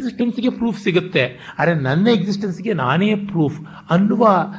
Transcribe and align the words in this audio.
ಎಕ್ಸಿಸ್ಟೆನ್ಸ್ಗೆ 0.00 0.50
proof 0.50 0.82
ಸಿಗುತ್ತೆ. 0.82 1.54
ಆದರೆ 1.58 1.74
ನನ್ನ 1.74 2.06
ಎಕ್ಸಿಸ್ಟೆನ್ಸ್ಗೆ 2.06 2.72
ನಾನೇ 2.72 3.14
ಪ್ರೂಫ್ 3.14 3.60
ಅನ್ನುವ 3.90 4.52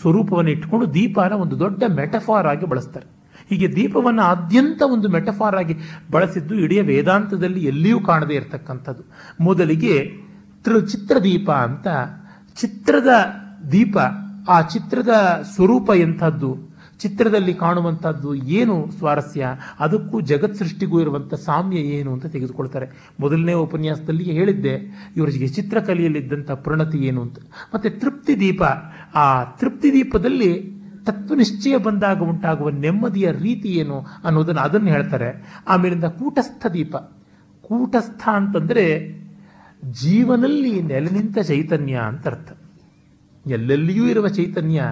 ಸ್ವರೂಪವನ್ನು 0.00 0.50
ಇಟ್ಕೊಂಡು 0.50 0.94
ದೀಪನ 0.94 1.32
ಒಂದು 1.32 1.58
ದೊಡ್ಡ 1.58 1.82
ಮೆಟಫಾರ್ 1.96 2.46
ಆಗಿ 2.46 2.66
ಬಳಸ್ತಾರೆ. 2.66 3.06
ಹೀಗೆ 3.50 3.76
ದೀಪವನ್ನು 3.76 4.22
ಆದ್ಯಂತ 4.22 4.82
ಒಂದು 4.82 5.08
ಮೆಟಫಾರ್ 5.08 5.56
ಆಗಿ 5.56 5.74
ಬಳಸಿದ್ದು 6.10 6.54
ಇಡೀ 6.54 6.80
ವೇದಾಂತದಲ್ಲಿ 6.80 7.64
ಎಲ್ಲಿಯೂ 7.64 8.00
ಕಾಣದೇ 8.00 8.34
ಇರತಕ್ಕಂಥದ್ದು. 8.34 9.02
ಮೊದಲಿಗೆ 9.44 10.10
ತೃ- 10.64 10.88
ಚಿತ್ರದೀಪ 10.88 11.50
ಅಂತ 11.50 11.86
ಚಿತ್ರದ 12.60 13.08
ದೀಪ, 13.72 13.96
ಆ 14.48 14.60
ಚಿತ್ರದ 14.60 15.42
ಸ್ವರೂಪ 15.54 15.90
ಎಂಥದ್ದು? 15.96 16.69
ಚಿತ್ರದಲ್ಲಿ 17.00 17.54
ಕಾಣುವಂಥದ್ದು 17.54 18.34
ಏನು 18.34 18.90
ಸ್ವಾರಸ್ಯ? 18.98 19.46
ಅದಕ್ಕೂ 19.80 20.20
ಜಗತ್ 20.20 20.54
ಸೃಷ್ಟಿಗೂ 20.54 21.00
ಇರುವಂಥ 21.00 21.34
ಸಾಮ್ಯ 21.34 21.76
ಏನು 21.76 22.12
ಅಂತ 22.12 22.26
ತೆಗೆದುಕೊಳ್ತಾರೆ. 22.26 23.12
ಮೊದಲನೇ 23.20 23.52
ಉಪನ್ಯಾಸದಲ್ಲಿ 23.52 24.24
ಹೇಳಿದ್ದೆ 24.24 24.74
ಇವರಿಗೆ 25.16 25.48
ಚಿತ್ರಕಲೆಯಲ್ಲಿದ್ದಂಥ 25.48 26.50
ಪ್ರಣತಿ 26.50 26.98
ಏನು 26.98 27.22
ಅಂತ. 27.22 27.38
ಮತ್ತೆ 27.74 27.90
ತೃಪ್ತಿ 27.90 28.40
ದೀಪ 28.40 28.62
ಆ 29.14 29.44
ತೃಪ್ತಿ 29.44 29.92
ದೀಪದಲ್ಲಿ 29.92 30.80
ತತ್ವನಿಶ್ಚಯ 31.06 31.76
ಬಂದಾಗ 31.76 32.20
ಉಂಟಾಗುವ 32.20 32.70
ನೆಮ್ಮದಿಯ 32.70 33.30
ರೀತಿ 33.30 33.68
ಏನು 33.68 34.06
ಅನ್ನೋದನ್ನು 34.24 34.60
ಅದನ್ನು 34.60 34.88
ಹೇಳ್ತಾರೆ. 34.88 35.60
ಆಮೇಲಿಂದ 35.68 36.04
ಕೂಟಸ್ಥ 36.04 36.66
ದೀಪ. 36.66 36.96
ಕೂಟಸ್ಥ 37.62 38.28
ಅಂತಂದ್ರೆ 38.32 39.14
ಜೀವನಲ್ಲಿ 39.90 40.82
ನೆಲೆ 40.82 41.10
ನಿಂತ 41.10 41.38
ಚೈತನ್ಯ 41.38 41.94
ಅಂತ 41.94 42.26
ಅರ್ಥ. 42.26 42.52
ಎಲ್ಲೆಲ್ಲಿಯೂ 43.46 44.06
ಇರುವ 44.06 44.28
ಚೈತನ್ಯ. 44.28 44.82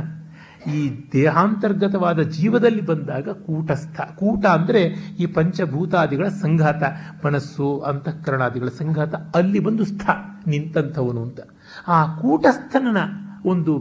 ಈ 0.70 1.10
ದೇಹಾಂತರ್ಗತವಾದ 1.12 2.20
ಜೀವದಲ್ಲಿ 2.20 2.80
ಬಂದಾಗ 2.80 3.28
ಕೂಟಸ್ಥ, 3.28 4.00
ಕೂಟ 4.00 4.46
ಅಂದ್ರೆ 4.46 4.82
ಈ 5.18 5.26
ಪಂಚಭೂತಾದಿಗಳ 5.26 6.28
ಸಂಘಾತ, 6.28 6.82
ಮನಸ್ಸು, 7.26 7.78
ಅಂತಃಕರಣಾದಿಗಳ 7.78 8.68
ಸಂಘಾತ, 8.68 9.14
ಅಲ್ಲಿ 9.14 9.60
ಬಂದು 9.60 9.84
ಸ್ಥ, 9.84 10.10
ನಿಂತಂಥವನು 10.46 11.22
ಅಂತ. 11.22 11.40
ಆ 11.88 12.16
ಕೂಟಸ್ಥನ 12.16 12.96
ಒಂದು 13.44 13.78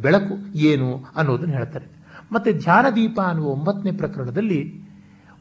ಬೆಳಕು 0.00 0.56
ಏನು 0.56 1.04
ಅನ್ನೋದನ್ನು 1.16 1.54
ಹೇಳ್ತಾರೆ. 1.54 1.86
ಮತ್ತೆ 2.32 2.52
ಧ್ಯಾನದೀಪ 2.52 3.20
ಅನ್ನುವ 3.20 3.48
ಒಂಬತ್ತನೇ 3.48 3.92
ಪ್ರಕರಣದಲ್ಲಿ 3.92 4.84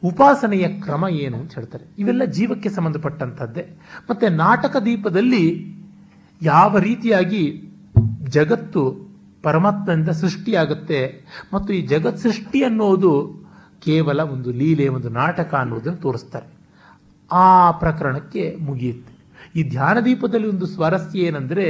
ಉಪಾಸನೆಯ 0.04 0.68
ಕ್ರಮ 0.68 1.06
ಏನು 1.10 1.38
ಅಂತ 1.38 1.54
ಹೇಳ್ತಾರೆ. 1.56 1.86
ಇವೆಲ್ಲ 2.00 2.24
ಜೀವಕ್ಕೆ 2.24 2.70
ಸಂಬಂಧಪಟ್ಟಂಥದ್ದೇ. 2.70 3.80
ಮತ್ತೆ 4.10 4.30
ನಾಟಕ 4.30 4.78
ದೀಪದಲ್ಲಿ 4.78 5.76
ಯಾವ 6.42 6.78
ರೀತಿಯಾಗಿ 6.78 7.70
ಜಗತ್ತು 8.24 9.03
ಪರಮಾತ್ಮನಿಂದ 9.44 10.10
ಸೃಷ್ಟಿಯಾಗುತ್ತೆ. 10.10 11.26
ಮತ್ತು 11.54 11.74
ಈ 11.74 11.82
ಜಗತ್ 11.82 12.18
ಸೃಷ್ಟಿ 12.18 12.64
ಅನ್ನೋದು 12.64 13.44
ಕೇವಲ 13.86 14.20
ಒಂದು 14.20 14.52
ಲೀಲೆ, 14.52 14.88
ಒಂದು 14.88 15.10
ನಾಟಕ 15.10 15.54
ಅನ್ನೋದನ್ನು 15.54 16.00
ತೋರಿಸ್ತಾರೆ. 16.00 16.48
ಆ 17.32 17.72
ಪ್ರಕರಣಕ್ಕೆ 17.72 18.56
ಮುಗಿಯುತ್ತೆ. 18.60 19.14
ಈ 19.60 19.70
ಧ್ಯಾನ 19.70 20.00
ದೀಪದಲ್ಲಿ 20.00 20.48
ಒಂದು 20.48 20.66
ಸ್ವಾರಸ್ಯ 20.66 21.20
ಏನಂದರೆ, 21.20 21.66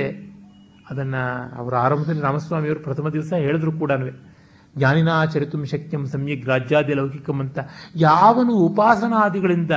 ಅದನ್ನು 0.90 1.56
ಅವರ 1.58 1.76
ಆರಂಭದಲ್ಲಿ 1.76 2.22
ರಾಮಸ್ವಾಮಿಯವರು 2.22 2.80
ಪ್ರಥಮ 2.80 3.10
ದಿವಸ 3.10 3.34
ಹೇಳಿದ್ರು 3.34 3.72
ಕೂಡ 3.72 3.92
ಜ್ಞಾನಿನಾಚರಿತು 4.78 5.66
ಶಕ್ಯಂ 5.66 6.06
ಸಮ್ಯಕ್ 6.06 6.46
ರಾಜ್ಯಾದಿ 6.46 6.94
ಲೌಕಿಕಂ 6.94 7.40
ಅಂತ. 7.40 7.60
ಯಾವನು 7.96 8.54
ಉಪಾಸನಾದಿಗಳಿಂದ 8.54 9.72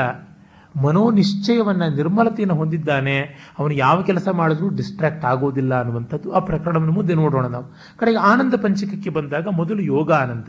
ಮನೋನಿಶ್ಚಯವನ್ನ 0.82 1.82
ನಿರ್ಮಲತೆಯನ್ನು 1.96 2.54
ಹೊಂದಿದ್ದಾನೆ. 2.54 3.20
ಅವನು 3.58 3.74
ಯಾವ 3.74 4.02
ಕೆಲಸ 4.02 4.28
ಮಾಡಿದ್ರೂ 4.28 4.68
ಡಿಸ್ಟ್ರಾಕ್ಟ್ 4.68 5.24
ಆಗೋದಿಲ್ಲ 5.24 5.80
ಅನ್ನುವಂಥದ್ದು 5.80 6.32
ಆ 6.32 6.38
ಪ್ರಕರಣವನ್ನು 6.38 6.92
ಮುಂದೆ 6.92 7.14
ನೋಡೋಣ 7.14 7.46
ನಾವು. 7.46 7.64
ಕಡೆಗೆ 7.98 8.18
ಆನಂದ 8.18 8.54
ಪಂಚಕಕ್ಕೆ 8.62 9.10
ಬಂದಾಗ 9.10 9.48
ಮೊದಲು 9.48 9.82
ಯೋಗ 9.82 10.12
ಆನಂದ. 10.12 10.44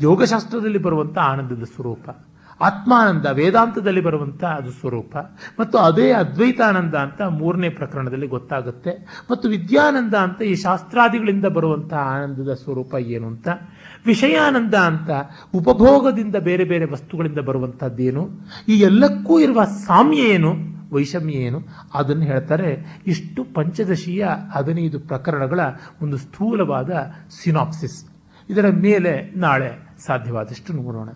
ಯೋಗಶಾಸ್ತ್ರದಲ್ಲಿ 0.00 0.78
ಬರುವಂಥ 0.78 1.18
ಆನಂದದ 1.18 1.62
ಸ್ವರೂಪ. 1.62 2.10
ಆತ್ಮಾನಂದ, 2.62 3.26
ವೇದಾಂತದಲ್ಲಿ 3.26 4.00
ಬರುವಂಥ 4.00 4.44
ಅದು 4.44 4.70
ಸ್ವರೂಪ. 4.70 5.16
ಮತ್ತು 5.60 5.78
ಅದೇ 5.78 6.12
ಅದ್ವೈತಾನಂದ 6.12 6.94
ಅಂತ 6.94 7.22
ಮೂರನೇ 7.22 7.68
ಪ್ರಕರಣದಲ್ಲಿ 7.68 8.26
ಗೊತ್ತಾಗುತ್ತೆ. 8.26 9.24
ಮತ್ತು 9.30 9.48
ವಿದ್ಯಾನಂದ 9.48 10.14
ಅಂತ 10.14 10.42
ಈ 10.42 10.54
ಶಾಸ್ತ್ರಾದಿಗಳಿಂದ 10.54 11.44
ಬರುವಂಥ 11.44 11.94
ಆನಂದದ 11.94 12.52
ಸ್ವರೂಪ 12.52 12.94
ಏನು 12.94 13.26
ಅಂತ 13.26 13.48
ವಿಷಯಾನಂದ 14.06 14.74
ಅಂತ 14.74 15.10
ಉಪಭೋಗದಿಂದ 15.54 16.36
ಬೇರೆ 16.36 16.64
ಬೇರೆ 16.64 16.84
ವಸ್ತುಗಳಿಂದ 16.84 17.38
ಬರುವಂಥದ್ದೇನು? 17.38 18.28
ಈ 18.68 18.72
ಎಲ್ಲಕ್ಕೂ 18.72 19.40
ಇರುವ 19.40 19.64
ಸಾಮ್ಯ 19.64 20.18
ಏನು? 20.18 20.70
ವೈಷಮ್ಯ 20.94 21.34
ಏನು? 21.34 21.60
ಅದನ್ನು 21.94 22.22
ಹೇಳ್ತಾರೆ 22.22 23.02
ಇಷ್ಟು 23.06 23.44
ಪಂಚದಶಿಯ 23.44 24.26
ಹದಿನೈದು 24.52 25.00
ಪ್ರಕರಣಗಳ 25.00 25.60
ಒಂದು 26.02 26.16
ಸ್ಥೂಲವಾದ 26.16 26.90
ಸಿನಾಪ್ಸಿಸ್. 27.42 28.04
ಇದರ 28.50 28.68
ಮೇಲೆ 28.70 29.38
ನಾಳೆ 29.38 29.88
ಸಾಧ್ಯವಾದಷ್ಟು 29.98 30.72
ನೋಡೋಣ. 30.72 31.08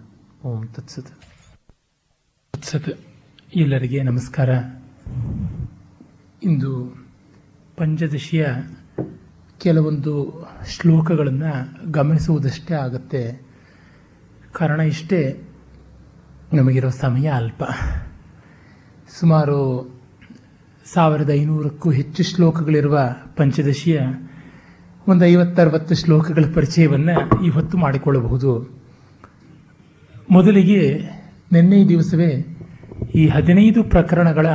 ಓಂ 0.44 0.66
ತತ್ಸತ್. 0.66 1.08
ತತ್ಸತ್. 2.52 2.88
ಎಲ್ಲರಿಗೆ 3.56 4.02
ನಮಸ್ಕಾರ. 4.02 4.48
ಇಂದು 6.42 6.96
ಪಂಚದಶಿಯ 7.76 8.46
ಕೆಲವೊಂದು 9.60 10.46
ಶ್ಲೋಕಗಳನ್ನು 10.68 11.92
ಗಮನಿಸುವುದಷ್ಟೇ 11.92 12.74
ಆಗುತ್ತೆ. 12.74 13.46
ಕಾರಣ 14.52 14.80
ಇಷ್ಟೇ, 14.80 15.40
ನಮಗಿರೋ 16.52 16.88
ಸಮಯ 16.88 17.28
ಅಲ್ಪ. 17.28 17.64
ಸುಮಾರು 19.20 19.90
ಸಾವಿರದ 20.94 21.30
ಐನೂರಕ್ಕೂ 21.30 21.90
ಹೆಚ್ಚು 21.90 22.22
ಶ್ಲೋಕಗಳಿರುವ 22.22 23.00
ಪಂಚದಶಿಯ 23.36 24.00
ಒಂದು 25.08 25.24
ಐವತ್ತರವತ್ತು 25.24 25.94
ಶ್ಲೋಕಗಳ 25.94 26.44
ಪರಿಚಯವನ್ನು 26.54 27.44
ಇವತ್ತು 27.44 27.78
ಮಾಡಿಕೊಳ್ಳಬಹುದು. 27.78 28.80
ಮೊದಲಿಗೆ 30.30 31.10
ನಿನ್ನೆ 31.52 31.88
ದಿವಸವೇ 31.88 32.58
ಈ 33.14 33.28
ಹದಿನೈದು 33.28 33.84
ಪ್ರಕರಣಗಳ 33.84 34.46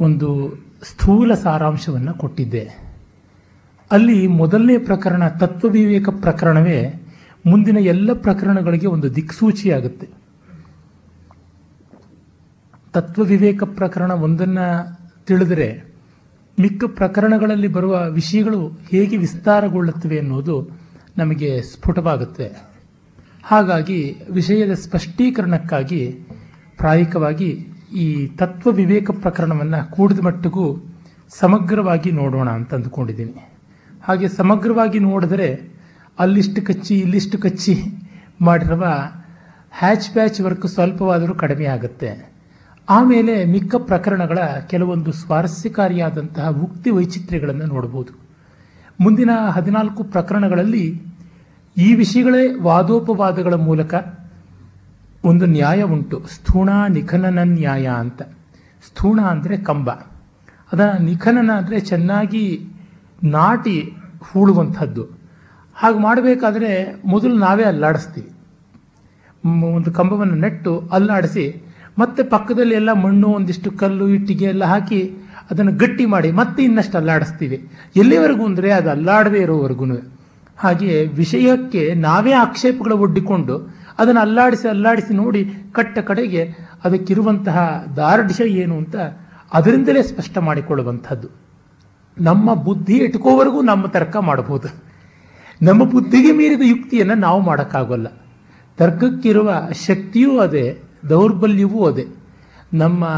ಒಂದು 0.00 0.58
ಸ್ಥೂಲ 0.82 1.34
ಸಾರಾಂಶವನ್ನು 1.34 2.14
ಕೊಟ್ಟಿದ್ದೆ. 2.14 2.85
ಅಲ್ಲಿ 3.90 4.26
ಮೊದಲನೇ 4.26 4.78
ಪ್ರಕರಣ 4.78 5.28
ತತ್ವವಿವೇಕ 5.28 6.08
ಪ್ರಕರಣವೇ, 6.08 6.92
ಮುಂದಿನ 7.46 7.76
ಎಲ್ಲ 7.76 8.12
ಪ್ರಕರಣಗಳಿಗೆ 8.12 8.86
ಒಂದು 8.86 9.14
ದಿಕ್ಸೂಚಿಯಾಗುತ್ತೆ. 9.14 10.08
ತತ್ವವಿವೇಕ 12.92 13.62
ಪ್ರಕರಣ 13.62 14.10
ಒಂದನ್ನ 14.10 14.58
ತಿಳಿದರೆ, 15.26 15.84
ಮಿಕ್ಕ 16.60 16.84
ಪ್ರಕರಣಗಳಲ್ಲಿ 16.86 17.68
ಬರುವ 17.68 18.06
ವಿಷಯಗಳು 18.10 18.68
ಹೇಗೆ 18.68 19.16
ವಿಸ್ತಾರಗೊಳ್ಳುತ್ತವೆ 19.16 20.18
ಅನ್ನೋದು 20.18 20.70
ನಮಗೆ 21.18 21.62
ಸ್ಫುಟವಾಗುತ್ತೆ. 21.62 22.52
ಹಾಗಾಗಿ 23.44 24.16
ವಿಷಯದ 24.30 24.72
ಸ್ಪಷ್ಟೀಕರಣಕ್ಕಾಗಿ 24.72 26.12
ಪ್ರಾಯಿಕವಾಗಿ 26.76 27.68
ಈ 27.96 28.26
ತತ್ವ 28.26 28.70
ವಿವೇಕ 28.70 29.10
ಪ್ರಕರಣವನ್ನು 29.10 29.90
ಕೂಡಿದ 29.90 30.18
ಮಟ್ಟಿಗೂ 30.20 30.84
ಸಮಗ್ರವಾಗಿ 31.28 32.10
ನೋಡೋಣ 32.10 32.50
ಅಂತ 32.50 32.74
ಅಂದುಕೊಂಡಿದ್ದೀನಿ. 32.74 33.55
ಹಾಗೆ 34.06 34.28
ಸಮಗ್ರವಾಗಿ 34.28 34.98
ನೋಡಿದರೆ 34.98 35.48
ಅಲ್ಲಿಷ್ಟು 36.18 36.60
ಕಚ್ಚಿ, 36.66 36.94
ಇಲ್ಲಿಷ್ಟು 36.98 37.38
ಕಚ್ಚಿ 37.38 37.74
ಮಾಡಿರುವ 38.40 38.84
ಹ್ಯಾಚ್ 39.72 40.10
ಬ್ಯಾಚ್ 40.12 40.40
ವರ್ಕ್ 40.40 40.66
ಸ್ವಲ್ಪವಾದರೂ 40.66 41.34
ಕಡಿಮೆ 41.34 41.64
ಆಗುತ್ತೆ. 41.64 42.10
ಆಮೇಲೆ 42.88 43.44
ಮಿಕ್ಕ 43.44 43.74
ಪ್ರಕರಣಗಳ 43.76 44.38
ಕೆಲವೊಂದು 44.70 45.12
ಸ್ವಾರಸ್ಯಕಾರಿಯಾದಂತಹ 45.12 46.48
ಉಕ್ತಿ 46.48 46.90
ವೈಚಿತ್ರ್ಯಗಳನ್ನು 46.90 47.66
ನೋಡಬಹುದು 47.66 48.12
ಮುಂದಿನ 49.00 49.30
ಹದಿನಾಲ್ಕು 49.50 50.04
ಪ್ರಕರಣಗಳಲ್ಲಿ 50.04 50.84
ಈ 51.76 51.94
ವಿಷಯಗಳೇ 51.94 52.42
ವಾದೋಪವಾದಗಳ 52.60 53.54
ಮೂಲಕ 53.54 53.94
ಒಂದು 55.24 55.46
ನ್ಯಾಯ 55.46 55.82
ಉಂಟು. 55.82 56.16
ಸ್ಥೂಣ 56.34 56.70
ನಿಖನನ 56.88 57.38
ನ್ಯಾಯ 57.42 57.86
ಅಂತ. 57.86 58.22
ಸ್ಥೂಣ 58.88 59.20
ಅಂದರೆ 59.20 59.56
ಕಂಬ. 59.56 59.90
ಅದ 60.72 60.80
ನಿಖನನ 61.00 61.50
ಅಂದರೆ 61.56 61.80
ಚೆನ್ನಾಗಿ 61.80 62.44
ನಾಟಿ 63.22 63.76
ಹೂಳುವಂಥದ್ದು. 64.22 65.04
ಹಾಗೆ 65.74 65.98
ಮಾಡಬೇಕಾದ್ರೆ 65.98 67.02
ಮೊದಲು 67.04 67.34
ನಾವೇ 67.34 67.62
ಅಲ್ಲಾಡಿಸ್ತೀವಿ. 67.62 68.30
ಒಂದು 69.76 69.92
ಕಂಬವನ್ನು 69.92 70.34
ನೆಟ್ಟು 70.34 70.88
ಅಲ್ಲಾಡಿಸಿ 70.92 71.62
ಮತ್ತೆ 71.98 72.22
ಪಕ್ಕದಲ್ಲಿ 72.22 72.74
ಎಲ್ಲ 72.74 72.92
ಮಣ್ಣು, 72.92 73.28
ಒಂದಿಷ್ಟು 73.28 73.70
ಕಲ್ಲು, 73.70 74.08
ಇಟ್ಟಿಗೆ 74.08 74.44
ಎಲ್ಲ 74.44 74.64
ಹಾಕಿ 74.64 75.00
ಅದನ್ನು 75.50 75.72
ಗಟ್ಟಿ 75.72 76.06
ಮಾಡಿ 76.06 76.32
ಮತ್ತೆ 76.32 76.62
ಇನ್ನಷ್ಟು 76.62 76.98
ಅಲ್ಲಾಡಿಸ್ತೀವಿ. 76.98 77.58
ಎಲ್ಲಿವರೆಗೂ 77.96 78.44
ಅಂದರೆ 78.44 78.70
ಅದು 78.70 78.90
ಅಲ್ಲಾಡದೇ 78.90 79.38
ಇರೋವರೆಗೂ. 79.38 79.86
ಹಾಗೆ 80.58 81.06
ವಿಷಯಕ್ಕೆ 81.06 81.94
ನಾವೇ 81.94 82.32
ಆಕ್ಷೇಪಗಳು 82.32 82.96
ಒಡ್ಡಿಕೊಂಡು 82.96 83.56
ಅದನ್ನು 83.98 84.20
ಅಲ್ಲಾಡಿಸಿ 84.20 84.68
ಅಲ್ಲಾಡಿಸಿ 84.68 85.14
ನೋಡಿ 85.14 85.42
ಕಟ್ಟ 85.72 85.98
ಕಡೆಗೆ 85.98 86.42
ಅದಕ್ಕಿರುವಂತಹ 86.84 87.86
ದಾರ್ಢ್ಯ 87.96 88.44
ಏನು 88.62 88.76
ಅಂತ 88.76 88.96
ಅದರಿಂದಲೇ 89.52 90.02
ಸ್ಪಷ್ಟ 90.02 90.38
ಮಾಡಿಕೊಳ್ಳುವಂಥದ್ದು. 90.38 91.45
ನಮ್ಮ 92.18 92.54
ಬುದ್ಧಿ 92.54 92.94
ಇಟ್ಕೋವರೆಗೂ 92.94 93.62
ನಮ್ಮ 93.62 93.86
ತರ್ಕ 93.86 94.16
ಮಾಡಬಹುದು. 94.16 94.86
ನಮ್ಮ 95.62 95.84
ಬುದ್ಧಿಗೆ 95.84 96.32
ಮೀರಿದ 96.32 96.62
ಯುಕ್ತಿಯನ್ನು 96.64 97.14
ನಾವು 97.14 97.40
ಮಾಡೋಕ್ಕಾಗಲ್ಲ. 97.40 98.06
ತರ್ಕಕ್ಕಿರುವ 98.76 99.52
ಶಕ್ತಿಯೂ 99.86 100.38
ಅದೇ, 100.38 100.82
ದೌರ್ಬಲ್ಯವೂ 101.08 101.84
ಅದೇ. 101.84 102.06
ನಮ್ಮ 102.74 103.08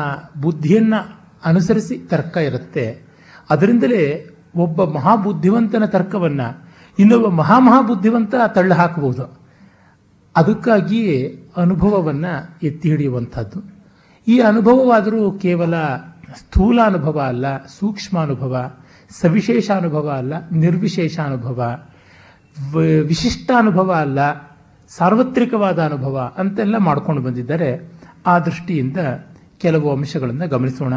ಬುದ್ಧಿಯನ್ನು 0.42 1.20
ಅನುಸರಿಸಿ 1.44 1.98
ತರ್ಕ 1.98 2.36
ಇರುತ್ತೆ. 2.36 3.02
ಅದರಿಂದಲೇ 3.50 4.30
ಒಬ್ಬ 4.56 4.84
ಮಹಾಬುದ್ಧಿವಂತನ 4.84 5.84
ತರ್ಕವನ್ನು 5.84 6.68
ಇನ್ನೊಬ್ಬ 6.98 7.26
ಮಹಾಮಹಾಬುದ್ಧಿವಂತ 7.26 8.34
ತಳ್ಳು 8.54 8.74
ಹಾಕಬಹುದು. 8.74 9.40
ಅದಕ್ಕಾಗಿಯೇ 10.36 11.42
ಅನುಭವವನ್ನು 11.56 12.58
ಎತ್ತಿ 12.66 12.90
ಹಿಡಿಯುವಂಥದ್ದು. 12.90 13.78
ಈ 14.28 14.40
ಅನುಭವವಾದರೂ 14.40 15.32
ಕೇವಲ 15.32 15.74
ಸ್ಥೂಲ 16.36 16.80
ಅನುಭವ 16.82 17.20
ಅಲ್ಲ, 17.20 17.66
ಸೂಕ್ಷ್ಮ 17.66 18.18
ಅನುಭವ. 18.18 18.70
ಸವಿಶೇಷ 19.10 19.70
ಅನುಭವ 19.70 20.08
ಅಲ್ಲ 20.08 20.48
ನಿರ್ವಿಶೇಷ 20.48 21.18
ಅನುಭವ 21.18 21.78
ವಿಶಿಷ್ಟ 23.06 23.50
ಅನುಭವ 23.58 23.92
ಅಲ್ಲ, 23.92 24.18
ಸಾರ್ವತ್ರಿಕವಾದ 24.88 25.82
ಅನುಭವ 25.82 26.32
ಅಂತೆಲ್ಲ 26.38 26.76
ಮಾಡ್ಕೊಂಡು 26.76 27.22
ಬಂದಿದ್ದಾರೆ. 27.22 27.92
ಆ 28.26 28.38
ದೃಷ್ಟಿಯಿಂದ 28.38 28.96
ಕೆಲವು 29.58 29.96
ಅಂಶಗಳನ್ನು 29.96 30.48
ಗಮನಿಸೋಣ. 30.48 30.94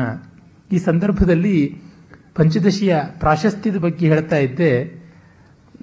ಈ 0.71 0.77
ಸಂದರ್ಭದಲ್ಲಿ 0.77 1.81
ಪಂಚದಶಿಯ 2.35 2.97
ಪ್ರಾಶಸ್ತ್ಯದ 3.19 3.77
ಬಗ್ಗೆ 3.77 4.07
ಹೇಳ್ತಾ 4.07 4.35
ಇದ್ದೆ. 4.35 5.01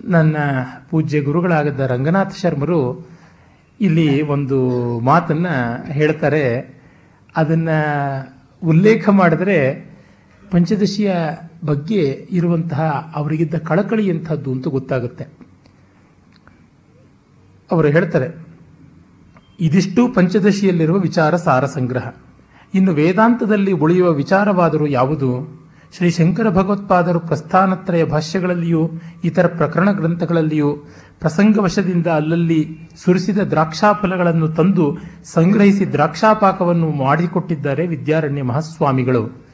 ನನ್ನ 0.04 0.36
ಪೂಜ್ಯ 0.90 1.20
ಗುರುಗಳಾಗದ 1.20 1.80
ರಂಗನಾಥ 1.80 2.36
ಶರ್ಮರು 2.36 3.08
ಇಲ್ಲಿ 3.80 4.22
ಒಂದು 4.22 4.68
ಮಾತನ್ನ 5.00 5.46
ಹೇಳ್ತಾರೆ. 5.84 6.80
ಅದನ್ನ 7.36 7.68
ಉಲ್ಲೇಖ 8.64 9.08
ಮಾಡಿದ್ರೆ 9.08 9.88
ಪಂಚದಶಿಯ 10.50 11.14
ಬಗ್ಗೆ 11.64 12.28
ಇರುವಂತಹ 12.30 13.12
ಅವರಿಗಿದ್ದ 13.16 13.54
ಕಳಕಳಿ 13.54 14.08
ಎಂಥದ್ದು 14.08 14.52
ಅಂತ 14.52 14.68
ಗೊತ್ತಾಗುತ್ತೆ. 14.68 15.24
ಅವರು 17.72 17.88
ಹೇಳ್ತಾರೆ, 17.88 18.46
ಇದಿಷ್ಟು 19.60 20.08
ಪಂಚದಶಿಯಲ್ಲಿರುವ 20.08 20.98
ವಿಚಾರ 20.98 21.36
ಸಾರ 21.36 21.66
ಸಂಗ್ರಹ. 21.66 22.10
ಇನ್ನು 22.74 22.92
ವೇದಾಂತದಲ್ಲಿ 22.92 23.72
ಉಳಿಯುವ 23.72 24.10
ವಿಚಾರವಾದರೂ 24.10 24.86
ಯಾವುದು? 24.86 25.58
ಶ್ರೀ 25.96 26.10
ಶಂಕರ 26.10 26.50
ಭಗವತ್ಪಾದರು 26.50 27.20
ಪ್ರಸ್ಥಾನತ್ರಯ 27.20 28.04
ಭಾಷ್ಯಗಳಲ್ಲಿಯೂ, 28.04 28.90
ಇತರ 29.24 29.46
ಪ್ರಕರಣ 29.46 29.92
ಗ್ರಂಥಗಳಲ್ಲಿಯೂ, 29.92 30.74
ಪ್ರಸಂಗವಶದಿಂದ 31.20 32.06
ಅಲ್ಲಲ್ಲಿ 32.06 32.78
ಸುರಿಸಿದ 33.04 33.38
ದ್ರಾಕ್ಷಾಫಲಗಳನ್ನು 33.38 34.48
ತಂದು 34.48 34.96
ಸಂಗ್ರಹಿಸಿ 35.24 35.92
ದ್ರಾಕ್ಷಾಪಾಕವನ್ನು 35.92 36.90
ಮಾಡಿಕೊಟ್ಟಿದ್ದಾರೆ 36.90 37.86
ವಿದ್ಯಾರಣ್ಯ 37.86 38.42
ಮಹಾಸ್ವಾಮಿಗಳು. 38.42 39.47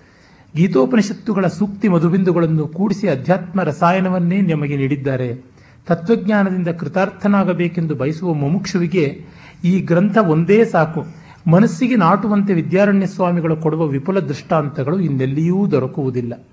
ಗೀತೋಪನಿಷತ್ತುಗಳ 0.56 1.46
ಸೂಕ್ತಿ 1.46 1.88
ಮಧುಬಿಂದುಗಳನ್ನು 1.88 2.68
ಕೂಡಿಸಿ 2.68 3.08
ಅಧ್ಯಾತ್ಮ 3.08 3.62
ರಸಾಯನವನ್ನೇ 3.62 4.40
ನಮಗೆ 4.40 4.76
ನೀಡಿದ್ದಾರೆ. 4.76 5.44
ತತ್ವಜ್ಞಾನದಿಂದ 5.86 6.68
ಕೃತಾರ್ಥನಾಗಬೇಕೆಂದು 6.68 7.94
ಬಯಸುವ 7.94 8.34
ಮುಮುಕ್ಷುವಿಗೆ 8.34 9.24
ಈ 9.64 9.80
ಗ್ರಂಥ 9.80 10.18
ಒಂದೇ 10.18 10.64
ಸಾಕು. 10.64 11.04
ಮನಸ್ಸಿಗೆ 11.50 11.96
ನಾಟುವಂತೆ 11.96 12.54
ವಿದ್ಯಾರಣ್ಯ 12.54 13.06
ಸ್ವಾಮಿಗಳು 13.06 13.56
ಕೊಡುವ 13.56 13.86
ವಿಪುಲ 13.86 14.20
ದೃಷ್ಟಾಂತಗಳು 14.20 15.00
ಇನ್ನೆಲ್ಲಿಯೂ 15.00 15.70
ದೊರಕುವುದಿಲ್ಲ. 15.70 16.46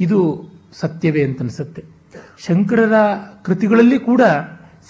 ಇದು 0.00 0.48
ಸತ್ಯವೇ 0.80 1.22
ಅಂತನಿಸುತ್ತೆ. 1.24 1.84
ಶಂಕರರ 2.46 2.92
ಕೃತಿಗಳಲ್ಲಿ 3.44 3.98
ಕೂಡ 3.98 4.20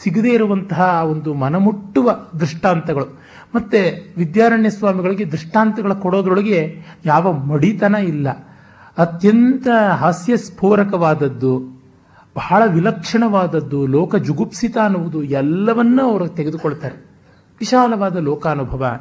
ಸಿಗದೇ 0.03 0.31
ಇರುವಂತಹ 0.31 1.03
ಒಂದು 1.05 1.35
ಮನಮುಟ್ಟುವ 1.35 2.11
ದೃಷ್ಟಾಂತಗಳು 2.41 3.21
ಮತ್ತೆ 3.55 4.14
ವಿದ್ಯಾರಣ್ಯ 4.17 4.70
ಸ್ವಾಮಿಗಳಿಗೆ 4.70 5.25
ದೃಷ್ಟಾಂತಗಳ 5.25 5.93
ಕೊಡೋದ್ರೊಳಗೆ 5.93 6.82
ಯಾವ 7.05 7.32
ಮಡಿತನ 7.32 7.94
ಇಲ್ಲ. 7.94 8.29
ಅತ್ಯಂತ 8.99 9.69
ಹಾಸ್ಯಸ್ಫೋರಕವಾದದ್ದು, 9.91 11.58
ಬಹಳ 12.37 12.62
ವಿಲಕ್ಷಣವಾದದ್ದು, 12.67 13.87
ಲೋಕ 13.87 14.17
ಜುಗುಪ್ಸಿತ 14.17 14.76
ಅನ್ನುವುದು 14.79 15.23
ಎಲ್ಲವನ್ನೂ 15.23 16.11
ಅವರು 16.11 16.29
ತೆಗೆದುಕೊಳ್ತಾರೆ. 16.29 16.97
ವಿಶಾಲವಾದ 17.61 18.17
ಲೋಕಾನುಭವ. 18.17 19.00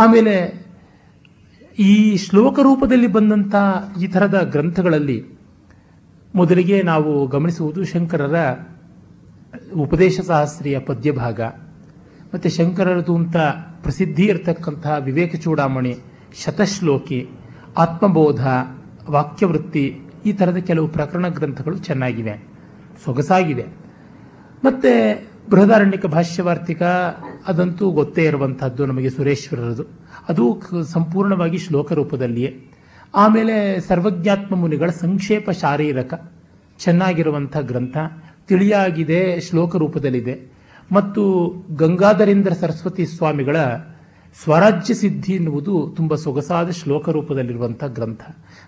ಆಮೇಲೆ 0.00 0.64
ಈ 1.78 2.16
ಶ್ಲೋಕ 2.16 2.60
ರೂಪದಲ್ಲಿ 2.60 3.06
ಬಂದಂಥ 3.06 3.54
ಈ 4.02 4.06
ಥರದ 4.06 4.48
ಗ್ರಂಥಗಳಲ್ಲಿ 4.50 5.26
ಮೊದಲಿಗೆ 6.34 6.82
ನಾವು 6.82 7.26
ಗಮನಿಸುವುದು 7.26 7.84
ಶಂಕರರ 7.84 8.56
ಉಪದೇಶ 9.76 10.20
ಸಹಸ್ರಿಯ 10.20 10.78
ಪದ್ಯಭಾಗ. 10.78 11.40
ಮತ್ತು 12.34 12.48
ಶಂಕರರದು 12.48 13.16
ಅಂತ 13.16 13.36
ಪ್ರಸಿದ್ಧಿ 13.82 14.24
ಇರತಕ್ಕಂತಹ 14.24 14.96
ವಿವೇಕ 15.00 15.36
ಚೂಡಾಮಣಿ, 15.36 15.96
ಶತಶ್ಲೋಕಿ, 16.44 17.28
ಆತ್ಮಬೋಧ, 17.78 18.46
ವಾಕ್ಯವೃತ್ತಿ 19.10 20.00
ಈ 20.26 20.32
ಥರದ 20.32 20.56
ಕೆಲವು 20.56 20.88
ಪ್ರಕರಣ 20.88 21.28
ಗ್ರಂಥಗಳು 21.28 21.78
ಚೆನ್ನಾಗಿವೆ, 21.78 22.44
ಸೊಗಸಾಗಿವೆ. 23.04 23.64
ಮತ್ತೆ 24.64 24.92
ಬೃಹದಾರಣ್ಯಕ 25.50 26.06
ಭಾಷ್ಯವಾರ್ತಿಕ 26.06 26.82
ಅದಂತೂ 27.48 27.90
ಗೊತ್ತೇ 27.90 28.24
ಇರುವಂತಹದ್ದು 28.24 28.86
ನಮಗೆ 28.86 29.10
ಸುರೇಶ್ವರರದು. 29.10 29.84
ಅದು 30.28 30.60
ಸಂಪೂರ್ಣವಾಗಿ 30.84 31.58
ಶ್ಲೋಕ 31.58 31.92
ರೂಪದಲ್ಲಿಯೇ. 31.92 32.70
ಆಮೇಲೆ 33.14 33.80
ಸರ್ವಜ್ಞಾತ್ಮ 33.80 34.56
ಮುನಿಗಳ 34.56 34.90
ಸಂಕ್ಷೇಪ 34.90 35.50
ಶಾರೀರಕ 35.50 36.32
ಚೆನ್ನಾಗಿರುವಂಥ 36.78 37.56
ಗ್ರಂಥ 37.56 37.96
ತಿಳಿಯಾಗಿದೆ, 38.48 39.40
ಶ್ಲೋಕ 39.40 39.76
ರೂಪದಲ್ಲಿದೆ. 39.76 40.53
ಮತ್ತು 40.92 41.54
ಗಂಗಾಧರೇಂದ್ರ 41.76 42.52
ಸರಸ್ವತಿ 42.52 43.06
ಸ್ವಾಮಿಗಳ 43.06 43.56
ಸ್ವರಾಜ್ಯ 44.42 44.94
ಸಿದ್ಧಿ 44.94 45.32
ಎನ್ನುವುದು 45.32 45.94
ತುಂಬ 45.96 46.14
ಸೊಗಸಾದ 46.14 46.70
ಶ್ಲೋಕ 46.70 47.08
ರೂಪದಲ್ಲಿರುವಂತಹ 47.08 47.86
ಗ್ರಂಥ. 47.86 48.20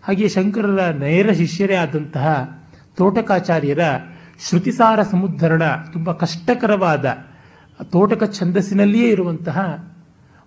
ಹಾಗೆ 0.03 0.29
ಶಂಕರರ 0.29 0.91
ನೇರ 0.91 1.33
ಶಿಷ್ಯರೇ 1.33 1.75
ಆದಂತಹ 1.75 2.59
ತೋಟಕಾಚಾರ್ಯರ 2.97 3.79
ಶ್ರುತಿಸಾರ 4.49 5.03
ಸಮುದ್ಧರಣ 5.03 5.63
ತುಂಬ 5.93 6.13
ಕಷ್ಟಕರವಾದ 6.13 7.19
ತೋಟಕ 7.83 8.25
ಛಂದಸ್ಸಿನಲ್ಲಿಯೇ 8.25 9.09
ಇರುವಂತಹ 9.09 9.91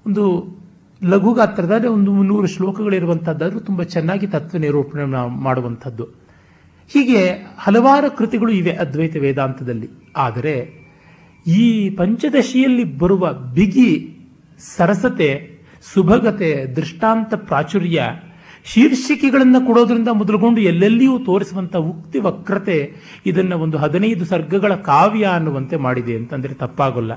ಒಂದು 0.05 0.57
ಲಘು 1.03 1.33
ಗಾತ್ರದ 1.33 1.85
ಒಂದು 1.85 2.11
ಮುನ್ನೂರು 2.11 2.47
ಶ್ಲೋಕಗಳಿರುವಂಥದ್ದಾದರೂ 2.47 3.59
ತುಂಬ 3.59 3.83
ಚೆನ್ನಾಗಿ 3.83 4.27
ತತ್ವ 4.27 4.57
ನಿರೂಪಣೆ 4.57 5.05
ಮಾಡುವಂಥದ್ದು. 5.27 6.03
ಹೀಗೆ 6.87 7.29
ಹಲವಾರು 7.57 8.17
ಕೃತಿಗಳು 8.17 8.51
ಇವೆ 8.51 8.71
ಅದ್ವೈತ 8.71 9.15
ವೇದಾಂತದಲ್ಲಿ. 9.15 9.89
ಆದರೆ 10.17 10.78
ಈ 11.57 11.89
ಪಂಚದಶಿಯಲ್ಲಿ 11.89 12.83
ಬರುವ 12.97 13.33
ಬಿಗಿ 13.33 13.91
ಸರಸತೆ, 14.75 15.29
ಸುಭಗತೆ, 15.93 16.49
ದೃಷ್ಟಾಂತ 16.75 17.33
ಪ್ರಾಚುರ್ಯ, 17.33 17.99
ಶೀರ್ಷಿಕೆಗಳನ್ನು 18.65 19.59
ಕೊಡೋದ್ರಿಂದ 19.65 20.07
ಮೊದಲುಗೊಂಡು 20.13 20.61
ಎಲ್ಲೆಲ್ಲಿಯೂ 20.61 21.19
ತೋರಿಸುವಂತ 21.19 21.75
ಉಕ್ತಿ 21.75 22.19
ವಕ್ರತೆ 22.19 22.77
ಇದನ್ನ 23.25 23.53
ಒಂದು 23.53 23.77
ಹದಿನೈದು 23.77 24.25
ಸರ್ಗಗಳ 24.25 24.73
ಕಾವ್ಯ 24.75 25.25
ಅನ್ನುವಂತೆ 25.25 25.75
ಮಾಡಿದೆ 25.75 26.15
ಅಂತಂದ್ರೆ 26.15 26.53
ತಪ್ಪಾಗಲ್ಲ. 26.53 27.13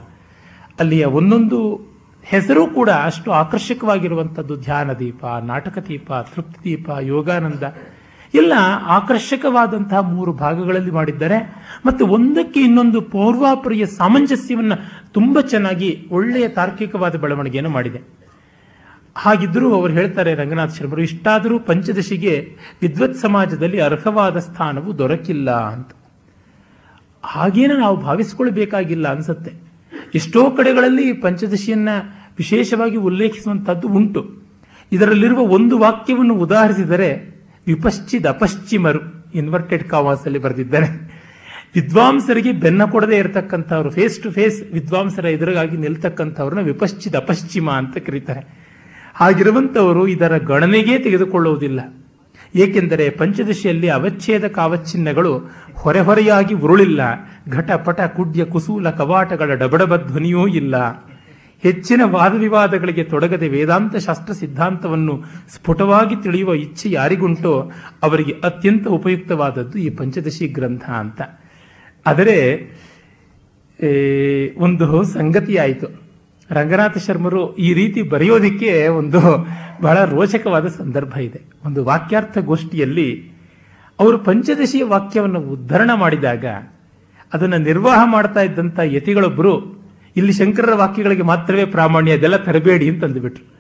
ಅಲ್ಲಿಯ 0.81 1.05
ಒಂದೊಂದು 1.05 1.59
ಹೆಸರು 2.25 2.67
ಕೂಡ 2.67 2.91
ಅಷ್ಟು 2.91 3.33
ಆಕರ್ಷಕವಾಗಿರುವಂಥದ್ದು 3.33 4.57
ಧ್ಯಾನ 4.57 4.93
ದೀಪ 4.93 5.25
ನಾಟಕ 5.43 5.79
ದೀಪ 5.79 6.13
ತೃಪ್ತಿ 6.35 6.61
ದೀಪ 6.65 6.89
ಯೋಗಾನಂದ. 7.01 7.63
ಎಲ್ಲ 8.35 8.53
ಆಕರ್ಷಕವಾದಂತಹ 8.83 9.99
ಮೂರು 9.99 10.33
ಭಾಗಗಳಲ್ಲಿ 10.33 10.91
ಮಾಡಿದ್ದಾರೆ. 10.91 11.55
ಮತ್ತು 11.87 12.07
ಒಂದಕ್ಕೆ 12.07 12.61
ಇನ್ನೊಂದು 12.61 13.01
ಪೂರ್ವಾಪರಿಯ 13.01 13.87
ಸಾಮಂಜಸ್ಯವನ್ನು 13.87 15.11
ತುಂಬ 15.13 15.41
ಚೆನ್ನಾಗಿ 15.41 16.07
ಒಳ್ಳೆಯ 16.11 16.49
ತಾರ್ಕಿಕವಾದ 16.49 17.17
ಬೆಳವಣಿಗೆಯನ್ನು 17.17 17.71
ಮಾಡಿದೆ. 17.71 18.01
ಹಾಗಿದ್ದರೂ 19.17 19.75
ಅವರು 19.75 19.93
ಹೇಳ್ತಾರೆ, 19.93 20.35
ರಂಗನಾಥ 20.35 20.79
ಶರ್ಮರು, 20.79 21.03
ಇಷ್ಟಾದರೂ 21.03 21.59
ಪಂಚದಶಿಗೆ 21.59 22.57
ವಿದ್ವತ್ 22.83 23.15
ಸಮಾಜದಲ್ಲಿ 23.15 23.81
ಅರ್ಹವಾದ 23.81 24.39
ಸ್ಥಾನವು 24.39 24.99
ದೊರಕಿಲ್ಲ 24.99 25.51
ಅಂತ. 25.51 25.89
ಹಾಗೇನು 27.23 27.77
ನಾವು 27.77 27.97
ಭಾವಿಸಿಕೊಳ್ಬೇಕಾಗಿಲ್ಲ 27.97 29.09
ಅನ್ಸುತ್ತೆ. 29.09 29.53
ಎಷ್ಟೋ 30.15 30.51
ಕಡೆಗಳಲ್ಲಿ 30.51 31.13
ಪಂಚದಶಿಯನ್ನ 31.13 31.89
ವಿಶೇಷವಾಗಿ 32.39 32.97
ಉಲ್ಲೇಖಿಸುವಂಥದ್ದು 32.97 33.89
ಉಂಟು. 33.89 34.43
ಇದರಲ್ಲಿರುವ 34.93 35.39
ಒಂದು 35.39 35.79
ವಾಕ್ಯವನ್ನು 35.79 36.35
ಉದಾಹರಿಸಿದರೆ 36.35 37.32
ವಿಪಶ್ಚಿದ 37.67 38.27
ಅಪಶ್ಚಿಮರು 38.27 38.99
ಇನ್ವರ್ಟೆಡ್ 39.35 39.85
ಕಾವಾಸ್ 39.85 40.25
ಅಲ್ಲಿ 40.25 40.39
ಬರೆದಿದ್ದಾರೆ. 40.39 40.87
ವಿದ್ವಾಂಸರಿಗೆ 41.75 42.53
ಬೆನ್ನ 42.53 42.85
ಕೊಡದೇ 42.85 43.17
ಇರತಕ್ಕಂಥವ್ರು 43.17 43.91
ಫೇಸ್ 43.91 44.23
ಟು 44.23 44.31
ಫೇಸ್ 44.31 44.73
ವಿದ್ವಾಂಸರ 44.73 45.25
ಎದುರಾಗಿ 45.25 45.77
ನಿಲ್ತಕ್ಕಂಥವ್ರನ್ನ 45.77 46.61
ವಿಪಶ್ಚಿದ 46.61 47.15
ಅಪಶ್ಚಿಮ 47.15 47.71
ಅಂತ 47.71 47.99
ಕರೀತಾರೆ. 47.99 48.73
ಹಾಗಿರುವಂತವರು 49.15 50.09
ಇದರ 50.09 50.39
ಗಣನೆಗೆ 50.39 50.99
ತೆಗೆದುಕೊಳ್ಳುವುದಿಲ್ಲ. 50.99 51.81
ಏಕೆಂದರೆ 52.55 53.11
ಪಂಚದಶಿಯಲ್ಲಿ 53.11 53.89
ಅವಚ್ಛೇದ 53.89 54.47
ಕಾವಚ್ಛಿನ್ನಗಳು 54.47 55.51
ಹೊರೆ 55.75 56.01
ಹೊರೆಯಾಗಿ 56.01 56.55
ಉರುಳಿಲ್ಲ. 56.55 57.01
ಘಟ 57.51 57.71
ಪಟ 57.71 58.01
ಕುಡ್ಯ, 58.01 58.45
ಕುಸೂಲ, 58.45 58.91
ಕವಾಟಗಳ 58.91 59.55
ಡಬಡಬ 59.55 59.97
ಧ್ವನಿಯೂ 59.97 60.47
ಇಲ್ಲ. 60.47 60.77
ಹೆಚ್ಚಿನ 61.63 62.03
ವಾದ 62.05 62.35
ವಿವಾದಗಳಿಗೆ 62.35 63.05
ತೊಡಗದೆ 63.05 63.49
ವೇದಾಂತ 63.49 63.97
ಶಾಸ್ತ್ರ 63.97 64.33
ಸಿದ್ಧಾಂತವನ್ನು 64.33 65.15
ಸ್ಫುಟವಾಗಿ 65.55 66.17
ತಿಳಿಯುವ 66.23 66.55
ಇಚ್ಛೆ 66.55 66.91
ಯಾರಿಗುಂಟೋ 66.91 67.53
ಅವರಿಗೆ 68.03 68.33
ಅತ್ಯಂತ 68.45 68.87
ಉಪಯುಕ್ತವಾದದ್ದು 68.89 69.79
ಈ 69.79 69.91
ಪಂಚದಶಿ 69.91 70.49
ಗ್ರಂಥ 70.49 70.85
ಅಂತ. 70.91 71.21
ಆದರೆ 72.07 72.37
ಒಂದು 74.57 75.05
ಸಂಗತಿಯಾಯಿತು 75.05 75.89
ರಂಗನಾಥ 76.51 76.99
ಶರ್ಮರು 76.99 77.43
ಈ 77.57 77.69
ರೀತಿ 77.75 78.03
ಬರೆಯೋದಿಕ್ಕೆ 78.03 78.89
ಒಂದು 78.89 79.21
ಬಹಳ 79.83 79.99
ರೋಚಕವಾದ 80.05 80.67
ಸಂದರ್ಭ 80.67 81.15
ಇದೆ. 81.19 81.41
ಒಂದು 81.65 81.85
ವಾಕ್ಯಾರ್ಥ 81.85 82.39
ಗೋಷ್ಠಿಯಲ್ಲಿ 82.39 83.09
ಅವರು 83.99 84.19
ಪಂಚದಶಿಯ 84.19 84.85
ವಾಕ್ಯವನ್ನು 84.85 85.41
ಉದ್ಧರಣ 85.41 85.91
ಮಾಡಿದಾಗ 85.95 86.45
ಅದನ್ನು 87.33 87.59
ನಿರ್ವಾಹ 87.59 88.01
ಮಾಡ್ತಾ 88.05 88.41
ಇದ್ದಂಥ 88.41 88.79
ಯತಿಗಳೊಬ್ಬರು 88.85 89.82
ಇಲ್ಲಿ 90.17 90.33
ಶಂಕರರ 90.33 90.75
ವಾಕ್ಯಗಳಿಗೆ 90.75 91.23
ಮಾತ್ರವೇ 91.23 91.65
ಪ್ರಾಮಾಣ್ಯ, 91.65 92.13
ಅದೆಲ್ಲ 92.13 92.37
ತರಬೇಡಿ 92.37 92.89
ಅಂತ 92.89 93.05
ಅಂದುಬಿಟ್ರು. 93.05 93.55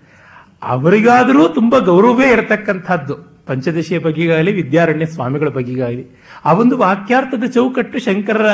ಅವರಿಗಾದರೂ 0.62 1.48
ತುಂಬಾ 1.48 1.78
ಗೌರವವೇ 1.78 2.32
ಇರತಕ್ಕಂಥದ್ದು. 2.32 3.14
ಪಂಚದಶಿಯ 3.46 3.98
ಬಗೆಗಾಗಲಿ, 3.98 4.52
ವಿದ್ಯಾರಣ್ಯ 4.52 5.06
ಸ್ವಾಮಿಗಳ 5.06 5.48
ಬಗೆಗಾಗಲಿ. 5.48 6.06
ಆ 6.44 6.52
ಒಂದು 6.52 6.78
ವಾಕ್ಯಾರ್ಥದ 6.78 7.44
ಚೌಕಟ್ಟು 7.50 7.98
ಶಂಕರರ 7.98 8.46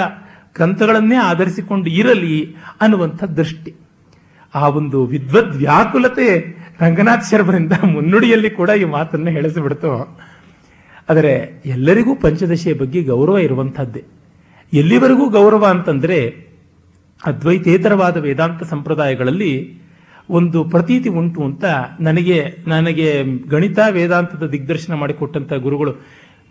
ಗ್ರಂಥಗಳನ್ನೇ 0.54 1.16
ಆಧರಿಸಿಕೊಂಡು 1.16 1.90
ಇರಲಿ 1.90 2.56
ಅನ್ನುವಂಥ 2.80 3.24
ದೃಷ್ಟಿ. 3.24 3.74
ಆ 4.54 4.68
ಒಂದು 4.68 5.06
ವಿದ್ವದ್ 5.06 5.56
ವ್ಯಾಕುಲತೆ 5.56 6.58
ರಂಗನಾಥ್ 6.80 7.30
ಶರ್ಮರಿಂದ 7.30 7.72
ಮುನ್ನುಡಿಯಲ್ಲಿ 7.72 8.50
ಕೂಡ 8.50 8.70
ಈ 8.70 8.84
ಮಾತನ್ನು 8.84 9.30
ಹೇಳಿಸಿಬಿಡ್ತು. 9.30 10.18
ಆದರೆ 11.10 11.62
ಎಲ್ಲರಿಗೂ 11.66 12.14
ಪಂಚದಶಿಯ 12.14 12.74
ಬಗ್ಗೆ 12.74 13.02
ಗೌರವ 13.02 13.38
ಇರುವಂಥದ್ದೇ. 13.38 14.04
ಎಲ್ಲಿವರೆಗೂ 14.72 15.28
ಗೌರವ 15.28 15.66
ಅಂತಂದ್ರೆ 15.66 16.47
ಅದ್ವೈತೇತರವಾದ 17.26 18.16
ವೇದಾಂತ 18.16 18.62
ಸಂಪ್ರದಾಯಗಳಲ್ಲಿ 18.62 19.52
ಒಂದು 20.28 20.64
ಪ್ರತೀತಿ 20.64 21.08
ಉಂಟು 21.08 21.40
ಅಂತ 21.42 21.64
ನನಗೆ 22.00 22.38
ನನಗೆ 22.66 23.22
ಗಣಿತ 23.48 23.78
ವೇದಾಂತದ 23.90 24.46
ದಿಗ್ದರ್ಶನ 24.46 24.94
ಮಾಡಿಕೊಟ್ಟಂತ 24.94 25.52
ಗುರುಗಳು 25.52 25.92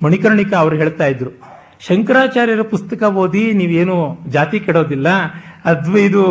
ಮಣಿಕರ್ಣಿಕ 0.04 0.54
ಅವರು 0.54 0.76
ಹೇಳ್ತಾ 0.76 1.06
ಇದ್ರು, 1.06 1.32
ಶಂಕರಾಚಾರ್ಯರ 1.80 2.62
ಪುಸ್ತಕ 2.62 3.04
ಓದಿ 3.04 3.54
ನೀವೇನು 3.54 3.96
ಜಾತಿ 4.28 4.60
ಕೆಡೋದಿಲ್ಲ, 4.60 5.08
ಅದ್ವ 5.66 5.98
ಇದು 5.98 6.24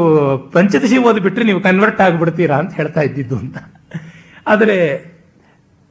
ಪಂಚದಶಿ 0.53 0.99
ಓದಿಬಿಟ್ರೆ 0.99 1.45
ನೀವು 1.45 1.61
ಕನ್ವರ್ಟ್ 1.61 2.01
ಆಗಿಬಿಡ್ತೀರಾ 2.01 2.57
ಅಂತ 2.59 2.75
ಹೇಳ್ತಾ 2.75 3.01
ಇದ್ದಿದ್ದು 3.01 3.37
ಅಂತ. 3.37 3.57
ಆದರೆ 4.47 4.79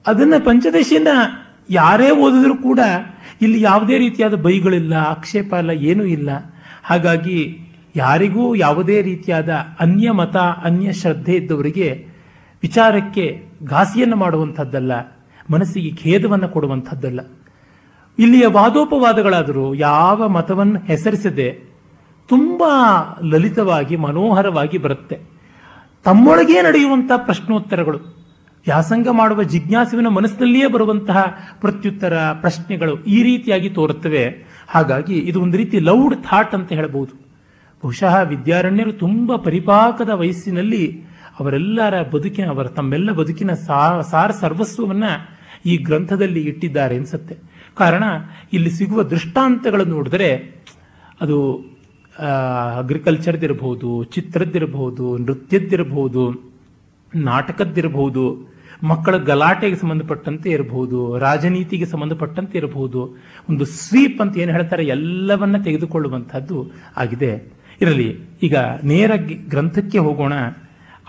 ಅದನ್ನ 0.05 0.33
ಪಂಚದಶಿನ 0.45 1.07
ಯಾರೇ 1.69 2.09
ಓದಿದ್ರು 2.09 2.55
ಕೂಡ 2.57 2.79
ಇಲ್ಲಿ 3.41 3.61
ಯಾವುದೇ 3.61 3.97
ರೀತಿಯಾದ 3.97 4.33
ಬೈಗಳಿಲ್ಲ, 4.33 4.93
ಆಕ್ಷೇಪ 4.93 5.53
ಇಲ್ಲ, 5.53 5.69
ಏನೂ 5.69 6.03
ಇಲ್ಲ. 6.03 6.29
ಹಾಗಾಗಿ 6.83 7.39
ಯಾರಿಗೂ 7.95 8.55
ಯಾವುದೇ 8.55 9.01
ರೀತಿಯಾದ 9.01 9.49
ಅನ್ಯ 9.79 10.11
ಮತ, 10.11 10.37
ಅನ್ಯ 10.37 10.93
ಶ್ರದ್ಧೆ 10.93 11.35
ಇದ್ದವರಿಗೆ 11.35 12.07
ವಿಚಾರಕ್ಕೆ 12.61 13.45
ಘಾಸಿಯನ್ನು 13.63 14.15
ಮಾಡುವಂಥದ್ದಲ್ಲ, 14.15 14.91
ಮನಸ್ಸಿಗೆ 15.51 15.95
ಖೇದವನ್ನು 15.95 16.49
ಕೊಡುವಂಥದ್ದಲ್ಲ. 16.49 17.19
ಇಲ್ಲಿಯ 18.19 18.47
ವಾದೋಪವಾದಗಳಾದರೂ 18.47 19.73
ಯಾವ 19.73 20.27
ಮತವನ್ನು 20.27 20.79
ಹೆಸರಿಸದೆ 20.79 21.75
ತುಂಬ 22.27 22.63
ಲಲಿತವಾಗಿ, 23.23 23.95
ಮನೋಹರವಾಗಿ 23.95 24.77
ಬರುತ್ತೆ. 24.77 25.19
ತಮ್ಮೊಳಗೇ 26.03 26.61
ನಡೆಯುವಂಥ 26.61 27.11
ಪ್ರಶ್ನೋತ್ತರಗಳು, 27.15 27.97
ವ್ಯಾಸಂಗ 28.65 29.07
ಮಾಡುವ 29.11 29.43
ಜಿಜ್ಞಾಸುವಿನ 29.43 30.07
ಮನಸ್ಸಿನಲ್ಲಿಯೇ 30.07 30.67
ಬರುವಂತಹ 30.67 31.37
ಪ್ರತ್ಯುತ್ತರ, 31.61 32.31
ಪ್ರಶ್ನೆಗಳು 32.31 33.03
ಈ 33.03 33.23
ರೀತಿಯಾಗಿ 33.23 33.69
ತೋರುತ್ತವೆ. 33.69 34.45
ಹಾಗಾಗಿ 34.67 35.17
ಇದು 35.19 35.41
ಒಂದು 35.41 35.57
ರೀತಿ 35.57 35.79
ಲೌಡ್ 35.79 36.15
ಥಾಟ್ 36.15 36.55
ಅಂತ 36.55 36.71
ಹೇಳಬಹುದು. 36.71 37.24
ಬಹುಶಃ 37.85 38.21
ವಿದ್ಯಾರಣ್ಯರು 38.21 38.93
ತುಂಬಾ 38.93 39.35
ಪರಿಪಾಕದ 39.37 40.09
ವಯಸ್ಸಿನಲ್ಲಿ 40.09 41.03
ಅವರೆಲ್ಲರ 41.39 42.01
ಬದುಕಿನ, 42.01 42.45
ಅವರ 42.49 42.67
ತಮ್ಮೆಲ್ಲ 42.67 43.11
ಬದುಕಿನ 43.11 43.53
ಸಾರ 44.09 44.31
ಸರ್ವಸ್ವವನ್ನ 44.31 45.03
ಈ 45.65 45.77
ಗ್ರಂಥದಲ್ಲಿ 45.77 46.41
ಇಟ್ಟಿದ್ದಾರೆ 46.41 46.97
ಅನ್ಸುತ್ತೆ. 46.97 47.35
ಕಾರಣ, 47.75 48.03
ಇಲ್ಲಿ 48.53 48.71
ಸಿಗುವ 48.71 49.03
ದೃಷ್ಟಾಂತಗಳನ್ನು 49.03 49.95
ನೋಡಿದ್ರೆ 49.95 50.29
ಅದು 51.21 51.37
ಅಗ್ರಿಕಲ್ಚರ್ದಿರಬಹುದು, 52.79 54.03
ಚಿತ್ರದ್ದಿರಬಹುದು, 54.03 55.17
ನೃತ್ಯದ್ದಿರಬಹುದು, 55.17 56.53
ನಾಟಕದ್ದಿರಬಹುದು, 57.15 58.53
ಮಕ್ಕಳ 58.83 59.17
ಗಲಾಟೆಗೆ 59.17 59.75
ಸಂಬಂಧಪಟ್ಟಂತೆ 59.75 60.49
ಇರಬಹುದು, 60.49 61.17
ರಾಜನೀತಿಗೆ 61.17 61.85
ಸಂಬಂಧಪಟ್ಟಂತೆ 61.85 62.57
ಇರಬಹುದು, 62.57 63.01
ಒಂದು 63.49 63.65
ಸ್ವೀಪ್ 63.65 64.21
ಅಂತ 64.21 64.37
ಏನು 64.37 64.51
ಹೇಳ್ತಾರೆ 64.51 64.85
ಎಲ್ಲವನ್ನ 64.85 65.57
ತೆಗೆದುಕೊಳ್ಳುವಂತಹದ್ದು 65.63 66.71
ಆಗಿದೆ. 66.97 67.54
ಇರಲಿ. 67.81 68.19
ಈಗ 68.43 68.55
ನೇರ 68.83 69.11
ಗ್ರಂಥಕ್ಕೆ 69.49 69.97
ಹೋಗೋಣ. 69.97 70.33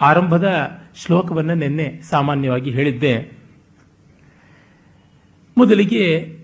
ಆರಂಭದ 0.00 0.48
ಶ್ಲೋಕವನ್ನು 0.94 1.54
ನಿನ್ನೆ 1.54 2.00
ಸಾಮಾನ್ಯವಾಗಿ 2.02 2.70
ಹೇಳಿದ್ದೆ. 2.70 3.38
ಮೊದಲಿಗೆ 5.58 6.36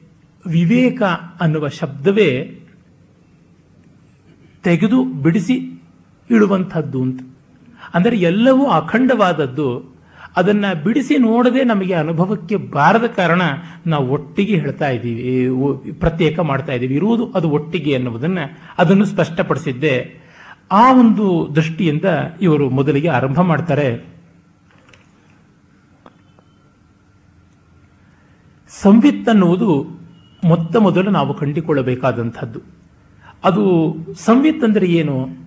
ವಿವೇಕ 0.47 1.03
ಅನ್ನುವ 1.41 1.69
ಶಬ್ದವೇ 1.69 2.59
ತೆಗೆದು 4.63 5.05
ಬಿಡಿಸಿ 5.05 5.55
ಇಡುವಂಥದ್ದು 6.31 7.03
ಅಂತ. 7.03 7.37
ಅಂದರೆ 7.95 8.17
ಎಲ್ಲವೂ 8.19 8.67
ಅಖಂಡವಾದದ್ದು 8.67 9.92
ಅದನ್ನ 10.37 10.65
ಬಿಡಿಸಿ 10.85 11.19
ನೋಡದೆ 11.19 11.65
ನಮಗೆ 11.65 11.95
ಅನುಭವಕ್ಕೆ 11.95 12.57
ಬಾರದ 12.57 13.07
ಕಾರಣ 13.07 13.43
ನಾವು 13.87 14.09
ಒಟ್ಟಿಗೆ 14.09 14.59
ಹೇಳ್ತಾ 14.59 14.89
ಇದ್ದೀವಿ 14.89 15.93
ಪ್ರತ್ಯೇಕ 15.93 16.41
ಮಾಡ್ತಾ 16.41 16.73
ಇದ್ದೀವಿ. 16.73 16.95
ಇರುವುದು 16.95 17.33
ಅದು 17.33 17.51
ಒಟ್ಟಿಗೆ 17.51 17.95
ಅನ್ನುವುದನ್ನ 17.95 18.39
ಅದನ್ನು 18.79 19.05
ಸ್ಪಷ್ಟಪಡಿಸಿದ್ದೆ. 19.05 20.23
ಆ 20.73 20.93
ಒಂದು 20.93 21.49
ದೃಷ್ಟಿಯಿಂದ 21.57 22.05
ಇವರು 22.41 22.71
ಮೊದಲಿಗೆ 22.71 23.09
ಆರಂಭ 23.09 23.41
ಮಾಡ್ತಾರೆ. 23.41 24.13
ಸಂವಿತ್ 28.69 29.29
ಅನ್ನುವುದು 29.29 29.87
ಮೊತ್ತ 30.45 30.77
ಮೊದಲು 30.77 31.11
ನಾವು 31.11 31.35
ಕಂಡುಕೊಳ್ಳಬೇಕಾದಂಥದ್ದು. 31.35 32.61
ಅದು 33.45 33.97
ಸಂವಿತ್ 34.15 34.65
ಅಂದರೆ 34.65 34.87
ಏನು? 34.87 35.42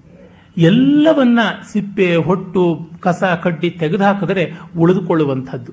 ಎಲ್ಲವನ್ನ 0.57 1.39
ಸಿಪ್ಪೆ, 1.71 2.15
ಹೊಟ್ಟು, 2.15 2.89
ಕಸ, 2.99 3.23
ಕಡ್ಡಿ 3.43 3.69
ತೆಗೆದುಹಾಕಿದರೆ 3.69 4.51
ಉಳಿದುಕೊಳ್ಳುವಂಥದ್ದು. 4.77 5.71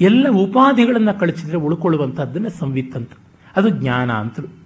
ಎಲ್ಲ 0.00 0.26
ಉಪಾಧಿಗಳನ್ನು 0.30 1.20
ಕಳಿಸಿದ್ರೆ 1.20 1.56
ಉಳ್ಕೊಳ್ಳುವಂಥದ್ದನ್ನೇ 1.56 2.48
ಸಂವಿತ್ 2.48 2.96
ಅಂತ. 2.96 3.10
ಅದು 3.56 3.68
ಜ್ಞಾನ 3.68 4.10
ಅಂತಲು 4.10 4.62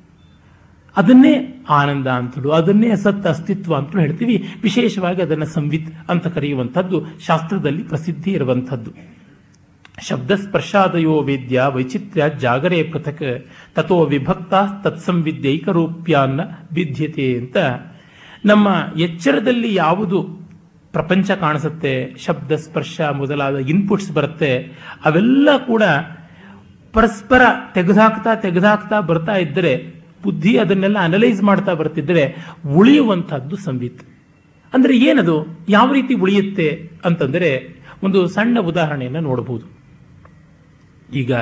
ಅದನ್ನೇ 0.96 1.64
ಆನಂದ 1.70 2.06
ಅಂತಲೂ 2.06 2.50
ಅದನ್ನೇ 2.50 2.96
ಸತ್ 2.96 3.26
ಅಸ್ತಿತ್ವ 3.26 3.76
ಅಂತಲೂ 3.76 4.00
ಹೇಳ್ತೀವಿ. 4.00 4.44
ವಿಶೇಷವಾಗಿ 4.62 5.22
ಅದನ್ನು 5.22 5.46
ಸಂವಿತ್ 5.46 6.10
ಅಂತ 6.10 6.26
ಕರೆಯುವಂಥದ್ದು 6.26 7.04
ಶಾಸ್ತ್ರದಲ್ಲಿ 7.26 7.82
ಪ್ರಸಿದ್ಧಿ 7.82 8.30
ಇರುವಂಥದ್ದು. 8.30 8.90
ಶಬ್ದ 10.08 10.30
ಸ್ಪರ್ಶಾದಯೋ 10.30 11.20
ವೇದ್ಯ 11.20 11.62
ವೈಚಿತ್ರ್ಯ 11.74 12.24
ಜಾಗರೇ 12.38 12.82
ಪೃಥಕ್ 12.82 13.46
ತಥೋ 13.74 14.04
ವಿಭಕ್ತ 14.04 14.54
ತತ್ಸಂವಿದ್ಯೈಕ 14.84 15.68
ರೂಪ್ಯಾನ್ನ 15.68 16.40
ವಿದ್ಯತೆ 16.72 17.34
ಅಂತ 17.34 17.56
ನಮ್ಮ 18.46 18.68
ಎಚ್ಚರದಲ್ಲಿ 18.98 19.74
ಯಾವುದು 19.74 20.22
ಪ್ರಪಂಚ 20.92 21.30
ಕಾಣಿಸುತ್ತೆ, 21.30 22.14
ಶಬ್ದ 22.18 22.52
ಸ್ಪರ್ಶ 22.52 23.00
ಮೊದಲಾದ 23.00 23.56
ಇನ್ಪುಟ್ಸ್ 23.56 24.12
ಬರುತ್ತೆ, 24.12 24.58
ಅವೆಲ್ಲ 25.04 25.48
ಕೂಡ 25.66 25.82
ಪರಸ್ಪರ 26.92 27.42
ತೆಗೆದಾಕ್ತಾ 27.74 28.34
ತೆಗೆದಾಕ್ತಾ 28.34 29.00
ಬರ್ತಾ 29.00 29.36
ಇದ್ದರೆ, 29.36 29.94
ಬುದ್ಧಿ 30.22 30.58
ಅದನ್ನೆಲ್ಲ 30.58 30.98
ಅನಲೈಸ್ 30.98 31.42
ಮಾಡ್ತಾ 31.42 31.74
ಬರ್ತಿದ್ರೆ 31.74 32.34
ಉಳಿಯುವಂತಹದ್ದು 32.76 33.56
ಸಂವಿತ್. 33.56 34.02
ಅಂದ್ರೆ 34.74 34.96
ಏನದು? 34.96 35.46
ಯಾವ 35.68 35.92
ರೀತಿ 35.92 36.14
ಉಳಿಯುತ್ತೆ 36.14 36.90
ಅಂತಂದ್ರೆ, 37.04 37.76
ಒಂದು 38.02 38.26
ಸಣ್ಣ 38.26 38.60
ಉದಾಹರಣೆಯನ್ನು 38.60 39.20
ನೋಡಬಹುದು 39.20 39.66
ಈಗ 41.14 41.32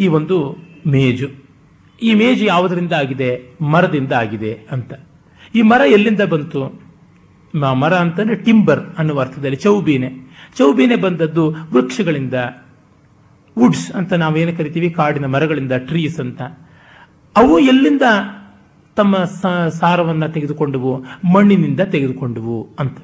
ಈ 0.00 0.06
ಒಂದು 0.06 0.56
ಮೇಜು. 0.86 1.28
ಈ 2.02 2.14
ಮೇಜು 2.14 2.44
ಯಾವುದರಿಂದ 2.44 2.92
ಆಗಿದೆ? 2.92 3.56
ಮರದಿಂದ 3.60 4.12
ಆಗಿದೆ 4.12 4.58
ಅಂತ. 4.70 4.92
ಈ 5.56 5.62
ಮರ 5.62 5.80
ಎಲ್ಲಿಂದ 5.86 6.20
ಬಂತು? 6.20 6.82
ಮರ 7.72 7.94
ಅಂತಂದ್ರೆ 7.94 8.36
ಟಿಂಬರ್ 8.36 8.80
ಅನ್ನುವ 8.98 9.20
ಅರ್ಥದಲ್ಲಿ 9.20 9.56
ಚೌಬೀನೆ. 9.56 10.10
ಚೌಬೀನೆ 10.56 10.96
ಬಂದದ್ದು 10.96 11.50
ವೃಕ್ಷಗಳಿಂದ. 11.50 12.34
ವುಡ್ಸ್ 13.58 13.92
ಅಂತ 13.92 14.12
ನಾವೇನು 14.12 14.56
ಕರಿತೀವಿ? 14.56 14.90
ಕಾಡಿನ 14.90 15.26
ಮರಗಳಿಂದ, 15.26 15.72
ಟ್ರೀಸ್ 15.72 16.20
ಅಂತ. 16.20 16.42
ಅವು 17.36 17.58
ಎಲ್ಲಿಂದ 17.58 18.02
ತಮ್ಮ 18.96 19.16
ಸಾರವನ್ನ 19.68 20.26
ತೆಗೆದುಕೊಂಡವು? 20.26 21.04
ಮಣ್ಣಿನಿಂದ 21.34 21.80
ತೆಗೆದುಕೊಂಡವು 21.80 22.68
ಅಂತ. 22.78 22.98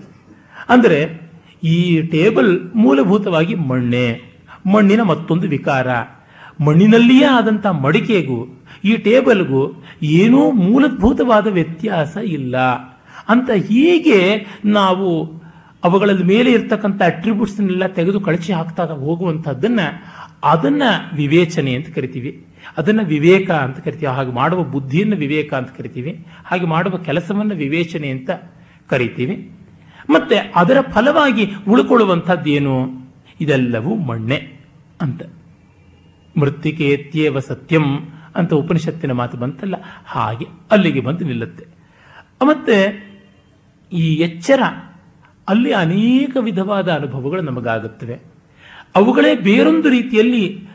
ಅಂದ್ರೆ 0.68 1.30
ಈ 1.64 2.02
ಟೇಬಲ್ 2.02 2.60
ಮೂಲಭೂತವಾಗಿ 2.74 3.54
ಮಣ್ಣೆ. 3.54 4.22
ಮಣ್ಣಿನ 4.72 5.02
ಮತ್ತೊಂದು 5.02 5.48
ವಿಕಾರ. 5.48 5.86
ಮಣ್ಣಿನಲ್ಲಿಯೇ 6.64 7.24
ಆದಂತ 7.24 7.66
ಮಡಿಕೆಗೂ 7.66 8.61
ಈ 8.84 8.96
ಟೇಬಲ್ಗೂ 8.96 9.84
ಏನೂ 10.02 10.50
ಮೂಲಭೂತವಾದ 10.50 11.46
ವ್ಯತ್ಯಾಸ 11.46 12.16
ಇಲ್ಲ. 12.24 12.56
ಅಂತ 13.28 13.50
ಹೀಗೆ 13.50 14.46
ನಾವು 14.64 15.42
ಅವುಗಳ 15.84 16.10
ಮೇಲೆ 16.24 16.52
ಇರ್ತಕ್ಕಂಥ 16.52 17.02
ಅಟ್ರಿಬ್ಯೂಟ್ಸ್ನೆಲ್ಲ 17.02 17.86
ತೆಗೆದು 17.86 18.20
ಕಳಚಿ 18.20 18.52
ಹಾಕ್ತಾ 18.52 18.84
ಹೋಗುವಂಥದ್ದನ್ನು 18.84 20.04
ಅದನ್ನ 20.44 20.82
ವಿವೇಚನೆ 21.14 21.74
ಅಂತ 21.74 21.94
ಕರಿತೀವಿ. 21.94 22.46
ಅದನ್ನ 22.76 23.00
ವಿವೇಕ 23.04 23.50
ಅಂತ 23.50 23.78
ಕರಿತೀವಿ. 23.78 24.12
ಹಾಗೆ 24.12 24.32
ಮಾಡುವ 24.32 24.62
ಬುದ್ಧಿಯನ್ನು 24.62 25.16
ವಿವೇಕ 25.16 25.54
ಅಂತ 25.54 25.68
ಕರಿತೀವಿ. 25.78 26.26
ಹಾಗೆ 26.44 26.66
ಮಾಡುವ 26.66 26.96
ಕೆಲಸವನ್ನು 26.96 27.54
ವಿವೇಚನೆ 27.54 28.08
ಅಂತ 28.08 28.30
ಕರಿತೀವಿ. 28.88 29.50
ಮತ್ತೆ 30.10 30.52
ಅದರ 30.56 30.76
ಫಲವಾಗಿ 30.80 31.50
ಉಳ್ಕೊಳ್ಳುವಂಥದ್ದು 31.68 32.50
ಏನು 32.50 32.88
ಇದೆಲ್ಲವೂ 33.40 33.94
ಮಣ್ಣೆ 33.94 34.52
ಅಂತ. 35.00 35.22
ಮೃತ್ತಿಕೇತ್ಯೇವ 36.36 37.40
ಸತ್ಯಂ 37.40 38.08
ಅಂತ 38.36 38.54
ಉಪನಿಷತ್ತಿನ 38.54 39.12
ಮಾತು 39.12 39.36
ಬಂತಲ್ಲ, 39.36 39.74
ಹಾಗೆ 40.06 40.46
ಅಲ್ಲಿಗೆ 40.70 41.00
ಬಂದು 41.00 41.24
ನಿಲ್ಲುತ್ತೆ. 41.24 41.66
ಮತ್ತೆ 42.48 42.76
ಈ 43.92 44.14
ಎಚ್ಚರ, 44.14 44.60
ಅಲ್ಲಿ 45.48 45.72
ಅನೇಕ 45.72 46.36
ವಿಧವಾದ 46.40 46.92
ಅನುಭವಗಳು 46.92 47.40
ನಮಗಾಗುತ್ತವೆ. 47.40 48.20
ಅವುಗಳೇ 48.94 49.34
ಬೇರೊಂದು 49.34 49.88
ರೀತಿಯಲ್ಲಿ 49.88 50.68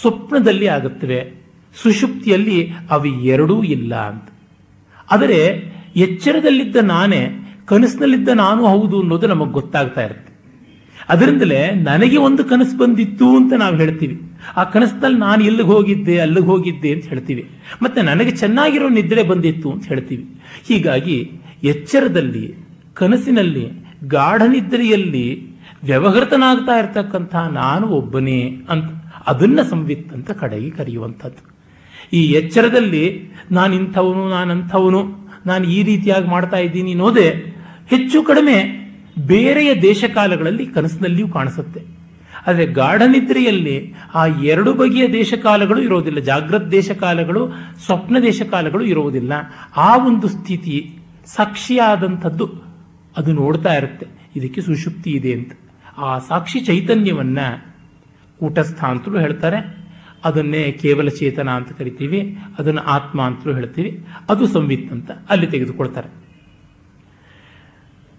ಸ್ವಪ್ನದಲ್ಲಿ 0.00 0.66
ಆಗುತ್ತವೆ. 0.66 1.34
ಸುಷುಪ್ತಿಯಲ್ಲಿ 1.82 2.72
ಅವು 2.90 3.06
ಎರಡೂ 3.06 3.62
ಇಲ್ಲ 3.62 3.94
ಅಂತ. 3.94 4.28
ಆದರೆ 5.10 5.72
ಎಚ್ಚರದಲ್ಲಿದ್ದ 5.96 6.76
ನಾನೇ, 6.76 7.28
ಕನಸಿನಲ್ಲಿದ್ದ 7.64 8.28
ನಾನು 8.28 8.66
ಹೌದು 8.66 9.00
ಅನ್ನೋದು 9.00 9.26
ನಮಗೆ 9.26 9.50
ಗೊತ್ತಾಗ್ತಾ 9.50 10.04
ಇರುತ್ತೆ. 10.04 10.32
ಅದರಿಂದಲೇ 11.08 11.70
ನನಗೆ 11.70 12.16
ಒಂದು 12.16 12.44
ಕನಸು 12.44 12.78
ಬಂದಿತ್ತು 12.78 13.36
ಅಂತ 13.36 13.52
ನಾವು 13.52 13.76
ಹೇಳ್ತೀವಿ. 13.76 14.31
ಆ 14.56 14.64
ಕನಸಿನಲ್ಲಿ 14.64 15.18
ನಾನು 15.18 15.44
ಇಲ್ಲಿಗೆ 15.44 15.68
ಹೋಗಿದ್ದೆ, 15.68 16.18
ಅಲ್ಲಿಗೆ 16.18 16.46
ಹೋಗಿದ್ದೆ 16.46 16.92
ಅಂತ 16.92 17.04
ಹೇಳ್ತೀವಿ. 17.04 17.50
ಮತ್ತೆ 17.82 18.02
ನನಗೆ 18.02 18.30
ಚೆನ್ನಾಗಿರೋ 18.30 18.88
ನಿದ್ರೆ 18.88 19.22
ಬಂದಿತ್ತು 19.22 19.72
ಅಂತ 19.72 19.88
ಹೇಳ್ತೀವಿ. 19.88 20.26
ಹೀಗಾಗಿ 20.68 21.30
ಎಚ್ಚರದಲ್ಲಿ, 21.62 22.54
ಕನಸಿನಲ್ಲಿ 22.94 23.68
ಗಾಢ 24.06 24.42
ನಿದ್ರೆಯಲ್ಲಿ 24.42 25.52
ವ್ಯವಹೃತನಾಗ್ತಾ 25.84 26.78
ಇರತಕ್ಕಂಥ 26.78 27.34
ನಾನು 27.34 27.86
ಒಬ್ಬನೇ 27.86 28.40
ಅಂತ 28.68 28.90
ಅದನ್ನ 29.26 29.62
ಸಂವಿತ್ 29.62 30.12
ಅಂತ 30.12 30.30
ಕಡೆಗೆ 30.30 30.70
ಕರೆಯುವಂಥದ್ದು. 30.70 31.52
ಈ 32.12 32.22
ಎಚ್ಚರದಲ್ಲಿ 32.24 33.30
ನಾನು 33.50 33.74
ಇಂಥವನು 33.74 34.30
ನಾನು 34.30 34.52
ಅಂಥವನು 34.52 35.30
ನಾನು 35.46 35.64
ಈ 35.64 35.82
ರೀತಿಯಾಗಿ 35.82 36.28
ಮಾಡ್ತಾ 36.28 36.56
ಇದ್ದೀನಿ 36.56 36.90
ಅನ್ನೋದೇ 36.90 37.28
ಹೆಚ್ಚು 37.90 38.22
ಕಡಿಮೆ 38.22 38.56
ಬೇರೆಯ 39.26 39.74
ದೇಶಕಾಲಗಳಲ್ಲಿ 39.74 40.66
ಕನಸಿನಲ್ಲಿಯೂ 40.66 41.28
ಕಾಣಿಸುತ್ತೆ. 41.28 41.91
ಆದರೆ 42.46 42.66
ಗಾಢನಿದ್ರೆಯಲ್ಲಿ 42.66 43.94
ಆ 44.14 44.26
ಎರಡು 44.26 44.74
ಬಗೆಯ 44.74 45.08
ದೇಶಕಾಲಗಳು 45.08 45.82
ಇರೋದಿಲ್ಲ. 45.82 46.18
ಜಾಗೃತ 46.18 46.62
ದೇಶಕಾಲಗಳು, 46.62 47.52
ಸ್ವಪ್ನ 47.86 48.16
ದೇಶಕಾಲಗಳು 48.22 48.84
ಇರೋದಿಲ್ಲ. 48.84 49.32
ಆ 49.76 50.06
ಒಂದು 50.06 50.28
ಸ್ಥಿತಿ 50.28 50.98
ಸಾಕ್ಷಿಯಾದಂಥದ್ದು 51.26 52.62
ಅದು 53.16 53.32
ನೋಡ್ತಾ 53.32 53.74
ಇರುತ್ತೆ. 53.74 54.06
ಇದಕ್ಕೆ 54.36 54.60
ಸುಷುಪ್ತಿ 54.60 55.10
ಇದೆ 55.10 55.32
ಅಂತ. 55.32 55.52
ಆ 55.98 56.18
ಸಾಕ್ಷಿ 56.18 56.60
ಚೈತನ್ಯವನ್ನ 56.60 57.38
ಕೂಟಸ್ಥ 58.40 58.84
ಅಂತಲೂ 58.84 59.18
ಹೇಳ್ತಾರೆ. 59.18 59.82
ಅದನ್ನೇ 60.24 60.72
ಕೇವಲ 60.72 61.08
ಚೇತನ 61.08 61.48
ಅಂತ 61.48 61.72
ಕರಿತೀವಿ, 61.72 62.38
ಅದನ್ನು 62.58 62.82
ಆತ್ಮ 62.82 63.22
ಅಂತಲೂ 63.22 63.54
ಹೇಳ್ತೀವಿ, 63.54 64.04
ಅದು 64.30 64.46
ಸಂವಿತ್ 64.46 64.92
ಅಂತ 64.92 65.10
ಅಲ್ಲಿ 65.30 65.46
ತೆಗೆದುಕೊಳ್ತಾರೆ. 65.46 66.08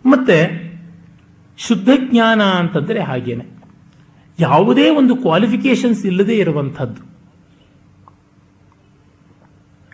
ಮತ್ತೆ 0.05 0.63
ಶುದ್ಧ 1.57 1.89
ಜ್ಞಾನ 2.09 2.41
ಅಂತಂದ್ರೆ 2.41 3.03
ಹಾಗೇನೆ. 3.03 3.52
ಯಾವುದೇ 4.39 4.89
ಒಂದು 4.89 5.15
ಕ್ವಾಲಿಫಿಕೇಶನ್ಸ್ 5.15 6.05
ಇಲ್ಲದೆ 6.05 6.35
ಇರುವಂಥದ್ದು. 6.37 7.01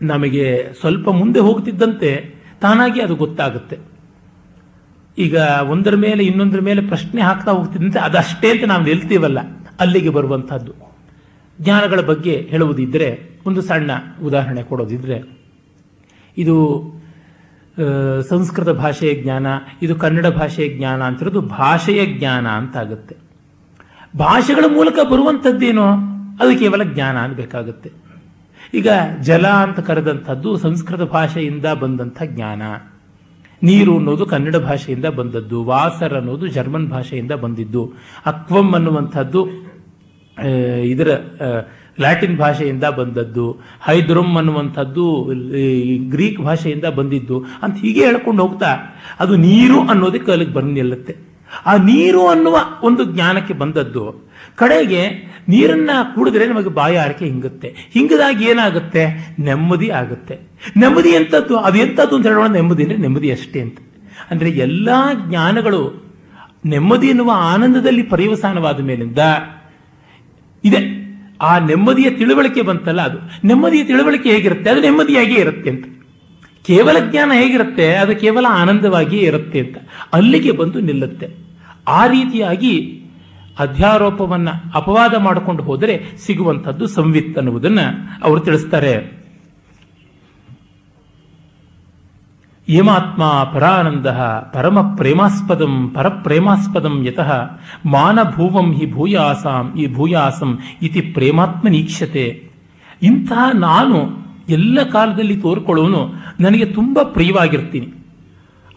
ನಮಗೆ 0.01 0.73
ಸ್ವಲ್ಪ 0.79 1.09
ಮುಂದೆ 1.09 1.39
ಹೋಗ್ತಿದ್ದಂತೆ 1.39 2.11
ತಾನಾಗಿ 2.61 3.01
ಅದು 3.01 3.15
ಗೊತ್ತಾಗುತ್ತೆ. 3.15 3.77
ಈಗ 5.17 5.35
ಒಂದರ 5.69 5.95
ಮೇಲೆ 5.95 6.25
ಇನ್ನೊಂದರ 6.25 6.61
ಮೇಲೆ 6.61 6.87
ಪ್ರಶ್ನೆ 6.87 7.21
ಹಾಕ್ತಾ 7.21 7.51
ಹೋಗ್ತಿದ್ದಂತೆ 7.51 7.99
ಅದಷ್ಟೇ 7.99 8.51
ಅಂತ 8.51 8.63
ನಾವು 8.63 8.83
ನಿಲ್ತೀವಲ್ಲ, 8.83 9.39
ಅಲ್ಲಿಗೆ 9.79 10.09
ಬರುವಂಥದ್ದು. 10.09 10.73
ಜ್ಞಾನಗಳ 11.61 12.01
ಬಗ್ಗೆ 12.01 12.35
ಹೇಳುವುದಿದ್ರೆ, 12.49 13.09
ಒಂದು 13.45 13.61
ಸಣ್ಣ 13.61 13.91
ಉದಾಹರಣೆ 14.23 14.63
ಕೊಡೋದಿದ್ರೆ, 14.63 15.17
ಇದು 16.37 16.55
ಸಂಸ್ಕೃತ 18.29 18.69
ಭಾಷೆಯ 18.69 19.23
ಜ್ಞಾನ, 19.23 19.47
ಇದು 19.81 19.95
ಕನ್ನಡ 19.95 20.27
ಭಾಷೆಯ 20.27 20.77
ಜ್ಞಾನ 20.77 21.03
ಅಂತಿರೋದು 21.03 21.41
ಭಾಷೆಯ 21.41 22.05
ಜ್ಞಾನ 22.17 22.47
ಅಂತ 22.47 22.77
ಆಗುತ್ತೆ 22.77 23.28
ಭಾಷೆಗಳ 24.13 24.65
ಮೂಲಕ 24.75 24.99
ಬರುವಂಥದ್ದೇನೋ? 25.11 25.87
ಅದು 26.41 26.51
ಕೇವಲ 26.59 26.83
ಜ್ಞಾನ 26.93 27.15
ಅನ್ಬೇಕಾಗುತ್ತೆ 27.23 27.89
ಈಗ 28.73 28.89
ಜಲ 29.21 29.45
ಅಂತ 29.65 29.79
ಕರೆದಂಥದ್ದು 29.79 30.49
ಸಂಸ್ಕೃತ 30.57 31.03
ಭಾಷೆಯಿಂದ 31.13 31.67
ಬಂದಂಥ 31.81 32.17
ಜ್ಞಾನ. 32.33 32.61
ನೀರು 33.61 33.93
ಅನ್ನೋದು 33.97 34.25
ಕನ್ನಡ 34.25 34.57
ಭಾಷೆಯಿಂದ 34.67 35.07
ಬಂದದ್ದು, 35.19 35.57
ವಾಸರ್ 35.63 36.13
ಅನ್ನೋದು 36.13 36.45
ಜರ್ಮನ್ 36.47 36.87
ಭಾಷೆಯಿಂದ 36.87 37.33
ಬಂದಿದ್ದು 37.43 37.83
ಅಕ್ವಮ್ 38.25 38.71
ಅನ್ನುವಂಥದ್ದು 38.73 39.41
ಇದರ 40.91 41.09
ಲ್ಯಾಟಿನ್ 42.03 42.35
ಭಾಷೆಯಿಂದ 42.37 42.85
ಬಂದದ್ದು, 42.99 43.47
ಹೈದ್ರಮ್ 43.87 44.35
ಅನ್ನುವಂಥದ್ದು 44.37 45.05
ಗ್ರೀಕ್ 46.13 46.39
ಭಾಷೆಯಿಂದ 46.41 46.87
ಬಂದಿದ್ದು 46.99 47.37
ಅಂತ 47.63 47.75
ಹೀಗೆ 47.77 48.01
ಹೇಳ್ಕೊಂಡು 48.05 48.41
ಹೋಗ್ತಾ, 48.45 48.71
ಅದು 49.19 49.33
ನೀರು 49.47 49.79
ಅನ್ನೋದಕ್ಕೆ 49.93 50.31
ಅಲ್ಲಿಗೆ 50.31 50.53
ಬಂದು 50.53 50.73
ನಿಲ್ಲುತ್ತೆ 50.73 51.15
ಆ 51.65 51.75
ನೀರು 51.75 52.27
ಅನ್ನುವ 52.27 52.57
ಒಂದು 52.83 53.03
ಜ್ಞಾನಕ್ಕೆ 53.03 53.53
ಬಂದದ್ದು. 53.53 54.29
ಕಡೆಗೆ 54.55 55.29
ನೀರನ್ನ 55.47 55.89
ಕುಡಿದ್ರೆ 56.15 56.47
ನಮಗೆ 56.47 56.69
ಬಾಯಿ 56.69 56.95
ಆರಕೆ 56.95 57.25
ಹಿಂಗುತ್ತೆ. 57.25 57.75
ಹಿಂಗದಾಗಿ 57.93 58.45
ಏನಾಗುತ್ತೆ? 58.45 59.35
ನೆಮ್ಮದಿ 59.39 59.89
ಆಗುತ್ತೆ. 59.89 60.39
ನೆಮ್ಮದಿ 60.77 61.09
ಎಂಥದ್ದು 61.09 61.57
ಅದು 61.57 61.77
ಎಂತದ್ದು 61.77 62.15
ಅಂತ 62.15 62.27
ಹೇಳೋಣ. 62.27 62.47
ನೆಮ್ಮದಿ 62.47 62.83
ಅಂದರೆ 62.83 62.97
ನೆಮ್ಮದಿ 62.97 63.31
ಅಷ್ಟೇ 63.31 63.61
ಅಂತ. 63.61 63.77
ಅಂದ್ರೆ 64.31 64.49
ಎಲ್ಲಾ 64.49 65.13
ಜ್ಞಾನಗಳು 65.29 66.09
ನೆಮ್ಮದಿ 66.65 67.07
ಎನ್ನುವ 67.07 67.31
ಆನಂದದಲ್ಲಿ 67.35 68.03
ಪರ್ಯವಸಾನವಾದ 68.03 68.79
ಮೇಲಿಂದ 68.79 69.19
ಇದೆ. 70.63 71.09
ಆ 71.41 71.59
ನೆಮ್ಮದಿಯ 71.59 72.09
ತಿಳುವಳಿಕೆ 72.09 72.61
ಬಂತಲ್ಲ 72.61 73.01
ಅದು. 73.01 73.47
ನೆಮ್ಮದಿಯ 73.47 73.83
ತಿಳುವಳಿಕೆ 73.83 74.31
ಹೇಗಿರುತ್ತೆ? 74.31 74.69
ಅದು 74.69 74.81
ನೆಮ್ಮದಿಯಾಗಿಯೇ 74.81 75.39
ಇರುತ್ತೆ 75.39 75.69
ಅಂತ. 75.69 75.85
ಕೇವಲ 76.65 76.99
ಜ್ಞಾನ 77.11 77.31
ಹೇಗಿರುತ್ತೆ? 77.33 77.95
ಅದು 77.95 78.15
ಕೇವಲ 78.15 78.45
ಆನಂದವಾಗಿಯೇ 78.49 79.23
ಇರುತ್ತೆ 79.23 79.59
ಅಂತ. 79.59 79.77
ಅಲ್ಲಿಗೆ 80.13 80.51
ಬಂದು 80.51 80.79
ನಿಲ್ಲುತ್ತೆ. 80.79 81.38
ಆ 81.97 82.01
ರೀತಿಯಾಗಿ 82.07 82.73
ಅಧ್ಯಾರೋಪವನ್ನು 83.59 84.53
ಅಪವಾದ 84.75 85.13
ಮಾಡಿಕೊಂಡು 85.17 85.63
ಹೋದರೆ 85.63 85.93
ಸಿಗುವಂಥದ್ದು 86.25 86.85
ಸಂವಿತ್ 86.87 87.37
ಅನ್ನುವುದನ್ನು 87.37 87.85
ಅವರು 88.23 88.39
ತಿಳಿಸ್ತಾರೆ. 88.39 88.93
ಯಮಾತ್ಮ 92.67 93.21
ಪರಾನಂದ 93.53 94.07
ಪರಮ 94.53 94.77
ಪ್ರೇಮಾಸ್ಪದಂ 94.95 95.73
ಪರಪ್ರೇಮಾಸ್ಪದಂ 95.95 96.95
ಯತಃ 97.05 97.29
ಮಾನಭೂವಂ 97.85 98.67
ಹಿ 98.73 98.85
ಭೂಯಾಸಾಂ 98.91 99.65
ಈ 99.77 99.85
ಭೂಯಾಸಂ 99.93 100.51
ಇತಿ 100.81 101.01
ಪ್ರೇಮಾತ್ಮನೀಕ್ಷತೆ 101.15 102.25
ಇಂತಹ 103.03 103.43
ನಾನು 103.53 103.97
ಎಲ್ಲ 104.49 104.79
ಕಾಲದಲ್ಲಿ 104.83 105.35
ತೋರ್ಕೊಳ್ಳೋನು 105.41 106.01
ನನಗೆ 106.39 106.65
ತುಂಬ 106.65 106.99
ಪ್ರಿಯವಾಗಿರ್ತೀನಿ. 107.13 107.87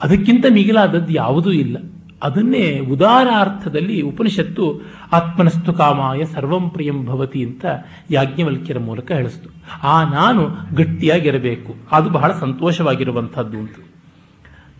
ಅದಕ್ಕಿಂತ 0.03 0.47
ಮಿಗಿಲಾದದ್ದು 0.51 1.13
ಯಾವುದೂ 1.13 1.51
ಇಲ್ಲ. 1.65 1.77
ಅದನ್ನೇ 2.23 2.79
ಉದಾರ 2.79 3.27
ಅರ್ಥದಲ್ಲಿ 3.41 4.01
ಉಪನಿಷತ್ತು 4.01 4.83
ಆತ್ಮನಸ್ತು 5.13 5.73
ಕಾಮಾಯ 5.73 6.25
ಸರ್ವಂ 6.25 6.71
ಪ್ರಿಯಂ 6.71 7.07
ಭವತಿ 7.07 7.45
ಅಂತ 7.45 7.65
ಯಾಜ್ಞವಲ್ಕ್ಯರ 8.11 8.79
ಮೂಲಕ 8.79 9.13
ಹೇಳಿಸ್ತು. 9.13 9.49
ಆ 9.83 10.03
ನಾನು 10.05 10.57
ಗಟ್ಟಿಯಾಗಿರಬೇಕು. 10.75 11.75
ಅದು 11.93 12.11
ಬಹಳ 12.11 12.33
ಸಂತೋಷವಾಗಿರುವಂಥದ್ದು 12.33 13.59
ಅಂತ. 13.59 13.75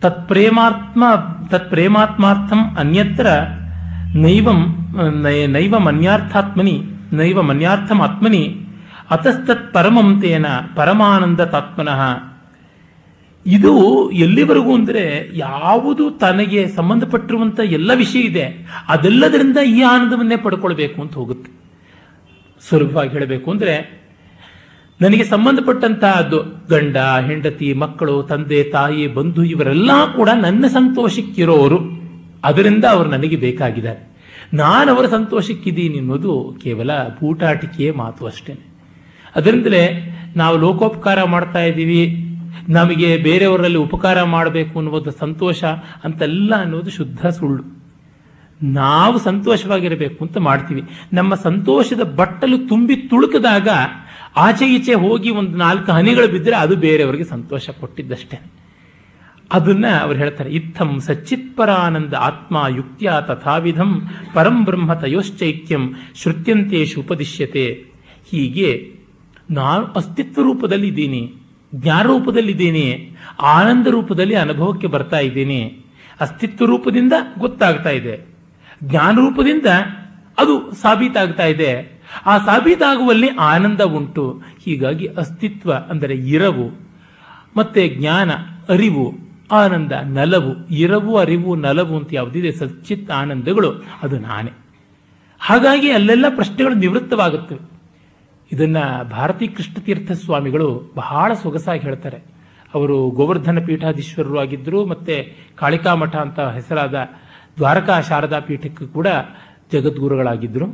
ತತ್ಪ್ರೇಮಾತ್ಮ, 0.01 1.03
ತತ್ಪ್ರೇಮಾತ್ಮಾರ್ಥಂ 1.49 2.75
ಅನ್ಯತ್ರ 2.79 3.27
ನೈವಂ 4.15 4.65
ನೈವ 5.47 5.79
ಮನ್ಯಾರ್ಥಾತ್ಮನಿ 5.79 6.83
ನೈವ 7.13 7.41
ಮನ್ಯಾರ್ಥಮಾತ್ಮನಿ 7.41 8.67
ಅತಸ್ತತ್ 9.11 9.73
ಪರಮಂ 9.73 10.21
ತೇನ 10.21 10.45
ಪರಮಾನಂದ 10.75 11.39
ತಾತ್ಮನಃ 11.39 12.32
ಇದು 13.45 14.11
ಎಲ್ಲಿವರೆಗೂ 14.11 14.75
ಅಂದ್ರೆ 14.75 15.29
ಯಾವುದು 15.37 16.11
ತನಗೆ 16.11 16.67
ಸಂಬಂಧಪಟ್ಟಿರುವಂಥ 16.67 17.59
ಎಲ್ಲ 17.59 17.91
ವಿಷಯ 17.93 18.19
ಇದೆ. 18.19 18.67
ಅದೆಲ್ಲದರಿಂದ 18.89 19.57
ಈ 19.57 19.81
ಆನಂದವನ್ನೇ 19.81 20.35
ಪಡ್ಕೊಳ್ಬೇಕು 20.35 21.01
ಅಂತ 21.01 21.13
ಹೋಗುತ್ತೆ. 21.13 21.51
ಸುಲಭವಾಗಿ 22.69 23.09
ಹೇಳಬೇಕು 23.09 23.51
ಅಂದ್ರೆ 23.51 24.03
ನನಗೆ 25.01 25.23
ಸಂಬಂಧಪಟ್ಟಂತಹದ್ದು 25.23 26.39
ಗಂಡ, 26.69 26.97
ಹೆಂಡತಿ, 26.97 27.73
ಮಕ್ಕಳು, 27.73 28.23
ತಂದೆ, 28.23 28.63
ತಾಯಿ, 28.63 29.07
ಬಂಧು 29.07 29.43
ಇವರೆಲ್ಲ 29.43 30.13
ಕೂಡ 30.15 30.29
ನನ್ನ 30.29 30.67
ಸಂತೋಷಕ್ಕಿರೋರು. 30.67 31.79
ಅದರಿಂದ 32.43 32.85
ಅವರು 32.85 33.09
ನನಗೆ 33.09 33.35
ಬೇಕಾಗಿದ್ದಾರೆ. 33.35 34.13
ನಾನು 34.53 34.95
ಅವರ 34.95 35.05
ಸಂತೋಷಕ್ಕಿದ್ದೀನಿ 35.05 35.99
ಅನ್ನೋದು 35.99 36.57
ಕೇವಲ 36.63 36.91
ಬೂಟಾಟಿಕೆಯ 36.93 37.91
ಮಾತು 37.91 38.25
ಅಷ್ಟೇ 38.25 38.53
ಅದರಿಂದಲೇ 39.35 40.13
ನಾವು 40.35 40.57
ಲೋಕೋಪಕಾರ 40.57 41.23
ಮಾಡ್ತಾ 41.23 41.59
ಇದ್ದೀವಿ. 41.59 42.32
ನಮಗೆ 42.69 43.17
ಬೇರೆಯವರಲ್ಲಿ 43.17 43.77
ಉಪಕಾರ 43.77 44.23
ಮಾಡಬೇಕು 44.23 44.79
ಅನ್ನುವುದು 44.79 45.11
ಸಂತೋಷ 45.11 45.63
ಅಂತೆಲ್ಲ 46.03 46.61
ಅನ್ನೋದು 46.61 46.89
ಶುದ್ಧ 46.89 47.27
ಸುಳ್ಳು. 47.27 47.83
ನಾವು 48.63 49.19
ಸಂತೋಷವಾಗಿರಬೇಕು 49.19 50.25
ಅಂತ 50.25 50.37
ಮಾಡ್ತೀವಿ. 50.37 50.83
ನಮ್ಮ 51.13 51.35
ಸಂತೋಷದ 51.35 52.01
ಬಟ್ಟಲು 52.01 52.67
ತುಂಬಿ 52.67 52.95
ತುಳುಕಿದಾಗ 52.95 53.67
ಆಚೆ 54.37 54.65
ಈಚೆ 54.65 54.93
ಹೋಗಿ 54.93 55.29
ಒಂದು 55.29 55.57
ನಾಲ್ಕು 55.57 55.91
ಹನಿಗಳು 55.91 56.27
ಬಿದ್ದರೆ 56.27 56.55
ಅದು 56.55 56.75
ಬೇರೆಯವರಿಗೆ 56.75 57.23
ಸಂತೋಷ 57.23 57.69
ಕೊಟ್ಟಿದ್ದಷ್ಟೇ. 57.69 58.39
ಅದನ್ನ 59.51 59.85
ಅವ್ರು 60.01 60.19
ಹೇಳ್ತಾರೆ, 60.19 60.49
ಇತ್ತಂ 60.49 60.99
ಸಚ್ಚಿತ್ಪರಾನಂದ 60.99 62.13
ಆತ್ಮ 62.13 62.65
ಯುಕ್ತಿಯ 62.75 63.11
ತಥಾವಿಧಂ 63.27 64.01
ಪರಂ 64.33 64.63
ಬ್ರಹ್ಮ 64.63 64.93
ತಯೋಶ್ಚೈಕ್ಯಂ 64.93 65.93
ಶ್ರುತ್ಯಂತೇಶು 66.15 67.01
ಉಪದಿಶ್ಯತೆ. 67.01 67.85
ಹೀಗೆ 68.31 68.95
ನಾನು 69.51 69.85
ಅಸ್ತಿತ್ವ 69.85 70.41
ರೂಪದಲ್ಲಿ 70.41 70.87
ಇದ್ದೀನಿ. 70.87 71.33
ಜ್ಞಾನ 71.75 72.05
ರೂಪದಲ್ಲಿದ್ದೀನಿ 72.07 73.15
ಆನಂದ 73.41 73.87
ರೂಪದಲ್ಲಿ 73.87 74.35
ಅನುಭವಕ್ಕೆ 74.35 74.87
ಬರ್ತಾ 74.87 75.19
ಇದ್ದೀನಿ, 75.19 75.85
ಅಸ್ತಿತ್ವ 76.19 76.65
ರೂಪದಿಂದ 76.65 77.13
ಗೊತ್ತಾಗ್ತಾ 77.39 77.89
ಇದೆ. 77.89 78.25
ಜ್ಞಾನ 78.83 79.15
ರೂಪದಿಂದ 79.15 79.65
ಅದು 80.37 80.75
ಸಾಬೀತಾಗ್ತಾ 80.75 81.45
ಇದೆ. 81.45 82.01
ಆ 82.25 82.37
ಸಾಬೀತಾಗುವಲ್ಲಿ 82.37 83.29
ಆನಂದ 83.29 83.81
ಉಂಟು. 83.81 84.41
ಹೀಗಾಗಿ 84.65 85.05
ಅಸ್ತಿತ್ವ 85.05 85.73
ಅಂದರೆ 85.73 86.15
ಇರವು. 86.15 86.79
ಮತ್ತೆ 87.57 87.89
ಜ್ಞಾನ 87.89 88.31
ಅರಿವು, 88.69 89.13
ಆನಂದ 89.51 89.91
ನಲವು. 89.91 90.67
ಇರವು, 90.67 91.17
ಅರಿವು, 91.17 91.55
ನಲವು 91.55 91.97
ಅಂತ 91.97 92.09
ಯಾವುದಿದೆ? 92.11 92.51
ಸಚ್ಚಿತ್ 92.51 93.11
ಆನಂದಗಳು. 93.11 93.71
ಅದು 94.03 94.19
ನಾನೇ. 94.19 94.51
ಹಾಗಾಗಿ 95.39 95.91
ಅಲ್ಲೆಲ್ಲ 95.91 96.25
ಪ್ರಶ್ನೆಗಳು 96.29 96.73
ನಿವೃತ್ತವಾಗುತ್ತವೆ. 96.73 97.72
ಇದನ್ನ 98.53 98.77
ಭಾರತೀ 99.11 99.45
ಕೃಷ್ಣತೀರ್ಥ 99.47 100.11
ಸ್ವಾಮಿಗಳು 100.23 100.67
ಬಹಳ 100.95 101.29
ಸೊಗಸಾಗಿ 101.43 101.83
ಹೇಳ್ತಾರೆ. 101.87 102.19
ಅವರು 102.73 102.95
ಗೋವರ್ಧನ 103.09 103.59
ಪೀಠಾಧೀಶ್ವರರು 103.65 104.37
ಆಗಿದ್ದರು 104.39 104.79
ಮತ್ತೆ 104.85 105.15
ಕಾಳಿಕಾ 105.55 105.91
ಮಠ 106.01 106.15
ಅಂತ 106.15 106.39
ಹೆಸರಾದ 106.57 106.95
ದ್ವಾರಕಾ 107.57 107.95
ಶಾರದಾ 108.01 108.39
ಪೀಠಕ್ಕೂ 108.39 108.85
ಕೂಡ 108.87 109.07
ಜಗದ್ಗುರುಗಳಾಗಿದ್ದರು 109.73 110.67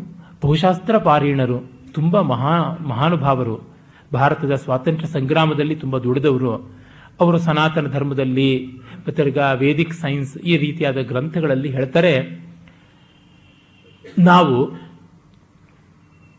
ಬಹುಶಾಸ್ತ್ರ 0.44 0.98
ಪಾರೀಣರು, 0.98 1.58
ತುಂಬಾ 1.94 2.20
ಮಹಾ 2.32 2.54
ಮಹಾನುಭಾವರು, 2.88 3.56
ಭಾರತದ 4.14 4.56
ಸ್ವಾತಂತ್ರ್ಯ 4.56 5.08
ಸಂಗ್ರಾಮದಲ್ಲಿ 5.08 5.76
ತುಂಬಾ 5.76 5.98
ದುಡಿದವರು. 6.00 6.54
ಅವರು 7.20 7.38
ಸನಾತನ 7.38 7.88
ಧರ್ಮದಲ್ಲಿ 7.88 8.52
ಮತ್ತೆ 9.08 9.22
ವೇದಿಕ್ 9.64 9.94
ಸೈನ್ಸ್ 9.94 10.34
ಈ 10.52 10.54
ರೀತಿಯಾದ 10.58 11.00
ಗ್ರಂಥಗಳಲ್ಲಿ 11.10 11.70
ಹೇಳ್ತಾರೆ, 11.70 12.14
ನಾವು 14.20 14.56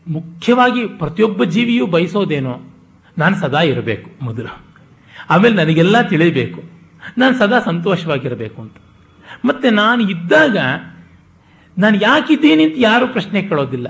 ಮುಖ್ಯವಾಗಿ 0.07 0.87
ಪ್ರತಿಯೊಬ್ಬ 0.87 1.43
ಜೀವಿಯೂ 1.43 1.85
ಬಯಸೋದೇನೋ 1.85 2.61
ನಾನು 3.17 3.35
ಸದಾ 3.35 3.61
ಇರಬೇಕು 3.61 4.11
ಮೊದಲು. 4.21 4.57
ಆಮೇಲೆ 5.29 5.55
ನನಗೆಲ್ಲ 5.55 6.01
ತಿಳಿಬೇಕು. 6.01 6.63
ನಾನು 7.17 7.37
ಸದಾ 7.37 7.59
ಸಂತೋಷವಾಗಿರಬೇಕು 7.59 8.61
ಅಂತ. 8.61 8.75
ಮತ್ತೆ 9.45 9.69
ನಾನು 9.69 10.09
ಇದ್ದಾಗ 10.09 10.57
ನಾನು 11.77 12.01
ಯಾಕಿದ್ದೀನಿ 12.01 12.63
ಅಂತ 12.63 12.73
ಯಾರು 12.77 13.07
ಪ್ರಶ್ನೆ 13.07 13.41
ಕೇಳೋದಿಲ್ಲ. 13.41 13.87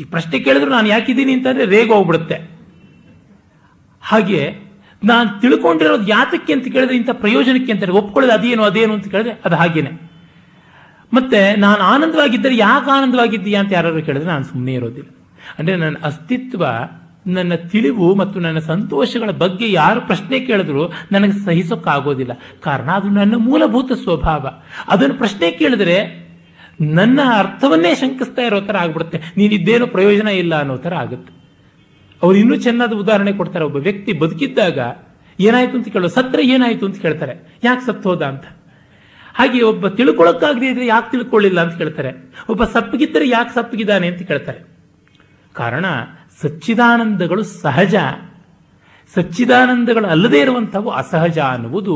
ಈ 0.00 0.04
ಪ್ರಶ್ನೆ 0.04 0.38
ಕೇಳಿದ್ರು 0.38 0.70
ನಾನು 0.70 0.88
ಯಾಕಿದ್ದೀನಿ 0.88 1.32
ಅಂತಂದ್ರೆ 1.32 1.64
ರೇಗ 1.64 1.92
ಹೋಗ್ಬಿಡುತ್ತೆ. 1.92 2.50
ಹಾಗೆ 4.02 4.56
ನಾನು 5.04 5.40
ತಿಳ್ಕೊಂಡಿರೋದು 5.40 6.08
ಯಾತಕ್ಕೆ 6.08 6.52
ಅಂತ 6.52 6.68
ಕೇಳಿದ್ರೆ 6.68 6.96
ಇಂಥ 6.96 7.10
ಪ್ರಯೋಜನಕ್ಕೆ 7.12 7.72
ಅಂತಾರೆ 7.72 7.92
ಒಪ್ಕೊಳ್ಳೋದು 7.92 8.34
ಅದೇನು 8.34 8.62
ಅದೇನು 8.62 8.94
ಅಂತ 8.94 9.08
ಕೇಳಿದ್ರೆ 9.08 9.42
ಅದು 9.44 9.56
ಹಾಗೇನೆ. 9.56 10.09
ಮತ್ತೆ 11.12 11.56
ನಾನು 11.56 11.80
ಆನಂದವಾಗಿದ್ದರೆ 11.82 12.56
ಯಾಕೆ 12.56 12.90
ಆನಂದವಾಗಿದ್ದೀಯಾ 12.90 13.60
ಅಂತ 13.60 13.72
ಯಾರಾದರೂ 13.72 14.02
ಕೇಳಿದ್ರೆ 14.02 14.28
ನಾನು 14.28 14.44
ಸುಮ್ಮನೆ 14.44 14.72
ಇರೋದಿಲ್ಲ. 14.72 15.08
ಅಂದರೆ 15.58 15.76
ನನ್ನ 15.76 15.96
ಅಸ್ತಿತ್ವ, 16.04 16.66
ನನ್ನ 17.26 17.54
ತಿಳಿವು 17.54 18.14
ಮತ್ತು 18.14 18.40
ನನ್ನ 18.40 18.58
ಸಂತೋಷಗಳ 18.58 19.30
ಬಗ್ಗೆ 19.30 19.72
ಯಾರು 19.72 20.00
ಪ್ರಶ್ನೆ 20.00 20.40
ಕೇಳಿದ್ರು 20.40 20.92
ನನಗೆ 21.12 21.44
ಸಹಿಸೋಕ್ಕಾಗೋದಿಲ್ಲ. 21.44 22.32
ಕಾರಣ 22.60 22.90
ಅದು 22.90 23.08
ನನ್ನ 23.08 23.34
ಮೂಲಭೂತ 23.36 23.92
ಸ್ವಭಾವ. 23.92 24.48
ಅದನ್ನು 24.88 25.14
ಪ್ರಶ್ನೆ 25.14 25.50
ಕೇಳಿದ್ರೆ 25.50 26.30
ನನ್ನ 26.80 27.20
ಅರ್ಥವನ್ನೇ 27.38 27.94
ಶಂಕಿಸ್ತಾ 27.94 28.42
ಇರೋ 28.42 28.60
ಥರ 28.60 28.76
ಆಗ್ಬಿಡುತ್ತೆ. 28.76 29.18
ನೀನಿದ್ದೇನು 29.36 29.86
ಪ್ರಯೋಜನ 29.86 30.28
ಇಲ್ಲ 30.28 30.58
ಅನ್ನೋ 30.58 30.76
ಥರ 30.76 30.94
ಆಗುತ್ತೆ. 30.94 31.32
ಅವ್ರು 32.22 32.38
ಇನ್ನೂ 32.38 32.56
ಚೆನ್ನಾದ 32.56 32.92
ಉದಾಹರಣೆ 32.92 33.32
ಕೊಡ್ತಾರೆ. 33.32 33.64
ಒಬ್ಬ 33.64 33.76
ವ್ಯಕ್ತಿ 33.76 34.12
ಬದುಕಿದ್ದಾಗ 34.12 34.78
ಏನಾಯ್ತು 35.40 35.76
ಅಂತ 35.76 35.88
ಕೇಳೋ 35.88 36.08
ಸತ್ರ 36.08 36.40
ಏನಾಯಿತು 36.42 36.86
ಅಂತ 36.86 37.02
ಕೇಳ್ತಾರೆ. 37.02 37.58
ಯಾಕೆ 37.64 37.86
ಸತ್ತು 37.86 38.10
ಅಂತ? 38.10 38.44
ಹಾಗೆ 39.40 39.62
ಒಬ್ಬ 39.62 39.88
ತಿಳ್ಕೊಳಕ್ಕಾಗದೇ 39.88 40.66
ಇದ್ರೆ 40.68 40.86
ಯಾಕೆ 40.86 41.10
ತಿಳ್ಕೊಳ್ಳಿಲ್ಲ 41.10 41.60
ಅಂತ 41.60 41.78
ಕೇಳ್ತಾರೆ. 41.78 42.10
ಒಬ್ಬ 42.48 42.64
ಸಪ್ಪಗಿದ್ದರೆ 42.64 43.28
ಯಾಕೆ 43.28 43.54
ಸಪ್ಪಗಿದ್ದಾನೆ 43.54 44.06
ಅಂತ 44.06 44.22
ಕೇಳ್ತಾರೆ. 44.22 44.60
ಕಾರಣ 45.54 45.86
ಸಚ್ಚಿದಾನಂದಗಳು 46.42 47.42
ಸಹಜ. 47.42 47.94
ಸಚ್ಚಿದಾನಂದಗಳು 49.14 50.06
ಅಲ್ಲದೆ 50.06 50.38
ಇರುವಂಥವು 50.38 50.90
ಅಸಹಜ 50.90 51.38
ಅನ್ನುವುದು 51.38 51.94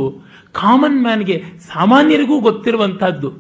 ಕಾಮನ್ 0.53 1.03
ಮ್ಯಾನ್ಗೆ 1.03 1.43
ಸಾಮಾನ್ಯರಿಗೂ 1.75 2.41
ಗೊತ್ತಿರುವಂತಹದ್ದು 2.41 3.31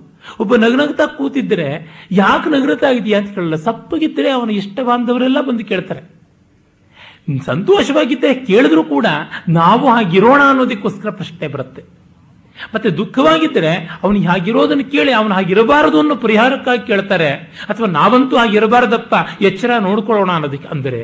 ಒಬ್ಬ 0.41 0.57
ನಗನಗ್ತಾ 0.57 1.07
ಕೂತಿದ್ರೆ 1.07 1.67
ಯಾಕೆ 2.11 2.51
ನಗನಗ್ತಾ 2.51 2.91
ಇದೆಯಾ 2.91 3.19
ಅಂತ 3.21 3.35
ಕೇಳಲ್ಲ. 3.35 3.55
ಸಪ್ಪಗಿದ್ದರೆ 3.55 4.31
ಅವನ 4.31 4.51
ಇಷ್ಟ 4.51 4.81
ಬಾಂಧವರೆಲ್ಲ 4.81 5.41
ಬಂದು 5.41 5.65
ಕೇಳ್ತಾರೆ. 5.65 6.03
ಸಂತೋಷವಾಗಿದ್ದರೆ 7.47 8.35
ಕೇಳಿದ್ರು 8.35 8.85
ಕೂಡ 8.85 9.07
ನಾವು 9.49 9.89
ಹಾಗಿರೋಣ 9.89 10.41
ಅನ್ನೋದಕ್ಕೋಸ್ಕರ 10.49 11.11
ಪ್ರಶ್ನೆ 11.11 11.49
ಬರುತ್ತೆ. 11.49 12.04
ಮತ್ತೆ 12.75 12.91
ದುಃಖವಾಗಿದ್ದರೆ 12.91 13.99
ಅವನು 14.03 14.23
ಹಾಗಿರೋದನ್ನು 14.23 14.91
ಕೇಳಿ 14.91 15.13
ಅವನು 15.13 15.35
ಹಾಗಿರಬಾರದು 15.35 15.99
ಅನ್ನೋ 15.99 16.17
ಪರಿಹಾರಕ್ಕಾಗಿ 16.17 16.87
ಕೇಳ್ತಾರೆ. 16.87 17.31
ಅಥವಾ 17.69 17.87
ನಾವಂತೂ 17.87 18.37
ಹಾಗಿರಬಾರದಪ್ಪ 18.37 19.15
ಎಚ್ಚರ 19.41 19.71
ನೋಡ್ಕೊಳ್ಳೋಣ 19.79 20.33
ಅನ್ನೋದಕ್ಕೆ 20.33 20.69
ಅಂದರೆ 20.69 21.01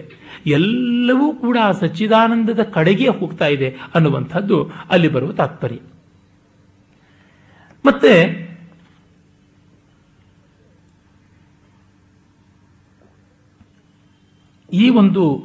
ಎಲ್ಲವೂ 0.47 1.35
ಕೂಡ 1.35 1.59
ಸಚ್ಚಿದಾನಂದದ 1.81 2.63
ಕಡೆಗೆ 2.63 3.09
ಹೋಗ್ತಾ 3.09 3.47
ಇದೆ 3.47 3.77
ಅನ್ನುವಂಥದ್ದು 3.95 4.71
ಅಲ್ಲಿ 4.91 5.09
ಬರುವ 5.09 5.33
ತಾತ್ಪರ್ಯ. 5.33 5.79
ಮತ್ತೆ 7.85 8.51
ಈ 14.73 14.89
ಒಂದು 14.89 15.45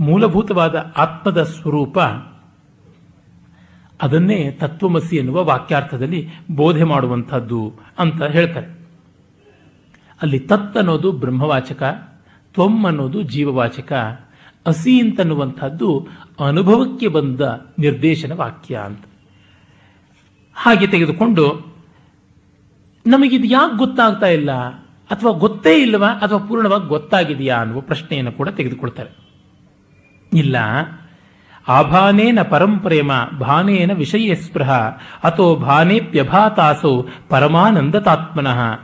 ಮೂಲಭೂತವಾದ 0.00 0.92
ಆತ್ಮದ 0.96 1.42
ಸ್ವರೂಪ 1.42 1.98
ಅದನ್ನೇ 4.02 4.50
ತತ್ವಮಸಿ 4.50 5.16
ಎನ್ನುವ 5.16 5.44
ವಾಕ್ಯಾರ್ಥದಲ್ಲಿ 5.44 6.28
ಬೋಧೆ 6.50 6.84
ಮಾಡುವಂಥದ್ದು 6.84 7.74
ಅಂತ 7.98 8.22
ಹೇಳ್ತಾರೆ. 8.22 8.66
ಅಲ್ಲಿ 10.22 10.38
ತತ್ 10.38 10.76
ಅನ್ನೋದು 10.76 11.12
ಬ್ರಹ್ಮವಾಚಕ 11.12 11.82
ತ್ವಮ್ 12.54 12.86
ಅನ್ನೋದು 12.86 13.22
ಜೀವವಾಚಕ, 13.22 13.92
ಅಸಿ 14.66 15.00
ಅಂತನ್ನುವಂಥದ್ದು 15.00 16.08
ಅನುಭವಕ್ಕೆ 16.46 17.08
ಬಂದ 17.08 17.40
ನಿರ್ದೇಶನ 17.78 18.32
ವಾಕ್ಯ 18.32 18.76
ಅಂತ. 18.76 19.04
ಹಾಗೆ 20.54 20.86
ತೆಗೆದುಕೊಂಡು 20.86 21.74
ನಮಗಿದು 23.06 23.44
ಯಾಕೆ 23.44 23.78
ಗೊತ್ತಾಗ್ತಾ 23.78 24.26
ಇಲ್ಲ 24.26 24.52
ಅಥವಾ 25.10 25.32
ಗೊತ್ತೇ 25.32 25.82
ಇಲ್ಲವಾ 25.82 26.08
ಅಥವಾ 26.08 26.46
ಪೂರ್ಣವಾಗಿ 26.46 26.86
ಗೊತ್ತಾಗಿದೆಯಾ 26.86 27.56
ಅನ್ನುವ 27.56 27.80
ಪ್ರಶ್ನೆಯನ್ನು 27.80 28.32
ಕೂಡ 28.32 28.48
ತೆಗೆದುಕೊಳ್ತಾರೆ. 28.48 29.10
ಇಲ್ಲ 30.38 30.56
ಆಭಾನೇನ 31.68 32.42
ಪರಂಪ್ರೇಮ 32.42 33.12
ಭಾನೇನ 33.40 33.92
ವಿಷಯ 33.92 34.34
ಸ್ಪೃಹ, 34.34 34.70
ಅಥೋ 35.24 35.56
ಭಾನೇಪ್ಯಭಾತಾಸೋ 35.56 37.08
ಪರಮಾನಂದತಾತ್ಮನಃ. 37.28 38.80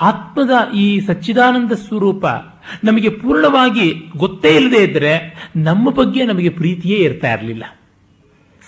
ಆತ್ಮದ 0.00 0.72
ಈ 0.74 1.00
ಸಚ್ಚಿದಾನಂದ 1.00 1.72
ಸ್ವರೂಪ 1.72 2.26
ನಮಗೆ 2.84 3.08
ಪೂರ್ಣವಾಗಿ 3.08 4.10
ಗೊತ್ತೇ 4.16 4.56
ಇಲ್ಲದೆ 4.56 4.84
ಇದ್ದರೆ 4.84 5.34
ನಮ್ಮ 5.56 5.90
ಬಗ್ಗೆ 5.90 6.24
ನಮಗೆ 6.24 6.48
ಪ್ರೀತಿಯೇ 6.48 6.98
ಇರ್ತಾ 6.98 7.32
ಇರಲಿಲ್ಲ. 7.32 7.64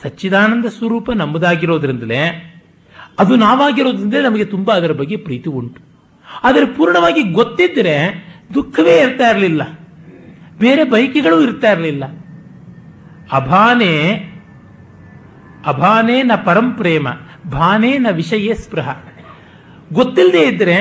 ಸಚ್ಚಿದಾನಂದ 0.02 0.64
ಸ್ವರೂಪ 0.64 1.10
ನಮ್ಮದಾಗಿರೋದ್ರಿಂದಲೇ 1.10 2.46
ಅದು 3.18 3.36
ನಾವಾಗಿರೋದ್ರಿಂದ 3.36 4.14
ನಮಗೆ 4.14 4.44
ತುಂಬಾ 4.44 4.74
ಅದರ 4.74 4.92
ಬಗ್ಗೆ 4.92 5.16
ಪ್ರೀತಿ 5.16 5.50
ಉಂಟು. 5.50 5.82
ಆದರೆ 6.44 6.64
ಪೂರ್ಣವಾಗಿ 6.64 7.22
ಗೊತ್ತಿದ್ದರೆ 7.22 8.24
ದುಃಖವೇ 8.54 9.00
ಇರ್ತಾ 9.00 9.30
ಇರಲಿಲ್ಲ. 9.30 9.78
ಬೇರೆ 10.58 10.84
ಬೈಕಿಗಳು 10.84 11.40
ಇರ್ತಾ 11.40 11.72
ಇರಲಿಲ್ಲ. 11.72 12.19
ಅಭಾನೆ, 13.32 13.92
ಅಭಾನೇ 15.66 16.22
ನ 16.22 16.34
ಪರಂಪ್ರೇಮ 16.44 17.08
ಭಾನೇ 17.52 17.92
ನ 17.98 18.06
ವಿಷಯ 18.12 18.54
ಸ್ಪೃಹ. 18.54 18.88
ಗೊತ್ತಿಲ್ಲದೆ 19.92 20.42
ಇದ್ದರೆ 20.44 20.76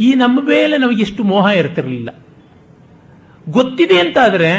ಈ 0.00 0.08
ನಮ್ಮ 0.14 0.38
ಮೇಲೆ 0.48 0.74
ನಮಗೆ 0.78 1.02
ಎಷ್ಟು 1.02 1.22
ಮೋಹ 1.24 1.46
ಇರ್ತಿರಲಿಲ್ಲ. 1.46 2.10
ಗೊತ್ತಿದೆ 3.48 3.96
ಅಂತಾದರೆ 4.00 4.50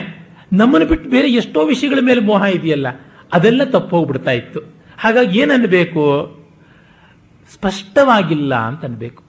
ನಮ್ಮನ್ನು 0.53 0.87
ಬಿಟ್ಟು 0.87 1.07
ಬೇರೆ 1.09 1.27
ಎಷ್ಟೋ 1.31 1.59
ವಿಷಯಗಳ 1.65 1.99
ಮೇಲೆ 2.01 2.21
ಮೋಹ 2.21 2.43
ಇದೆಯಲ್ಲ, 2.43 2.87
ಅದೆಲ್ಲ 3.33 3.63
ತಪ್ಪು 3.63 3.91
ಹೋಗ್ಬಿಡ್ತಾ 3.97 4.31
ಇತ್ತು. 4.31 4.59
ಹಾಗಾಗಿ 4.99 5.39
ಏನನ್ನಬೇಕು 5.39 6.03
ಸ್ಪಷ್ಟವಾಗಿಲ್ಲ 7.53 8.53
ಅಂತ 8.55 8.85
ಅನ್ಬೇಕು 8.85 9.21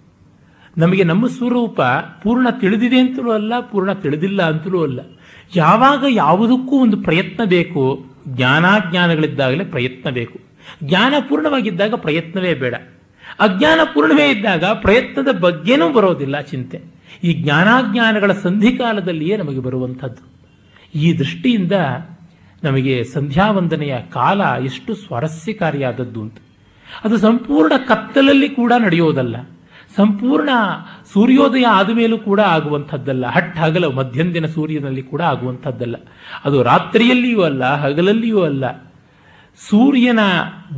ನಮಗೆ 0.77 1.05
ನಮ್ಮ 1.05 1.27
ಸ್ವರೂಪ 1.27 1.81
ಪೂರ್ಣ 2.23 2.49
ತಿಳಿದಿದೆ 2.51 2.99
ಅಂತಲೂ 3.01 3.31
ಅಲ್ಲ, 3.33 3.53
ಪೂರ್ಣ 3.61 3.93
ತಿಳಿದಿಲ್ಲ 3.93 4.43
ಅಂತಲೂ 4.43 4.83
ಅಲ್ಲ. 4.83 5.01
ಯಾವಾಗ 5.57 6.05
ಯಾವುದಕ್ಕೂ 6.09 6.79
ಒಂದು 6.79 6.97
ಪ್ರಯತ್ನ 6.97 7.45
ಬೇಕು, 7.45 8.07
ಜ್ಞಾನಾಜ್ಞಾನಗಳಿದ್ದಾಗಲೇ 8.29 9.65
ಪ್ರಯತ್ನ 9.65 10.11
ಬೇಕು. 10.11 10.39
ಜ್ಞಾನ 10.85 11.15
ಪೂರ್ಣವಾಗಿದ್ದಾಗ 11.29 11.95
ಪ್ರಯತ್ನವೇ 11.95 12.55
ಬೇಡ. 12.55 12.75
ಅಜ್ಞಾನ 13.41 13.81
ಪೂರ್ಣವೇ 13.95 14.31
ಇದ್ದಾಗ 14.31 14.65
ಪ್ರಯತ್ನದ 14.65 15.39
ಬಗ್ಗೆನೂ 15.39 15.93
ಬರೋದಿಲ್ಲ 15.93 16.41
ಚಿಂತೆ. 16.41 16.81
ಈ 17.25 17.33
ಜ್ಞಾನಾಜ್ಞಾನಗಳ 17.33 18.33
ಸಂಧಿಕಾಲದಲ್ಲಿಯೇ 18.33 19.37
ನಮಗೆ 19.37 19.59
ಬರುವಂಥದ್ದು. 19.59 20.31
ಈ 20.95 21.19
ದೃಷ್ಟಿಯಿಂದ 21.19 21.73
ನಮಗೆ 22.65 23.05
ಸಂಧ್ಯಾವಂದನೆಯ 23.05 23.97
ಕಾಲ 24.13 24.41
ಎಷ್ಟು 24.65 24.95
ಸ್ವಾರಸ್ಯಕಾರಿಯಾದದ್ದು 24.95 26.23
ಅಂತ. 26.23 26.37
ಅದು 27.05 27.17
ಸಂಪೂರ್ಣ 27.17 27.73
ಕತ್ತಲಲ್ಲಿ 27.77 28.49
ಕೂಡ 28.49 28.73
ನಡೆಯೋದಲ್ಲ. 28.79 29.37
ಸಂಪೂರ್ಣ 29.97 30.51
ಸೂರ್ಯೋದಯ 31.13 31.67
ಆದ 31.79 31.91
ಮೇಲೂ 31.99 32.17
ಕೂಡ 32.27 32.41
ಆಗುವಂಥದ್ದಲ್ಲ. 32.57 33.25
ಹಟ್ 33.37 33.57
ಹಗಲ 33.63 33.85
ಮಧ್ಯಂದಿನ 33.99 34.47
ಸೂರ್ಯನಲ್ಲಿ 34.57 35.03
ಕೂಡ 35.13 35.23
ಆಗುವಂಥದ್ದಲ್ಲ. 35.33 35.97
ಅದು 36.47 36.57
ರಾತ್ರಿಯಲ್ಲಿಯೂ 36.71 37.41
ಅಲ್ಲ, 37.49 37.63
ಹಗಲಲ್ಲಿಯೂ 37.85 38.41
ಅಲ್ಲ. 38.51 38.65
ಸೂರ್ಯನ 39.59 40.23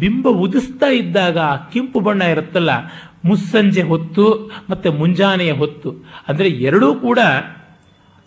ಬಿಂಬ 0.02 0.26
ಉದಿಸ್ತಾ 0.44 0.88
ಇದ್ದಾಗ 1.00 1.38
ಕೆಂಪು 1.72 2.00
ಬಣ್ಣ 2.06 2.22
ಇರುತ್ತಲ್ಲ, 2.34 2.72
ಮುಸ್ಸಂಜೆ 3.30 3.82
ಹೊತ್ತು 3.92 4.24
ಮತ್ತೆ 4.70 4.88
ಮುಂಜಾನೆಯ 5.00 5.52
ಹೊತ್ತು. 5.60 5.90
ಅಂದರೆ 6.28 6.48
ಎರಡೂ 6.68 6.88
ಕೂಡ 7.04 7.20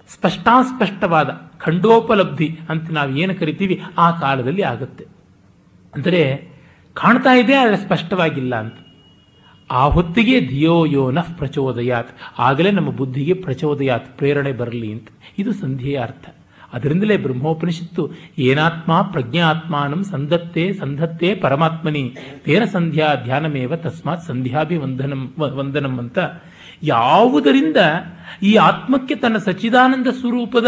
ಸ್ಪಷ್ಟಾಸ್ಪಷ್ಟವಾದ 0.09 1.29
ಖಂಡೋಪಲಬ್ಧಿ 1.65 2.47
ಅಂತ 2.71 2.91
ನಾವು 2.97 3.11
ಏನು 3.23 3.33
ಕರಿತೀವಿ 3.41 3.75
ಆ 4.03 4.07
ಕಾಲದಲ್ಲಿ 4.23 4.63
ಆಗುತ್ತೆ. 4.73 5.05
ಅಂದರೆ 5.93 6.23
ಕಾಣ್ತಾ 6.95 7.33
ಇದೆ, 7.41 7.55
ಆದರೆ 7.61 7.77
ಸ್ಪಷ್ಟವಾಗಿಲ್ಲ 7.85 8.55
ಅಂತ. 8.63 8.77
ಆ 9.71 9.85
ಹೊತ್ತಿಗೆ 9.85 10.39
ಧಿಯೋ 10.39 10.85
ಯೋ 10.85 11.11
ನಃ 11.11 11.25
ಪ್ರಚೋದಯಾತ್. 11.37 12.09
ಆಗಲೇ 12.39 12.71
ನಮ್ಮ 12.71 12.89
ಬುದ್ಧಿಗೆ 12.89 13.33
ಪ್ರಚೋದಯಾತ್, 13.33 14.17
ಪ್ರೇರಣೆ 14.17 14.51
ಬರಲಿ 14.51 14.91
ಅಂತ. 14.91 15.07
ಇದು 15.37 15.53
ಸಂಧಿಯ 15.53 15.99
ಅರ್ಥ. 15.99 16.35
ಅದರಿಂದಲೇ 16.73 17.17
ಬ್ರಹ್ಮೋಪನಿಷತ್ತು, 17.17 18.11
ಏನಾತ್ಮ 18.37 19.01
ಪ್ರಜ್ಞಾತ್ಮಾನಂ 19.01 20.03
ಸಂಧತ್ತೆ 20.03 20.73
ಸಂಧತ್ತೆ 20.73 21.35
ಪರಮಾತ್ಮನಿ, 21.35 22.15
ತೇನ 22.43 22.63
ಸಂಧ್ಯಾ 22.63 23.15
ಧ್ಯಾನಮೇವ 23.23 23.75
ತಸ್ಮಾತ್ 23.75 24.23
ಸಂಧ್ಯಾಭಿವಂದನಂ 24.23 25.33
ವಂದನಂ 25.39 25.99
ಅಂತ. 25.99 26.19
ಯಾವುದರಿಂದ 26.83 27.77
ಈ 28.43 28.55
ಆತ್ಮಕ್ಕೆ 28.55 29.15
ತನ್ನ 29.15 29.37
ಸಚ್ಚಿದಾನಂದ 29.37 30.07
ಸ್ವರೂಪದ 30.07 30.67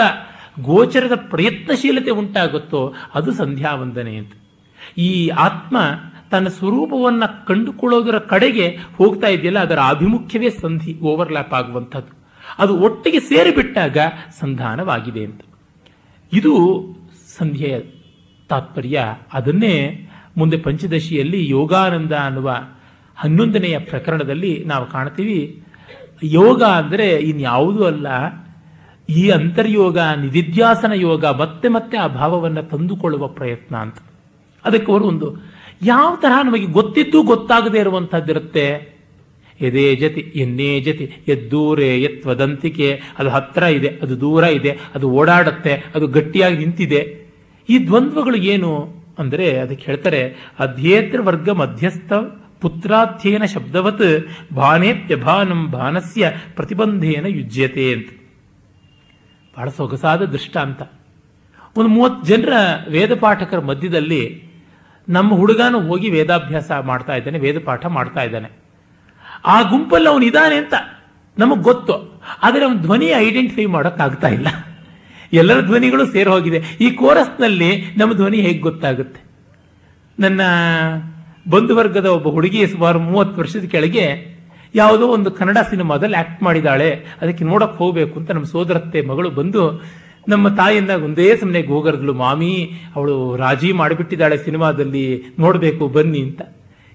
ಗೋಚರದ 0.61 1.11
ಪ್ರಯತ್ನಶೀಲತೆ 1.15 2.11
ಉಂಟಾಗುತ್ತೋ 2.11 2.93
ಅದು 3.13 3.31
ಸಂಧ್ಯಾ 3.31 3.75
ವಂದನೆ 3.75 4.15
ಅಂತ. 4.15 4.31
ಈ 4.97 5.27
ಆತ್ಮ 5.27 5.77
ತನ್ನ 6.31 6.47
ಸ್ವರೂಪವನ್ನು 6.47 7.27
ಕಂಡುಕೊಳ್ಳೋದರ 7.45 8.17
ಕಡೆಗೆ 8.17 8.67
ಹೋಗ್ತಾ 8.97 9.27
ಇದೆಯಲ್ಲ, 9.27 9.59
ಅದರ 9.59 9.79
ಆಭಿಮುಖ್ಯವೇ 9.79 10.49
ಸಂಧಿ 10.49 10.93
ಓವರ್ಲ್ಯಾಪ್ 10.99 11.53
ಆಗುವಂಥದ್ದು. 11.53 12.13
ಅದು 12.59 12.73
ಒಟ್ಟಿಗೆ 12.77 13.19
ಸೇರಿಬಿಟ್ಟಾಗ 13.19 13.97
ಸಂಧಾನವಾಗಿದೆ 14.39 15.23
ಅಂತ. 15.23 15.41
ಇದು 16.33 16.53
ಸಂಧಿಯ 17.37 17.79
ತಾತ್ಪರ್ಯ. 18.49 19.03
ಅದನ್ನೇ 19.33 19.75
ಮುಂದೆ 20.37 20.57
ಪಂಚದಶಿಯಲ್ಲಿ 20.57 21.49
ಯೋಗಾನಂದ 21.49 22.11
ಅನ್ನುವ 22.11 22.49
ಹನ್ನೊಂದನೆಯ 23.17 23.79
ಪ್ರಕರಣದಲ್ಲಿ 23.79 24.65
ನಾವು 24.65 24.85
ಕಾಣ್ತೀವಿ. 24.85 25.39
ಯೋಗ 26.23 26.61
ಅಂದರೆ 26.63 27.07
ಇನ್ಯಾವುದೂ 27.07 27.83
ಅಲ್ಲ, 27.83 28.07
ಈ 29.09 29.29
ಅಂತರ್ಯೋಗ, 29.29 29.97
ನಿಧಿಧ್ಯಾಸನ 29.99 30.93
ಯೋಗ 30.95 31.25
ಮತ್ತೆ 31.25 31.67
ಮತ್ತೆ 31.67 31.97
ಆ 31.97 32.07
ಭಾವವನ್ನು 32.07 32.63
ತಂದುಕೊಳ್ಳುವ 32.63 33.27
ಪ್ರಯತ್ನ 33.27 33.75
ಅಂತ. 33.77 33.99
ಅದಕ್ಕೆ 34.65 34.91
ಅವರು 34.91 35.05
ಒಂದು 35.07 35.27
ಯಾವ 35.81 36.15
ತರಹ 36.15 36.45
ನಮಗೆ 36.45 36.65
ಗೊತ್ತಿದ್ದು 36.65 37.23
ಗೊತ್ತಾಗದೇ 37.23 37.79
ಇರುವಂತಹದ್ದಿರುತ್ತೆ 37.79 38.97
ಎದೇ 39.61 39.95
ಜತಿ, 39.95 40.19
ಎನ್ನೇ 40.19 40.79
ಜತಿ, 40.79 41.11
ಎದ್ದೂರೆ 41.27 42.01
ಎತ್ವದಂತಿಕೆ, 42.01 43.01
ಅದು 43.17 43.29
ಹತ್ರ 43.29 43.63
ಇದೆ, 43.63 43.87
ಅದು 43.87 44.21
ದೂರ 44.21 44.43
ಇದೆ, 44.43 44.79
ಅದು 44.95 45.09
ಓಡಾಡುತ್ತೆ, 45.09 45.83
ಅದು 45.95 46.07
ಗಟ್ಟಿಯಾಗಿ 46.07 46.57
ನಿಂತಿದೆ. 46.57 47.27
ಈ 47.69 47.87
ದ್ವಂದ್ವಗಳು 47.87 48.35
ಏನು 48.35 48.97
ಅಂದರೆ 49.19 49.59
ಅದಕ್ಕೆ 49.59 49.85
ಹೇಳ್ತಾರೆ 49.85 50.51
ಅಧ್ಯೇತೃ 50.59 51.23
ವರ್ಗ 51.23 51.49
ಮಧ್ಯಸ್ಥ 51.49 52.13
ಪುತ್ರಾಧ್ಯಯನ 52.61 53.45
ಶಬ್ದವತ್ 53.45 54.27
ಭಾನೇಪ್ಯಭಾನಂ 54.53 55.71
ಭಾನಸ್ಯ 55.71 56.31
ಪ್ರತಿಬಂಧೇನ 56.55 57.25
ಯುಜ್ಯತೆ 57.27 57.93
ಅಂತ. 57.93 58.09
ಬಹಳ 59.57 59.69
ಸೊಗಸಾದ 59.69 60.21
ದೃಷ್ಟಾಂತ. 60.21 60.81
ಒಂದು 61.77 61.89
ಮೂವತ್ತು 61.89 62.27
ಜನರ 62.27 62.53
ವೇದ 62.89 63.13
ಪಾಠಕರ 63.13 63.59
ಮಧ್ಯದಲ್ಲಿ 63.59 64.46
ನಮ್ಮ 65.09 65.35
ಹುಡುಗನು 65.35 65.79
ಹೋಗಿ 65.79 66.09
ವೇದಾಭ್ಯಾಸ 66.09 66.71
ಮಾಡ್ತಾ 66.71 67.15
ಇದ್ದಾನೆ, 67.15 67.39
ವೇದ 67.39 67.55
ಪಾಠ 67.65 67.85
ಮಾಡ್ತಾ 67.85 68.23
ಇದ್ದಾನೆ. 68.23 68.49
ಆ 69.45 69.61
ಗುಂಪಲ್ಲಿ 69.61 70.09
ಅವನು 70.09 70.25
ಇದ್ದಾನೆ 70.25 70.55
ಅಂತ 70.55 70.73
ನಮಗೆ 71.37 71.61
ಗೊತ್ತು. 71.61 72.21
ಆದರೆ 72.43 72.65
ಅವನ 72.65 72.75
ಧ್ವನಿ 72.75 73.05
ಐಡೆಂಟಿಫೈ 73.05 73.65
ಮಾಡೋಕ್ಕಾಗ್ತಾ 73.65 74.27
ಇಲ್ಲ. 74.27 74.47
ಎಲ್ಲರ 75.33 75.61
ಧ್ವನಿಗಳು 75.61 76.11
ಸೇರಿ 76.11 76.29
ಹೋಗಿದೆ. 76.29 76.63
ಈ 76.81 76.91
ಕೋರಸ್ನಲ್ಲಿ 76.91 77.85
ನಮ್ಮ 77.97 78.13
ಧ್ವನಿ 78.13 78.37
ಹೇಗೆ 78.37 78.59
ಗೊತ್ತಾಗುತ್ತೆ? 78.59 79.21
ನನ್ನ 80.19 80.41
ಬಂಧುವರ್ಗದ 81.49 82.05
ಒಬ್ಬ 82.05 82.27
ಹುಡುಗಿ 82.27 82.67
ಸುಮಾರು 82.67 82.99
ಮೂವತ್ತು 82.99 83.41
ವರ್ಷದ 83.41 83.63
ಕೆಳಗೆ 83.63 84.37
ಯಾವುದೋ 84.75 85.07
ಒಂದು 85.07 85.31
ಕನ್ನಡ 85.31 85.57
ಸಿನಿಮಾದಲ್ಲಿ 85.69 86.17
ಆಕ್ಟ್ 86.17 86.43
ಮಾಡಿದಾಳೆ 86.43 87.05
ಅದಕ್ಕೆ 87.21 87.43
ನೋಡಕ್ಕೆ 87.43 87.77
ಹೋಗಬೇಕು 87.77 88.19
ಅಂತ 88.19 88.31
ನಮ್ಮ 88.31 88.45
ಸೋದರತ್ತೆ 88.45 89.01
ಮಗಳು 89.01 89.29
ಬಂದು 89.29 89.83
ನಮ್ಮ 90.27 90.47
ತಾಯಿಯಿಂದ 90.49 90.89
ಒಂದೇ 90.89 91.27
ಸಮನೆ 91.41 91.61
ಗೋಗರ್ಗಳು 91.61 92.13
ಮಾಮಿ, 92.13 92.53
ಅವಳು 92.95 93.35
ರಾಜಿ 93.35 93.71
ಮಾಡಿಬಿಟ್ಟಿದ್ದಾಳೆ 93.71 94.37
ಸಿನಿಮಾದಲ್ಲಿ, 94.37 95.05
ನೋಡಬೇಕು, 95.39 95.87
ಬನ್ನಿ 95.87 96.21
ಅಂತ. 96.21 96.41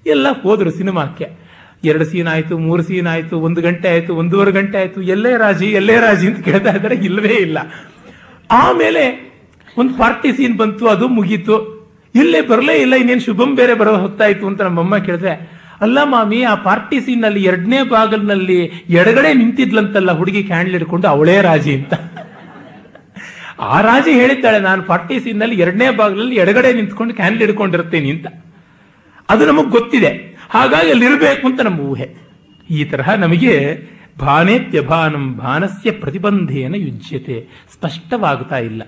ಎಲ್ಲ 0.07 0.27
ಹೋದರು 0.43 0.71
ಸಿನಿಮಾಕ್ಕೆ. 0.71 1.29
ಎರಡು 1.85 2.05
ಸೀನ್ 2.05 2.29
ಆಯಿತು, 2.29 2.59
ಮೂರು 2.59 2.83
ಸೀನ್ 2.83 3.07
ಆಯಿತು, 3.07 3.39
ಒಂದು 3.39 3.61
ಗಂಟೆ 3.63 3.89
ಆಯಿತು, 3.89 4.17
ಒಂದೂವರೆ 4.17 4.53
ಗಂಟೆ 4.53 4.79
ಆಯಿತು, 4.79 5.03
ಎಲ್ಲೇ 5.15 5.37
ರಾಜಿ 5.37 5.69
ಎಲ್ಲೇ 5.81 5.97
ರಾಜಿ 6.01 6.27
ಅಂತ 6.27 6.41
ಕೇಳ್ತಾ 6.45 6.73
ಇದ್ದಾರೆ, 6.77 6.97
ಇಲ್ಲವೇ 7.09 7.37
ಇಲ್ಲ. 7.47 7.59
ಆಮೇಲೆ 8.51 9.05
ಒಂದು 9.79 9.93
ಪಾರ್ಟಿ 9.99 10.33
ಸೀನ್ 10.33 10.57
ಬಂತು, 10.59 10.87
ಅದು 10.87 11.09
ಮುಗೀತು. 11.09 11.57
ಇಲ್ಲೇ 12.15 12.41
ಬರಲೇ 12.41 12.75
ಇಲ್ಲ, 12.75 12.95
ಇನ್ನೇನು 12.95 13.21
ಶುಭಂ 13.21 13.51
ಬೇರೆ 13.55 13.75
ಬರೋ 13.75 13.95
ಇತ್ತು 14.31 14.47
ಅಂತ 14.47 14.61
ನಮ್ಮಮ್ಮ 14.61 14.97
ಕೇಳಿದ್ರೆ, 14.97 15.35
ಅಲ್ಲ 15.81 15.99
ಮಾಮಿ, 16.05 16.43
ಆ 16.43 16.55
ಪಾರ್ಟಿ 16.55 17.01
ಸೀನ್ನಲ್ಲಿ 17.01 17.43
ಎರಡನೇ 17.45 17.83
ಬಾಗಲ್ನಲ್ಲಿ 17.83 18.59
ಎಡಗಡೆ 18.91 19.35
ನಿಂತಿದ್ಲಂತಲ್ಲ 19.35 20.11
ಹುಡುಗಿ 20.13 20.43
ಕ್ಯಾಂಡಲ್ 20.43 20.73
ಹಿಡ್ಕೊಂಡು, 20.73 21.09
ಅವಳೇ 21.09 21.41
ರಾಜಿ 21.41 21.75
ಅಂತ. 21.75 21.95
ಆ 23.63 23.81
ರಾಜಿ 23.81 24.13
ಹೇಳಿದ್ದಾಳೆ, 24.13 24.59
ನಾನು 24.59 24.83
ಫಾರ್ಟಿ 24.83 25.21
ಸೀನ್ನಲ್ಲಿ 25.21 25.57
ಎರಡನೇ 25.57 25.91
ಭಾಗದಲ್ಲಿ 25.91 26.35
ಎಡಗಡೆ 26.35 26.73
ನಿಂತ್ಕೊಂಡು 26.73 27.15
ಕ್ಯಾನ್ಲ್ 27.15 27.41
ಹಿಡ್ಕೊಂಡಿರ್ತೇನೆ 27.41 28.11
ಅಂತ. 28.11 28.27
ಅದು 29.31 29.47
ನಮಗೆ 29.47 29.71
ಗೊತ್ತಿದೆ. 29.71 30.11
ಹಾಗಾಗಿ 30.51 30.91
ಅಲ್ಲಿರಬೇಕು 30.91 31.47
ಅಂತ 31.47 31.61
ನಮ್ಮ 31.61 31.81
ಊಹೆ. 31.81 32.17
ಈ 32.71 32.85
ತರಹ 32.85 33.15
ನಮಗೆ 33.15 33.55
ಭಾನೇತ್ಯಭಾನಂ 34.19 35.37
ಭಾನಸ್ಯ 35.37 35.91
ಪ್ರತಿಬಂಧೇನ 35.91 36.75
ಯುಜ್ಯತೆ 36.75 37.49
ಸ್ಪಷ್ಟವಾಗುತ್ತಾ 37.73 38.59
ಇಲ್ಲ. 38.59 38.83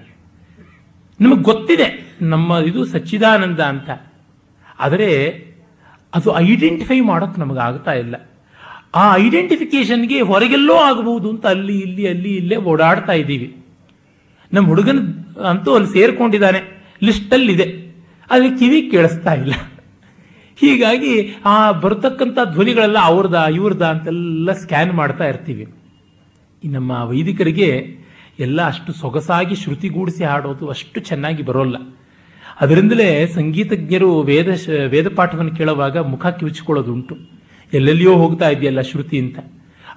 ನಮಗೆ 1.20 1.42
ಗೊತ್ತಿದೆ, 1.42 2.16
ನಮ್ಮ 2.22 2.52
ಇದು 2.66 2.84
ಸಚ್ಚಿದಾನಂದ 2.84 3.60
ಅಂತ. 3.60 3.90
ಆದರೆ 4.80 5.10
ಅದು 6.14 6.38
ಐಡೆಂಟಿಫೈ 6.38 7.00
ಮಾಡೋಕೆ 7.00 7.40
ನಮಗೆ 7.40 7.58
ಆಗ್ತಾ 7.58 7.92
ಇಲ್ಲ. 7.92 8.14
ಆ 8.94 9.16
ಐಡೆಂಟಿಫಿಕೇಶನ್ಗೆ 9.16 10.20
ಹೊರಗೆಲ್ಲೋ 10.20 10.74
ಆಗಬಹುದು 10.74 11.30
ಅಂತ 11.30 11.46
ಅಲ್ಲಿ, 11.46 11.78
ಇಲ್ಲಿ, 11.78 12.08
ಅಲ್ಲಿ, 12.08 12.36
ಇಲ್ಲೇ 12.36 12.56
ಓಡಾಡ್ತಾ 12.56 13.12
ಇದ್ದೀವಿ. 13.12 13.63
ನಮ್ಮ 14.52 14.68
ಹುಡುಗನ 14.68 14.98
ಅಂತೂ 15.48 15.74
ಅಲ್ಲಿ 15.74 15.88
ಸೇರ್ಕೊಂಡಿದ್ದಾನೆ. 15.88 16.82
ಲಿಸ್ಟಲ್ಲಿದೆ 17.02 17.94
ಅಲ್ಲಿ 18.30 18.58
ಕಿವಿ 18.58 18.82
ಕೇಳಿಸ್ತಾ 18.90 19.34
ಇಲ್ಲ. 19.34 19.54
ಹೀಗಾಗಿ 20.56 21.38
ಆ 21.44 21.70
ಬರತಕ್ಕಂಥ 21.70 22.38
ಧ್ವನಿಗಳೆಲ್ಲ 22.52 22.98
ಅವ್ರದ, 23.00 23.46
ಇವ್ರದ 23.54 23.82
ಅಂತೆಲ್ಲ 23.82 24.52
ಸ್ಕ್ಯಾನ್ 24.52 24.92
ಮಾಡ್ತಾ 24.92 25.24
ಇರ್ತೀವಿ. 25.24 25.74
ನಮ್ಮ 26.64 26.90
ವೈದಿಕರಿಗೆ 26.90 27.96
ಎಲ್ಲ 28.38 28.66
ಅಷ್ಟು 28.66 28.92
ಸೊಗಸಾಗಿ 28.92 29.54
ಶ್ರುತಿಗೂಡಿಸಿ 29.54 30.24
ಹಾಡೋದು 30.24 30.68
ಅಷ್ಟು 30.68 31.00
ಚೆನ್ನಾಗಿ 31.00 31.42
ಬರೋಲ್ಲ. 31.42 31.76
ಅದರಿಂದಲೇ 32.60 33.26
ಸಂಗೀತಜ್ಞರು 33.26 34.20
ವೇದ 34.20 34.48
ವೇದ 34.86 35.08
ಪಾಠವನ್ನು 35.08 35.56
ಕೇಳುವಾಗ 35.56 35.98
ಮುಖ 35.98 36.26
ಕಿವಿಚ್ಕೊಳ್ಳೋದುಂಟು. 36.26 37.16
ಎಲ್ಲೆಲ್ಲಿಯೋ 37.72 38.14
ಹೋಗ್ತಾ 38.14 38.48
ಇದೆಯಲ್ಲ 38.48 38.80
ಶ್ರುತಿ 38.80 39.18
ಅಂತ. 39.18 39.38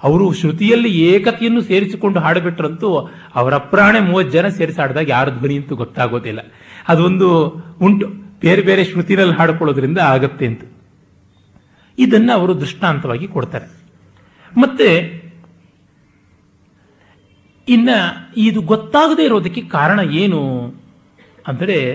ಅವರು 0.02 0.32
ಶ್ರುತಿಯಲ್ಲಿ 0.32 1.00
ಏಕತೆಯನ್ನು 1.00 1.62
ಸೇರಿಸಿಕೊಂಡು 1.62 2.20
ಹಾಡುಬಿಟ್ರಂತೂ 2.20 3.10
ಅವರ 3.34 3.56
ಪ್ರಾಣೆ 3.56 4.00
ಮೂವತ್ತು 4.00 4.32
ಜನ 4.32 4.48
ಸೇರಿಸಿ 4.48 4.80
ಹಾಡಿದಾಗ 4.80 5.08
ಯಾರ 5.08 5.30
ಧ್ವನಿ 5.30 5.56
ಅಂತೂ 5.56 5.76
ಗೊತ್ತಾಗೋದಿಲ್ಲ. 5.76 6.40
ಅದೊಂದು 6.88 7.48
ಉಂಟು. 7.82 8.08
ಬೇರೆ 8.40 8.62
ಬೇರೆ 8.62 8.84
ಶ್ರುತಿನಲ್ಲಿ 8.84 9.34
ಹಾಡಿಕೊಳ್ಳೋದ್ರಿಂದ 9.34 9.98
ಆಗತ್ತೆ 9.98 10.46
ಅಂತ. 10.46 10.62
ಇದನ್ನು 11.98 12.32
ಅವರು 12.32 12.60
ದೃಷ್ಟಾಂತವಾಗಿ 12.60 13.26
ಕೊಡ್ತಾರೆ. 13.26 13.66
ಮತ್ತೆ 14.60 15.18
ಇನ್ನ 17.68 17.88
ಇದು 18.36 18.62
ಗೊತ್ತಾಗದೇ 18.62 19.24
ಇರೋದಕ್ಕೆ 19.24 19.60
ಕಾರಣ 19.60 20.00
ಏನು 20.00 20.66
ಅಂದರೆ 21.46 21.94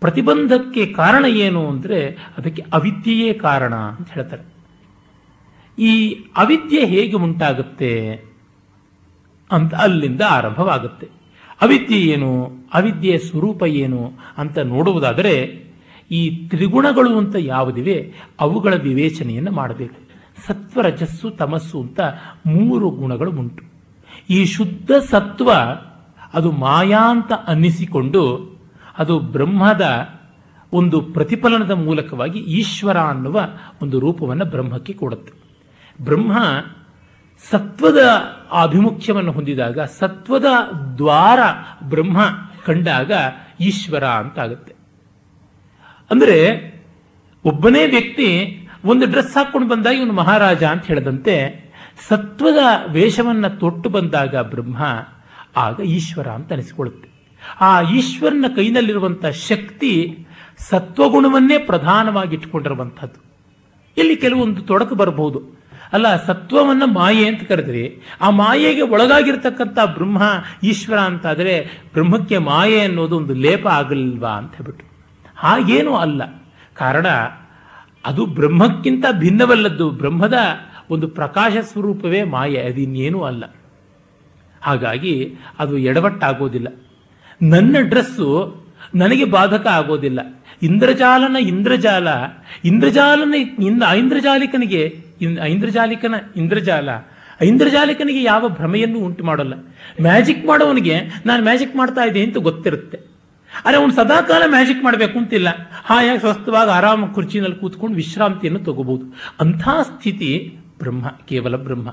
ಪ್ರತಿಬಂಧಕ್ಕೆ 0.00 0.86
ಕಾರಣ 0.86 1.24
ಏನು 1.24 1.68
ಅಂದರೆ 1.68 2.18
ಅದಕ್ಕೆ 2.38 2.62
ಅವಿದ್ಯೆಯೇ 2.72 3.32
ಕಾರಣ 3.32 3.74
ಅಂತ 3.74 4.10
ಹೇಳ್ತಾರೆ. 4.12 4.51
ಈ 5.78 6.12
ಅವಿದ್ಯೆ 6.36 6.86
ಹೇಗೆ 6.86 7.16
ಉಂಟಾಗುತ್ತೆ 7.16 8.10
ಅಂತ 9.52 9.74
ಅಲ್ಲಿಂದ 9.74 10.20
ಆರಂಭವಾಗುತ್ತೆ. 10.28 11.08
ಅವಿದ್ಯೆ 11.62 12.00
ಏನು? 12.00 12.50
ಅವಿದ್ಯೆಯ 12.74 13.18
ಸ್ವರೂಪ 13.18 13.62
ಏನು 13.62 14.12
ಅಂತ 14.36 14.58
ನೋಡುವುದಾದರೆ, 14.58 15.64
ಈ 16.10 16.48
ತ್ರಿಗುಣಗಳು 16.48 17.18
ಅಂತ 17.18 17.36
ಯಾವುದಿವೆ, 17.38 18.12
ಅವುಗಳ 18.40 18.74
ವಿವೇಚನೆಯನ್ನು 18.74 19.52
ಮಾಡಬೇಕು. 19.52 20.12
ಸತ್ವ 20.46 20.80
ರಜಸ್ಸು 20.80 21.30
ತಮಸ್ಸು 21.30 21.80
ಅಂತ 21.80 22.00
ಮೂರು 22.46 22.90
ಗುಣಗಳು 22.90 23.30
ಉಂಟು. 23.30 23.64
ಈ 24.30 24.44
ಶುದ್ಧ 24.44 24.90
ಸತ್ವ 25.10 25.50
ಅದು 26.34 26.52
ಮಾಯಾ 26.52 27.10
ಅಂತ 27.10 27.32
ಅನ್ನಿಸಿಕೊಂಡು 27.46 28.52
ಅದು 28.98 29.18
ಬ್ರಹ್ಮದ 29.18 30.08
ಒಂದು 30.72 31.00
ಪ್ರತಿಫಲನದ 31.00 31.70
ಮೂಲಕವಾಗಿ 31.70 32.38
ಈಶ್ವರ 32.38 32.98
ಅನ್ನುವ 32.98 33.40
ಒಂದು 33.82 34.00
ರೂಪವನ್ನು 34.00 34.44
ಬ್ರಹ್ಮಕ್ಕೆ 34.44 34.92
ಕೊಡುತ್ತೆ. 34.92 35.41
ಬ್ರಹ್ಮ 36.00 36.32
ಸತ್ವದ 37.50 38.00
ಆಭಿಮುಖ್ಯವನ್ನು 38.52 39.32
ಹೊಂದಿದಾಗ, 39.32 39.80
ಸತ್ವದ 39.80 40.46
ದ್ವಾರ 40.96 41.38
ಬ್ರಹ್ಮ 41.82 42.20
ಕಂಡಾಗ 42.66 43.12
ಈಶ್ವರ 43.60 44.04
ಅಂತ 44.04 44.38
ಆಗುತ್ತೆ 44.38 44.74
ಅಂದರೆ 46.10 46.38
ಒಬ್ಬನೇ 47.44 47.86
ವ್ಯಕ್ತಿ 47.86 48.28
ಒಂದು 48.84 49.06
ಡ್ರೆಸ್ 49.06 49.36
ಹಾಕೊಂಡು 49.36 49.68
ಬಂದಾಗ 49.68 49.94
ಇವನು 49.94 50.12
ಮಹಾರಾಜ 50.12 50.64
ಅಂತ 50.64 50.84
ಹೇಳದಂತೆ, 50.86 51.34
ಸತ್ವದ 52.08 52.60
ವೇಷವನ್ನ 52.90 53.48
ತೊಟ್ಟು 53.48 53.88
ಬಂದಾಗ 53.88 54.36
ಬ್ರಹ್ಮ 54.36 54.76
ಆಗ 55.56 55.80
ಈಶ್ವರ 55.80 56.28
ಅಂತ 56.28 56.52
ಅನಿಸಿಕೊಳ್ಳುತ್ತೆ. 56.52 57.08
ಆ 57.60 57.82
ಈಶ್ವರನ 57.82 58.44
ಕೈನಲ್ಲಿರುವಂಥ 58.56 59.24
ಶಕ್ತಿ 59.26 59.92
ಸತ್ವಗುಣವನ್ನೇ 60.58 61.58
ಪ್ರಧಾನವಾಗಿ 61.58 62.34
ಇಟ್ಕೊಂಡಿರುವಂಥದ್ದು 62.36 63.20
ಇಲ್ಲಿ 63.96 64.16
ಕೆಲವೊಂದು 64.16 64.62
ತೊಡಕು 64.62 64.94
ಬರಬಹುದು 64.94 65.61
ಅಲ್ಲ, 65.92 66.24
ಸತ್ವವನ್ನು 66.24 66.86
ಮಾಯೆ 66.86 67.26
ಅಂತ 67.26 67.42
ಕರೆದ್ರಿ. 67.42 67.96
ಆ 68.20 68.30
ಮಾಯೆಗೆ 68.30 68.80
ಒಳಗಾಗಿರ್ತಕ್ಕಂಥ 68.80 69.78
ಬ್ರಹ್ಮ, 69.94 70.22
ಈಶ್ವರ 70.62 70.98
ಅಂತಾದರೆ 70.98 71.82
ಬ್ರಹ್ಮಕ್ಕೆ 71.92 72.38
ಮಾಯೆ 72.38 72.80
ಅನ್ನೋದು 72.80 73.16
ಒಂದು 73.16 73.34
ಲೇಪ 73.34 73.66
ಆಗಲಿಲ್ವಾ 73.66 74.28
ಅಂತ 74.28 74.52
ಹೇಳ್ಬಿಟ್ಟು 74.52 74.84
ಹಾಗೇನೂ 75.36 75.94
ಅಲ್ಲ. 75.94 76.22
ಕಾರಣ, 76.74 77.06
ಅದು 78.06 78.26
ಬ್ರಹ್ಮಕ್ಕಿಂತ 78.26 79.04
ಭಿನ್ನವಲ್ಲದ್ದು. 79.12 79.90
ಬ್ರಹ್ಮದ 79.90 80.38
ಒಂದು 80.90 81.08
ಪ್ರಕಾಶ 81.08 81.52
ಸ್ವರೂಪವೇ 81.62 82.22
ಮಾಯೆ 82.22 82.62
ಅದಿನ್ನೇನೂ 82.62 83.22
ಅಲ್ಲ. 83.22 83.44
ಹಾಗಾಗಿ 84.62 85.34
ಅದು 85.58 85.78
ಎಡವಟ್ಟಾಗೋದಿಲ್ಲ. 85.78 86.68
ನನ್ನ 87.42 87.76
ಡ್ರೆಸ್ಸು 87.80 88.56
ನನಗೆ 88.94 89.24
ಬಾಧಕ 89.24 89.66
ಆಗೋದಿಲ್ಲ. 89.66 90.20
ಇಂದ್ರಜಾಲನ 90.62 91.36
ಇಂದ್ರಜಾಲ, 91.36 92.08
ಇಂದ್ರಜಾಲನ 92.64 93.34
ಇಂದ 93.62 93.82
ಐಂದ್ರಜಾಲಿಕನಿಗೆ 93.88 95.01
ಐಂದ್ರಜಾಲಿಕನ 95.42 96.14
ಇಂದ್ರಜಾಲ. 96.36 96.88
ಇಂದ್ರಜಾಲಿಕನಿಗೆ 97.44 98.22
ಯಾವ 98.22 98.48
ಭ್ರಮೆಯನ್ನು 98.48 98.98
ಉಂಟು 98.98 99.24
ಮಾಡಲ್ಲ. 99.24 99.54
ಮ್ಯಾಜಿಕ್ 100.00 100.46
ಮಾಡೋವನಿಗೆ, 100.46 100.94
ನಾನು 101.26 101.42
ಮ್ಯಾಜಿಕ್ 101.42 101.76
ಮಾಡ್ತಾ 101.76 102.04
ಇದ್ದೆ 102.04 102.22
ಅಂತ 102.22 102.36
ಗೊತ್ತಿರುತ್ತೆ. 102.36 102.98
ಅರೆ 103.64 103.76
ಅವನು 103.76 103.92
ಸದಾಕಾಲ 103.92 104.42
ಮ್ಯಾಜಿಕ್ 104.46 104.84
ಮಾಡಬೇಕು 104.84 105.18
ಅಂತಿಲ್ಲ. 105.18 105.48
ಹಾಯಾಗಿ 105.84 106.20
ಸ್ವಸ್ಥವಾಗಿ 106.20 106.70
ಆರಾಮ 106.70 107.06
ಕುರ್ಚಿನಲ್ಲಿ 107.06 107.56
ಕೂತ್ಕೊಂಡು 107.56 107.96
ವಿಶ್ರಾಂತಿಯನ್ನು 107.96 108.60
ತಗೋಬಹುದು. 108.60 109.18
ಅಂಥ 109.40 109.68
ಸ್ಥಿತಿ 109.68 110.58
ಬ್ರಹ್ಮ, 110.78 111.08
ಕೇವಲ 111.08 111.56
ಬ್ರಹ್ಮ. 111.56 111.90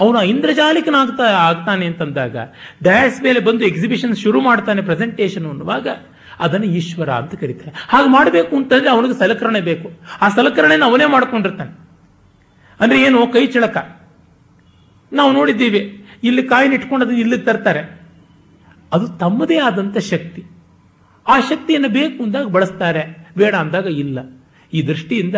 ಅವನು 0.00 0.22
ಇಂದ್ರಜಾಲಿಕನಾಗ್ತಾ 0.22 1.24
ಆಗ್ತಾನೆ 1.24 1.86
ಅಂತಂದಾಗ 1.86 2.36
ಡ್ಯಾಸ್ 2.82 3.22
ಮೇಲೆ 3.22 3.40
ಬಂದು 3.40 3.64
ಎಕ್ಸಿಬಿಷನ್ 3.64 4.16
ಶುರು 4.16 4.40
ಮಾಡ್ತಾನೆ 4.40 4.82
ಪ್ರೆಸೆಂಟೇಷನ್ 4.82 5.46
ಅನ್ನುವಾಗ, 5.46 5.88
ಅದನ್ನು 6.40 6.66
ಈಶ್ವರ 6.66 7.10
ಅಂತ 7.10 7.34
ಕರೀತಾರೆ. 7.34 7.86
ಹಾಗೆ 7.88 8.08
ಮಾಡಬೇಕು 8.08 8.56
ಅಂತಂದ್ರೆ 8.56 8.90
ಅವನಿಗೆ 8.90 9.18
ಸಲಕರಣೆ 9.18 9.60
ಬೇಕು. 9.60 9.90
ಆ 10.20 10.28
ಸಲಕರಣೆನ 10.28 10.82
ಅವನೇ 10.84 11.06
ಮಾಡ್ಕೊಂಡಿರ್ತಾನೆ. 11.06 11.83
ಅಂದ್ರೆ 12.84 13.02
ಏನು? 13.02 13.26
ಕೈ 13.26 13.46
ಚಿಳಕ. 13.46 13.76
ನಾವು 15.12 15.32
ನೋಡಿದ್ದೀವಿ, 15.32 16.04
ಇಲ್ಲಿ 16.24 16.42
ಕಾಯಿನ 16.42 16.72
ಇಟ್ಕೊಂಡು 16.72 17.04
ಅದನ್ನು 17.04 17.20
ಇಲ್ಲಿ 17.20 17.38
ತರ್ತಾರೆ. 17.38 18.00
ಅದು 18.92 19.08
ತಮ್ಮದೇ 19.08 19.58
ಆದಂಥ 19.58 19.98
ಶಕ್ತಿ. 19.98 20.44
ಆ 21.28 21.40
ಶಕ್ತಿಯನ್ನು 21.40 21.88
ಬೇಕು 21.88 22.22
ಅಂದಾಗ 22.22 22.46
ಬಳಸ್ತಾರೆ, 22.46 23.28
ಬೇಡ 23.36 23.54
ಅಂದಾಗ 23.54 23.86
ಇಲ್ಲ. 23.86 24.18
ಈ 24.72 24.82
ದೃಷ್ಟಿಯಿಂದ 24.82 25.34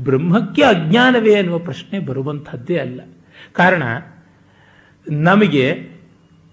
ಬ್ರಹ್ಮಕ್ಕೆ 0.00 0.62
ಅಜ್ಞಾನವೇ 0.62 1.34
ಅನ್ನುವ 1.34 1.58
ಪ್ರಶ್ನೆ 1.58 1.98
ಬರುವಂಥದ್ದೇ 1.98 2.76
ಅಲ್ಲ. 2.76 3.00
ಕಾರಣ, 3.52 3.82
ನಮಗೆ 5.10 5.94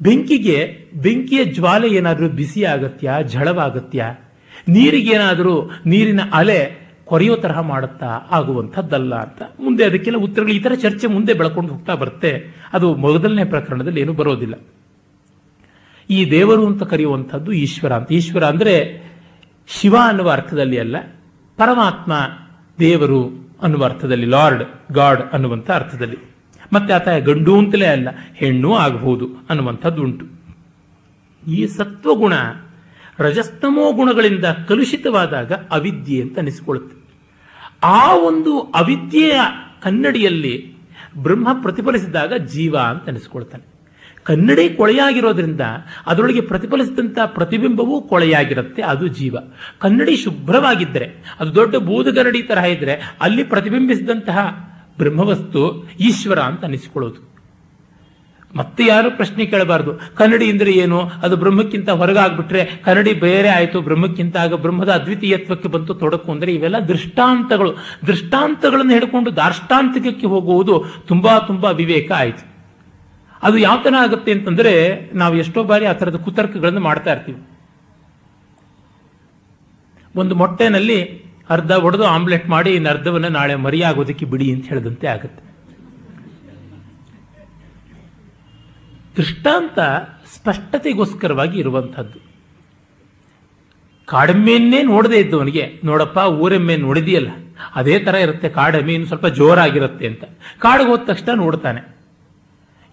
ಬೆಂಕಿಗೆ, 0.01 0.77
ಬೆಂಕಿಯ 0.93 1.45
ಜ್ವಾಲೆ 1.45 1.87
ಏನಾದರೂ 1.87 2.29
ಬಿಸಿ 2.29 2.63
ಆಗತ್ಯಾ 2.63 3.21
ಝಳವಾಗತ್ಯಾ 3.21 4.13
ನೀರಿಗೇನಾದರೂ 4.67 5.71
ನೀರಿನ 5.85 6.21
ಅಲೆ 6.33 6.80
ಕೊರೆಯೋ 7.11 7.35
ತರಹ 7.35 7.59
ಮಾಡುತ್ತಾ 7.59 8.09
ಆಗುವಂಥದ್ದಲ್ಲ 8.31 9.15
ಅಂತ. 9.15 9.41
ಮುಂದೆ 9.59 9.83
ಅದಕ್ಕೆಲ್ಲ 9.85 10.17
ಉತ್ತರಗಳು 10.17 10.63
ಥರ 10.63 10.73
ಚರ್ಚೆ 10.73 11.07
ಮುಂದೆ 11.07 11.33
ಬೆಳ್ಕೊಂಡು 11.33 11.73
ಹೋಗ್ತಾ 11.73 11.95
ಬರುತ್ತೆ. 11.95 12.31
ಅದು 12.73 12.95
ಮೊದಲನೇ 12.95 13.43
ಪ್ರಕರಣದಲ್ಲಿ 13.43 14.01
ಏನು 14.01 14.13
ಬರೋದಿಲ್ಲ. 14.13 14.55
ಈ 16.09 16.31
ದೇವರು 16.31 16.65
ಅಂತ 16.65 16.83
ಕರೆಯುವಂಥದ್ದು 16.83 17.51
ಈಶ್ವರ 17.51 17.93
ಅಂತ. 17.93 18.11
ಈಶ್ವರ 18.11 18.43
ಅಂದರೆ 18.43 18.75
ಶಿವ 19.67 19.95
ಅನ್ನುವ 20.03 20.29
ಅರ್ಥದಲ್ಲಿ 20.31 20.79
ಅಲ್ಲ, 20.79 20.95
ಪರಮಾತ್ಮ 21.57 22.13
ದೇವರು 22.79 23.49
ಅನ್ನುವ 23.61 23.83
ಅರ್ಥದಲ್ಲಿ, 23.83 24.25
ಲಾರ್ಡ್, 24.25 24.93
ಗಾಡ್ 24.93 25.21
ಅನ್ನುವಂಥ 25.33 25.71
ಅರ್ಥದಲ್ಲಿ. 25.71 26.17
ಮತ್ತೆ 26.73 26.93
ಆತ 26.93 27.07
ಗಂಡು 27.09 27.57
ಅಂತಲೇ 27.57 27.85
ಅಲ್ಲ, 27.85 28.09
ಹೆಣ್ಣು 28.35 28.73
ಆಗಬಹುದು 28.73 29.27
ಅನ್ನುವಂಥದ್ದು 29.49 30.03
ಉಂಟು. 30.03 30.25
ಈ 31.51 31.67
ಸತ್ವಗುಣ 31.67 32.33
ರಜಸ್ತಮೋ 33.19 33.91
ಗುಣಗಳಿಂದ 33.91 34.45
ಕಲುಷಿತವಾದಾಗ 34.67 35.51
ಅವಿದ್ಯೆ 35.51 36.21
ಅಂತ 36.21 36.39
ಅನಿಸಿಕೊಳ್ಳುತ್ತೆ. 36.39 37.00
ಆ 37.83 38.15
ಒಂದು 38.15 38.59
ಅವಿದ್ಯೆಯ 38.59 39.41
ಕನ್ನಡಿಯಲ್ಲಿ 39.81 40.75
ಬ್ರಹ್ಮ 41.17 41.61
ಪ್ರತಿಫಲಿಸಿದಾಗ 41.61 42.33
ಜೀವ 42.33 42.77
ಅಂತ 42.77 43.09
ಅನಿಸ್ಕೊಳ್ತಾನೆ. 43.09 43.63
ಕನ್ನಡಿ 44.23 44.69
ಕೊಳೆಯಾಗಿರೋದ್ರಿಂದ 44.69 45.61
ಅದರೊಳಗೆ 46.05 46.41
ಪ್ರತಿಫಲಿಸಿದಂಥ 46.41 47.17
ಪ್ರತಿಬಿಂಬವೂ 47.25 48.01
ಕೊಳೆಯಾಗಿರುತ್ತೆ, 48.01 48.81
ಅದು 48.81 49.07
ಜೀವ. 49.07 49.35
ಕನ್ನಡಿ 49.79 50.15
ಶುಭ್ರವಾಗಿದ್ದರೆ, 50.15 51.35
ಅದು 51.39 51.55
ದೊಡ್ಡ 51.55 51.75
ಬೂದುಗನ್ನಡಿ 51.75 52.43
ತರಹ 52.43 52.63
ಇದ್ದರೆ, 52.63 53.17
ಅಲ್ಲಿ 53.21 53.43
ಪ್ರತಿಬಿಂಬಿಸಿದಂತಹ 53.43 54.69
ಬ್ರಹ್ಮವಸ್ತು 54.97 55.89
ಈಶ್ವರ 55.99 56.39
ಅಂತ 56.39 56.65
ಅನಿಸಿಕೊಳ್ಳೋದು. 56.65 57.30
ಮತ್ತೆ 58.55 58.85
ಯಾರು 58.85 59.11
ಪ್ರಶ್ನೆ 59.11 59.45
ಕೇಳಬಾರ್ದು. 59.45 60.15
ಕನ್ನಡಿ 60.15 60.51
ಅಂದ್ರೆ 60.51 60.71
ಏನು? 60.71 61.01
ಅದು 61.01 61.37
ಬ್ರಹ್ಮಕ್ಕಿಂತ 61.37 61.89
ಹೊರಗಾಗ್ಬಿಟ್ರೆ 61.89 62.65
ಕನ್ನಡಿ 62.65 63.13
ಬೇರೆ 63.13 63.49
ಆಯಿತು, 63.49 63.81
ಬ್ರಹ್ಮಕ್ಕಿಂತ 63.81 64.37
ಆಗ 64.37 64.53
ಬ್ರಹ್ಮದ 64.53 64.89
ಅದ್ವಿತೀಯತ್ವಕ್ಕೆ 64.89 65.69
ಬಂತು 65.69 65.93
ತೊಡಕು 65.93 66.31
ಅಂದ್ರೆ 66.31 66.53
ಇವೆಲ್ಲ 66.53 66.79
ದೃಷ್ಟಾಂತಗಳು. 66.79 67.77
ದೃಷ್ಟಾಂತಗಳನ್ನು 68.07 68.93
ಹಿಡ್ಕೊಂಡು 68.93 69.35
ದಾರ್ಷ್ಟಾಂತಿಕಕ್ಕೆ 69.35 70.27
ಹೋಗುವುದು 70.27 70.85
ತುಂಬಾ 71.07 71.39
ತುಂಬಾ 71.39 71.71
ವಿವೇಕ 71.71 72.11
ಆಯಿತು. 72.11 72.51
ಅದು 73.43 73.57
ಯಾವ 73.57 73.81
ಥರ 73.83 73.93
ಆಗುತ್ತೆ 73.99 74.31
ಅಂತಂದ್ರೆ 74.31 75.01
ನಾವು 75.13 75.35
ಎಷ್ಟೋ 75.35 75.63
ಬಾರಿ 75.63 75.85
ಆ 75.85 75.93
ಥರದ 75.93 76.15
ಕುತರ್ಕಗಳನ್ನು 76.15 76.79
ಮಾಡ್ತಾ 76.79 77.11
ಇರ್ತೀವಿ. 77.11 77.41
ಒಂದು 80.15 80.35
ಮೊಟ್ಟೆನಲ್ಲಿ 80.35 81.03
ಅರ್ಧ 81.49 81.71
ಒಡೆದು 81.71 82.05
ಆಮ್ಲೆಟ್ 82.05 82.49
ಮಾಡಿ 82.49 82.71
ಇನ್ನು 82.71 82.89
ಅರ್ಧವನ್ನು 82.89 83.29
ನಾಳೆ 83.29 83.55
ಮರಿಯಾಗೋದಕ್ಕೆ 83.55 84.25
ಬಿಡಿ 84.25 84.51
ಅಂತ 84.51 84.69
ಹೇಳಿದಂತೆ 84.69 85.07
ಆಗುತ್ತೆ. 85.07 85.50
ದೃಷ್ಟಾಂತ 89.17 89.79
ಸ್ಪಷ್ಟತೆಗೋಸ್ಕರವಾಗಿ 90.35 91.59
ಇರುವಂಥದ್ದು. 91.59 92.19
ಕಾಡೆಮ್ಮೆಯನ್ನೇ 94.05 94.83
ನೋಡದೇ 94.83 95.17
ಇದ್ದವನಿಗೆ, 95.17 95.81
ನೋಡಪ್ಪ, 95.83 96.17
ಊರೆಮ್ಮೆ 96.17 96.75
ನೋಡಿದೆಯಲ್ಲ, 96.75 97.29
ಅದೇ 97.75 97.99
ತರ 97.99 98.15
ಇರುತ್ತೆ, 98.15 98.49
ಕಾಡೆಮ್ಮೆ 98.49 99.05
ಸ್ವಲ್ಪ 99.05 99.27
ಜೋರಾಗಿರುತ್ತೆ 99.27 100.07
ಅಂತ. 100.07 100.23
ಕಾಡಿಗೆ 100.59 100.89
ಹೋದ 100.89 100.99
ತಕ್ಷಣ 100.99 101.33
ನೋಡ್ತಾನೆ. 101.33 101.95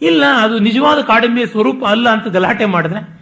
ಇಲ್ಲ, 0.03 0.25
ಅದು 0.43 0.59
ನಿಜವಾದ 0.59 1.01
ಕಾಡೆಮ್ಮೆಯ 1.03 1.47
ಸ್ವರೂಪ 1.47 1.85
ಅಲ್ಲ 1.85 2.09
ಅಂತ 2.09 2.29
ಗಲಾಟೆ 2.29 2.65
ಮಾಡಿದ್ರೆ, 2.65 3.19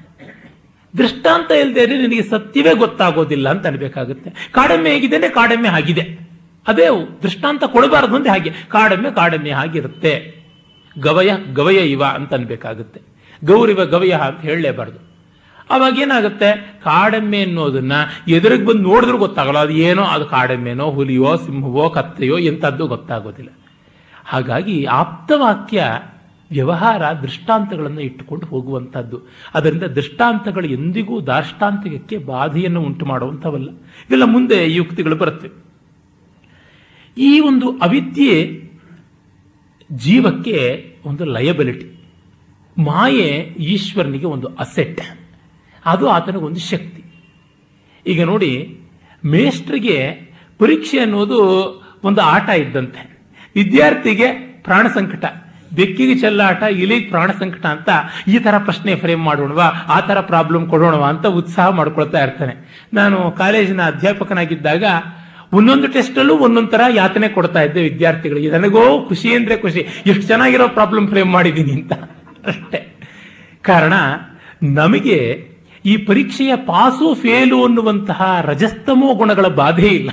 ದೃಷ್ಟಾಂತ 0.99 1.51
ಇಲ್ಲದೆ 1.51 1.87
ನಿನಗೆ 1.87 2.23
ಸತ್ಯವೇ 2.23 2.75
ಗೊತ್ತಾಗೋದಿಲ್ಲ 2.75 3.49
ಅಂತ 3.49 3.67
ಅನ್ಬೇಕಾಗುತ್ತೆ. 3.67 4.51
ಕಾಡೆಮ್ಮೆ 4.53 4.91
ಹೇಗಿದ್ದೇನೆ, 4.91 5.29
ಕಾಡೆಮ್ಮೆ 5.29 5.69
ಆಗಿದೆ 5.69 6.19
ಅದೇ 6.67 6.87
ದೃಷ್ಟಾಂತ 7.23 7.65
ಕೊಡಬಾರದು 7.65 8.17
ಅಂದ್ರೆ 8.17 8.31
ಹಾಗೆ. 8.31 8.51
ಕಾಡೆಮ್ಮೆ 8.69 9.11
ಕಾಡೆಮ್ಮೆ 9.11 9.51
ಹಾಗಿರುತ್ತೆ. 9.51 10.36
ಗವಯ 11.01 11.31
ಗವಯ 11.55 11.77
ಇವ 11.77 12.05
ಅಂತ 12.05 12.35
ಅನ್ಬೇಕಾಗುತ್ತೆ 12.35 13.01
ಗೌರಿವ 13.45 13.85
ಗವಯ 13.85 14.11
ಅಂತ 14.11 14.41
ಹೇಳಲೇಬಾರ್ದು. 14.41 15.07
ಅವಾಗ 15.71 15.99
ಏನಾಗುತ್ತೆ? 15.99 16.81
ಕಾಡೆಮ್ಮೆ 16.85 17.41
ಅನ್ನೋದನ್ನ 17.41 17.93
ಎದುರಿಗೆ 18.29 18.67
ಬಂದು 18.67 18.83
ನೋಡಿದ್ರೂ 18.83 19.19
ಗೊತ್ತಾಗಲ್ಲ. 19.19 19.59
ಅದು 19.59 19.73
ಏನೋ, 19.73 20.03
ಅದು 20.03 20.25
ಕಾಡೆಮ್ಮೆನೋ, 20.25 20.91
ಹುಲಿಯೋ, 20.91 21.37
ಸಿಂಹವೋ, 21.37 21.91
ಕತ್ತೆಯೋ 21.91 22.39
ಎಂಥದ್ದು 22.39 22.87
ಗೊತ್ತಾಗೋದಿಲ್ಲ. 22.87 23.51
ಹಾಗಾಗಿ 24.25 24.85
ಆಪ್ತವಾಕ್ಯ, 24.85 25.85
ವ್ಯವಹಾರ, 26.51 27.03
ದೃಷ್ಟಾಂತಗಳನ್ನು 27.13 28.01
ಇಟ್ಟುಕೊಂಡು 28.01 28.47
ಹೋಗುವಂಥದ್ದು. 28.47 29.21
ಅದರಿಂದ 29.55 29.83
ದೃಷ್ಟಾಂತಗಳು 29.83 30.67
ಎಂದಿಗೂ 30.67 31.21
ದಾಷ್ಟಾಂತಿಕಕ್ಕೆ 31.21 32.19
ಬಾಧೆಯನ್ನು 32.19 32.81
ಉಂಟು 32.81 33.07
ಮಾಡುವಂಥವಲ್ಲ 33.07 33.71
ಇವೆಲ್ಲ 33.71 34.25
ಮುಂದೆ 34.25 34.73
ಯುಕ್ತಿಗಳು 34.73 35.17
ಬರುತ್ತೆ. 35.17 35.49
ಈ 37.19 37.41
ಒಂದು 37.41 37.79
ಅವಿದ್ಯೆ 37.83 38.66
ಜೀವಕ್ಕೆ 39.93 40.93
ಒಂದು 41.07 41.25
ಲಯಬಿಲಿಟಿ 41.25 41.97
ಮಾಯೆ 42.79 43.29
ಈಶ್ವರನಿಗೆ 43.59 44.27
ಒಂದು 44.27 44.47
ಅಸೆಟ್ 44.47 45.01
ಅದು 45.87 46.09
ಆತನಿಗೊಂದು 46.09 46.61
ಶಕ್ತಿ. 46.61 47.05
ಈಗ 48.07 48.25
ನೋಡಿ, 48.25 48.81
ಮೇಷ್ಟ್ರಿಗೆ 49.25 50.13
ಪರೀಕ್ಷೆ 50.59 50.99
ಅನ್ನೋದು 50.99 51.41
ಒಂದು 52.05 52.21
ಆಟ 52.21 52.49
ಇದ್ದಂತೆ. 52.49 53.21
ವಿದ್ಯಾರ್ಥಿಗೆ 53.55 54.33
ಪ್ರಾಣ 54.63 54.87
ಸಂಕಟ. 54.87 55.25
ಬೆಕ್ಕಿಗೆ 55.75 56.19
ಚೆಲ್ಲಾಟ, 56.19 56.63
ಇಲಿಗೆ 56.63 57.09
ಪ್ರಾಣ 57.09 57.31
ಸಂಕಟ 57.33 57.67
ಅಂತ 57.67 57.89
ಈ 58.29 58.39
ತರ 58.39 58.59
ಪ್ರಶ್ನೆ 58.59 58.97
ಫ್ರೇಮ್ 58.97 59.25
ಮಾಡೋಣವಾ, 59.25 59.65
ಆ 59.65 60.01
ತರ 60.01 60.21
ಪ್ರಾಬ್ಲಮ್ 60.21 60.69
ಕೊಡೋಣವಾ 60.69 61.09
ಅಂತ 61.09 61.27
ಉತ್ಸಾಹ 61.27 61.69
ಮಾಡ್ಕೊಳ್ತಾ 61.69 62.25
ಇರ್ತಾನೆ. 62.25 62.87
ನಾನು 62.95 63.31
ಕಾಲೇಜಿನ 63.31 63.83
ಅಧ್ಯಾಪಕನಾಗಿದ್ದಾಗ 63.83 64.85
ಒಂದೊಂದು 65.53 65.89
ಟೆಸ್ಟಲ್ಲೂ 65.89 66.37
ಒಂದೊಂದು 66.37 66.69
ತರ 66.69 66.81
ಯಾತನೆ 66.95 67.29
ಕೊಡ್ತಾ 67.29 67.63
ಇದ್ದೆ 67.63 67.83
ವಿದ್ಯಾರ್ಥಿಗಳಿಗೆ. 67.83 68.51
ನನಗೋ 68.51 69.05
ಖುಷಿ 69.09 69.35
ಅಂದ್ರೆ 69.35 69.57
ಖುಷಿ. 69.57 69.87
ಎಷ್ಟು 70.07 70.23
ಚೆನ್ನಾಗಿರೋ 70.23 70.69
ಪ್ರಾಬ್ಲಮ್ 70.69 71.09
ಫ್ರೇಮ್ 71.09 71.33
ಮಾಡಿದ್ದೀನಿ 71.33 71.73
ಅಂತ. 71.73 71.93
ಅಷ್ಟೇ. 72.47 73.01
ಕಾರಣ, 73.63 73.93
ನಮಗೆ 74.63 75.49
ಈ 75.87 75.97
ಪರೀಕ್ಷೆಯ 75.97 76.57
ಪಾಸು 76.57 77.15
ಫೇಲು 77.15 77.65
ಅನ್ನುವಂತಹ 77.65 78.39
ರಜಸ್ತಮೋ 78.41 79.15
ಗುಣಗಳ 79.15 79.47
ಬಾಧೆ 79.47 79.87
ಇಲ್ಲ. 79.87 80.11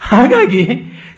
ಹಾಗಾಗಿ 0.00 0.66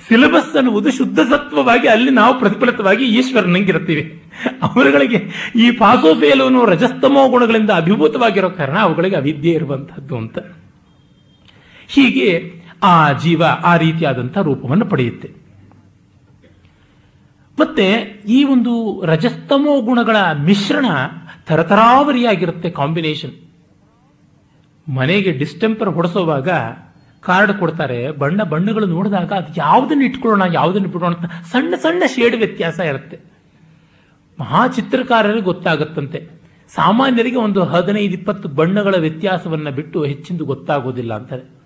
ಸಿಲೆಬಸ್ 0.08 0.56
ಅನ್ನುವುದು 0.56 0.92
ಶುದ್ಧ 0.92 1.20
ಸತ್ವವಾಗಿ 1.20 1.88
ಅಲ್ಲಿ 1.88 2.10
ನಾವು 2.10 2.38
ಪ್ರತಿಫಲಿತವಾಗಿ 2.38 3.04
ಈಶ್ವರನಂಗಿರ್ತೀವಿ 3.04 4.22
ಅವರುಗಳಿಗೆ 4.62 5.50
ಈ 5.56 5.70
ಪಾಸು 5.70 6.20
ಫೇಲು 6.20 6.44
ಅನ್ನೋ 6.44 6.64
ರಜಸ್ತಮೋ 6.64 7.28
ಗುಣಗಳಿಂದ 7.28 7.70
ಅಭಿಭೂತವಾಗಿರೋ 7.70 8.50
ಕಾರಣ 8.50 8.78
ಅವುಗಳಿಗೆ 8.78 9.16
ಅವಿದ್ಯೆ 9.16 9.52
ಇರುವಂತಹದ್ದು 9.52 10.16
ಅಂತ. 10.16 10.38
ಹೀಗೆ 11.88 12.61
ಆ 12.82 13.12
ಜೀವ 13.12 13.42
ಆ 13.44 13.76
ರೀತಿಯಾದಂಥ 13.76 14.38
ರೂಪವನ್ನು 14.38 14.86
ಪಡೆಯುತ್ತೆ. 14.86 15.30
ಮತ್ತೆ 17.60 17.92
ಈ 18.28 18.44
ಒಂದು 18.44 19.04
ರಜಸ್ತಮೋ 19.04 19.80
ಗುಣಗಳ 19.80 20.16
ಮಿಶ್ರಣ 20.38 20.86
ತರತರಾವರಿಯಾಗಿರುತ್ತೆ 21.46 22.70
ಕಾಂಬಿನೇಷನ್. 22.70 23.32
ಮನೆಗೆ 24.94 25.32
ಡಿಸ್ಟೆಂಪರ್ 25.32 25.90
ಹೊಡೆಸೋವಾಗ 25.90 26.48
ಕಾರ್ಡ್ 27.20 27.52
ಕೊಡ್ತಾರೆ, 27.52 28.10
ಬಣ್ಣ 28.10 28.42
ಬಣ್ಣಗಳು 28.42 28.86
ನೋಡಿದಾಗ 28.86 29.32
ಅದು 29.32 29.54
ಯಾವುದನ್ನು 29.56 30.04
ಇಟ್ಕೊಳ್ಳೋಣ, 30.04 30.54
ಯಾವುದನ್ನು 30.54 30.88
ಬಿಡೋಣ 30.88 31.14
ಅಂತ 31.14 31.30
ಸಣ್ಣ 31.52 31.74
ಸಣ್ಣ 31.74 32.02
ಶೇಡ್ 32.06 32.36
ವ್ಯತ್ಯಾಸ 32.36 32.78
ಇರುತ್ತೆ. 32.78 33.20
ಮಹಾ 34.40 34.68
ಚಿತ್ರಕಾರರಿಗೆ 34.68 35.44
ಗೊತ್ತಾಗುತ್ತಂತೆ. 35.44 36.28
ಸಾಮಾನ್ಯರಿಗೆ 36.68 37.36
ಒಂದು 37.36 37.64
ಹದಿನೈದು 37.64 38.12
ಇಪ್ಪತ್ತು 38.12 38.48
ಬಣ್ಣಗಳ 38.48 38.94
ವ್ಯತ್ಯಾಸವನ್ನು 38.98 39.70
ಬಿಟ್ಟು 39.70 40.04
ಹೆಚ್ಚಿಂದು 40.04 40.44
ಗೊತ್ತಾಗೋದಿಲ್ಲ 40.44 41.14
ಅಂತಾರೆ. 41.14 41.61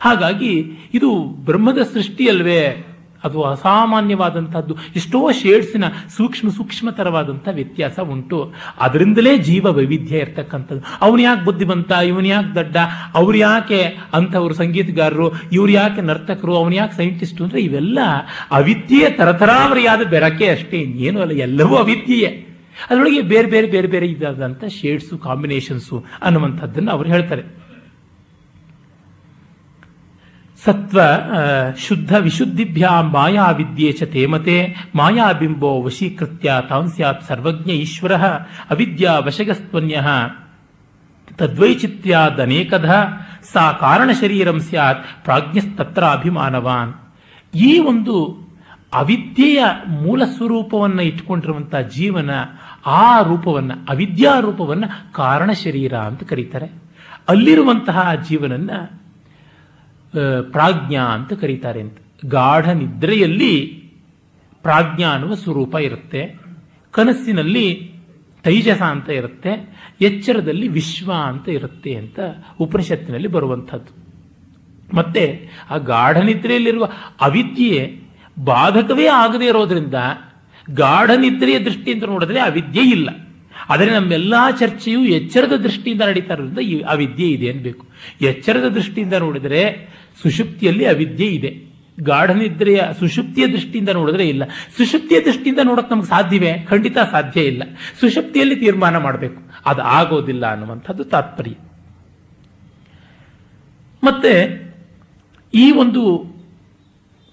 ಹಾಗಾಗಿ 0.00 0.64
ಇದು 0.94 1.24
ಬ್ರಹ್ಮದ 1.24 1.78
ಸೃಷ್ಟಿಯಲ್ವೇ? 1.94 2.86
ಅದು 3.24 3.42
ಅಸಾಮಾನ್ಯವಾದಂತಹದ್ದು. 3.42 4.76
ಎಷ್ಟೋ 4.96 5.32
ಶೇಡ್ಸಿನ 5.32 5.84
ಸೂಕ್ಷ್ಮ 6.16 6.48
ಸೂಕ್ಷ್ಮತರವಾದಂಥ 6.48 7.48
ವ್ಯತ್ಯಾಸ 7.52 8.00
ಉಂಟು. 8.00 8.52
ಅದರಿಂದಲೇ 8.80 9.38
ಜೀವ 9.38 9.66
ವೈವಿಧ್ಯ 9.66 10.16
ಇರ್ತಕ್ಕಂಥದ್ದು. 10.16 10.82
ಅವನು 11.00 11.22
ಯಾಕೆ 11.22 11.44
ಬುದ್ಧಿವಂತ? 11.44 11.90
ಇವನು 11.90 12.26
ಯಾಕೆ 12.26 12.54
ದಡ್ಡ? 12.54 12.76
ಅವ್ರು 13.14 13.38
ಯಾಕೆ 13.38 13.98
ಅಂಥವ್ರು 14.14 14.54
ಸಂಗೀತಗಾರರು? 14.54 15.32
ಇವ್ರು 15.52 15.72
ಯಾಕೆ 15.72 16.00
ನರ್ತಕರು? 16.00 16.56
ಅವನು 16.56 16.74
ಯಾಕೆ 16.74 16.96
ಸೈಂಟಿಸ್ಟು 16.96 17.44
ಅಂದ್ರೆ 17.44 17.60
ಇವೆಲ್ಲ 17.60 17.98
ಅವಿದ್ಯೆಯ 18.50 19.10
ತರತರಾವರಿಯಾದ 19.10 20.00
ಬೆರಕೆ 20.00 20.48
ಅಷ್ಟೇ. 20.48 20.76
ಇನ್ನೇನು 20.76 21.20
ಅಲ್ಲ, 21.20 21.32
ಎಲ್ಲವೂ 21.32 21.76
ಅವಿದ್ಯೆಯೇ. 21.76 22.46
ಅದರೊಳಗೆ 22.90 23.20
ಬೇರೆ 23.20 23.48
ಬೇರೆ 23.48 23.66
ಬೇರೆ 23.66 23.88
ಬೇರೆ 23.88 24.06
ಇದಾದಂಥ 24.06 24.64
ಶೇಡ್ಸು, 24.64 25.18
ಕಾಂಬಿನೇಷನ್ಸು 25.18 26.04
ಅನ್ನುವಂಥದ್ದನ್ನು 26.22 26.90
ಅವರು 26.90 27.08
ಹೇಳ್ತಾರೆ. 27.08 27.59
ಸತ್ವ 30.64 31.00
ಶುದ್ಧ 31.78 32.16
ವಿಶುದ್ಧಿಭ್ಯಾಂ 32.16 33.12
ಮಾಯಾ 33.12 33.50
ವಿದ್ಯೆ 33.50 33.92
ಚ 33.92 34.02
ತೇಮತೆ. 34.02 34.74
ಮಾಯಾಬಿಂಬೋ 34.94 35.82
ವಶೀಕೃತ್ಯ 35.82 36.52
ತಾಂ 36.68 36.88
ಸ್ಯಾತ್ 36.88 37.24
ಸರ್ವಜ್ಞ 37.24 37.70
ಈಶ್ವರ. 37.70 38.14
ಅವಿದ್ಯಾ 38.70 39.18
ವಶಗಸ್ತ್ವನ್ಯ. 39.18 40.00
ತದ್ವೈಚಿತ್ಯಾದನೇಕಧ 41.38 42.90
ಸಾ 43.52 43.72
ಕಾರಣ 43.72 44.10
ಶರೀರಂ 44.20 44.60
ಸ್ಯಾತ್ 44.60 45.24
ಪ್ರಾಜ್ಞಸ್ತತ್ರ 45.24 46.04
ಅಭಿಮಾನವಾನ್ 46.04 46.94
ಈ 47.54 47.78
ಒಂದು 47.78 48.40
ಅವಿದ್ಯೆಯ 48.94 49.64
ಮೂಲ 49.88 50.24
ಸ್ವರೂಪವನ್ನು 50.24 51.02
ಇಟ್ಟುಕೊಂಡಿರುವಂತಹ 51.02 51.80
ಜೀವನ, 51.80 52.30
ಆ 52.86 53.22
ರೂಪವನ್ನ, 53.22 53.72
ಅವಿದ್ಯಾ 53.88 54.38
ರೂಪವನ್ನ 54.38 54.84
ಕಾರಣ 55.12 55.52
ಶರೀರ 55.52 55.94
ಅಂತ 55.94 56.22
ಕರೀತಾರೆ. 56.22 56.72
ಅಲ್ಲಿರುವಂತಹ 57.28 58.14
ಜೀವನನ್ನ 58.28 58.70
ಪ್ರಾಜ್ಞಾ 60.50 61.02
ಅಂತ 61.02 61.32
ಕರೀತಾರೆ 61.32 61.80
ಅಂತ. 61.80 61.98
ಗಾಢ 62.26 62.68
ನಿದ್ರೆಯಲ್ಲಿ 62.68 63.84
ಪ್ರಾಜ್ಞಾ 64.62 65.08
ಅನ್ನುವ 65.08 65.34
ಸ್ವರೂಪ 65.34 65.74
ಇರುತ್ತೆ. 65.74 66.38
ಕನಸಿನಲ್ಲಿ 66.90 67.92
ತೈಜಸ 68.42 68.82
ಅಂತ 68.82 69.08
ಇರುತ್ತೆ. 69.08 69.80
ಎಚ್ಚರದಲ್ಲಿ 70.00 70.68
ವಿಶ್ವ 70.68 71.12
ಅಂತ 71.12 71.48
ಇರುತ್ತೆ 71.48 71.94
ಅಂತ 71.94 72.20
ಉಪನಿಷತ್ತಿನಲ್ಲಿ 72.60 73.28
ಬರುವಂಥದ್ದು. 73.28 74.00
ಮತ್ತೆ 74.96 75.48
ಆ 75.70 75.76
ಗಾಢ 75.76 76.18
ನಿದ್ರೆಯಲ್ಲಿರುವ 76.18 76.88
ಅವಿದ್ಯೆ 77.20 78.00
ಬಾಧಕವೇ 78.44 79.06
ಆಗದೇ 79.06 79.46
ಇರೋದ್ರಿಂದ 79.46 79.94
ಗಾಢ 80.70 81.10
ನಿದ್ರೆಯ 81.10 81.58
ದೃಷ್ಟಿಯಿಂದ 81.58 82.02
ನೋಡಿದ್ರೆ 82.02 82.40
ಅವಿದ್ಯೆ 82.40 82.82
ಇಲ್ಲ. 82.82 83.10
ಆದರೆ 83.68 83.90
ನಮ್ಮೆಲ್ಲ 83.90 84.34
ಚರ್ಚೆಯು 84.58 85.00
ಎಚ್ಚರದ 85.00 85.52
ದೃಷ್ಟಿಯಿಂದ 85.52 86.02
ನಡೀತಾ 86.02 86.34
ಇರೋದ್ರಿಂದ 86.34 86.84
ಅವಿದ್ಯೆ 86.86 87.28
ಇದೆ 87.28 87.50
ಅನ್ಬೇಕು. 87.50 87.86
ಎಚ್ಚರದ 88.20 88.68
ದೃಷ್ಟಿಯಿಂದ 88.68 89.12
ನೋಡಿದರೆ 89.12 89.88
ಸುಷುಪ್ತಿಯಲ್ಲಿ 90.22 90.84
ಅವಿದ್ಯೆ 90.84 91.26
ಇದೆ. 91.26 91.70
ಗಾಢನಿದ್ರೆಯ 92.00 92.80
ಸುಷುಪ್ತಿಯ 92.98 93.46
ದೃಷ್ಟಿಯಿಂದ 93.46 93.88
ನೋಡಿದ್ರೆ 93.88 94.28
ಇಲ್ಲ. 94.28 94.44
ಸುಷುಪ್ತಿಯ 94.76 95.20
ದೃಷ್ಟಿಯಿಂದ 95.20 95.58
ನೋಡಕ್ 95.64 95.90
ನಮ್ಗೆ 95.90 96.06
ಸಾಧ್ಯವೇ? 96.06 96.66
ಖಂಡಿತ 96.68 96.98
ಸಾಧ್ಯ 97.10 97.40
ಇಲ್ಲ. 97.40 97.62
ಸುಷುಪ್ತಿಯಲ್ಲಿ 98.00 98.56
ತೀರ್ಮಾನ 98.56 98.96
ಮಾಡಬೇಕು. 98.96 99.42
ಅದು 99.66 99.82
ಆಗೋದಿಲ್ಲ 99.82 100.52
ಅನ್ನುವಂಥದ್ದು 100.52 101.04
ತಾತ್ಪರ್ಯ. 101.04 101.54
ಮತ್ತೆ 104.04 104.60
ಈ 105.54 105.72
ಒಂದು 105.72 106.18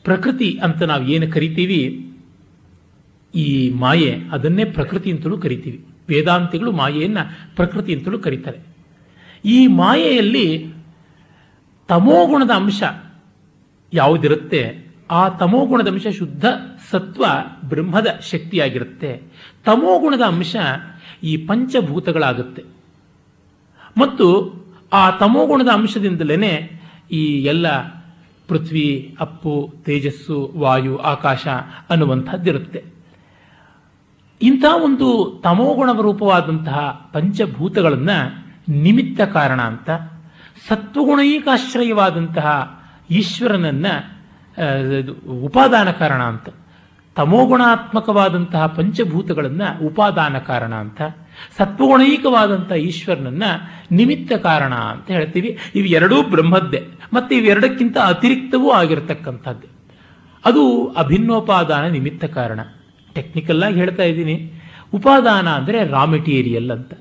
ಪ್ರಕೃತಿ 0.04 0.60
ಅಂತ 0.64 0.84
ನಾವು 0.84 1.08
ಏನು 1.08 1.32
ಕರಿತೀವಿ? 1.32 2.12
ಈ 3.36 3.70
ಮಾಯೆ, 3.70 4.20
ಅದನ್ನೇ 4.32 4.66
ಪ್ರಕೃತಿ 4.66 5.12
ಅಂತಲೂ 5.12 5.38
ಕರಿತೀವಿ. 5.38 5.86
ವೇದಾಂತಿಗಳು 6.10 6.72
ಮಾಯೆಯನ್ನ 6.72 7.18
ಪ್ರಕೃತಿ 7.56 7.94
ಅಂತಲೂ 7.94 8.20
ಕರೀತಾರೆ. 8.20 8.60
ಈ 9.46 9.68
ಮಾಯೆಯಲ್ಲಿ 9.68 10.77
ತಮೋಗುಣದ 11.88 12.52
ಅಂಶ 12.52 12.84
ಯಾವುದಿರುತ್ತೆ, 13.94 14.88
ಆ 15.12 15.30
ತಮೋಗುಣದ 15.30 15.88
ಅಂಶ 15.88 16.08
ಶುದ್ಧ 16.08 16.46
ಸತ್ವ 16.92 17.26
ಬ್ರಹ್ಮದ 17.66 18.08
ಶಕ್ತಿಯಾಗಿರುತ್ತೆ. 18.32 19.22
ತಮೋಗುಣದ 19.66 20.22
ಅಂಶ 20.22 20.56
ಈ 21.24 21.38
ಪಂಚಭೂತಗಳಾಗುತ್ತೆ. 21.38 22.64
ಮತ್ತು 23.98 24.56
ಆ 24.94 25.12
ತಮೋಗುಣದ 25.12 25.70
ಅಂಶದಿಂದಲೇ 25.74 26.82
ಈ 27.12 27.26
ಎಲ್ಲ 27.26 27.80
ಪೃಥ್ವಿ, 28.48 29.18
ಅಪ್ಪು, 29.20 29.74
ತೇಜಸ್ಸು, 29.84 30.54
ವಾಯು, 30.58 30.98
ಆಕಾಶ 30.98 31.48
ಅನ್ನುವಂಥದ್ದಿರುತ್ತೆ. 31.90 32.84
ಇಂಥ 34.42 34.66
ಒಂದು 34.84 35.40
ತಮೋಗುಣ 35.44 35.92
ರೂಪವಾದಂತಹ 35.92 37.10
ಪಂಚಭೂತಗಳನ್ನ 37.14 38.10
ನಿಮಿತ್ತ 38.70 39.22
ಕಾರಣ 39.22 39.62
ಅಂತ 39.62 39.90
ಸತ್ವಗುಣೈಕಾಶ್ರಯವಾದಂತಹ 40.68 42.80
ಈಶ್ವರನನ್ನ 43.12 43.86
ಉಪಾದಾನ 45.46 45.92
ಕಾರಣ 45.92 46.24
ಅಂತ. 46.24 46.50
ತಮೋಗುಣಾತ್ಮಕವಾದಂತಹ 47.16 48.66
ಪಂಚಭೂತಗಳನ್ನ 48.66 49.62
ಉಪಾದಾನ 49.86 50.38
ಕಾರಣ 50.38 50.76
ಅಂತ. 50.76 51.02
ಸತ್ವಗುಣೈಕವಾದಂತಹ 51.58 52.76
ಈಶ್ವರನನ್ನ 52.76 53.44
ನಿಮಿತ್ತ 53.92 54.34
ಕಾರಣ 54.34 54.74
ಅಂತ 54.74 55.12
ಹೇಳ್ತೀವಿ. 55.12 55.58
ಇವೆರಡೂ 55.76 56.22
ಬ್ರಹ್ಮದ್ದೇ. 56.22 56.88
ಮತ್ತೆ 57.14 57.38
ಇವೆರಡಕ್ಕಿಂತ 57.38 57.98
ಅತಿರಿಕ್ತವೂ 57.98 58.72
ಆಗಿರತಕ್ಕಂಥದ್ದೇ. 58.72 59.68
ಅದು 60.46 60.94
ಅಭಿನ್ನೋಪಾದಾನ 60.98 61.88
ನಿಮಿತ್ತ 61.88 62.26
ಕಾರಣ. 62.26 62.60
ಟೆಕ್ನಿಕಲ್ 63.14 63.64
ಆಗಿ 63.64 63.76
ಹೇಳ್ತಾ 63.76 64.04
ಇದ್ದೀನಿ. 64.04 64.52
ಉಪಾದಾನ 64.94 65.50
ಅಂದರೆ 65.50 65.88
ರಾ 65.88 66.06
ಮೆಟೀರಿಯಲ್ 66.06 66.72
ಅಂತ. 66.72 66.94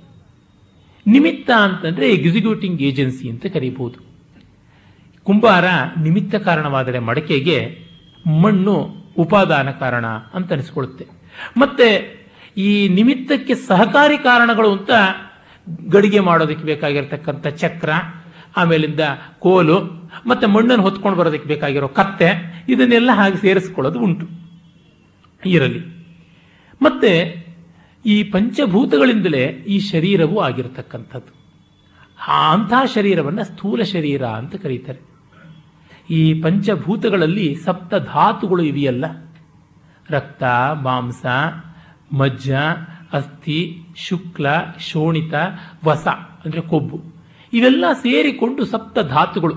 ನಿಮಿತ್ತ 1.06 1.50
ಅಂತಂದ್ರೆ 1.50 2.10
ಎಕ್ಸಿಕ್ಯೂಟಿಂಗ್ 2.10 2.82
ಏಜೆನ್ಸಿ 2.82 3.28
ಅಂತ 3.28 3.46
ಕರೀಬಹುದು. 3.46 3.98
ಕುಂಬಾರ 5.24 5.64
ನಿಮಿತ್ತ 6.02 6.34
ಕಾರಣವಾದರೆ 6.34 6.98
ಮಡಕೆಗೆ 6.98 7.78
ಮಣ್ಣು 8.42 8.74
ಉಪಾದಾನ 9.18 9.70
ಕಾರಣ 9.70 10.06
ಅಂತ 10.06 10.52
ಅನಿಸ್ಕೊಳ್ಳುತ್ತೆ. 10.52 11.04
ಮತ್ತೆ 11.56 11.88
ಈ 12.56 12.88
ನಿಮಿತ್ತಕ್ಕೆ 12.88 13.54
ಸಹಕಾರಿ 13.54 14.18
ಕಾರಣಗಳು 14.18 14.72
ಅಂತ 14.72 14.90
ಗಡಿಗೆ 15.88 16.20
ಮಾಡೋದಕ್ಕೆ 16.20 16.64
ಬೇಕಾಗಿರತಕ್ಕಂಥ 16.64 17.46
ಚಕ್ರ, 17.46 17.90
ಆಮೇಲಿಂದ 18.56 19.00
ಕೋಲು, 19.38 19.80
ಮತ್ತೆ 20.26 20.46
ಮಣ್ಣನ್ನು 20.46 20.82
ಹೊತ್ಕೊಂಡು 20.82 21.18
ಬರೋದಕ್ಕೆ 21.18 21.48
ಬೇಕಾಗಿರೋ 21.48 21.88
ಕತ್ತೆ, 21.88 22.28
ಇದನ್ನೆಲ್ಲ 22.68 23.10
ಹಾಗೆ 23.12 23.36
ಸೇರಿಸ್ಕೊಳ್ಳೋದು 23.36 24.00
ಉಂಟು. 24.00 24.26
ಇರಲಿ 25.46 25.80
ಮತ್ತೆ 26.82 27.45
ಈ 28.06 28.22
ಪಂಚಭೂತಗಳಿಂದಲೇ 28.22 29.44
ಈ 29.44 29.78
ಶರೀರವು 29.78 30.40
ಆಗಿರತಕ್ಕಂಥದ್ದು. 30.40 31.46
ಆ 32.28 32.52
ಅಂತಹ 32.52 32.84
ಶರೀರವನ್ನು 32.94 33.44
ಸ್ಥೂಲ 33.44 33.82
ಶರೀರ 33.82 34.24
ಅಂತ 34.24 34.54
ಕರೀತಾರೆ. 34.54 34.98
ಈ 36.10 36.40
ಪಂಚಭೂತಗಳಲ್ಲಿ 36.40 37.54
ಸಪ್ತ 37.54 37.94
ಧಾತುಗಳು 37.94 38.62
ಇವೆಯಲ್ಲ. 38.62 39.04
ರಕ್ತ, 40.10 40.42
ಮಾಂಸ, 40.82 41.26
ಮಜ್ಜ, 42.12 42.52
ಅಸ್ಥಿ, 43.12 43.78
ಶುಕ್ಲ, 43.96 44.46
ಶೋಣಿತ, 44.78 45.34
ವಸ 45.84 46.06
ಅಂದ್ರೆ 46.44 46.60
ಕೊಬ್ಬು. 46.60 47.00
ಇವೆಲ್ಲ 47.52 47.84
ಸೇರಿಕೊಂಡು 47.92 48.64
ಸಪ್ತ 48.64 48.98
ಧಾತುಗಳು. 48.98 49.54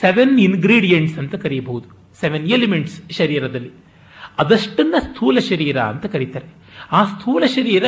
ಸೆವೆನ್ 0.00 0.40
ಇನ್ಗ್ರೀಡಿಯೆಂಟ್ಸ್ 0.40 1.18
ಅಂತ 1.18 1.34
ಕರೀಬಹುದು. 1.34 1.88
ಸೆವೆನ್ 2.20 2.46
ಎಲಿಮೆಂಟ್ಸ್ 2.46 3.12
ಶರೀರದಲ್ಲಿ. 3.12 3.70
ಅದಷ್ಟನ್ನ 4.38 4.94
ಸ್ಥೂಲ 4.98 5.38
ಶರೀರ 5.38 5.78
ಅಂತ 5.80 6.06
ಕರೀತಾರೆ. 6.06 6.46
ಆ 6.92 7.04
ಸ್ಥೂಲ 7.04 7.44
ಶರೀರ 7.46 7.84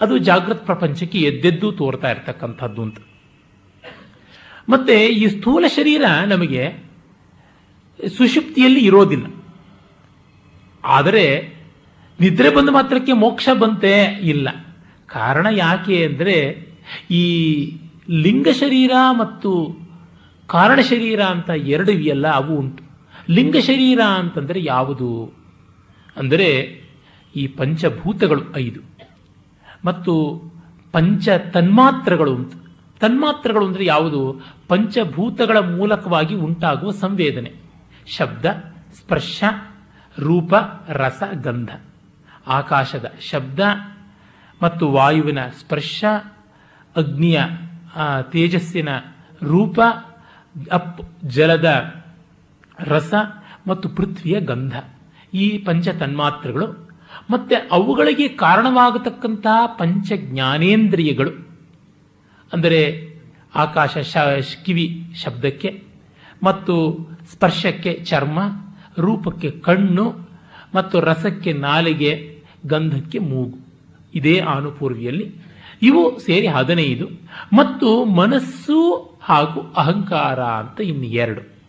ಅದು 0.00 0.18
ಜಾಗೃತ್ 0.18 0.66
ಪ್ರಪಂಚಕ್ಕೆ 0.66 1.18
ಎದ್ದೆದ್ದು 1.18 1.72
ತೋರ್ತಾ 1.72 2.10
ಇರ್ತಕ್ಕಂಥದ್ದು 2.10 2.82
ಅಂತ. 2.82 2.98
ಮತ್ತೆ 4.68 5.06
ಈ 5.06 5.26
ಸ್ಥೂಲ 5.26 5.64
ಶರೀರ 5.66 6.04
ನಮಗೆ 6.26 6.90
ಸುಷುಪ್ತಿಯಲ್ಲಿ 8.16 8.80
ಇರೋದಿಲ್ಲ. 8.80 9.26
ಆದರೆ 10.84 11.54
ನಿದ್ರೆ 12.20 12.50
ಬಂದ 12.50 12.68
ಮಾತ್ರಕ್ಕೆ 12.68 13.12
ಮೋಕ್ಷ 13.12 13.48
ಬಂತೆ 13.58 14.02
ಇಲ್ಲ. 14.22 14.48
ಕಾರಣ 15.06 15.46
ಯಾಕೆ 15.50 16.06
ಅಂದರೆ 16.06 16.68
ಈ 17.10 17.24
ಲಿಂಗ 18.10 18.48
ಶರೀರ 18.48 18.90
ಮತ್ತು 19.18 19.50
ಕಾರಣ 20.46 20.80
ಶರೀರ 20.80 21.20
ಅಂತ 21.22 21.50
ಎರಡು 21.50 21.92
ಇವೆಯಲ್ಲ, 21.92 22.28
ಅವು 22.28 22.56
ಉಂಟು. 22.56 22.82
ಲಿಂಗ 23.30 23.56
ಶರೀರ 23.56 24.00
ಅಂತಂದರೆ 24.00 24.64
ಯಾವುದು? 24.64 25.39
ಅಂದರೆ 26.16 26.80
ಈ 27.36 27.46
ಪಂಚಭೂತಗಳು 27.46 28.56
ಐದು. 28.56 28.80
ಮತ್ತು 29.84 30.42
ಪಂಚ 30.92 31.28
ತನ್ಮಾತ್ರಗಳು 31.28 32.34
ಅಂತ 32.34 32.52
ತನ್ಮಾತ್ರಗಳು 33.00 33.66
ಅಂದರೆ 33.66 33.84
ಯಾವುದು? 33.84 34.40
ಪಂಚಭೂತಗಳ 34.68 35.58
ಮೂಲಕವಾಗಿ 35.58 36.34
ಉಂಟಾಗುವ 36.34 36.90
ಸಂವೇದನೆ. 36.90 37.52
ಶಬ್ದ, 38.06 38.46
ಸ್ಪರ್ಶ, 38.94 39.44
ರೂಪ, 40.18 40.54
ರಸ, 40.88 41.22
ಗಂಧ. 41.42 41.70
ಆಕಾಶದ 42.46 43.12
ಶಬ್ದ 43.20 43.60
ಮತ್ತು 44.62 44.88
ವಾಯುವಿನ 44.88 45.46
ಸ್ಪರ್ಶ, 45.46 46.04
ಅಗ್ನಿಯ 46.96 47.42
ತೇಜಸ್ಸಿನ 48.30 48.88
ರೂಪ, 49.42 49.80
ಅಪ್, 50.72 51.00
ಜಲದ 51.24 51.94
ರಸ 52.78 53.14
ಮತ್ತು 53.66 53.88
ಪೃಥ್ವಿಯ 53.88 54.40
ಗಂಧ. 54.40 54.76
ಈ 55.34 55.58
ಪಂಚ 55.58 55.88
ತನ್ಮಾತ್ರಗಳು 55.88 56.90
ಮತ್ತೆ 57.30 57.54
ಅವುಗಳಿಗೆ 57.72 58.28
ಕಾರಣವಾಗತಕ್ಕಂತಹ 58.28 59.66
ಪಂಚ 59.66 60.12
ಜ್ಞಾನೇಂದ್ರಿಯಗಳು 60.16 61.50
ಅಂದರೆ 62.52 63.10
ಆಕಾಶ 63.54 63.98
ಶ, 63.98 64.16
ಕಿವಿ 64.64 65.04
ಶಬ್ದಕ್ಕೆ, 65.24 65.84
ಮತ್ತು 66.42 66.98
ಸ್ಪರ್ಶಕ್ಕೆ 67.32 67.92
ಚರ್ಮ, 68.04 68.38
ರೂಪಕ್ಕೆ 68.98 69.50
ಕಣ್ಣು, 69.50 70.30
ಮತ್ತು 70.74 71.00
ರಸಕ್ಕೆ 71.00 71.52
ನಾಲಿಗೆ, 71.52 72.42
ಗಂಧಕ್ಕೆ 72.66 73.18
ಮೂಗು. 73.18 73.58
ಇದೇ 74.14 74.40
ಆನುಪೂರ್ವಿಯಲ್ಲಿ. 74.40 75.34
ಇವು 75.82 76.18
ಸೇರಿ 76.18 76.46
ಹದಿನೈದು. 76.46 77.08
ಮತ್ತು 77.52 78.04
ಮನಸ್ಸು 78.04 78.94
ಹಾಗೂ 79.22 79.72
ಅಹಂಕಾರ 79.76 80.40
ಅಂತ 80.40 80.80
ಇನ್ನು 80.80 81.04
ಎರಡು. 81.04 81.59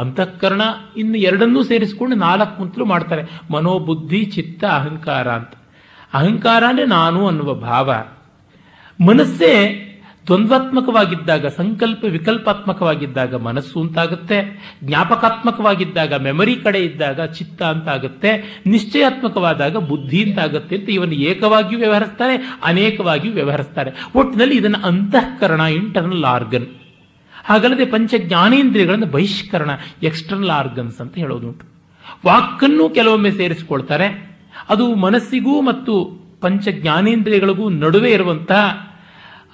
ಅಂತಃಕರಣ 0.00 0.60
ಇನ್ನು 0.96 1.18
ಎರಡನ್ನೂ 1.18 1.62
ಸೇರಿಸಿಕೊಂಡು 1.62 2.16
ನಾಲ್ಕು 2.16 2.62
ಮುಂತಲೂ 2.62 2.84
ಮಾಡ್ತಾರೆ. 2.84 3.22
ಮನೋಬುದ್ಧಿ, 3.52 4.24
ಚಿತ್ತ, 4.24 4.64
ಅಹಂಕಾರ 4.64 5.28
ಅಂತ. 5.28 5.50
ಅಹಂಕಾರ 6.14 6.64
ಅಂದ್ರೆ 6.68 6.86
ನಾನು 6.86 7.26
ಅನ್ನುವ 7.26 7.54
ಭಾವ. 7.54 7.94
ಮನಸ್ಸೇ 9.04 9.86
ದ್ವಂದ್ವಾತ್ಮಕವಾಗಿದ್ದಾಗ, 10.26 11.46
ಸಂಕಲ್ಪ 11.46 12.04
ವಿಕಲ್ಪಾತ್ಮಕವಾಗಿದ್ದಾಗ 12.04 13.34
ಮನಸ್ಸು 13.34 13.80
ಅಂತಾಗುತ್ತೆ. 13.80 14.62
ಜ್ಞಾಪಕಾತ್ಮಕವಾಗಿದ್ದಾಗ, 14.84 16.14
ಮೆಮರಿ 16.14 16.56
ಕಡೆ 16.56 16.80
ಇದ್ದಾಗ 16.80 17.20
ಚಿತ್ತ 17.20 17.62
ಅಂತಾಗುತ್ತೆ. 17.62 18.62
ನಿಶ್ಚಯಾತ್ಮಕವಾದಾಗ 18.66 19.76
ಬುದ್ಧಿ 19.76 20.22
ಅಂತಾಗುತ್ತೆ 20.22 20.76
ಅಂತ 20.76 20.90
ಇವನು 20.90 21.12
ಏಕವಾಗಿಯೂ 21.12 21.80
ವ್ಯವಹರಿಸ್ತಾರೆ, 21.80 22.58
ಅನೇಕವಾಗಿಯೂ 22.64 23.34
ವ್ಯವಹರಿಸ್ತಾರೆ. 23.34 23.90
ಒಟ್ಟಿನಲ್ಲಿ 24.16 24.56
ಇದನ್ನು 24.56 24.86
ಅಂತಃಕರಣ 24.86 25.60
ಇಂಟರ್ನಲ್ 25.60 26.24
ಆರ್ಗನ್ 26.24 26.66
ಹಾಗಲ್ಲದೆ 27.50 27.86
ಪಂಚ 27.86 28.14
ಜ್ಞಾನೇಂದ್ರಿಯಗಳನ್ನು 28.18 29.06
ಬಹಿಷ್ಕರಣ 29.06 29.70
ಎಕ್ಸ್ಟರ್ನಲ್ 30.02 30.50
ಆರ್ಗನ್ಸ್ 30.50 31.00
ಅಂತ 31.00 31.14
ಹೇಳೋದುಂಟು. 31.14 31.66
ವಾಕನ್ನು 32.26 32.90
ಕೆಲವೊಮ್ಮೆ 32.90 33.30
ಸೇರಿಸಿಕೊಳ್ತಾರೆ. 33.30 34.38
ಅದು 34.68 34.94
ಮನಸ್ಸಿಗೂ 34.94 35.60
ಮತ್ತು 35.60 36.20
ಪಂಚ 36.40 36.68
ಜ್ಞಾನೇಂದ್ರಿಯಗಳಿಗೂ 36.68 37.68
ನಡುವೆ 37.68 38.12
ಇರುವಂತಹ 38.12 38.90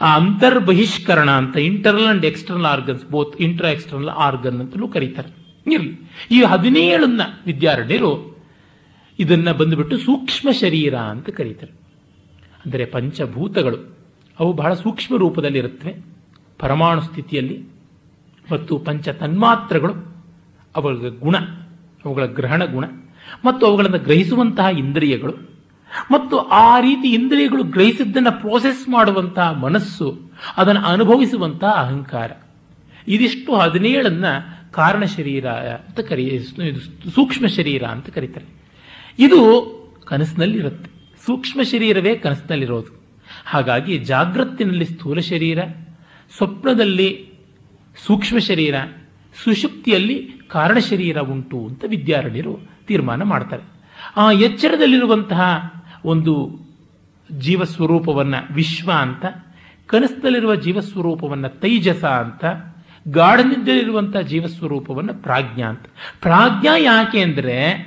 ಆ, 0.01 0.17
ಅಂತರ್ಬಹಿಷ್ಕರಣ 0.17 1.31
ಅಂತ 1.31 1.57
internal 1.57 2.07
and 2.07 2.25
external 2.25 2.67
organs 2.67 3.07
both 3.07 3.43
inter 3.43 3.67
external 3.67 4.09
organ 4.09 4.61
ಅಂತಲೂ 4.61 4.89
ಕರೀತಾರೆ. 4.89 5.63
ಇರಲಿ. 5.73 6.11
ಈ 6.31 6.43
ಹದಿನೇಳನ್ನ 6.43 7.21
ವಿದ್ಯಾರಣ್ಯರು 7.47 8.39
ಇದನ್ನ 9.19 9.53
ಬಂದುಬಿಟ್ಟು 9.53 9.99
ಸೂಕ್ಷ್ಮ 9.99 10.51
ಶರೀರ 10.51 10.95
ಅಂತ 10.95 11.31
ಕರೀತಾರೆ. 11.31 11.73
ಅಂದರೆ 12.67 12.85
ಪಂಚಭೂತಗಳು. 12.85 13.97
ಅವು 14.41 14.53
ಬಹಳ 14.53 14.75
ಸೂಕ್ಷ್ಮ 14.75 15.17
ರೂಪದಲ್ಲಿರುತ್ತವೆ. 15.17 15.95
ಪರಮಾಣು 16.59 17.01
ಸ್ಥಿತಿಯಲ್ಲಿ 17.01 17.76
ಮತ್ತು 18.53 18.79
ಪಂಚ 18.79 19.09
ತನ್ಮಾತ್ರಗಳು, 19.09 19.95
ಅವುಗಳ 20.77 21.09
ಗುಣ, 21.09 21.37
ಅವುಗಳ 22.05 22.27
ಗ್ರಹಣ 22.27 22.65
ಗುಣ, 22.65 22.85
ಮತ್ತು 23.45 23.67
ಅವುಗಳನ್ನು 23.67 23.99
ಗ್ರಹಿಸುವಂತಹ 23.99 24.67
ಇಂದ್ರಿಯಗಳು, 24.67 25.33
ಮತ್ತು 26.11 26.39
ಆ 26.39 26.81
ರೀತಿ 26.81 27.09
ಇಂದ್ರಿಯಗಳು 27.09 27.63
ಗ್ರಹಿಸಿದ್ದನ್ನು 27.63 28.41
ಪ್ರೋಸೆಸ್ 28.41 28.89
ಮಾಡುವಂತಹ 28.89 29.53
ಮನಸ್ಸು, 29.53 30.21
ಅದನ್ನು 30.57 30.81
ಅನುಭವಿಸುವಂತಹ 30.81 31.69
ಅಹಂಕಾರ. 31.69 32.31
ಇದಿಷ್ಟು 33.09 33.57
ಹದಿನೇಳನ್ನ 33.57 34.25
ಕಾರಣ 34.71 35.05
ಶರೀರ 35.05 35.47
ಅಂತ 35.49 36.01
ಕರಿ 36.01 36.41
ಸೂಕ್ಷ್ಮ 37.15 37.47
ಶರೀರ 37.47 37.85
ಅಂತ 37.85 38.11
ಕರೀತಾರೆ. 38.11 38.47
ಇದು 39.19 39.77
ಕನಸಿನಲ್ಲಿರುತ್ತೆ. 40.05 40.91
ಸೂಕ್ಷ್ಮ 41.27 41.63
ಶರೀರವೇ 41.63 42.15
ಕನಸಿನಲ್ಲಿರೋದು. 42.15 43.07
ಹಾಗಾಗಿ 43.45 43.99
ಜಾಗೃತಿನಲ್ಲಿ 43.99 44.85
ಸ್ಥೂಲ 44.85 45.19
ಶರೀರ, 45.19 45.59
ಸ್ವಪ್ನದಲ್ಲಿ 46.37 47.36
ಸೂಕ್ಷ್ಮ 48.05 48.39
ಶರೀರ 48.39 48.75
ಸುಷುಪ್ತಿಯಲ್ಲಿ 49.45 50.33
ಕಾರಣ 50.49 50.79
ಶರೀರ 50.79 51.19
ಉಂಟು 51.19 51.67
ಅಂತ 51.67 51.85
ವಿದ್ಯಾರಣ್ಯರು 51.89 52.59
ತೀರ್ಮಾನ 52.87 53.23
ಮಾಡ್ತಾರೆ. 53.23 53.63
ಆ 54.17 54.31
ಎಚ್ಚರದಲ್ಲಿರುವಂತಹ 54.31 55.73
ಒಂದು 56.05 56.59
ಜೀವಸ್ವರೂಪವನ್ನು 57.39 58.55
ವಿಶ್ವ 58.55 58.93
ಅಂತ, 58.93 59.25
ಕನಸಿನಲ್ಲಿರುವ 59.87 60.55
ಜೀವಸ್ವರೂಪವನ್ನು 60.55 61.49
ತೈಜಸ 61.49 62.05
ಅಂತ 62.05 62.45
ಗಾಢನಿದ್ದಲ್ಲಿರುವಂತಹ 63.09 64.21
ಜೀವಸ್ವರೂಪವನ್ನು 64.21 65.15
ಪ್ರಾಜ್ಞಾ 65.15 65.69
ಅಂತ. 65.69 65.83
ಪ್ರಾಜ್ಞಾ 66.21 66.77
ಯಾಕೆ 66.77 67.21
ಅಂದರೆ 67.21 67.87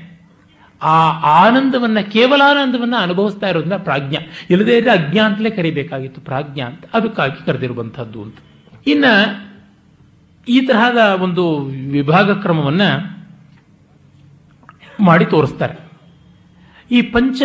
ಆ 0.81 1.09
ಆನಂದವನ್ನು, 1.45 2.11
ಕೇವಲ 2.11 2.41
ಆನಂದವನ್ನು 2.45 2.97
ಅನುಭವಿಸ್ತಾ 2.97 3.49
ಇರೋದ್ರಿಂದ 3.49 3.73
ಪ್ರಾಜ್ಞಾ. 3.73 4.19
ಇಲ್ಲದೇ 4.49 4.77
ಇದ್ರೆ 4.77 4.91
ಅಜ್ಞಾ 4.91 5.23
ಅಂತಲೇ 5.23 5.49
ಕರಿಬೇಕಾಗಿತ್ತು, 5.49 6.21
ಪ್ರಾಜ್ಞಾ 6.21 6.65
ಅಂತ. 6.65 6.83
ಅದಕ್ಕಾಗಿ 6.93 7.45
ಕರೆದಿರುವಂತಹದ್ದು 7.45 8.21
ಅಂತ. 8.21 8.35
ಇನ್ನ 8.87 9.05
ಈ 10.49 10.61
ತರಹದ 10.61 11.21
ಒಂದು 11.21 11.57
ವಿಭಾಗ 11.91 12.41
ಕ್ರಮವನ್ನ 12.41 12.81
ಮಾಡಿ 15.05 15.25
ತೋರಿಸ್ತಾರೆ. 15.25 15.89
ಈ 16.91 17.01
ಪಂಚ 17.01 17.41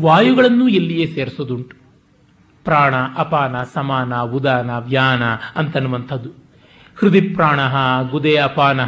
ವಾಯುಗಳನ್ನು 0.00 0.68
ಎಲ್ಲಿಯೇ 0.68 1.06
ಸೇರಿಸೋದುಂಟು. 1.06 1.76
ಪ್ರಾಣ, 2.64 2.94
ಅಪಾನ, 3.16 3.62
ಸಮಾನ, 3.62 4.16
ಉದಾನ, 4.16 4.70
ವ್ಯಾನ 4.78 5.22
ಅಂತನ್ನುವಂಥದ್ದು. 5.56 6.30
ಹೃದಯ 6.98 7.20
ಪ್ರಾಣ 7.20 7.60
ಗುದೆ 8.10 8.36
ಅಪಾನ, 8.36 8.80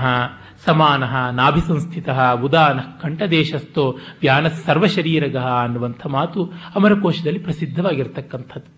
ಸಮಾನ 0.64 1.04
ನಾಭಿ 1.30 1.60
ಸಂಸ್ಥಿತ 1.60 2.08
ಉದಾನ, 2.42 2.80
ಕಂಠದೇಶಸ್ಥೋ, 3.02 3.98
ವ್ಯಾನ, 4.20 4.48
ಸರ್ವಶರೀರಗ 4.48 5.36
ಅನ್ನುವಂಥ 5.36 6.06
ಮಾತು 6.06 6.52
ಅಮರಕೋಶದಲ್ಲಿ 6.76 7.38
ಪ್ರಸಿದ್ಧವಾಗಿರ್ತಕ್ಕಂಥದ್ದು. 7.38 8.77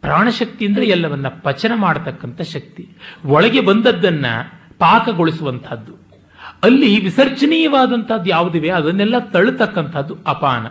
ಪ್ರಾಣಶಕ್ತಿ 0.00 0.66
ಅಂದ್ರೆ 0.66 0.86
ಎಲ್ಲವನ್ನ 0.86 1.26
ಪಚನ 1.28 1.72
ಮಾಡತಕ್ಕಂಥ 1.76 2.40
ಶಕ್ತಿ. 2.40 2.88
ಒಳಗೆ 3.26 3.60
ಬಂದದ್ದನ್ನ 3.60 4.26
ಪಾಕಗೊಳಿಸುವಂತಹದ್ದು 4.78 6.08
ಅಲ್ಲಿ 6.64 7.04
ವಿಸರ್ಜನೀಯವಾದಂತಹದ್ದು 7.04 8.30
ಯಾವುದಿವೆ? 8.30 8.70
ಅದನ್ನೆಲ್ಲ 8.70 9.18
ತಳ್ಳತಕ್ಕಂಥದ್ದು 9.18 10.16
ಅಪಾನ. 10.26 10.66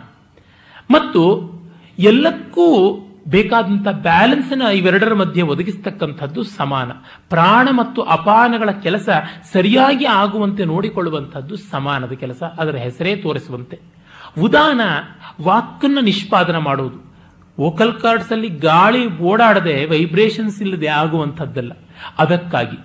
ಮತ್ತು 0.92 1.52
ಎಲ್ಲಕ್ಕೂ 2.00 2.94
ಬೇಕಾದಂಥ 3.28 3.88
ಬ್ಯಾಲೆನ್ಸ್ನ 3.88 4.62
ಇವೆರಡರ 4.62 5.14
ಮಧ್ಯೆ 5.14 5.42
ಒದಗಿಸ್ತಕ್ಕಂಥದ್ದು 5.42 6.44
ಸಮಾನ. 6.44 6.92
ಪ್ರಾಣ 7.30 7.70
ಮತ್ತು 7.72 8.02
ಅಪಾನಗಳ 8.02 8.72
ಕೆಲಸ 8.72 9.10
ಸರಿಯಾಗಿ 9.54 10.06
ಆಗುವಂತೆ 10.06 10.66
ನೋಡಿಕೊಳ್ಳುವಂಥದ್ದು 10.66 11.56
ಸಮಾನದ 11.56 12.12
ಕೆಲಸ. 12.12 12.44
ಅದರ 12.44 12.76
ಹೆಸರೇ 12.76 13.16
ತೋರಿಸುವಂತೆ. 13.16 13.80
ಉದಾನ 14.42 14.82
ವಾಕನ್ನು 15.44 16.02
ನಿಷ್ಪಾದನ 16.02 16.58
ಮಾಡುವುದು 16.58 17.07
ವೋಕಲ್ 17.60 17.94
ಕಾರ್ಡ್ಸ್ 17.94 18.32
ಅಲ್ಲಿ 18.32 18.50
ಗಾಳಿ 18.50 19.18
ಓಡಾಡದೆ 19.18 19.86
ವೈಬ್ರೇಷನ್ಸ್ 19.86 20.62
ಇಲ್ಲದೆ 20.62 20.88
ಆಗುವಂಥದ್ದಲ್ಲ. 20.88 21.72
ಅದಕ್ಕಾಗಿ. 22.18 22.78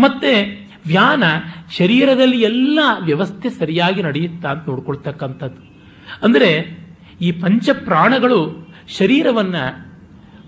ಮತ್ತೆ 0.00 0.66
ವ್ಯಾನ 0.86 1.22
ಶರೀರದಲ್ಲಿ 1.70 2.42
ಎಲ್ಲ 2.42 2.78
ವ್ಯವಸ್ಥೆ 3.00 3.50
ಸರಿಯಾಗಿ 3.50 4.02
ನಡೆಯುತ್ತಾ 4.02 4.48
ಅಂತ 4.48 4.68
ನೋಡ್ಕೊಳ್ತಕ್ಕಂಥದ್ದು. 4.68 5.76
ಅಂದರೆ 6.22 6.78
ಈ 7.20 7.32
ಪಂಚ 7.32 7.68
ಪ್ರಾಣಗಳು 7.84 8.68
ಶರೀರವನ್ನ 8.88 9.56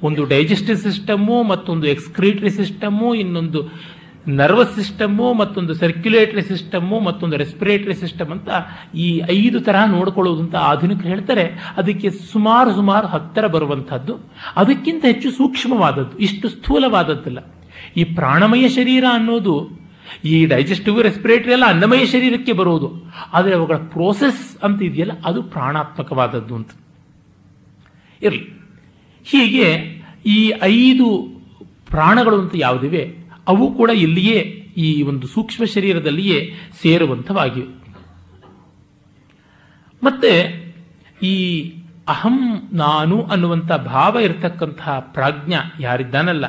ಒಂದು 0.02 0.24
ಡೈಜೆಸ್ಟಿವ್ 0.24 0.78
ಸಿಸ್ಟಮ್ಮು 0.78 1.42
ಮತ್ತೊಂದು 1.42 1.86
ಎಕ್ಸ್ಕ್ರೀಟರಿ 1.86 2.50
ಸಿಸ್ಟಮ್ಮು 2.50 3.14
ಇನ್ನೊಂದು 3.14 3.62
ನರ್ವಸ್ 4.28 4.74
ಸಿಸ್ಟಮ್ಮು 4.74 5.32
ಮತ್ತೊಂದು 5.32 5.74
ಸರ್ಕ್ಯುಲೇಟರಿ 5.74 6.42
ಸಿಸ್ಟಮ್ಮು 6.42 7.00
ಮತ್ತೊಂದು 7.00 7.36
ರೆಸ್ಪಿರೇಟರಿ 7.36 7.94
ಸಿಸ್ಟಮ್ 7.94 8.30
ಅಂತ 8.30 8.48
ಈ 8.94 9.22
ಐದು 9.30 9.60
ತರಹ 9.60 9.84
ನೋಡ್ಕೊಳ್ಳೋದು 9.84 10.40
ಅಂತ 10.40 10.56
ಆಧುನಿಕರು 10.56 11.08
ಹೇಳ್ತಾರೆ. 11.08 11.74
ಅದಕ್ಕೆ 11.76 12.10
ಸುಮಾರು 12.10 12.74
ಸುಮಾರು 12.74 13.06
ಹತ್ತರ 13.06 13.46
ಬರುವಂತಹದ್ದು 13.46 14.16
ಅದಕ್ಕಿಂತ 14.56 15.04
ಹೆಚ್ಚು 15.04 15.30
ಸೂಕ್ಷ್ಮವಾದದ್ದು. 15.30 16.18
ಇಷ್ಟು 16.18 16.48
ಸ್ಥೂಲವಾದದ್ದಲ್ಲ. 16.48 17.38
ಈ 17.96 18.04
ಪ್ರಾಣಮಯ 18.04 18.68
ಶರೀರ 18.68 19.04
ಅನ್ನೋದು, 19.10 19.70
ಈ 20.24 20.46
ಡೈಜೆಸ್ಟಿವ್ 20.46 21.02
ರೆಸ್ಪಿರೇಟರಿ 21.02 21.52
ಎಲ್ಲ 21.52 21.64
ಅನ್ನಮಯ 21.66 22.06
ಶರೀರಕ್ಕೆ 22.06 22.52
ಬರುವುದು 22.52 23.12
ಆದರೆ 23.32 23.54
ಅವುಗಳ 23.54 23.76
ಪ್ರೋಸೆಸ್ 23.76 24.64
ಅಂತ 24.64 24.82
ಇದೆಯಲ್ಲ, 24.82 25.12
ಅದು 25.24 25.42
ಪ್ರಾಣಾತ್ಮಕವಾದದ್ದು 25.42 26.54
ಅಂತ. 26.54 26.70
ಇರಲಿ. 28.22 28.60
ಹೀಗೆ 29.24 29.98
ಈ 30.26 30.52
ಐದು 30.62 31.28
ಪ್ರಾಣಗಳು 31.86 32.40
ಅಂತ 32.40 32.52
ಯಾವುದಿವೆ? 32.54 33.17
ಅವು 33.48 33.74
ಕೂಡ 33.74 33.90
ಇಲ್ಲಿಯೇ 33.90 34.38
ಈ 34.76 35.02
ಒಂದು 35.02 35.26
ಸೂಕ್ಷ್ಮ 35.26 35.64
ಶರೀರದಲ್ಲಿಯೇ 35.64 36.54
ಸೇರುವಂಥವಾಗಿವೆ. 36.82 37.68
ಮತ್ತೆ 40.02 40.32
ಈ 41.22 41.34
ಅಹಂ 42.08 42.68
ನಾನು 42.72 43.22
ಅನ್ನುವಂಥ 43.22 43.72
ಭಾವ 43.72 44.18
ಇರತಕ್ಕಂತಹ 44.18 44.98
ಪ್ರಾಜ್ಞ 44.98 45.54
ಯಾರಿದ್ದಾನಲ್ಲ, 45.80 46.46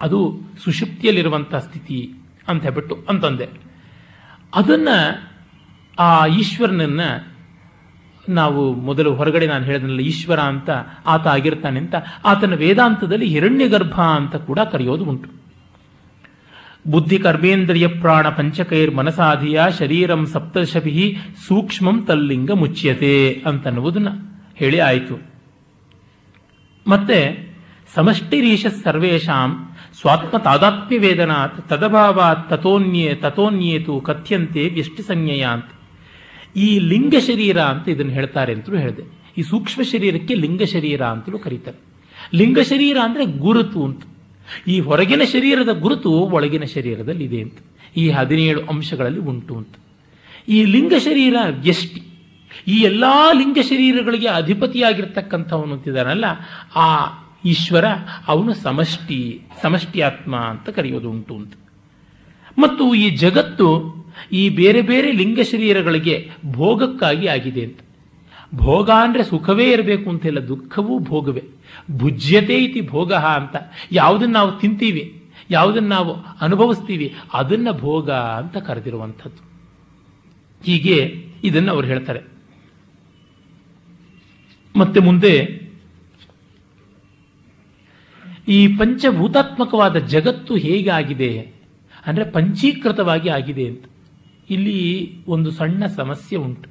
ಅದು 0.00 0.40
ಸುಷುಪ್ತಿಯಲ್ಲಿರುವಂತಹ 0.64 1.58
ಸ್ಥಿತಿ 1.58 2.12
ಅಂತ 2.48 2.62
ಹೇಳ್ಬಿಟ್ಟು 2.62 3.04
ಅಂತಂದೆ. 3.08 3.48
ಅದನ್ನ 4.54 4.88
ಆ 5.98 6.26
ಈಶ್ವರನನ್ನ 6.26 7.00
ನಾವು 8.28 8.74
ಮೊದಲು 8.74 9.14
ಹೊರಗಡೆ 9.14 9.46
ನಾನು 9.46 9.64
ಹೇಳಿದ್ನಲ್ಲ, 9.64 10.00
ಈಶ್ವರ 10.00 10.40
ಅಂತ 10.40 10.70
ಆತ 11.06 11.26
ಆಗಿರ್ತಾನೆ 11.26 11.80
ಅಂತ, 11.80 11.94
ಆತನ 12.24 12.54
ವೇದಾಂತದಲ್ಲಿ 12.54 13.26
ಹಿರಣ್ಯ 13.26 13.68
ಗರ್ಭ 13.68 14.00
ಅಂತ 14.00 14.36
ಕೂಡ 14.36 14.58
ಕರೆಯೋದು 14.60 15.04
ಉಂಟು. 15.04 15.42
ಬುದ್ಧಿ 16.90 17.18
ಕರ್ಮೇಂದ್ರಿಯ 17.18 17.86
ಪ್ರಾಣ 17.86 18.28
ಪಂಚಕೈರ್ 18.28 18.94
ಮನಸಾಧಿಯ 18.94 19.60
ಶರೀರಂ 19.78 20.26
ಸಪ್ತಶಭಿ 20.26 21.16
ಸೂಕ್ಷ್ಮಂ 21.48 22.02
ತಲ್ಲಿಂಗ 22.02 22.50
ಮುಚ್ಯತೆ 22.50 23.42
ಅಂತನ್ನುವುದನ್ನ 23.46 24.08
ಹೇಳಿ 24.54 24.78
ಆಯಿತು. 24.78 25.32
ಮತ್ತೆ 26.86 27.52
ಸಮಷ್ಟಿರೀಶ 27.94 28.66
ಸರ್ವೇಶಾಂ 28.84 29.68
ಸ್ವಾತ್ಮ 30.00 30.38
ತಾದಾತ್ಮ್ಯ 30.38 30.98
ವೇದನಾತ್ 30.98 31.68
ತದಭಾವಾತ್ 31.68 32.50
ತಥೋನ್ಯೇ 32.50 33.14
ತಥೋನ್ಯೇತು 33.14 34.00
ಕಥ್ಯಂತೆ 34.00 34.68
ವ್ಯಷ್ಟಿ 34.68 35.02
ಸಂಜ್ಞೆಯ 35.02 35.42
ಅಂತ 35.42 35.64
ಈ 36.56 36.78
ಲಿಂಗ 36.78 37.14
ಶರೀರ 37.18 37.60
ಅಂತ 37.60 37.88
ಇದನ್ನು 37.88 38.12
ಹೇಳ್ತಾರೆ 38.12 38.54
ಅಂತಲೂ 38.54 38.76
ಹೇಳಿದೆ. 38.76 39.02
ಈ 39.38 39.42
ಸೂಕ್ಷ್ಮ 39.42 39.82
ಶರೀರಕ್ಕೆ 39.82 40.34
ಲಿಂಗ 40.34 40.62
ಶರೀರ 40.62 41.02
ಅಂತಲೂ 41.02 41.38
ಕರೀತಾರೆ. 41.38 41.78
ಲಿಂಗ 42.34 42.58
ಶರೀರ 42.58 42.96
ಅಂದ್ರೆ 43.04 43.24
ಗುರುತು 43.24 43.84
ಅಂತ. 43.84 44.02
ಈ 44.66 44.80
ಹೊರಗಿನ 44.80 45.22
ಶರೀರದ 45.24 45.68
ಗುರುತು 45.68 46.10
ಒಳಗಿನ 46.10 46.64
ಶರೀರದಲ್ಲಿ 46.64 47.24
ಇದೆ 47.24 47.40
ಅಂತ. 47.40 47.58
ಈ 47.96 48.10
ಹದಿನೇಳು 48.10 48.60
ಅಂಶಗಳಲ್ಲಿ 48.60 49.20
ಉಂಟು 49.20 49.56
ಅಂತ. 49.56 49.74
ಈ 50.48 50.64
ಲಿಂಗ 50.64 50.92
ಶರೀರ 50.98 51.36
ವ್ಯಷ್ಟಿ. 51.48 52.02
ಈ 52.66 52.82
ಎಲ್ಲಾ 52.82 53.32
ಲಿಂಗ 53.32 53.58
ಶರೀರಗಳಿಗೆ 53.62 54.28
ಅಧಿಪತಿಯಾಗಿರ್ತಕ್ಕಂಥವನು 54.28 55.72
ಅಂತಿದ್ದಾನಲ್ಲ 55.72 56.24
ಆ 56.76 57.06
ಈಶ್ವರ 57.44 57.84
ಅವನು 58.28 58.54
ಸಮಷ್ಟಿ 58.54 59.40
ಸಮಷ್ಟಿ 59.62 60.00
ಆತ್ಮ 60.00 60.36
ಅಂತ 60.36 60.68
ಕರೆಯೋದು 60.68 61.10
ಉಂಟು 61.10 61.34
ಅಂತ. 61.34 61.52
ಮತ್ತು 62.58 62.94
ಈ 62.94 63.10
ಜಗತ್ತು 63.10 64.01
ಈ 64.32 64.48
ಬೇರೆ 64.48 64.82
ಬೇರೆ 64.82 65.12
ಲಿಂಗ 65.12 65.40
ಶರೀರಗಳಿಗೆ 65.40 66.30
ಭೋಗಕ್ಕಾಗಿ 66.52 67.26
ಆಗಿದೆ 67.26 67.64
ಅಂತ. 67.64 67.78
ಭೋಗ 68.54 68.90
ಅಂದರೆ 68.90 69.22
ಸುಖವೇ 69.22 69.70
ಇರಬೇಕು 69.70 70.10
ಅಂತಿಲ್ಲ 70.10 70.40
ದುಃಖವೂ 70.48 70.98
ಭೋಗವೇ. 70.98 71.42
ಭುಜ್ಯತೆ 71.90 72.54
ಇತಿ 72.54 72.80
ಭೋಗ 72.80 73.12
ಅಂತ. 73.12 73.56
ಯಾವುದನ್ನ 73.92 74.32
ನಾವು 74.32 74.58
ತಿಂತೀವಿ, 74.58 75.22
ಯಾವುದನ್ನ 75.50 75.88
ನಾವು 75.88 76.14
ಅನುಭವಿಸ್ತೀವಿ, 76.40 77.14
ಅದನ್ನ 77.32 77.68
ಭೋಗ 77.70 78.10
ಅಂತ 78.10 78.56
ಕರೆದಿರುವಂಥದ್ದು. 78.56 79.42
ಹೀಗೆ 80.64 81.26
ಇದನ್ನು 81.44 81.72
ಅವರು 81.72 81.86
ಹೇಳ್ತಾರೆ. 81.86 82.20
ಮತ್ತೆ 84.76 85.00
ಮುಂದೆ, 85.00 85.62
ಈ 88.48 88.76
ಪಂಚಭೂತಾತ್ಮಕವಾದ 88.76 89.96
ಜಗತ್ತು 89.96 90.56
ಹೇಗಾಗಿದೆ? 90.56 91.62
ಅಂದರೆ 92.06 92.24
ಅಂದ್ರೆ 92.24 92.30
ಪಂಚೀಕೃತವಾಗಿ 92.30 93.28
ಆಗಿದೆ 93.28 93.66
ಅಂತ. 93.66 93.84
ಇಲ್ಲಿ 94.50 95.18
ಒಂದು 95.26 95.50
ಸಣ್ಣ 95.50 95.86
ಸಮಸ್ಯೆ 95.86 96.38
ಉಂಟು. 96.38 96.70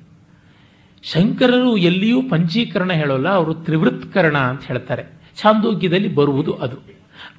ಶಂಕರರು 1.04 1.78
ಎಲ್ಲಿಯೂ 1.78 2.22
ಪಂಚೀಕರಣ 2.30 2.94
ಹೇಳೋಲ್ಲ, 2.94 3.30
ಅವರು 3.30 3.54
ತ್ರಿವೃತ್ಕರಣ 3.54 4.38
ಅಂತ 4.38 4.62
ಹೇಳ್ತಾರೆ. 4.66 5.04
ಛಾಂದೋಗ್ಯದಲ್ಲಿ 5.42 6.16
ಬರುವುದು 6.16 6.54
ಅದು. 6.54 6.78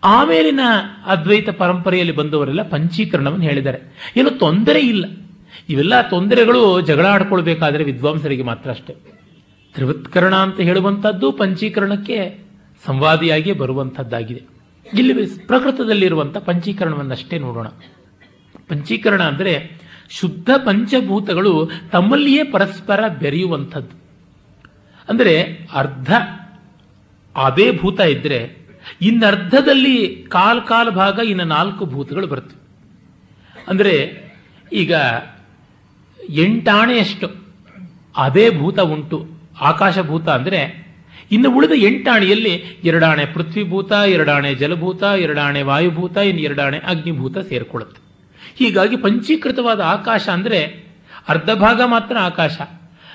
ಆಮೇಲಿನ 0.05 0.61
ಅದ್ವೈತ 1.07 1.51
ಪರಂಪರೆಯಲ್ಲಿ 1.51 2.15
ಬಂದವರೆಲ್ಲ 2.15 2.63
ಪಂಚೀಕರಣವನ್ನು 2.63 3.45
ಹೇಳಿದ್ದಾರೆ. 3.45 4.13
ಏನು 4.17 4.31
ತೊಂದರೆ 4.31 4.81
ಇಲ್ಲ. 4.81 5.05
ಇವೆಲ್ಲ 5.69 6.01
ತೊಂದರೆಗಳು 6.01 6.81
ಜಗಳ 6.81 7.07
ಆಡ್ಕೊಳ್ಬೇಕಾದ್ರೆ 7.07 7.85
ವಿದ್ವಾಂಸರಿಗೆ 7.85 8.43
ಮಾತ್ರ 8.43 8.71
ಅಷ್ಟೇ. 8.71 8.97
ತ್ರಿವೃತ್ಕರಣ 9.75 10.35
ಅಂತ 10.35 10.61
ಹೇಳುವಂಥದ್ದು 10.61 11.33
ಪಂಚೀಕರಣಕ್ಕೆ 11.33 12.39
ಸಂವಾದಿಯಾಗಿಯೇ 12.87 13.57
ಬರುವಂಥದ್ದಾಗಿದೆ. 13.57 14.43
ಇಲ್ಲಿ 14.95 15.27
ಪ್ರಕೃತದಲ್ಲಿರುವಂಥ 15.47 16.37
ಪಂಚೀಕರಣವನ್ನಷ್ಟೇ 16.37 17.39
ನೋಡೋಣ. 17.39 17.67
ಪಂಚೀಕರಣ 18.69 19.23
ಅಂದರೆ 19.23 19.82
ಶುದ್ಧ 20.19 20.51
ಪಂಚಭೂತಗಳು 20.65 21.53
ತಮ್ಮಲ್ಲಿಯೇ 21.93 22.45
ಪರಸ್ಪರ 22.45 23.01
ಬೆರೆಯುವಂಥದ್ದು. 23.23 23.95
ಅಂದರೆ 25.09 25.35
ಅರ್ಧ 25.73 26.11
ಅದೇ 27.37 27.67
ಭೂತ 27.73 28.01
ಇದ್ರೆ 28.01 28.41
ಇನ್ನರ್ಧದಲ್ಲಿ 29.03 29.97
ಕಾಲ್ 30.29 30.63
ಕಾಲ್ 30.69 30.91
ಭಾಗ 30.91 31.19
ಇನ್ನು 31.25 31.45
ನಾಲ್ಕು 31.45 31.87
ಭೂತಗಳು 31.87 32.27
ಬರ್ತವೆ 32.27 32.61
ಅಂದರೆ 33.69 33.95
ಈಗ 34.73 34.93
ಎಂಟಾಣೆಯಷ್ಟು 36.31 37.29
ಅದೇ 38.17 38.47
ಭೂತ 38.51 38.81
ಉಂಟು. 38.95 39.19
ಆಕಾಶ 39.61 39.99
ಭೂತ 39.99 40.29
ಅಂದರೆ 40.29 40.61
ಇನ್ನು 41.33 41.49
ಉಳಿದ 41.57 41.75
ಎಂಟಾಣಿಯಲ್ಲಿ 41.77 42.55
ಎರಡಾಣೆ 42.85 43.25
ಪೃಥ್ವಿಭೂತ, 43.27 43.93
ಎರಡಾಣೆ 43.93 44.55
ಜಲಭೂತ, 44.55 45.03
ಎರಡಾಣೆ 45.03 45.63
ವಾಯುಭೂತ, 45.63 46.17
ಇನ್ನು 46.17 46.43
ಎರಡಾಣೆ 46.43 46.79
ಅಗ್ನಿಭೂತ 46.79 47.39
ಸೇರಿಕೊಳ್ಳುತ್ತೆ. 47.39 48.02
ಹೀಗಾಗಿ 48.59 48.97
ಪಂಚೀಕೃತವಾದ 48.97 49.81
ಆಕಾಶ 49.81 50.29
ಅಂದರೆ 50.29 50.61
ಅರ್ಧ 51.29 51.51
ಭಾಗ 51.51 51.81
ಮಾತ್ರ 51.85 52.17
ಆಕಾಶ. 52.21 52.61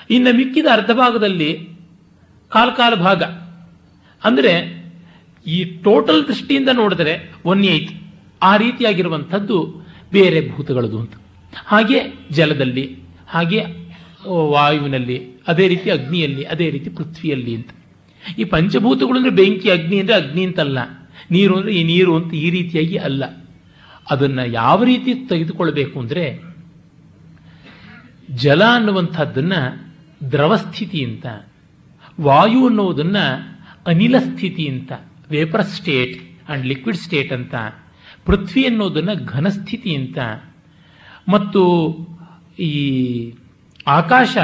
ಇನ್ನು 0.10 0.38
ಮಿಕ್ಕಿದ 0.38 0.66
ಅರ್ಧ 0.72 0.92
ಭಾಗದಲ್ಲಿ 0.92 1.50
ಕಾಲ್ಕಾಲ 2.52 2.96
ಕಾಲ್ 2.96 3.00
ಭಾಗ. 3.00 3.24
ಅಂದರೆ 4.24 4.54
ಈ 5.46 5.64
ಟೋಟಲ್ 5.64 6.28
ದೃಷ್ಟಿಯಿಂದ 6.28 6.70
ನೋಡಿದರೆ 6.74 7.14
ಒನ್ 7.46 7.66
ಏಯ್ತ್ 7.66 7.92
ಆ 8.42 8.58
ರೀತಿಯಾಗಿರುವಂಥದ್ದು 8.58 9.58
ಬೇರೆ 10.12 10.50
ಭೂತಗಳದು 10.50 11.00
ಅಂತ. 11.00 11.14
ಹಾಗೆ 11.66 12.00
ಜಲದಲ್ಲಿ, 12.32 12.98
ಹಾಗೆ 13.30 13.60
ವಾಯುವಿನಲ್ಲಿ, 14.28 15.18
ಅದೇ 15.48 15.68
ರೀತಿ 15.68 15.90
ಅಗ್ನಿಯಲ್ಲಿ, 15.90 16.44
ಅದೇ 16.44 16.70
ರೀತಿ 16.70 16.90
ಪೃಥ್ವಿಯಲ್ಲಿ 16.90 17.56
ಅಂತ. 17.56 17.70
ಈ 18.38 18.44
ಪಂಚಭೂತಗಳು 18.44 19.18
ಅಂದರೆ 19.18 19.32
ಬೆಂಕಿ, 19.32 19.72
ಅಗ್ನಿ 19.72 20.00
ಅಂದರೆ 20.00 20.16
ಅಗ್ನಿ 20.16 20.46
ಅಂತಲ್ಲ. 20.46 20.80
ನೀರು 21.32 21.58
ಅಂದರೆ 21.58 21.74
ಈ 21.74 21.84
ನೀರು 21.84 22.16
ಅಂತ 22.16 22.34
ಈ 22.34 22.50
ರೀತಿಯಾಗಿ 22.50 22.98
ಅಲ್ಲ. 22.98 23.24
ಅದನ್ನ 24.12 24.40
ಯಾವ 24.40 24.84
ರೀತಿ 24.84 25.12
ತೆಗೆದುಕೊಳ್ಬೇಕು 25.28 26.00
ಅಂದರೆ 26.00 26.26
ಜಲ 28.44 28.64
ಅನ್ನುವಂಥದ್ದನ್ನು 28.74 29.60
ದ್ರವಸ್ಥಿತಿ 30.32 31.06
ಅಂತ, 31.06 31.26
ವಾಯು 32.22 32.62
ಅನ್ನೋದನ್ನು 32.68 33.26
ಅನಿಲ 33.86 34.16
ಸ್ಥಿತಿ 34.20 34.68
ಅಂತ 34.68 34.92
vapour 35.30 35.66
state 35.66 36.16
and 36.50 36.66
liquid 36.66 36.98
state 36.98 37.34
ಅಂತ, 37.34 37.56
ಪೃಥ್ವಿ 38.26 38.64
ಅನ್ನೋದನ್ನು 38.66 39.16
ಘನಸ್ಥಿತಿ 39.26 39.96
ಅಂತ, 39.96 40.18
ಮತ್ತು 41.28 41.64
ಈ 42.60 42.74
ಆಕಾಶ 43.88 44.38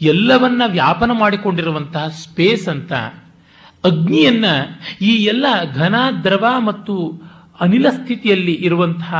ಎಲ್ಲವನ್ನ 0.00 0.62
ವ್ಯಾಪನ 0.66 1.10
ಮಾಡಿಕೊಂಡಿರುವಂತಹ 1.12 2.08
ಸ್ಪೇಸ್ 2.08 2.68
ಅಂತ, 2.68 2.92
ಅಗ್ನಿಯನ್ನ 3.84 4.44
ಈ 5.00 5.12
ಎಲ್ಲ 5.24 5.46
ಘನ, 5.74 5.94
ದ್ರವ 6.24 6.46
ಮತ್ತು 6.60 6.94
ಅನಿಲ 7.60 7.88
ಸ್ಥಿತಿಯಲ್ಲಿ 7.90 8.52
ಇರುವಂತಹ 8.52 9.14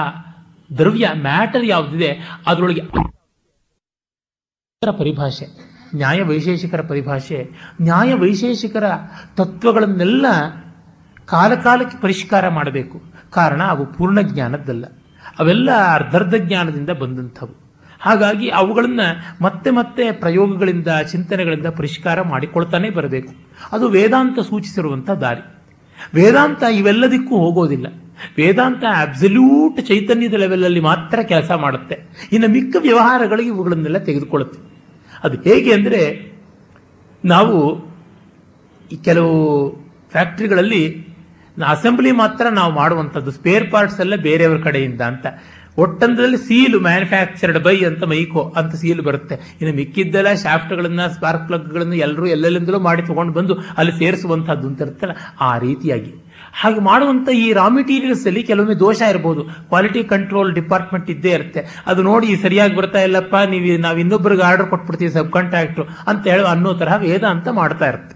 ದ್ರವ್ಯ 0.79 1.11
ಮ್ಯಾಟರ್ 1.17 1.65
ಯಾವುದಿದೆ, 1.65 2.19
ಅದರೊಳಗೆ 2.47 2.81
ಪರಿಭಾಷೆ 4.99 5.47
ನ್ಯಾಯ 5.97 6.23
ವೈಶೇಷಿಕರ 6.23 6.81
ಪರಿಭಾಷೆ 6.81 7.51
ನ್ಯಾಯ 7.83 8.15
ವೈಶೇಷಿಕರ 8.15 8.85
ತತ್ವಗಳನ್ನೆಲ್ಲ 9.37 10.27
ಕಾಲಕಾಲಕ್ಕೆ 11.27 11.99
ಪರಿಷ್ಕಾರ 11.99 12.49
ಮಾಡಬೇಕು. 12.49 13.03
ಕಾರಣ 13.31 13.63
ಅವು 13.63 13.87
ಪೂರ್ಣ 13.87 14.21
ಜ್ಞಾನದ್ದಲ್ಲ. 14.21 14.85
ಅವೆಲ್ಲ 15.39 15.71
ಅರ್ಧರ್ಧ 15.95 16.35
ಜ್ಞಾನದಿಂದ 16.35 16.91
ಬಂದಂಥವು. 16.91 17.55
ಹಾಗಾಗಿ 18.01 18.49
ಅವುಗಳನ್ನು 18.51 19.45
ಮತ್ತೆ 19.45 19.71
ಮತ್ತೆ 19.71 20.13
ಪ್ರಯೋಗಗಳಿಂದ, 20.13 20.89
ಚಿಂತನೆಗಳಿಂದ 21.11 21.67
ಪರಿಷ್ಕಾರ 21.67 22.23
ಮಾಡಿಕೊಳ್ತಾನೆ 22.23 22.91
ಬರಬೇಕು. 22.91 23.33
ಅದು 23.73 23.89
ವೇದಾಂತ 23.89 24.39
ಸೂಚಿಸಿರುವಂಥ 24.41 25.11
ದಾರಿ. 25.11 25.45
ವೇದಾಂತ 26.15 26.63
ಇವೆಲ್ಲದಕ್ಕೂ 26.63 27.37
ಹೋಗೋದಿಲ್ಲ. 27.37 27.87
ವೇದಾಂತ 28.39 28.85
ಅಬ್ಸಲ್ಯೂಟ್ 29.01 29.79
ಚೈತನ್ಯದ 29.87 30.37
ಲೆವೆಲಲ್ಲಿ 30.45 30.81
ಮಾತ್ರ 30.81 31.19
ಕೆಲಸ 31.33 31.51
ಮಾಡುತ್ತೆ. 31.65 31.97
ಇನ್ನು 32.33 32.49
ಮಿಕ್ಕ 32.49 32.77
ವ್ಯವಹಾರಗಳಿಗೆ 32.81 33.49
ಇವುಗಳನ್ನೆಲ್ಲ 33.49 34.01
ತೆಗೆದುಕೊಳ್ಳುತ್ತೆ. 34.09 34.61
ಅದು 35.25 35.37
ಹೇಗೆ 35.49 35.73
ಅಂದರೆ, 35.73 36.03
ನಾವು 37.25 37.59
ಈ 38.91 38.97
ಕೆಲವು 39.09 39.37
ಫ್ಯಾಕ್ಟ್ರಿಗಳಲ್ಲಿ 40.13 40.83
ಅಸೆಂಬ್ಲಿ 41.73 42.11
ಮಾತ್ರ 42.13 42.45
ನಾವು 42.49 42.73
ಮಾಡುವಂಥದ್ದು 42.73 43.31
ಸ್ಪೇರ್ 43.31 43.65
ಪಾರ್ಟ್ಸ್ 43.71 44.01
ಎಲ್ಲ 44.01 44.17
ಬೇರೆಯವ್ರ 44.27 44.59
ಕಡೆಯಿಂದ 44.67 45.03
ಅಂತ. 45.13 45.27
ಒಟ್ಟಂದರಲ್ಲಿ 45.79 46.39
ಸೀಲು 46.47 46.79
ಮ್ಯಾನುಫ್ಯಾಕ್ಚರ್ಡ್ 46.81 47.59
ಬೈ 47.65 47.75
ಅಂತ 47.85 48.05
ಮೈಕೋ 48.05 48.43
ಅಂತ 48.59 48.73
ಸೀಲು 48.75 49.03
ಬರುತ್ತೆ. 49.03 49.35
ಇನ್ನು 49.61 49.73
ಮಿಕ್ಕಿದ್ದೆಲ್ಲ 49.77 50.31
ಶಾಫ್ಟ್ಗಳನ್ನು 50.35 51.05
ಸ್ಪಾರ್ಕ್ 51.15 51.45
ಪ್ಲಗ್ಗಳನ್ನು 51.49 51.97
ಎಲ್ಲರೂ 52.07 52.27
ಎಲ್ಲೆಲ್ಲಿಂದಲೂ 52.27 52.79
ಮಾಡಿ 52.79 53.03
ತಗೊಂಡು 53.03 53.33
ಬಂದು 53.33 53.55
ಅಲ್ಲಿ 53.79 53.95
ಸೇರಿಸುವಂಥದ್ದು 53.99 54.67
ಅಂತ 54.69 54.81
ಇರುತ್ತಲ್ಲ, 54.83 55.15
ಆ 55.41 55.51
ರೀತಿಯಾಗಿ. 55.59 56.13
ಹಾಗೆ 56.53 56.81
ಮಾಡುವಂತ 56.81 57.29
ಈ 57.29 57.53
ರಾ 57.53 57.69
ಮೆಟೀರಿಯಲ್ಸ್ 57.69 58.27
ಅಲ್ಲಿ 58.27 58.43
ಕೆಲವೊಮ್ಮೆ 58.43 58.75
ದೋಷ 58.75 59.01
ಇರಬಹುದು 59.13 59.43
ಕ್ವಾಲಿಟಿ 59.45 60.05
ಕಂಟ್ರೋಲ್ 60.05 60.55
ಡಿಪಾರ್ಟ್ಮೆಂಟ್ 60.55 61.11
ಇದ್ದೇ 61.11 61.31
ಇರುತ್ತೆ. 61.31 61.61
ಅದು 61.87 62.03
ನೋಡಿ 62.03 62.37
ಸರಿಯಾಗಿ 62.37 62.77
ಬರ್ತಾ 62.77 62.99
ಇಲ್ಲಪ್ಪ, 62.99 63.35
ನೀವು 63.35 63.81
ನಾವು 63.81 63.99
ಇನ್ನೊಬ್ಬರಿಗೆ 63.99 64.43
ಆರ್ಡರ್ 64.43 64.69
ಕೊಟ್ಬಿಡ್ತೀವಿ 64.69 65.11
ಸಬ್ 65.11 65.33
ಕಾಂಟ್ರಾಕ್ಟ್ರು 65.33 65.85
ಅಂತ 66.07 66.27
ಹೇಳಿ 66.27 66.43
ಅನ್ನೋ 66.43 66.73
ತರಹ 66.75 66.97
ವೇದಾಂತ 66.97 67.49
ಮಾಡ್ತಾ 67.49 67.89
ಇರುತ್ತೆ. 67.89 68.15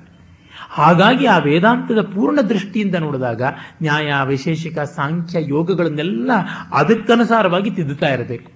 ಹಾಗಾಗಿ 0.71 1.27
ಆ 1.27 1.39
ವೇದಾಂತದ 1.39 2.01
ಪೂರ್ಣ 2.15 2.41
ದೃಷ್ಟಿಯಿಂದ 2.41 2.95
ನೋಡಿದಾಗ 2.95 3.43
ನ್ಯಾಯ, 3.83 4.13
ವಿಶೇಷಿಕ, 4.25 4.79
ಸಾಂಖ್ಯ, 4.79 5.39
ಯೋಗಗಳನ್ನೆಲ್ಲ 5.49 6.31
ಅದಕ್ಕನುಸಾರವಾಗಿ 6.73 7.71
ತಿದ್ದುತ್ತಾ 7.71 8.09
ಇರಬೇಕು. 8.09 8.51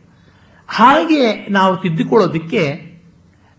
ಹಾಗೆ 0.69 1.49
ನಾವು 1.51 1.77
ತಿದ್ದುಕೊಳ್ಳೋದಕ್ಕೆ 1.77 2.63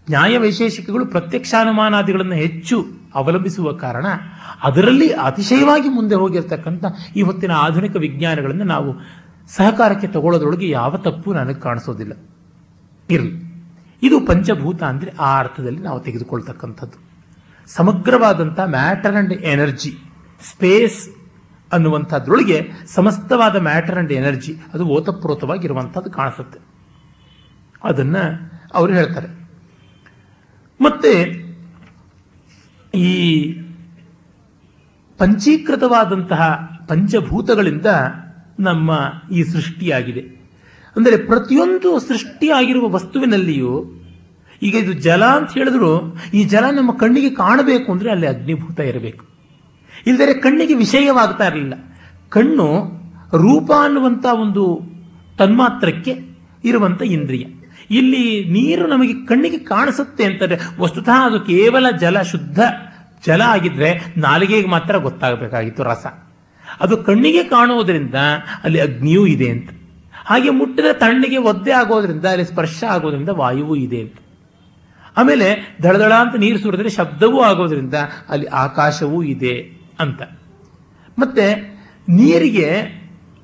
ನ್ಯಾಯ, 0.09 0.37
ವೈಶೇಷಿಕಗಳು 0.37 1.05
ಪ್ರತ್ಯಕ್ಷಾನುಮಾನಾದಿಗಳನ್ನು 1.05 2.35
ಹೆಚ್ಚು 2.35 2.77
ಅವಲಂಬಿಸುವ 3.17 3.71
ಕಾರಣ 3.71 4.05
ಅದರಲ್ಲಿ 4.63 5.09
ಅತಿಶಯವಾಗಿ 5.13 5.89
ಮುಂದೆ 5.89 6.15
ಹೋಗಿರ್ತಕ್ಕಂಥ 6.15 6.85
ಈ 7.15 7.21
ಹೊತ್ತಿನ 7.21 7.51
ಆಧುನಿಕ 7.51 7.95
ವಿಜ್ಞಾನಗಳನ್ನು 7.95 8.63
ನಾವು 8.63 8.93
ಸಹಕಾರಕ್ಕೆ 9.47 10.07
ತಗೊಳ್ಳೋದ್ರೊಳಗೆ 10.07 10.69
ಯಾವ 10.69 10.97
ತಪ್ಪು 10.97 11.33
ನನಗೆ 11.33 11.59
ಕಾಣಿಸೋದಿಲ್ಲ. 11.59 12.13
ಇರಲಿ. 13.09 13.47
ಇದು 14.03 14.25
ಪಂಚಭೂತ 14.25 14.83
ಅಂದರೆ 14.83 15.11
ಆ 15.19 15.39
ಅರ್ಥದಲ್ಲಿ 15.39 15.79
ನಾವು 15.79 15.99
ತೆಗೆದುಕೊಳ್ತಕ್ಕಂಥದ್ದು. 15.99 16.97
ಸಮಗ್ರವಾದಂಥ 17.67 18.59
ಮ್ಯಾಟರ್ 18.59 19.15
ಅಂಡ್ 19.15 19.33
ಎನರ್ಜಿ, 19.33 19.97
ಸ್ಪೇಸ್ 20.51 21.09
ಅನ್ನುವಂಥದ್ರೊಳಗೆ 21.73 22.71
ಸಮಸ್ತವಾದ 22.85 23.55
ಮ್ಯಾಟರ್ 23.55 23.97
ಅಂಡ್ 23.97 24.11
ಎನರ್ಜಿ 24.11 24.57
ಅದು 24.73 24.85
ಓತಪ್ರೋತವಾಗಿರುವಂಥದ್ದು 24.85 26.11
ಕಾಣಿಸುತ್ತೆ. 26.11 26.59
ಅದನ್ನು 27.83 28.51
ಅವರು 28.73 28.93
ಹೇಳ್ತಾರೆ. 28.93 29.27
ಮತ್ತೆ 30.81 31.46
ಈ 32.93 33.53
ಪಂಚೀಕೃತವಾದಂತಹ 35.19 36.41
ಪಂಚಭೂತಗಳಿಂದ 36.87 37.85
ನಮ್ಮ 38.59 38.91
ಈ 39.31 39.43
ಸೃಷ್ಟಿಯಾಗಿದೆ. 39.43 40.21
ಅಂದರೆ 40.97 41.17
ಪ್ರತಿಯೊಂದು 41.17 41.99
ಸೃಷ್ಟಿಯಾಗಿರುವ 41.99 42.89
ವಸ್ತುವಿನಲ್ಲಿಯೂ 42.89 43.83
ಈಗ 44.61 44.75
ಇದು 44.75 44.93
ಜಲ 44.93 45.23
ಅಂತ 45.25 45.51
ಹೇಳಿದ್ರು, 45.51 46.17
ಈ 46.33 46.43
ಜಲ 46.43 46.63
ನಮ್ಮ 46.71 46.91
ಕಣ್ಣಿಗೆ 46.91 47.29
ಕಾಣಬೇಕು 47.29 47.91
ಅಂದರೆ 47.91 48.11
ಅಲ್ಲಿ 48.11 48.27
ಅಗ್ನಿಭೂತ 48.27 48.79
ಇರಬೇಕು. 48.79 49.25
ಇಲ್ಲದರೆ 50.07 50.33
ಕಣ್ಣಿಗೆ 50.33 50.73
ವಿಷಯವಾಗ್ತಾ 50.73 51.47
ಇರಲಿಲ್ಲ. 51.47 51.73
ಕಣ್ಣು 52.29 52.67
ರೂಪ 53.37 53.71
ಅನ್ನುವಂಥ 53.83 54.25
ಒಂದು 54.25 54.63
ತನ್ಮಾತ್ರಕ್ಕೆ 55.37 56.13
ಇರುವಂಥ 56.63 57.01
ಇಂದ್ರಿಯ. 57.01 57.45
ಇಲ್ಲಿ 57.91 58.45
ನೀರು 58.45 58.87
ನಮಗೆ 58.87 59.25
ಕಣ್ಣಿಗೆ 59.25 59.57
ಕಾಣಿಸುತ್ತೆ 59.57 60.23
ಅಂತಂದ್ರೆ 60.23 60.59
ವಸ್ತುತಃ 60.79 61.25
ಅದು 61.25 61.39
ಕೇವಲ 61.39 61.97
ಜಲ, 61.97 62.21
ಶುದ್ಧ 62.21 62.59
ಜಲ 63.27 63.41
ಆಗಿದ್ರೆ 63.41 64.13
ನಾಲಿಗೆಗೆ 64.17 64.67
ಮಾತ್ರ 64.67 64.97
ಗೊತ್ತಾಗಬೇಕಾಗಿತ್ತು 64.97 65.83
ರಸ. 65.83 66.05
ಅದು 66.79 66.97
ಕಣ್ಣಿಗೆ 66.97 67.43
ಕಾಣುವುದರಿಂದ 67.43 68.15
ಅಲ್ಲಿ 68.63 68.81
ಅಗ್ನಿಯೂ 68.81 69.25
ಇದೆ 69.25 69.49
ಅಂತ. 69.49 69.69
ಹಾಗೆ 70.25 70.49
ಮುಟ್ಟಿದ 70.49 70.85
ತಣ್ಣಿಗೆ 70.93 71.37
ಒದ್ದೆ 71.37 71.71
ಆಗೋದ್ರಿಂದ 71.71 72.25
ಅಲ್ಲಿ 72.25 72.45
ಸ್ಪರ್ಶ 72.45 72.83
ಆಗೋದ್ರಿಂದ 72.89 73.29
ವಾಯುವೂ 73.29 73.75
ಇದೆ 73.75 74.01
ಅಂತ. 74.01 74.13
ಆಮೇಲೆ 75.17 75.77
ದಳದಳ 75.83 76.13
ಅಂತ 76.13 76.35
ನೀರು 76.35 76.59
ಸುರಿದ್ರೆ 76.59 76.89
ಶಬ್ದವೂ 76.89 77.41
ಆಗೋದ್ರಿಂದ 77.41 77.93
ಅಲ್ಲಿ 78.29 78.45
ಆಕಾಶವೂ 78.45 79.23
ಇದೆ 79.23 79.71
ಅಂತ. 79.99 80.21
ಮತ್ತೆ 81.19 81.77
ನೀರಿಗೆ 82.09 82.71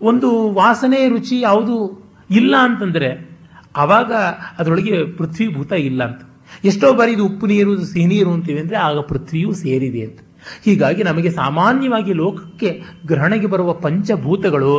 ಒಂದು 0.02 0.54
ವಾಸನೆ, 0.54 1.08
ರುಚಿ 1.08 1.40
ಯಾವುದು 1.40 2.04
ಇಲ್ಲ 2.30 2.56
ಅಂತಂದ್ರೆ 2.60 3.33
ಆವಾಗ 3.76 4.12
ಅದರೊಳಗೆ 4.60 4.96
ಪೃಥ್ವಿಭೂತ 5.18 5.72
ಇಲ್ಲ 5.72 6.04
ಅಂತ. 6.04 6.22
ಎಷ್ಟೋ 6.66 6.94
ಬಾರಿ 6.94 7.12
ಇದು 7.12 7.26
ಉಪ್ಪು 7.26 7.46
ನೀರು 7.48 7.72
ಸಿಹಿ 7.86 8.06
ನೀರು 8.06 8.32
ಅಂತೀವಿ 8.34 8.60
ಅಂದರೆ 8.60 8.78
ಆಗ 8.78 9.00
ಪೃಥ್ವಿಯೂ 9.00 9.54
ಸೇರಿದೆ 9.54 10.02
ಅಂತ. 10.02 10.20
ಹೀಗಾಗಿ 10.66 11.04
ನಮಗೆ 11.04 11.30
ಸಾಮಾನ್ಯವಾಗಿ 11.30 12.14
ಲೋಕಕ್ಕೆ 12.14 12.70
ಗ್ರಹಣೆಗೆ 13.06 13.48
ಬರುವ 13.48 13.74
ಪಂಚಭೂತಗಳು 13.74 14.74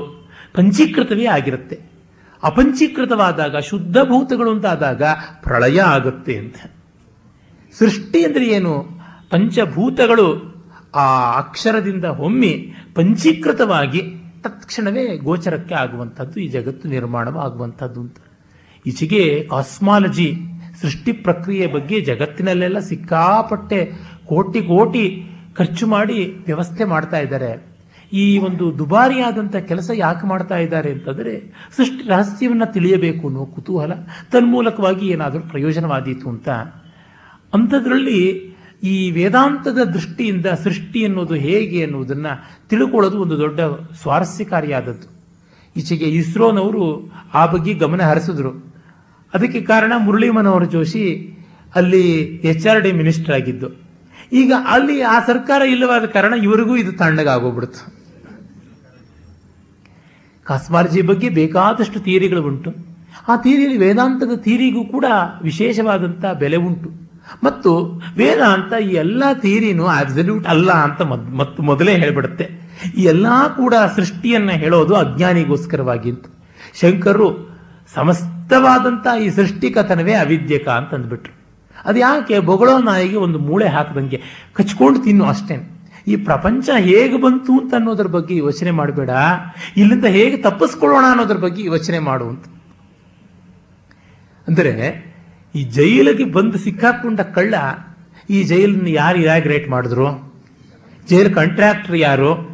ಪಂಚೀಕೃತವೇ 0.55 1.27
ಆಗಿರುತ್ತೆ. 1.27 1.77
ಅಪಂಚೀಕೃತವಾದಾಗ 2.43 3.57
ಶುದ್ಧ 3.59 3.97
ಭೂತಗಳು 4.03 4.51
ಅಂತಾದಾಗ 4.51 5.03
ಪ್ರಳಯ 5.43 5.79
ಆಗುತ್ತೆ 5.81 6.39
ಅಂತ. 6.39 6.57
ಸೃಷ್ಟಿ 7.79 8.25
ಅಂದರೆ 8.25 8.47
ಏನು? 8.47 8.75
ಪಂಚಭೂತಗಳು 9.31 10.27
ಆ 10.95 11.07
ಅಕ್ಷರದಿಂದ 11.39 12.05
ಹೊಮ್ಮಿ 12.05 12.53
ಪಂಚೀಕೃತವಾಗಿ 12.95 14.03
ತತ್ಕ್ಷಣವೇ 14.43 15.17
ಗೋಚರಕ್ಕೆ 15.17 15.75
ಆಗುವಂಥದ್ದು, 15.75 16.41
ಈ 16.41 16.49
ಜಗತ್ತು 16.49 16.89
ನಿರ್ಮಾಣವಾಗುವಂಥದ್ದು 16.89 18.01
ಅಂತ. 18.01 18.19
ಈಚೆಗೆ 18.87 19.43
ಕಾಸ್ಮಾಲಜಿ 19.51 20.31
ಸೃಷ್ಟಿ 20.81 21.13
ಪ್ರಕ್ರಿಯೆ 21.13 21.67
ಬಗ್ಗೆ 21.67 22.01
ಜಗತ್ತಿನಲ್ಲೆಲ್ಲ 22.01 22.79
ಸಿಕ್ಕಾಪಟ್ಟೆ 22.79 23.81
ಕೋಟಿ 24.27 24.61
ಕೋಟಿ 24.63 25.05
ಖರ್ಚು 25.57 25.87
ಮಾಡಿ 25.87 26.19
ವ್ಯವಸ್ಥೆ 26.47 26.85
ಮಾಡ್ತಾ 26.85 27.19
ಇದ್ದಾರೆ. 27.19 27.75
ಈ 28.13 28.39
ಒಂದು 28.39 28.79
ದುಬಾರಿಯಾದಂಥ 28.79 29.57
ಕೆಲಸ 29.57 29.91
ಯಾಕೆ 29.95 30.27
ಮಾಡ್ತಾ 30.27 30.57
ಇದ್ದಾರೆ 30.57 30.91
ಅಂತಂದರೆ 30.93 31.33
ಸೃಷ್ಟಿ 31.77 32.09
ರಹಸ್ಯವನ್ನು 32.09 32.73
ತಿಳಿಯಬೇಕು 32.73 33.29
ಅನ್ನೋ 33.29 33.45
ಕುತೂಹಲ 33.45 33.93
ತನ್ಮೂಲಕವಾಗಿ 34.33 35.09
ಏನಾದರೂ 35.09 35.43
ಪ್ರಯೋಜನವಾದೀತು 35.43 36.29
ಅಂತ. 36.29 36.49
ಅಂಥದ್ರಲ್ಲಿ 37.55 38.21
ಈ 38.83 39.11
ವೇದಾಂತದ 39.11 39.81
ದೃಷ್ಟಿಯಿಂದ 39.85 40.47
ಸೃಷ್ಟಿ 40.47 41.05
ಅನ್ನೋದು 41.05 41.35
ಹೇಗೆ 41.35 41.85
ಅನ್ನುವುದನ್ನು 41.85 42.33
ತಿಳ್ಕೊಳ್ಳೋದು 42.69 43.19
ಒಂದು 43.21 43.39
ದೊಡ್ಡ 43.39 43.61
ಸ್ವಾರಸ್ಯಕಾರಿಯಾದದ್ದು. 44.03 45.09
ಈಚೆಗೆ 45.77 46.05
ಇಸ್ರೋನವರು 46.05 46.85
ಆ 47.35 47.47
ಬಗ್ಗೆ 47.47 47.75
ಗಮನ 47.75 48.03
ಹರಿಸಿದ್ರು. 48.03 48.74
ಅದಕ್ಕೆ 49.35 49.61
ಕಾರಣ 49.61 49.93
ಮುರಳಿ 50.07 50.31
ಮನೋಹರ್ 50.31 50.69
ಜೋಶಿ 50.71 51.05
ಅಲ್ಲಿ 51.75 52.05
ಎಚ್ 52.51 52.67
ಆರ್ 52.67 52.81
ಡಿ 52.83 52.93
ಮಿನಿಸ್ಟರ್ 52.93 53.35
ಆಗಿದ್ದು. 53.35 53.69
ಈಗ 54.33 54.53
ಅಲ್ಲಿ 54.67 54.97
ಆ 55.15 55.17
ಸರ್ಕಾರ 55.27 55.63
ಇಲ್ಲವಾದ 55.63 56.05
ಕಾರಣ 56.07 56.35
ಇವರಿಗೂ 56.43 56.77
ಇದು 56.77 56.93
ತಣ್ಣಗಾಗೋಗ್ಬಿಡ್ತು 56.93 57.83
ಕಾಸ್ಮಾಲಜಿ 60.47 61.03
ಬಗ್ಗೆ 61.03 61.29
ಬೇಕಾದಷ್ಟು 61.29 62.01
ಥಿಯರಿಗಳು 62.01 62.43
ಉಂಟು 62.43 62.71
ಆ 63.29 63.37
ಥಿಯರಿಯಲ್ಲಿ 63.37 63.79
ವೇದಾಂತದ 63.79 64.35
ಥಿಯರಿಗೂ 64.37 64.85
ಕೂಡ 64.85 65.07
ವಿಶೇಷವಾದಂಥ 65.43 66.25
ಬೆಲೆ 66.43 66.57
ಉಂಟು. 66.57 66.89
ಮತ್ತು 67.45 67.71
ವೇದಾಂತ 68.17 68.73
ಈ 68.89 68.91
ಎಲ್ಲ 69.05 69.23
ಥಿಯರಿನೂ 69.33 69.85
ಅಬ್ಸಲ್ಯೂಟ್ 69.85 70.47
ಅಲ್ಲ 70.47 70.71
ಅಂತ 70.87 71.03
ಮತ್ತು 71.41 71.63
ಮೊದಲೇ 71.63 71.93
ಹೇಳಿಬಿಡುತ್ತೆ. 72.03 72.47
ಈ 72.99 73.05
ಎಲ್ಲ 73.13 73.27
ಕೂಡ 73.57 73.75
ಸೃಷ್ಟಿಯನ್ನು 73.97 74.55
ಹೇಳೋದು 74.63 74.95
ಅಜ್ಞಾನಿಗೋಸ್ಕರವಾಗಿ 74.95 76.11
ಅಂತ. 76.11 76.27
ಸಮಸ್ತವಾದಂಥ 77.95 79.07
ಈ 79.23 79.31
ಸೃಷ್ಟಿ 79.31 79.71
ಕಥನವೇ 79.71 80.13
ಅವಿದ್ಯಕ 80.13 80.69
ಅಂತ 80.69 80.95
ಅಂದ್ಬಿಟ್ರು 80.95 81.45
ಅದು 81.85 81.99
ಯಾಕೆ? 81.99 82.39
ಬೊಗಳೋ 82.39 82.79
ನಾಯಿಗೆ 82.79 83.17
ಒಂದು 83.17 83.39
ಮೂಳೆ 83.39 83.69
ಹಾಕದಂಗೆ. 83.69 84.23
ಕಚ್ಕೊಂಡು 84.53 85.01
ತಿನ್ನು 85.01 85.25
ಅಷ್ಟೇ. 85.25 85.71
ಈ 86.07 86.17
ಪ್ರಪಂಚ 86.17 86.71
ಹೇಗೆ 86.77 87.21
ಬಂತು 87.21 87.61
ಅಂತ 87.61 87.75
ಅನ್ನೋದ್ರ 87.75 88.07
ಬಗ್ಗೆ 88.07 88.37
ಯೋಚನೆ 88.37 88.71
ಮಾಡಬೇಡ. 88.71 89.11
ಇಲ್ಲಿಂದ 89.77 90.05
ಹೇಗೆ 90.05 90.37
ತಪ್ಪಿಸ್ಕೊಳ್ಳೋಣ 90.37 91.05
ಅನ್ನೋದ್ರ 91.09 91.37
ಬಗ್ಗೆ 91.37 91.65
ಯೋಚನೆ 91.65 91.99
ಮಾಡು 91.99 92.29
ಅಂತ. 92.29 92.45
ಅಂದರೆ, 94.49 95.05
ಈ 95.55 95.65
ಜೈಲಿಗೆ 95.65 96.25
ಬಂದು 96.25 96.59
ಸಿಕ್ಕಾಕೊಂಡ 96.59 97.21
ಕಳ್ಳ 97.21 97.55
ಈ 98.31 98.43
ಜೈಲನ್ನು 98.43 98.89
ಯಾರು 98.89 99.19
ಇನಾಗ್ರೇಟ್ 99.19 99.69
ಮಾಡಿದ್ರು? 99.69 100.35
ಜೈಲ್ 101.09 101.35
ಕಾಂಟ್ರಾಕ್ಟರ್ 101.35 101.97
ಯಾರು? 101.97 102.54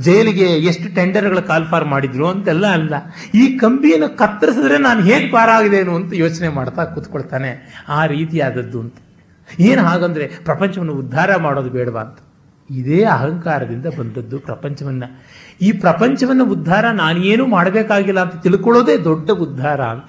ಜೈಲಿಗೆ 0.00 0.44
ಎಷ್ಟು 0.44 0.94
ಟೆಂಡರ್ಗಳ 0.94 1.38
ಕಾಲ್ಫಾರ್ 1.38 1.84
ಮಾಡಿದ್ರು 1.84 2.28
ಅಂತೆಲ್ಲ 2.28 2.66
ಅಲ್ಲ. 2.66 2.94
ಈ 3.34 3.58
ಕಂಬಿಯನ್ನು 3.58 4.16
ಕತ್ತರಿಸಿದ್ರೆ 4.16 4.78
ನಾನು 4.78 5.02
ಹೇಗೆ 5.02 5.30
ಪಾರಾಗಿದ್ದೇನು 5.30 5.96
ಅಂತ 5.96 6.12
ಯೋಚನೆ 6.14 6.48
ಮಾಡ್ತಾ 6.48 6.84
ಕೂತ್ಕೊಳ್ತಾನೆ. 6.84 7.82
ಆ 7.88 8.06
ರೀತಿಯಾದದ್ದು 8.06 8.80
ಅಂತ. 8.80 8.94
ಏನು 9.60 9.82
ಹಾಗಂದ್ರೆ 9.82 10.30
ಪ್ರಪಂಚವನ್ನು 10.44 10.92
ಉದ್ಧಾರ 10.92 11.36
ಮಾಡೋದು 11.36 11.70
ಬೇಡವಾ 11.70 12.00
ಅಂತ. 12.00 12.18
ಇದೇ 12.70 13.04
ಅಹಂಕಾರದಿಂದ 13.04 13.86
ಬಂದದ್ದು 13.86 14.38
ಪ್ರಪಂಚವನ್ನ. 14.38 15.04
ಈ 15.60 15.72
ಪ್ರಪಂಚವನ್ನು 15.72 16.44
ಉದ್ಧಾರ 16.44 16.90
ನಾನೇನು 16.90 17.46
ಮಾಡಬೇಕಾಗಿಲ್ಲ 17.46 18.20
ಅಂತ 18.20 18.42
ತಿಳ್ಕೊಳ್ಳೋದೇ 18.42 18.96
ದೊಡ್ಡ 18.96 19.30
ಉದ್ಧಾರ 19.30 19.80
ಅಂತ. 19.80 20.06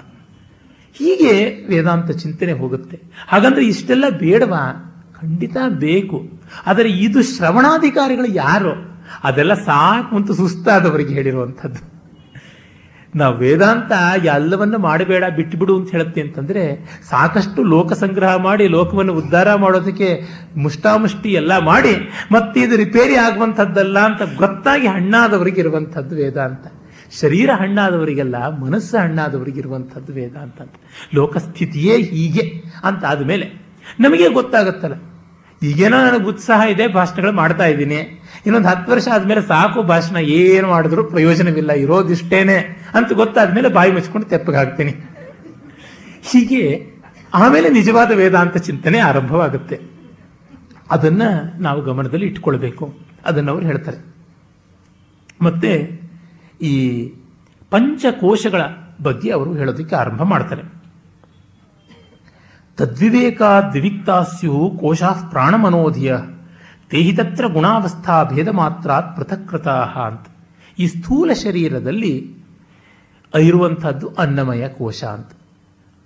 ಹೀಗೆ 0.93 1.65
ವೇದಾಂತ 1.69 2.11
ಚಿಂತನೆ 2.11 2.51
ಹೋಗುತ್ತೆ. 2.51 3.01
ಹಾಗಂದ್ರೆ 3.27 3.65
ಇಷ್ಟೆಲ್ಲ 3.65 4.05
ಬೇಡವಾ? 4.09 4.83
ಖಂಡಿತ 5.21 5.57
ಬೇಕು. 5.67 6.29
ಆದರೆ 6.65 6.89
ಇದು 6.89 7.23
ಶ್ರವಣಾಧಿಕಾರಿಗಳು 7.23 8.27
ಯಾರು? 8.27 8.96
ಅದೆಲ್ಲ 9.23 9.53
ಸಾಕು 9.53 10.15
ಅಂತ 10.15 10.31
ಸುಸ್ತಾದವರಿಗೆ 10.31 11.13
ಹೇಳಿರುವಂಥದ್ದು. 11.13 11.97
ನಾವು 13.15 13.37
ವೇದಾಂತ 13.37 13.91
ಎಲ್ಲವನ್ನು 14.23 14.77
ಮಾಡಬೇಡ 14.77 15.23
ಬಿಟ್ಟುಬಿಡು 15.35 15.79
ಅಂತ 15.79 15.91
ಹೇಳುತ್ತೆ 15.91 16.21
ಅಂತಂದ್ರೆ 16.21 16.85
ಸಾಕಷ್ಟು 17.09 17.63
ಲೋಕ 17.63 17.93
ಸಂಗ್ರಹ 17.93 18.35
ಮಾಡಿ, 18.35 18.67
ಲೋಕವನ್ನು 18.67 19.13
ಉದ್ಧಾರ 19.13 19.55
ಮಾಡೋದಕ್ಕೆ 19.55 20.21
ಮುಷ್ಟಾಮುಷ್ಟಿ 20.57 21.29
ಎಲ್ಲ 21.33 21.57
ಮಾಡಿ, 21.57 22.09
ಮತ್ತೆ 22.31 22.59
ಇದು 22.59 22.75
ರಿಪೇರಿ 22.75 23.15
ಆಗುವಂಥದ್ದಲ್ಲ 23.15 23.99
ಅಂತ 23.99 24.21
ಗೊತ್ತಾಗಿ 24.37 24.87
ಹಣ್ಣಾದವರಿಗೆ 24.87 25.59
ಇರುವಂಥದ್ದು 25.59 26.15
ವೇದಾಂತ. 26.15 26.67
ಶರೀರ 27.21 27.49
ಹಣ್ಣಾದವರಿಗೆಲ್ಲ 27.51 28.57
ಮನಸ್ಸು 28.57 28.97
ಹಣ್ಣಾದವರಿಗಿರುವಂಥದ್ದು 28.97 30.13
ವೇದಾಂತ 30.13 30.61
ಅಂತ. 30.61 30.73
ಲೋಕಸ್ಥಿತಿಯೇ 31.13 31.97
ಹೀಗೆ 32.01 32.63
ಅಂತ 32.83 33.05
ಆದಮೇಲೆ 33.05 33.67
ನಮಗೆ 33.99 34.29
ಗೊತ್ತಾಗುತ್ತಲ್ಲ. 34.29 34.93
ಈಗೇನೋ 35.63 35.97
ನನಗೆ 35.97 36.23
ಉತ್ಸಾಹ 36.23 36.69
ಇದೆ, 36.69 36.87
ಭಾಷಣಗಳು 36.87 37.31
ಮಾಡ್ತಾ 37.31 37.65
ಇದ್ದೀನಿ. 37.65 38.26
ಇನ್ನೊಂದು 38.47 38.67
ಹತ್ತು 38.67 38.91
ವರ್ಷ 38.91 39.07
ಆದ್ಮೇಲೆ 39.13 39.41
ಸಾಕು 39.41 39.83
ಭಾಷಣ, 39.83 40.17
ಏನು 40.17 40.67
ಮಾಡಿದ್ರು 40.67 41.03
ಪ್ರಯೋಜನವಿಲ್ಲ, 41.03 41.71
ಇರೋದಿಷ್ಟೇನೆ 41.71 42.57
ಅಂತ 42.93 43.13
ಗೊತ್ತಾದ್ಮೇಲೆ 43.13 43.69
ಬಾಯಿ 43.69 43.91
ಮುಚ್ಕೊಂಡು 43.91 44.27
ತೆಪ್ಪಗೆ 44.27 44.55
ಹಾಕ್ತೀನಿ. 44.55 44.91
ಹೀಗೆ 46.21 46.91
ಆಮೇಲೆ 47.33 47.69
ನಿಜವಾದ 47.69 48.11
ವೇದಾಂತ 48.11 48.57
ಚಿಂತನೆ 48.57 48.99
ಆರಂಭವಾಗುತ್ತೆ. 48.99 49.81
ಅದನ್ನ 50.91 51.21
ನಾವು 51.59 51.81
ಗಮನದಲ್ಲಿ 51.81 52.25
ಇಟ್ಕೊಳ್ಬೇಕು. 52.25 52.97
ಅದನ್ನು 53.25 53.51
ಅವರು 53.51 53.65
ಹೇಳ್ತಾರೆ. 53.65 53.97
ಮತ್ತೆ 55.41 56.01
ಈ 56.61 57.07
ಪಂಚಕೋಶಗಳ 57.69 58.61
ಬಗ್ಗೆ 59.01 59.31
ಅವರು 59.31 59.53
ಹೇಳೋದಕ್ಕೆ 59.53 59.95
ಆರಂಭ 59.95 60.23
ಮಾಡ್ತಾರೆ. 60.23 60.61
ತದ್ವಿವೇಕ 62.77 63.41
ದ್ವಿವಿಕ್ತಾಸ್ಯು 63.41 64.77
ಕೋಶಾ 64.79 65.11
ಪ್ರಾಣಮನೋಧಿಯ. 65.29 66.15
ತೇಹಿ 66.89 67.13
ತತ್ರ 67.13 67.47
ಗುಣಾವಸ್ಥಾ 67.47 68.23
ಭೇದ 68.23 68.47
ಮಾತ್ರ 68.47 68.91
ಪೃಥಕ್ಕೃತ 68.91 69.67
ಅಂತ. 69.67 70.27
ಈ 70.79 70.87
ಸ್ಥೂಲ 70.87 71.33
ಶರೀರದಲ್ಲಿ 71.33 72.35
ಇರುವಂತಹದ್ದು 73.39 74.07
ಅನ್ನಮಯ 74.07 74.67
ಕೋಶ 74.67 75.03
ಅಂತ. 75.03 75.29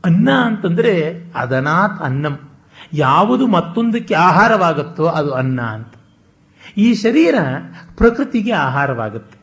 ಅನ್ನ 0.05 0.29
ಅಂತಂದ್ರೆ 0.32 1.23
ಅದನಾತ್ 1.36 2.01
ಅನ್ನಂ. 2.01 2.39
ಯಾವುದು 2.93 3.47
ಮತ್ತೊಂದಕ್ಕೆ 3.47 4.13
ಆಹಾರವಾಗುತ್ತೋ 4.13 5.05
ಅದು 5.05 5.32
ಅನ್ನ 5.32 5.61
ಅಂತ. 5.61 5.93
ಈ 6.77 6.93
ಶರೀರ 6.93 7.36
ಪ್ರಕೃತಿಗೆ 7.95 8.51
ಆಹಾರವಾಗುತ್ತೆ. 8.51 9.41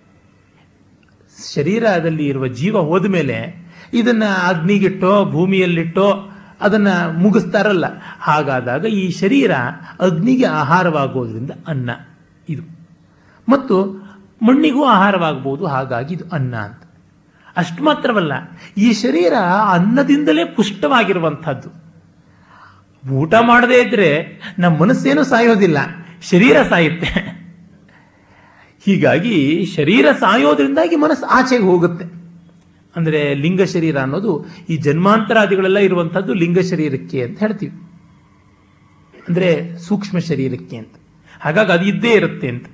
ಶರೀರದಲ್ಲಿ 1.54 2.26
ಇರುವ 2.26 2.46
ಜೀವ 2.46 2.78
ಹೋದ 2.78 3.06
ಮೇಲೆ 3.06 3.68
ಇದನ್ನ 3.94 4.22
ಅಗ್ನಿಗಿಟ್ಟೋ 4.24 5.24
ಭೂಮಿಯಲ್ಲಿಟ್ಟೋ 5.24 6.30
ಅದನ್ನ 6.60 6.88
ಮುಗಿಸ್ತಾರಲ್ಲ. 7.18 7.84
ಹಾಗಾದಾಗ 8.20 8.84
ಈ 8.84 9.10
ಶರೀರ 9.10 9.50
ಅಗ್ನಿಗೆ 10.00 10.46
ಆಹಾರವಾಗೋದ್ರಿಂದ 10.46 11.50
ಅನ್ನ. 11.66 11.90
ಇದು. 12.48 12.78
ಮತ್ತು 13.48 14.08
ಮಣ್ಣಿಗೂ 14.42 14.84
ಆಹಾರವಾಗಬಹುದು, 14.84 15.66
ಹಾಗಾಗಿ 15.66 16.14
ಇದು 16.14 16.24
ಅನ್ನ 16.32 16.56
ಅಂತ. 16.56 16.82
ಅಷ್ಟು 17.56 17.84
ಮಾತ್ರವಲ್ಲ, 17.84 18.32
ಈ 18.78 18.92
ಶರೀರ 18.92 19.32
ಅನ್ನದಿಂದಲೇ 19.72 20.44
ಪುಷ್ಟವಾಗಿರುವಂಥದ್ದು. 20.44 21.88
ಊಟ 23.10 23.34
ಮಾಡದೇ 23.40 23.82
ಇದ್ರೆ 23.82 24.40
ನಮ್ಮ 24.58 24.78
ಮನಸ್ಸೇನು 24.78 25.24
ಸಾಯೋದಿಲ್ಲ, 25.24 25.78
ಶರೀರ 26.30 26.62
ಸಾಯುತ್ತೆ. 26.62 27.38
ಹೀಗಾಗಿ 28.84 29.64
ಶರೀರ 29.76 30.06
ಸಾಯೋದ್ರಿಂದಾಗಿ 30.20 30.96
ಮನಸ್ಸು 30.96 31.26
ಆಚೆಗೆ 31.26 31.62
ಹೋಗುತ್ತೆ. 31.62 32.17
ಅಂದ್ರೆ 32.98 33.34
ಲಿಂಗ 33.34 33.62
ಶರೀರ 33.62 33.98
ಅನ್ನೋದು 33.98 34.46
ಈ 34.68 34.76
ಜನ್ಮಾಂತರಾದಿಗಳೆಲ್ಲ 34.76 35.78
ಇರುವಂಥದ್ದು 35.78 36.34
ಲಿಂಗ 36.34 36.58
ಶರೀರಕ್ಕೆ 36.58 37.22
ಅಂತ 37.22 37.38
ಹೇಳ್ತೀವಿ. 37.38 37.82
ಅಂದ್ರೆ 39.28 39.76
ಸೂಕ್ಷ್ಮ 39.78 40.18
ಶರೀರಕ್ಕೆ 40.18 40.76
ಅಂತ. 40.76 40.94
ಹಾಗಾಗಿ 41.40 41.72
ಅದು 41.72 41.84
ಇದ್ದೇ 41.84 42.10
ಇರುತ್ತೆ 42.10 42.48
ಅಂತ. 42.48 42.66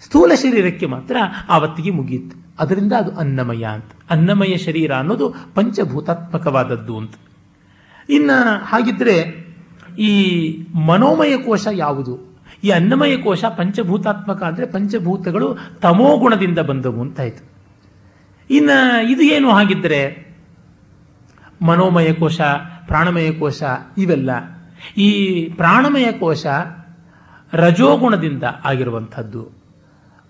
ಸ್ಥೂಲ 0.00 0.34
ಶರೀರಕ್ಕೆ 0.34 0.86
ಮಾತ್ರ 0.86 1.16
ಆವತ್ತಿಗೆ 1.48 1.90
ಮುಗಿಯುತ್ತೆ. 1.90 2.36
ಅದರಿಂದ 2.58 2.92
ಅದು 2.92 3.16
ಅನ್ನಮಯ 3.16 3.64
ಅಂತ. 3.64 3.92
ಅನ್ನಮಯ 4.10 4.56
ಶರೀರ 4.56 4.92
ಅನ್ನೋದು 4.92 5.34
ಪಂಚಭೂತಾತ್ಮಕವಾದದ್ದು 5.54 6.98
ಅಂತ. 6.98 7.14
ಇನ್ನ 8.10 8.30
ಹಾಗಿದ್ರೆ 8.62 9.46
ಈ 9.98 10.42
ಮನೋಮಯ 10.86 11.36
ಕೋಶ 11.36 11.66
ಯಾವುದು? 11.72 12.40
ಈ 12.64 12.70
ಅನ್ನಮಯ 12.70 13.16
ಕೋಶ 13.16 13.44
ಪಂಚಭೂತಾತ್ಮಕ 13.44 14.42
ಅಂದ್ರೆ 14.42 14.66
ಪಂಚಭೂತಗಳು 14.66 15.56
ತಮೋಗುಣದಿಂದ 15.82 16.58
ಅಂತ 16.58 17.00
ಅಂತಾಯ್ತು 17.00 17.55
ಇನ್ನ 18.50 18.70
ಇದು 19.10 19.22
ಏನು 19.22 19.50
ಹಾಗಿದ್ದರೆ 19.50 20.26
ಮನೋಮಯ 21.62 22.12
ಕೋಶ, 22.12 22.40
ಪ್ರಾಣಮಯ 22.86 23.32
ಕೋಶ 23.32 23.62
ಇವೆಲ್ಲ 23.98 24.30
ಈ 24.96 25.42
ಪ್ರಾಣಮಯ 25.48 26.12
ಕೋಶ 26.12 26.46
ರಜೋಗುಣದಿಂದ 27.52 28.42
ಆಗಿರುವಂಥದ್ದು. 28.64 29.50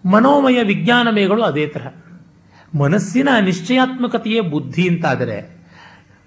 ಮನೋಮಯ 0.04 0.62
ವಿಜ್ಞಾನಮಯಗಳು 0.62 1.42
ಅದೇ 1.42 1.66
ತರಹ. 1.66 1.88
ಮನಸ್ಸಿನ 2.78 3.28
ಅನಿಶ್ಚಯಾತ್ಮಕತೆಯೇ 3.34 4.40
ಬುದ್ಧಿ 4.40 4.88
ಅಂತಾದರೆ 4.88 5.56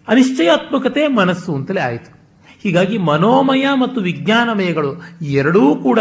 ಅನಿಶ್ಚಯಾತ್ಮಕತೆ 0.07 1.07
ಮನಸ್ಸು 1.07 1.55
ಅಂತಲೇ 1.55 1.81
ಆಯಿತು. 1.81 2.19
ಹೀಗಾಗಿ 2.63 2.97
ಮನೋಮಯ 2.97 3.65
ಮತ್ತು 3.81 4.01
ವಿಜ್ಞಾನಮಯಗಳು 4.01 5.01
ಎರಡೂ 5.21 5.75
ಕೂಡ 5.75 5.99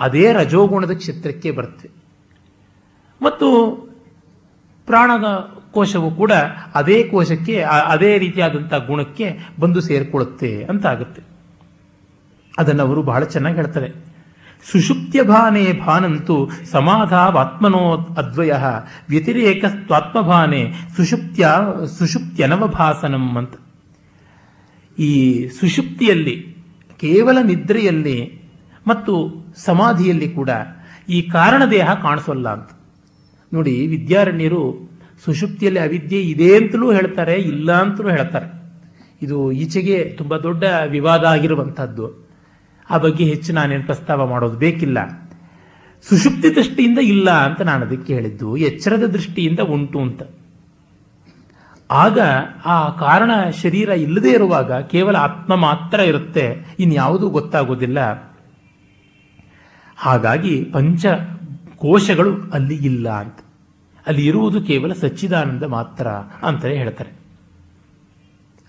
ಅದೇ 0.00 0.32
ರಜೋಗುಣದ 0.32 0.90
ಕ್ಷೇತ್ರಕ್ಕೆ 0.90 1.50
ಬರುತ್ತೆ 1.50 1.90
ಮತ್ತು 3.22 3.91
ಪ್ರಾಣದ 4.86 5.24
ಕೋಶವು 5.72 6.10
ಕೂಡ 6.10 6.32
ಅದೇ 6.74 7.02
ಕೋಶಕ್ಕೆ 7.02 7.62
ಅದೇ 7.62 8.18
ರೀತಿಯಾದಂಥ 8.18 8.74
ಗುಣಕ್ಕೆ 8.74 9.38
ಬಂದು 9.60 9.80
ಸೇರಿಕೊಳ್ಳುತ್ತೆ 9.80 10.64
ಅಂತ 10.64 10.86
ಆಗುತ್ತೆ. 10.86 11.22
ಅದನ್ನು 12.58 12.82
ಅವರು 12.82 13.02
ಬಹಳ 13.02 13.24
ಚೆನ್ನಾಗಿ 13.24 13.56
ಹೇಳ್ತಾರೆ. 13.56 14.12
ಸುಷುಪ್ತ್ಯ 14.72 15.22
ಭಾನೆ 15.22 15.72
ಭಾನಂತು 15.72 16.50
ಸಮಾಧಾವಾತ್ಮನೋ 16.70 17.98
ಅದ್ವಯ 18.18 18.52
ವ್ಯತಿರೇಕ 19.08 19.64
ಸ್ವಾತ್ಮಭಾನೆ 19.64 20.72
ಸುಷುಪ್ತ್ಯ 20.96 21.48
ಸುಷುಪ್ತ್ಯನವಭಾಸನಂ 21.98 23.38
ಅಂತ. 23.38 23.54
ಈ 24.98 25.48
ಸುಷುಪ್ತಿಯಲ್ಲಿ, 25.48 26.56
ಕೇವಲ 27.00 27.38
ನಿದ್ರೆಯಲ್ಲಿ 27.42 28.42
ಮತ್ತು 28.86 29.34
ಸಮಾಧಿಯಲ್ಲಿ 29.56 30.28
ಕೂಡ 30.28 30.50
ಈ 31.08 31.22
ಕಾರಣ 31.22 31.64
ದೇಹ 31.70 31.94
ಕಾಣಿಸೋಲ್ಲ 31.94 32.48
ಅಂತ. 32.48 32.81
ನೋಡಿ, 33.52 33.86
ವಿದ್ಯಾರಣ್ಯರು 33.86 34.62
ಸುಷುಪ್ತಿಯಲ್ಲಿ 35.24 35.80
ಅವಿದ್ಯೆ 35.80 36.20
ಇದೆ 36.22 36.56
ಅಂತಲೂ 36.56 36.92
ಹೇಳ್ತಾರೆ, 36.92 37.34
ಇಲ್ಲ 37.34 37.72
ಅಂತಲೂ 37.72 38.08
ಹೇಳ್ತಾರೆ. 38.08 38.48
ಇದು 39.22 39.52
ಈಚೆಗೆ 39.52 40.04
ತುಂಬ 40.18 40.36
ದೊಡ್ಡ 40.36 40.64
ವಿವಾದ 40.86 41.24
ಆಗಿರುವಂಥದ್ದು. 41.24 42.06
ಆ 42.90 42.98
ಬಗ್ಗೆ 42.98 43.24
ಹೆಚ್ಚು 43.24 43.52
ನಾನೇನು 43.52 43.84
ಪ್ರಸ್ತಾವ 43.84 44.26
ಮಾಡೋದು 44.26 44.56
ಬೇಕಿಲ್ಲ. 44.56 44.98
ಸುಷುಪ್ತಿ 46.08 46.48
ದೃಷ್ಟಿಯಿಂದ 46.54 46.98
ಇಲ್ಲ 46.98 47.30
ಅಂತ 47.30 47.60
ನಾನು 47.60 47.86
ಅದಕ್ಕೆ 47.86 48.14
ಹೇಳಿದ್ದು, 48.14 48.56
ಎಚ್ಚರದ 48.56 49.06
ದೃಷ್ಟಿಯಿಂದ 49.06 49.60
ಉಂಟು 49.60 50.00
ಅಂತ. 50.00 50.22
ಆಗ 51.90 52.18
ಆ 52.64 52.76
ಕಾರಣ 52.98 53.30
ಶರೀರ 53.62 53.88
ಇಲ್ಲದೆ 53.88 54.30
ಇರುವಾಗ 54.30 54.72
ಕೇವಲ 54.72 55.16
ಆತ್ಮ 55.16 55.54
ಮಾತ್ರ 55.54 56.00
ಇರುತ್ತೆ, 56.00 56.44
ಇನ್ಯಾವುದೂ 56.78 57.28
ಗೊತ್ತಾಗೋದಿಲ್ಲ. 57.28 58.00
ಹಾಗಾಗಿ 59.96 60.64
ಪಂಚ 60.64 61.06
ಕೋಶಗಳು 61.82 62.50
ಅಲ್ಲಿ 62.52 62.74
ಇಲ್ಲ 62.74 63.08
ಅಂತ. 63.10 63.38
ಅಲ್ಲಿ 64.06 64.26
ಇರುವುದು 64.26 64.62
ಕೇವಲ 64.62 64.92
ಸಚ್ಚಿದಾನಂದ 64.92 65.62
ಮಾತ್ರ 65.62 66.06
ಅಂತಲೇ 66.42 66.76
ಹೇಳ್ತಾರೆ. 66.76 67.10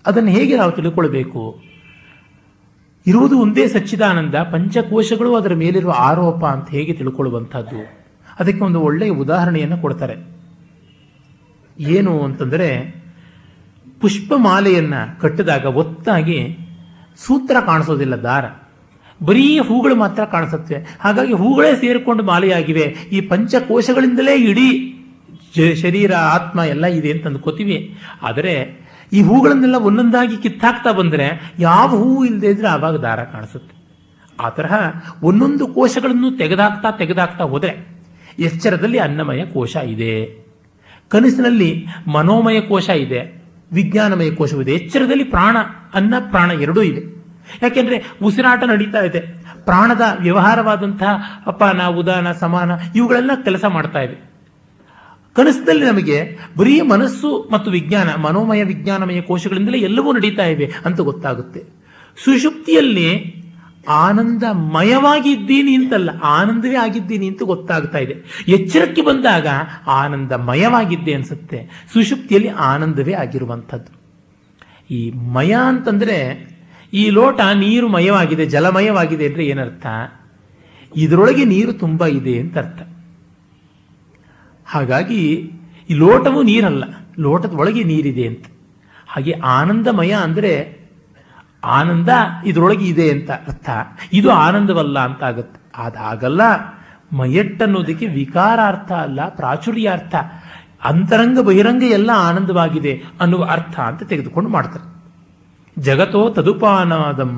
ಅದನ್ನು 0.06 0.30
ಹೇಗೆ 0.30 0.56
ನಾವು 0.56 0.72
ತಿಳ್ಕೊಳ್ಬೇಕು? 0.72 1.62
ಇರುವುದು 3.06 3.38
ಒಂದೇ 3.38 3.68
ಸಚ್ಚಿದಾನಂದ, 3.68 4.34
ಪಂಚಕೋಶಗಳು 4.34 5.36
ಅದರ 5.36 5.54
ಮೇಲಿರುವ 5.54 5.94
ಆರೋಪ 5.96 6.44
ಅಂತ 6.44 6.70
ಹೇಗೆ 6.70 6.92
ತಿಳ್ಕೊಳ್ಳುವಂಥದ್ದು? 6.92 8.04
ಅದಕ್ಕೆ 8.38 8.64
ಒಂದು 8.64 8.80
ಒಳ್ಳೆಯ 8.80 9.10
ಉದಾಹರಣೆಯನ್ನು 9.10 9.78
ಕೊಡ್ತಾರೆ. 9.78 10.26
ಏನು 11.78 12.22
ಅಂತಂದರೆ, 12.22 13.02
ಪುಷ್ಪಮಾಲೆಯನ್ನು 14.00 15.20
ಕಟ್ಟಿದಾಗ 15.20 15.64
ಒತ್ತಾಗಿ 15.64 16.56
ಸೂತ್ರ 17.16 17.56
ಕಾಣಿಸೋದಿಲ್ಲ 17.66 18.22
ದಾರ. 18.22 18.63
ಬರೀ 19.22 19.58
ಹೂಗಳು 19.58 19.94
ಮಾತ್ರ 19.94 20.24
ಕಾಣಿಸುತ್ತವೆ 20.24 20.98
ಹಾಗಾಗಿ 21.00 21.32
ಹೂಗಳೇ 21.32 21.74
ಸೇರಿಕೊಂಡು 21.74 22.22
ಮಾಲೆಯಾಗಿವೆ. 22.22 22.96
ಈ 23.12 23.20
ಪಂಚಕೋಶಗಳಿಂದಲೇ 23.20 24.34
ಇಡೀ 24.34 24.90
ಶರೀರ, 25.74 26.14
ಆತ್ಮ 26.14 26.60
ಎಲ್ಲ 26.60 26.86
ಇದೆ 26.86 27.12
ಅಂತ 27.12 27.26
ಅಂದ್ಕೋತೀವಿ. 27.26 27.98
ಆದರೆ 28.22 28.84
ಈ 29.12 29.22
ಹೂಗಳನ್ನೆಲ್ಲ 29.22 29.74
ಒಂದೊಂದಾಗಿ 29.74 30.36
ಕಿತ್ತಾಕ್ತಾ 30.36 30.92
ಬಂದರೆ 30.92 31.54
ಯಾವ 31.58 31.88
ಹೂವು 31.88 32.24
ಇಲ್ಲದೆ 32.24 32.46
ಇದ್ರೆ 32.46 32.68
ಆವಾಗ 32.68 32.96
ದಾರ 32.96 33.24
ಕಾಣಿಸುತ್ತೆ. 33.24 33.84
ಆ 34.40 34.48
ತರಹ 34.48 34.74
ಒಂದೊಂದು 35.22 35.66
ಕೋಶಗಳನ್ನು 35.66 36.36
ತೆಗೆದಾಕ್ತಾ 36.36 36.90
ತೆಗೆದಾಕ್ತಾ 36.90 37.44
ಹೋದರೆ 37.44 38.02
ಎಚ್ಚರದಲ್ಲಿ 38.38 38.98
ಅನ್ನಮಯ 38.98 39.44
ಕೋಶ 39.44 39.76
ಇದೆ. 39.76 40.46
ಕನಸಿನಲ್ಲಿ 41.08 41.86
ಮನೋಮಯ 42.12 42.60
ಕೋಶ 42.60 42.88
ಇದೆ. 42.88 43.44
ವಿಜ್ಞಾನಮಯ 43.72 44.30
ಕೋಶವಿದೆ. 44.30 44.72
ಎಚ್ಚರದಲ್ಲಿ 44.72 45.24
ಪ್ರಾಣ, 45.24 45.56
ಅನ್ನ, 45.94 46.14
ಪ್ರಾಣ 46.30 46.50
ಎರಡೂ 46.50 46.82
ಇದೆ. 46.82 47.13
ಯಾಕೆಂದ್ರೆ 47.62 47.96
ಉಸಿರಾಟ 48.22 48.64
ನಡೀತಾ 48.64 49.00
ಇದೆ. 49.00 49.20
ಪ್ರಾಣದ 49.64 50.04
ವ್ಯವಹಾರವಾದಂತಹ 50.20 51.42
ಅಪಾನ, 51.46 51.82
ಉದಾನ, 51.86 52.32
ಸಮಾನ 52.32 52.70
ಇವುಗಳೆಲ್ಲ 52.96 53.30
ಕೆಲಸ 53.44 53.64
ಮಾಡ್ತಾ 53.64 54.00
ಇದೆ. 54.00 54.16
ಕನಸಿನಲ್ಲಿ 55.36 55.84
ನಮಗೆ 55.84 56.38
ಬರೀ 56.58 56.80
ಮನಸ್ಸು 56.80 57.48
ಮತ್ತು 57.52 57.70
ವಿಜ್ಞಾನ, 57.70 58.14
ಮನೋಮಯ, 58.14 58.62
ವಿಜ್ಞಾನಮಯ 58.62 59.20
ಕೋಶಗಳಿಂದಲೇ 59.20 59.78
ಎಲ್ಲವೂ 59.78 60.12
ನಡೀತಾ 60.12 60.44
ಇವೆ 60.44 60.72
ಅಂತ 60.84 61.00
ಗೊತ್ತಾಗುತ್ತೆ. 61.00 61.62
ಸುಷುಪ್ತಿಯಲ್ಲಿ 62.24 63.40
ಆನಂದಮಯವಾಗಿ 63.88 65.32
ಇದ್ದೀನಿ 65.32 65.74
ಅಂತಲ್ಲ, 65.74 66.10
ಆನಂದವೇ 66.22 66.76
ಆಗಿದ್ದೀನಿ 66.76 67.26
ಅಂತ 67.26 67.42
ಗೊತ್ತಾಗ್ತಾ 67.42 67.98
ಇದೆ. 67.98 68.44
ಎಚ್ಚರಕ್ಕೆ 68.48 69.02
ಬಂದಾಗ 69.02 69.46
ಆನಂದಮಯವಾಗಿದ್ದೆ 69.86 71.14
ಅನ್ಸುತ್ತೆ. 71.14 71.86
ಸುಷುಪ್ತಿಯಲ್ಲಿ 71.92 72.48
ಆನಂದವೇ 72.48 73.12
ಆಗಿರುವಂಥದ್ದು. 73.12 73.92
ಈ 74.90 75.10
ಮಯ 75.10 75.56
ಅಂತಂದ್ರೆ 75.66 76.16
ಈ 76.94 77.10
ಲೋಟ 77.10 77.40
ನೀರು 77.40 77.88
ಮಯವಾಗಿದೆ, 77.88 78.46
ಜಲಮಯವಾಗಿದೆ 78.46 79.26
ಅಂದರೆ 79.26 79.46
ಏನರ್ಥ? 79.46 79.86
ಇದರೊಳಗೆ 80.96 81.44
ನೀರು 81.44 81.72
ತುಂಬ 81.72 82.06
ಇದೆ 82.06 82.38
ಅಂತ 82.38 82.58
ಅರ್ಥ. 82.58 82.82
ಹಾಗಾಗಿ 84.66 85.52
ಈ 85.90 85.94
ಲೋಟವು 85.94 86.42
ನೀರಲ್ಲ, 86.42 86.84
ಲೋಟದ 87.18 87.52
ಒಳಗೆ 87.52 87.84
ನೀರಿದೆ 87.84 88.26
ಅಂತ. 88.26 88.46
ಹಾಗೆ 89.06 89.32
ಆನಂದಮಯ 89.32 90.12
ಅಂದ್ರೆ 90.12 90.84
ಆನಂದ 91.64 92.08
ಇದರೊಳಗೆ 92.46 92.84
ಇದೆ 92.84 93.10
ಅಂತ 93.10 93.30
ಅರ್ಥ. 93.30 93.68
ಇದು 94.12 94.30
ಆನಂದವಲ್ಲ 94.30 94.98
ಅಂತ 94.98 95.22
ಆಗುತ್ತೆ. 95.22 95.60
ಅದಾಗಲ್ಲ 95.76 96.40
ಮಯಟ್ಟನ್ನೋದಕ್ಕೆ 97.12 98.06
ವಿಕಾರಾರ್ಥ 98.06 98.92
ಅಲ್ಲ, 98.92 99.28
ಪ್ರಾಚುರ್ಯಾರ್ಥ. 99.28 100.14
ಅಂತರಂಗ 100.84 101.38
ಬಹಿರಂಗ 101.38 101.82
ಎಲ್ಲ 101.82 102.10
ಆನಂದವಾಗಿದೆ 102.14 103.02
ಅನ್ನುವ 103.20 103.44
ಅರ್ಥ 103.44 103.80
ಅಂತ 103.80 104.02
ತೆಗೆದುಕೊಂಡು 104.02 104.50
ಮಾಡ್ತಾರೆ. 104.50 104.93
ಜಗತೋ 105.76 106.22
ತದುಪಾನಾದಂ 106.30 107.30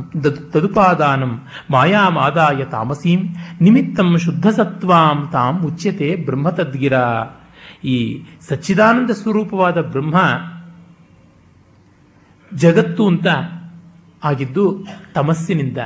ತದುಪಾದಾನಂ 0.52 1.32
ಮಾಯಾಮಾದಾಯ 1.70 2.64
ತಾಮಸೀಂ, 2.64 3.20
ನಿಮಿತ್ತಂ 3.60 4.08
ಶುದ್ಧ 4.24 4.46
ಸತ್ವಾಂ 4.48 5.18
ತಾಂ 5.32 5.54
ಉಚ್ಯತೆ 5.66 6.08
ಬ್ರಹ್ಮ 6.26 6.50
ತದ್ಗಿರ. 6.50 6.96
ಈ 7.84 7.96
ಸಚ್ಚಿದಾನಂದ 8.48 9.10
ಸ್ವರೂಪವಾದ 9.10 9.78
ಬ್ರಹ್ಮ 9.92 10.16
ಜಗತ್ತು 12.52 13.04
ಅಂತ 13.06 13.26
ಆಗಿದ್ದು 14.22 14.64
ತಮಸ್ಸಿನಿಂದ, 15.14 15.78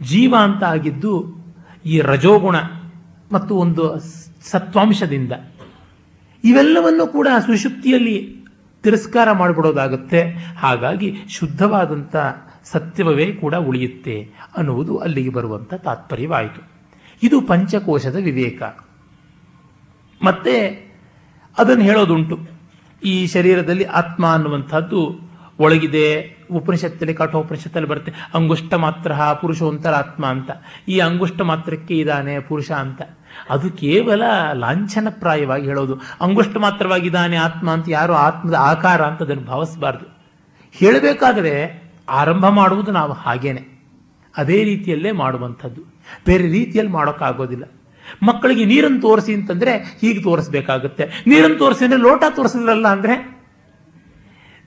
ಜೀವ 0.00 0.34
ಅಂತ 0.38 0.62
ಆಗಿದ್ದು 0.64 1.14
ಈ 1.84 1.96
ರಜೋಗುಣ 2.00 2.56
ಮತ್ತು 3.32 3.52
ಒಂದು 3.56 3.84
ಸತ್ವಾಂಶದಿಂದ. 4.50 5.32
ಇವೆಲ್ಲವನ್ನು 6.44 7.06
ಕೂಡ 7.06 7.28
ಸುಷುಪ್ತಿಯಲ್ಲಿ 7.46 8.16
ತಿರಸ್ಕಾರ 8.82 9.32
ಮಾಡಿಬಿಡೋದಾಗುತ್ತೆ 9.32 10.30
ಹಾಗಾಗಿ 10.58 11.16
ಶುದ್ಧವಾದಂಥ 11.28 12.16
ಸತ್ಯವೇ 12.64 13.32
ಕೂಡ 13.32 13.54
ಉಳಿಯುತ್ತೆ 13.54 14.30
ಅನ್ನುವುದು 14.56 14.96
ಅಲ್ಲಿಗೆ 14.96 15.30
ಬರುವಂಥ 15.30 15.74
ತಾತ್ಪರ್ಯವಾಯಿತು. 15.74 16.68
ಇದು 17.22 17.40
ಪಂಚಕೋಶದ 17.40 18.16
ವಿವೇಕ. 18.16 18.62
ಮತ್ತೆ 20.24 20.90
ಅದನ್ನು 21.58 21.84
ಹೇಳೋದುಂಟು. 21.84 22.38
ಈ 23.04 23.26
ಶರೀರದಲ್ಲಿ 23.26 23.84
ಆತ್ಮ 23.84 24.32
ಅನ್ನುವಂಥದ್ದು 24.32 25.30
ಒಳಗಿದೆ, 25.58 26.36
ಉಪನಿಷತ್ತಲ್ಲಿ, 26.52 27.14
ಕಠೋಪನಿಷತ್ತಲ್ಲಿ 27.14 27.88
ಬರುತ್ತೆ. 27.88 28.12
ಅಂಗುಷ್ಟ 28.34 28.74
ಮಾತ್ರ 28.74 29.12
ಪುರುಷೋಂತರಾತ್ಮ 29.40 30.26
ಅಂತ. 30.26 30.50
ಈ 30.88 30.98
ಅಂಗುಷ್ಟ 30.98 31.40
ಮಾತ್ರಕ್ಕೆ 31.40 31.98
ಇದ್ದಾನೆ 31.98 32.40
ಪುರುಷ 32.40 32.70
ಅಂತ. 32.70 33.02
ಅದು 33.50 33.70
ಕೇವಲ 33.70 34.22
ಲಾಂಛನಪ್ರಾಯವಾಗಿ 34.52 35.66
ಹೇಳೋದು. 35.66 36.00
ಅಂಗುಷ್ಟ 36.20 36.56
ಮಾತ್ರವಾಗಿದ್ದಾನೆ 36.56 37.36
ಆತ್ಮ 37.36 37.70
ಅಂತ 37.70 37.84
ಯಾರು 37.88 38.12
ಆತ್ಮದ 38.12 38.54
ಆಕಾರ 38.54 39.02
ಅಂತ 39.02 39.22
ಅದನ್ನು 39.22 39.42
ಭಾವಿಸಬಾರ್ದು. 39.42 40.06
ಹೇಳಬೇಕಾದರೆ 40.72 41.82
ಆರಂಭ 42.08 42.48
ಮಾಡುವುದು 42.48 42.92
ನಾವು 42.92 43.12
ಹಾಗೇನೆ. 43.12 43.80
ಅದೇ 44.36 44.64
ರೀತಿಯಲ್ಲೇ 44.64 45.12
ಮಾಡುವಂಥದ್ದು. 45.12 45.80
ಬೇರೆ 46.26 46.48
ರೀತಿಯಲ್ಲಿ 46.48 46.92
ಮಾಡೋಕ್ಕಾಗೋದಿಲ್ಲ. 46.92 47.64
ಮಕ್ಕಳಿಗೆ 48.22 48.64
ನೀರನ್ನು 48.64 49.00
ತೋರಿಸಿ 49.00 49.34
ಅಂತಂದ್ರೆ 49.34 49.98
ಹೀಗೆ 50.00 50.22
ತೋರಿಸ್ಬೇಕಾಗುತ್ತೆ. 50.22 51.24
ನೀರನ್ನು 51.26 51.58
ತೋರಿಸಿ 51.58 51.84
ಅಂದ್ರೆ 51.84 52.00
ಲೋಟ 52.00 52.24
ತೋರಿಸಿದ್ರಲ್ಲ 52.30 52.88
ಅಂದ್ರೆ 52.88 53.40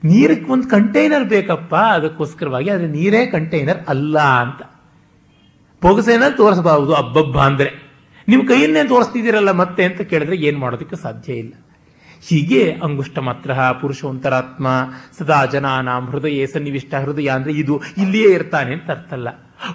ನೀರಕ್ಕೆ 0.04 0.52
ಒಂದು 0.52 0.68
ಕಂಟೈನರ್ 0.68 1.24
ಬೇಕಪ್ಪ, 1.24 1.74
ಅದಕ್ಕೋಸ್ಕರವಾಗಿ 1.74 2.70
ಆದರೆ 2.70 2.86
ನೀರೇ 2.86 3.26
ಕಂಟೈನರ್ 3.26 3.86
ಅಲ್ಲ 3.88 4.18
ಅಂತ. 4.18 4.62
ಪೊಗಸೇನಲ್ಲಿ 5.80 6.36
ತೋರಿಸಬಾರದು, 6.36 6.94
ಅಬ್ಬಬ್ಬ 6.94 7.38
ಅಂದ್ರೆ. 7.38 7.83
ನಿಮ್ಮ 8.28 8.48
ಕೈಯನ್ನೇ 8.48 8.84
ತೋರಿಸ್ತಿದ್ದೀರಲ್ಲ 8.84 9.50
ಮತ್ತೆ 9.50 9.84
ಅಂತ 9.84 10.00
ಕೇಳಿದ್ರೆ 10.00 10.36
ಏನು 10.36 10.58
ಮಾಡೋದಕ್ಕೆ 10.58 10.96
ಸಾಧ್ಯ 10.96 11.32
ಇಲ್ಲ. 11.32 11.52
ಹೀಗೆ 12.28 12.76
ಅಂಗುಷ್ಟ 12.84 13.18
ಮಾತ್ರ 13.18 13.54
ಪುರುಷೋಂತರಾತ್ಮ 13.80 14.66
ಸದಾ 15.18 15.44
ಜನಾನಾಂ 15.44 16.06
ಹೃದಯ 16.06 16.46
ಸನ್ನಿವಿಷ್ಟ 16.46 16.94
ಹೃದಯ 16.94 17.28
ಅಂದ್ರೆ 17.28 17.52
ಇದು 17.52 17.82
ಇಲ್ಲಿಯೇ 17.98 18.34
ಇರ್ತಾನೆ 18.34 18.72
ಅಂತ 18.72 18.90
ಅರ್ಥ 18.90 19.12
ಅಲ್ಲ. 19.12 19.28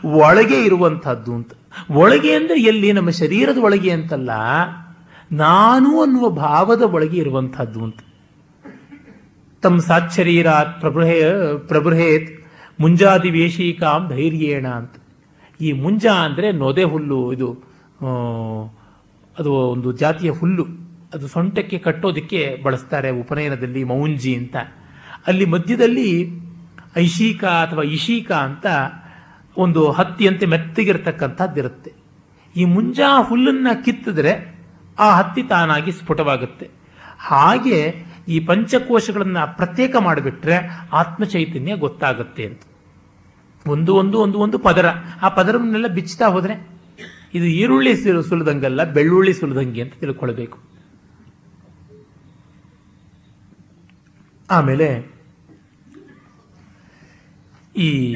ಒಳಗೆ 0.05 0.65
ಇರುವಂತಹದ್ದು 0.65 1.33
ಅಂತ. 1.33 1.51
ಒಳಗೆ 1.91 2.33
ಅಂದ್ರೆ 2.33 2.61
ಎಲ್ಲಿ? 2.61 2.91
ನಮ್ಮ 2.91 3.09
ಶರೀರದ 3.09 3.57
ಒಳಗೆ 3.57 3.91
ಅಂತಲ್ಲ. 3.91 4.29
ನಾನು 5.31 6.01
ಅನ್ನುವ 6.01 6.29
ಭಾವದ 6.29 6.81
ಒಳಗೆ 6.81 7.17
ಇರುವಂತಹದ್ದು 7.17 7.83
ಅಂತ. 7.83 7.97
ತಮ್ಮ 9.61 9.79
ಸಾತ್ 9.79 10.13
ಶರೀರ 10.13 10.49
ಪ್ರಬೃಹೇ, 10.51 11.23
ಪ್ರಬೃಹೇತ್ 11.67 12.47
ಮುಂಜಾದಿ 12.79 13.29
ವೇಶೀಕಾಂ 13.29 14.09
ಧೈರ್ಯೇಣ 14.09 14.67
ಅಂತ. 14.67 14.93
ಈ 15.61 15.71
ಮುಂಜಾ 15.71 16.13
ಅಂದ್ರೆ 16.13 16.51
ನೊದೆ 16.51 16.83
ಹುಲ್ಲು, 16.83 17.33
ಇದು 17.33 17.68
ಅದು 19.39 19.53
ಒಂದು 19.53 19.91
ಜಾತಿಯ 19.91 20.31
ಹುಲ್ಲು. 20.31 20.65
ಅದು 21.13 21.27
ಸೊಂಟಕ್ಕೆ 21.27 21.77
ಕಟ್ಟೋದಕ್ಕೆ 21.77 22.61
ಬಳಸ್ತಾರೆ 22.63 23.09
ಉಪನಯನದಲ್ಲಿ 23.09 23.83
ಮೌಂಜಿ 23.83 24.35
ಅಂತ. 24.35 24.55
ಅಲ್ಲಿ 25.27 25.45
ಮಧ್ಯದಲ್ಲಿ 25.45 26.29
ಐಶೀಕ 26.97 27.45
ಅಥವಾ 27.45 27.83
ಇಶೀಕ 27.83 28.31
ಅಂತ 28.31 28.65
ಒಂದು 29.57 29.91
ಹತ್ತಿಯಂತೆ 29.91 30.45
ಮೆತ್ತಗಿರ್ತಕ್ಕಂಥದ್ದಿರುತ್ತೆ. 30.45 31.93
ಈ 32.55 32.65
ಮುಂಜಾ 32.65 33.21
ಹುಲ್ಲನ್ನ 33.21 33.67
ಕಿತ್ತಿದ್ರೆ 33.85 34.59
ಆ 34.99 35.15
ಹತ್ತಿ 35.15 35.43
ತಾನಾಗಿ 35.43 35.91
ಸ್ಫುಟವಾಗುತ್ತೆ. 35.91 36.69
ಹಾಗೆ 37.19 38.05
ಈ 38.27 38.39
ಪಂಚಕೋಶಗಳನ್ನು 38.39 39.55
ಪ್ರತ್ಯೇಕ 39.55 39.95
ಮಾಡಿಬಿಟ್ರೆ 39.95 40.55
ಆತ್ಮ 40.93 41.23
ಚೈತನ್ಯ 41.23 41.75
ಗೊತ್ತಾಗುತ್ತೆ 41.75 42.45
ಅಂತ. 42.45 42.61
ಒಂದು 43.67 43.95
ಒಂದು 43.95 44.19
ಒಂದು 44.19 44.39
ಒಂದು 44.39 44.59
ಪದರ. 44.59 44.85
ಆ 45.21 45.29
ಪದರವನ್ನೆಲ್ಲ 45.29 45.87
ಬಿಚ್ಚುತ್ತಾ 45.87 46.27
ಹೋದ್ರೆ 46.27 46.78
ಇದು 47.33 47.45
ಈರುಳ್ಳಿ 47.45 47.95
ಸುಲ್- 47.95 48.23
ಸುಲಿದಂಗಲ್ಲ, 48.23 48.83
ಬೆಳ್ಳುಳ್ಳಿ 48.83 49.33
ಸುಲಿದಂಗೆ 49.33 49.81
ಅಂತ 49.81 49.93
ತಿಳ್ಕೊಳ್ಬೇಕು. 49.99 50.59
ಆಮೇಲೆ 54.51 55.19
ಈ 57.75 58.15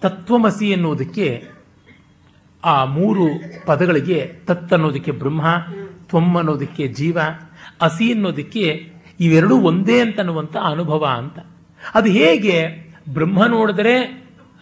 ತತ್ವಮಸಿ 0.00 0.70
ಎನ್ನುವುದಕ್ಕೆ 0.70 1.48
ಆ 2.64 2.84
ಮೂರು 2.84 3.26
ಪದಗಳಿಗೆ 3.66 4.32
ತತ್ 4.46 4.72
ಅನ್ನೋದಕ್ಕೆ 4.72 5.10
ಬ್ರಹ್ಮ 5.10 5.56
ತ್ವಮ್ 6.08 6.36
ಅನ್ನೋದಕ್ಕೆ 6.36 6.88
ಜೀವ, 6.88 7.18
ಅಸಿ 7.80 8.12
ಅನ್ನೋದಕ್ಕೆ 8.12 8.92
ಇವೆರಡೂ 9.20 9.60
ಒಂದೇ 9.60 10.00
ಅಂತ 10.00 10.18
ಅನ್ನುವಂಥ 10.18 10.56
ಅನುಭವ 10.56 11.06
ಅಂತ. 11.06 11.38
ಅದು 11.94 12.10
ಹೇಗೆ 12.10 12.66
ಬ್ರಹ್ಮ 13.12 13.46
ನೋಡಿದ್ರೆ, 13.46 13.98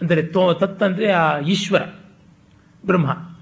ಅಂದರೆ 0.01 0.23
ತತ್ 0.23 0.83
ಅಂದ್ರೆ 0.83 1.11
ಆ 1.11 1.39
ಈಶ್ವರ, 1.39 1.81
ಬ್ರಹ್ಮ. 2.85 3.32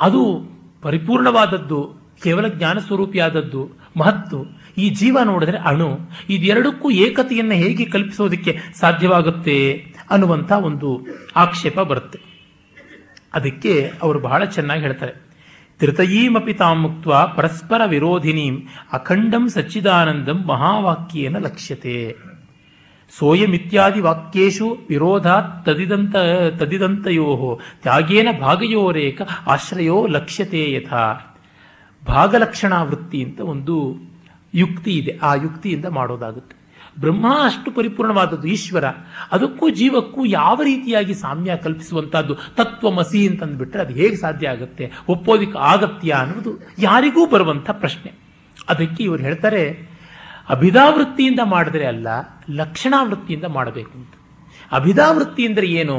ಅದು 0.00 0.42
ಪರಿಪೂರ್ಣವಾದದ್ದು, 0.82 1.94
ಕೇವಲ 2.22 2.48
ಜ್ಞಾನ 2.48 2.78
ಸ್ವರೂಪಿಯಾದದ್ದು, 2.78 3.70
ಮಹತ್ತು. 3.96 4.60
ಈ 4.78 4.90
ಜೀವ 4.90 5.18
ನೋಡಿದ್ರೆ 5.24 5.58
ಅಣು. 5.58 5.98
ಇದೆರಡಕ್ಕೂ 6.30 6.90
ಏಕತೆಯನ್ನು 6.90 7.54
ಹೇಗೆ 7.54 7.84
ಕಲ್ಪಿಸೋದಕ್ಕೆ 7.84 8.58
ಸಾಧ್ಯವಾಗುತ್ತೆ 8.74 9.84
ಅನ್ನುವಂಥ 10.10 10.52
ಒಂದು 10.52 11.06
ಆಕ್ಷೇಪ 11.36 11.80
ಬರುತ್ತೆ. 11.80 12.20
ಅದಕ್ಕೆ 13.34 13.92
ಅವರು 14.02 14.20
ಬಹಳ 14.20 14.44
ಚೆನ್ನಾಗಿ 14.44 14.80
ಹೇಳ್ತಾರೆ. 14.80 15.30
ತ್ರಿತಯೀಮಪಿ 15.78 16.52
ತಾಂ 16.52 16.80
ಮುಕ್ತ 16.80 17.08
ಪರಸ್ಪರ 17.08 17.80
ವಿರೋಧಿನೀಂ 17.86 18.68
ಅಖಂಡಂ 18.92 19.48
ಸಚ್ಚಿದಾನಂದಂ 19.48 20.46
ಮಹಾವಾಕ್ಯೇನ 20.46 21.36
ಲಕ್ಷ್ಯತೆ. 21.38 22.29
ಸೋಯಮಿತ್ಯಾದಿ 23.18 24.00
ವಾಕ್ಯೇಶು 24.00 24.78
ವಿರೋಧ 24.88 25.26
ತದಿದಂತ 25.66 26.16
ತದಿದಂತಯೋ 26.56 27.60
ತ್ಯಾಗೇನ 27.82 28.28
ಭಾಗಯೋರೇಕ 28.40 29.22
ಆಶ್ರಯೋ 29.46 30.06
ಲಕ್ಷ್ಯತೆ 30.06 30.72
ಯಥಾ. 30.72 31.36
ಭಾಗಲಕ್ಷಣ 32.06 32.82
ವೃತ್ತಿ 32.82 33.24
ಅಂತ 33.24 33.40
ಒಂದು 33.40 33.96
ಯುಕ್ತಿ 34.54 34.90
ಇದೆ. 34.90 35.18
ಆ 35.22 35.34
ಯುಕ್ತಿಯಿಂದ 35.34 35.84
ಮಾಡೋದಾಗುತ್ತೆ. 35.84 36.56
ಬ್ರಹ್ಮ 37.00 37.26
ಅಷ್ಟು 37.44 37.70
ಪರಿಪೂರ್ಣವಾದದ್ದು 37.70 38.48
ಈಶ್ವರ. 38.48 38.84
ಅದಕ್ಕೂ 39.32 39.70
ಜೀವಕ್ಕೂ 39.70 40.24
ಯಾವ 40.24 40.60
ರೀತಿಯಾಗಿ 40.62 41.14
ಸಾಮ್ಯ 41.14 41.56
ಕಲ್ಪಿಸುವಂತಹದ್ದು 41.56 42.34
ತತ್ವಮಸಿ 42.34 43.28
ಅಂತಂದ್ಬಿಟ್ರೆ 43.28 43.82
ಅದು 43.82 43.94
ಹೇಗೆ 43.94 44.16
ಸಾಧ್ಯ 44.16 44.48
ಆಗುತ್ತೆ? 44.48 44.92
ಒಪ್ಪೋದಿಕ್ಕೆ 45.08 45.58
ಆಗತ್ಯ 45.58 46.12
ಅನ್ನೋದು 46.12 46.50
ಯಾರಿಗೂ 46.78 47.26
ಬರುವಂಥ 47.26 47.70
ಪ್ರಶ್ನೆ. 47.70 48.12
ಅದಕ್ಕೆ 48.68 49.02
ಇವರು 49.02 49.22
ಹೇಳ್ತಾರೆ 49.22 49.89
ಅಭಿಧಾವೃತ್ತಿಯಿಂದ 50.50 51.40
ಮಾಡಿದ್ರೆ 51.44 51.86
ಅಲ್ಲ, 51.86 52.08
ಲಕ್ಷಣಾವೃತ್ತಿಯಿಂದ 52.50 53.44
ಮಾಡಬೇಕು 53.44 53.92
ಅಂತ. 53.98 54.12
ಅಭಿದಾವೃತ್ತಿ 54.72 55.42
ಅಂದರೆ 55.46 55.66
ಏನು? 55.66 55.96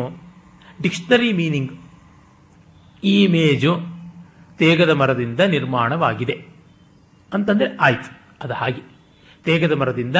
Dictionary 0.81 1.33
meaning. 1.33 1.73
ಈ 3.03 3.17
ಮೇಜು 3.27 3.73
ತೇಗದ 4.59 4.89
ಮರದಿಂದ 4.89 5.39
ನಿರ್ಮಾಣವಾಗಿದೆ. 5.39 6.35
ಅಂತಂದರೆ 7.33 7.77
ಆಯ್ತು, 7.77 8.09
ಅದು 8.43 8.53
ಹಾಗೆ. 8.53 8.81
ತೇಗದ 9.45 9.71
ಮರದಿಂದ 9.71 10.17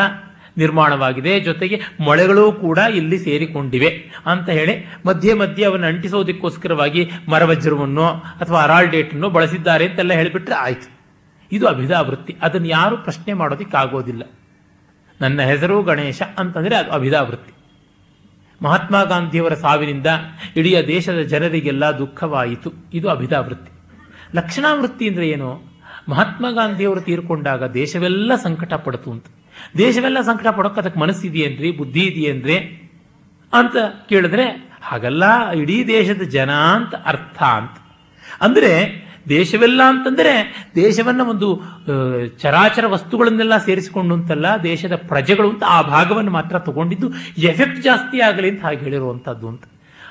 ನಿರ್ಮಾಣವಾಗಿದೆ, 0.57 1.39
ಜೊತೆಗೆ 1.39 1.79
ಮೊಳೆಗಳು 1.99 2.51
ಕೂಡ 2.51 2.77
ಇಲ್ಲಿ 2.77 3.17
ಸೇರಿಕೊಂಡಿವೆ 3.17 3.89
ಅಂತ 4.25 4.49
ಹೇಳಿ 4.49 4.73
ಮಧ್ಯೆ 5.05 5.33
ಮಧ್ಯೆ 5.33 5.65
ಅವನ್ನು 5.65 5.87
ಅಂಟಿಸೋದಕ್ಕೋಸ್ಕರವಾಗಿ 5.87 7.03
ಮರವಜ್ರವನ್ನು 7.29 8.07
ಅಥವಾ 8.41 8.61
ಅರಾಲ್ಡೇಟನ್ನು 8.61 9.29
ಬಳಸಿದ್ದಾರೆ 9.29 9.87
ಅಂತೆಲ್ಲ 9.89 10.13
ಹೇಳಿಬಿಟ್ರೆ 10.13 10.55
ಆಯ್ತು. 10.55 11.00
ಇದು 11.51 11.67
ಅಭಿಧಾವೃತ್ತಿ. 11.67 12.37
ಅದನ್ನು 12.41 12.67
ಯಾರು 12.67 12.97
ಪ್ರಶ್ನೆ 12.97 13.33
ಮಾಡೋದಕ್ಕಾಗೋದಿಲ್ಲ. 13.33 14.23
ನನ್ನ 15.21 15.41
ಹೆಸರು 15.41 15.83
ಗಣೇಶ 15.83 16.21
ಅಂತಂದರೆ 16.37 16.75
ಅದು 16.75 16.91
ಅಭಿಧಾವೃತ್ತಿ. 16.91 17.53
ಮಹಾತ್ಮ 18.63 19.03
ಗಾಂಧಿಯವರ 19.03 19.53
ಸಾವಿನಿಂದ 19.53 20.07
ಇಡೀ 20.55 20.75
ದೇಶದ 20.87 21.19
ಜನರಿಗೆಲ್ಲ 21.19 21.85
ದುಃಖವಾಯಿತು. 21.85 22.73
ಇದು 22.93 23.09
ಅಭಿಧಾವೃತ್ತಿ. 23.09 23.71
ಲಕ್ಷಣಾವೃತ್ತಿ 24.35 25.07
ಅಂದರೆ 25.07 25.29
ಏನು? 25.29 25.61
ಮಹಾತ್ಮ 26.09 26.51
ಗಾಂಧಿಯವರು 26.51 27.01
ತೀರ್ಕೊಂಡಾಗ 27.01 27.71
ದೇಶವೆಲ್ಲ 27.71 28.35
ಸಂಕಟ 28.35 28.73
ಪಡ್ತು 28.73 29.11
ಅಂತ. 29.11 29.25
ದೇಶವೆಲ್ಲ 29.77 30.21
ಸಂಕಟ 30.21 30.47
ಪಡೋಕೆ 30.47 30.79
ಅದಕ್ಕೆ 30.79 30.99
ಮನಸ್ಸಿದೆಯೇನ್ರಿ 30.99 31.71
ಬುದ್ಧಿ 31.71 31.99
ಇದೆಯೇನ್ರಿ 31.99 32.57
ಅಂತ 33.53 33.75
ಕೇಳಿದ್ರೆ, 34.09 34.71
ಹಾಗಲ್ಲ, 34.81 35.49
ಇಡೀ 35.49 35.87
ದೇಶದ 35.87 36.21
ಜನ 36.21 36.51
ಅಂತ 36.51 36.95
ಅರ್ಥ 37.05 37.43
ಅಂತ. 37.43 37.77
ಅಂದ್ರೆ 38.41 39.01
ದೇಶವೆಲ್ಲ 39.29 39.81
ಅಂತಂದ್ರೆ 39.87 40.67
ದೇಶವನ್ನ 40.75 41.21
ಒಂದು 41.21 41.61
ಚರಾಚರ 42.27 42.87
ವಸ್ತುಗಳನ್ನೆಲ್ಲ 42.87 43.57
ಸೇರಿಸಿಕೊಂಡು 43.57 44.15
ಅಂತಲ್ಲ 44.15 44.45
ದೇಶದ 44.63 44.95
ಪ್ರಜೆಗಳು 44.95 45.49
ಅಂತ 45.49 45.63
ಆ 45.67 45.81
ಭಾಗವನ್ನು 45.81 46.31
ಮಾತ್ರ 46.31 46.59
ತಗೊಂಡಿದ್ದು 46.59 47.11
ಎಫೆಕ್ಟ್ 47.37 47.81
ಜಾಸ್ತಿ 47.81 48.19
ಆಗಲಿ 48.19 48.49
ಅಂತ 48.49 48.65
ಹಾಗೆ 48.65 48.79
ಹೇಳಿರುವಂಥದ್ದು 48.79 49.47
ಅಂತ. 49.47 49.63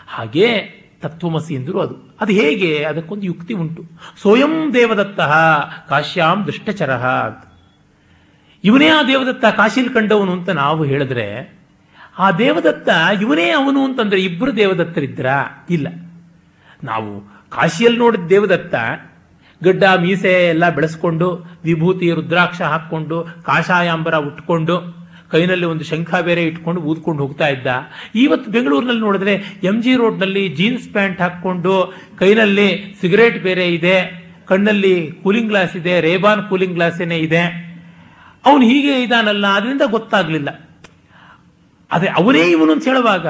ಹಾಗೆ 0.09 0.81
ತತ್ವಮಸಿ 1.01 1.55
ಎಂದರು 1.55 1.81
ಅದು. 1.81 2.17
ಅದು 2.21 2.33
ಹೇಗೆ? 2.33 2.85
ಅದಕ್ಕೊಂದು 2.85 3.23
ಯುಕ್ತಿ 3.23 3.55
ಉಂಟು. 3.55 3.85
ಸ್ವಯಂ 4.21 4.75
ದೇವದತ್ತ 4.75 5.21
ಕಾಶ್ಯಾಂ 5.89 6.47
ದುಷ್ಟಚರ 6.47 6.91
ಅಂತ. 6.97 7.53
ಇವನೇ 8.65 8.89
ಆ 8.89 9.03
ದೇವದತ್ತ 9.03 9.45
ಕಾಶಿಲ್ 9.45 9.95
ಕಂಡವನು 9.95 10.33
ಅಂತ 10.33 10.49
ನಾವು 10.49 10.85
ಹೇಳಿದ್ರೆ, 10.85 11.59
ಆ 12.19 12.31
ದೇವದತ್ತ 12.31 12.89
ಇವನೇ 13.23 13.51
ಅವನು 13.51 13.85
ಅಂತಂದ್ರೆ 13.85 14.23
ಇಬ್ಬರು 14.23 14.57
ದೇವದತ್ತರಿದ್ರ? 14.57 15.27
ಇಲ್ಲ. 15.71 15.89
ನಾವು 16.85 17.30
ಕಾಶಿಯಲ್ಲಿ 17.51 17.99
ನೋಡಿದ 17.99 18.27
ದೇವದತ್ತ 18.27 18.75
ಗಡ್ಡ, 19.65 19.85
ಮೀಸೆ 20.03 20.33
ಎಲ್ಲ 20.49 20.69
ಬೆಳೆಸ್ಕೊಂಡು, 20.69 21.29
ವಿಭೂತಿ, 21.65 22.11
ರುದ್ರಾಕ್ಷ 22.11 22.61
ಹಾಕ್ಕೊಂಡು, 22.63 23.17
ಕಾಷಾಯಾಂಬರ 23.43 24.15
ಉಟ್ಕೊಂಡು, 24.15 24.77
ಕೈನಲ್ಲಿ 25.31 25.67
ಒಂದು 25.67 25.85
ಶಂಖ 25.85 26.15
ಬೇರೆ 26.15 26.43
ಇಟ್ಕೊಂಡು 26.43 26.81
ಊದ್ಕೊಂಡು 26.81 27.21
ಹೋಗ್ತಾ 27.23 27.49
ಇದ್ದ. 27.49 27.67
ಇವತ್ತು 28.15 28.51
ಬೆಂಗಳೂರಿನಲ್ಲಿ 28.51 29.01
ನೋಡಿದ್ರೆ 29.01 29.35
ಎಂ 29.65 29.83
ಜಿ 29.83 29.93
ರೋಡ್ನಲ್ಲಿ 29.97 30.49
ಜೀನ್ಸ್ 30.49 30.89
ಪ್ಯಾಂಟ್ 30.93 31.21
ಹಾಕ್ಕೊಂಡು 31.21 31.75
ಕೈನಲ್ಲಿ 32.19 32.69
ಸಿಗರೇಟ್ 33.01 33.39
ಬೇರೆ 33.43 33.67
ಇದೆ, 33.69 33.97
ಕಣ್ಣಲ್ಲಿ 34.47 34.95
ಕೂಲಿಂಗ್ 35.23 35.49
ಗ್ಲಾಸ್ 35.49 35.77
ಇದೆ, 35.77 36.01
ರೇಬಾನ್ 36.01 36.43
ಕೂಲಿಂಗ್ 36.49 36.75
ಗ್ಲಾಸೇನೆ 36.75 37.19
ಇದೆ. 37.19 37.43
ಅವನು 38.47 38.63
ಹೀಗೆ 38.63 39.03
ಇದಾನಲ್ಲ, 39.03 39.47
ಅದರಿಂದ 39.47 39.83
ಗೊತ್ತಾಗ್ಲಿಲ್ಲ. 39.87 40.51
ಅದೇ 41.91 42.07
ಅವನೇ 42.07 42.39
ಇವನು 42.39 42.73
ಅಂತ 42.73 42.85
ಹೇಳುವಾಗ 42.85 43.27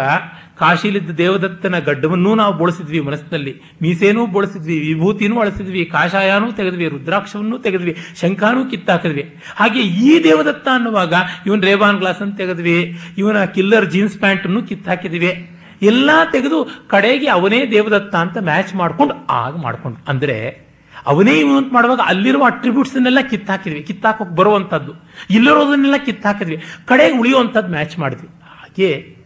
ಕಾಶಿಲಿದ್ದ 0.61 1.11
ದೇವದತ್ತನ 1.11 1.79
ಗಡ್ಡವನ್ನೂ 1.79 2.35
ನಾವು 2.35 2.55
ಬಳಸಿದ್ವಿ 2.55 3.01
ಮನಸ್ಸಿನಲ್ಲಿ. 3.01 3.63
ಮೀಸೇನೂ 3.83 4.27
ಬಳಸಿದ್ವಿ, 4.27 4.79
ವಿಭೂತಿನೂ 4.79 5.41
ಅಳಿಸಿದ್ವಿ, 5.41 5.85
ಕಾಷಾಯನೂ 5.85 6.53
ತೆಗೆದ್ವಿ, 6.53 6.89
ರುದ್ರಾಕ್ಷವನ್ನೂ 6.89 7.59
ತೆಗೆದ್ವಿ, 7.59 7.97
ಶಂಖಾನೂ 8.21 8.65
ಕಿತ್ತಾಕಿದ್ವಿ. 8.65 9.37
ಹಾಗೆ 9.57 9.81
ಈ 9.81 10.25
ದೇವದತ್ತ 10.25 10.69
ಅನ್ನುವಾಗ 10.75 11.15
ಇವನ್ 11.47 11.63
ರೇಬಾನ್ 11.63 11.99
ಗ್ಲಾಸ್ 11.99 12.21
ಅನ್ನು 12.21 12.37
ತೆಗೆದ್ವಿ, 12.37 12.99
ಇವನ 13.19 13.45
ಕಿಲ್ಲರ್ 13.45 13.91
ಜೀನ್ಸ್ 13.91 14.19
ಪ್ಯಾಂಟ್ 14.19 14.45
ಅನ್ನು 14.45 14.63
ಕಿತ್ತಾಕಿದ್ವಿ. 14.63 15.51
ಎಲ್ಲಾ 15.83 16.25
ತೆಗೆದು 16.25 16.85
ಕಡೆಗೆ 16.89 17.29
ಅವನೇ 17.29 17.71
ದೇವದತ್ತ 17.71 18.15
ಅಂತ 18.15 18.39
ಮ್ಯಾಚ್ 18.39 18.75
ಮಾಡ್ಕೊಂಡು 18.75 19.27
ಆಗ 19.27 19.57
ಮಾಡ್ಕೊಂಡು. 19.57 19.99
ಅಂದ್ರೆ 20.09 20.71
ಅವನೇ 21.07 21.33
ಇವನು 21.33 21.61
ಮಾಡುವಾಗ 21.61 22.01
ಅಲ್ಲಿರುವ 22.05 22.45
ಅಟ್ರಿಬ್ಯೂಟ್ಸ್ 22.45 22.95
ಅನ್ನೆಲ್ಲ 22.95 23.21
ಕಿತ್ತಾಕಿದ್ವಿ. 23.21 23.83
ಕಿತ್ತಾಕೋಕ್ 23.83 24.31
ಬರುವಂತದ್ದು. 24.31 24.93
ಇಲ್ಲಿರೋದನ್ನೆಲ್ಲ 25.31 25.97
ಕಿತ್ತಾಕಿದ್ವಿ. 25.97 26.63
ಕಡೆಗೆ 26.87 27.19
ಉಳಿಯುವಂಥದ್ದು 27.19 27.71
ಮ್ಯಾಚ್ 27.71 27.99
ಮಾಡಿದ್ವಿ. 27.99 28.29
ಹಾಗೆ 28.29 29.20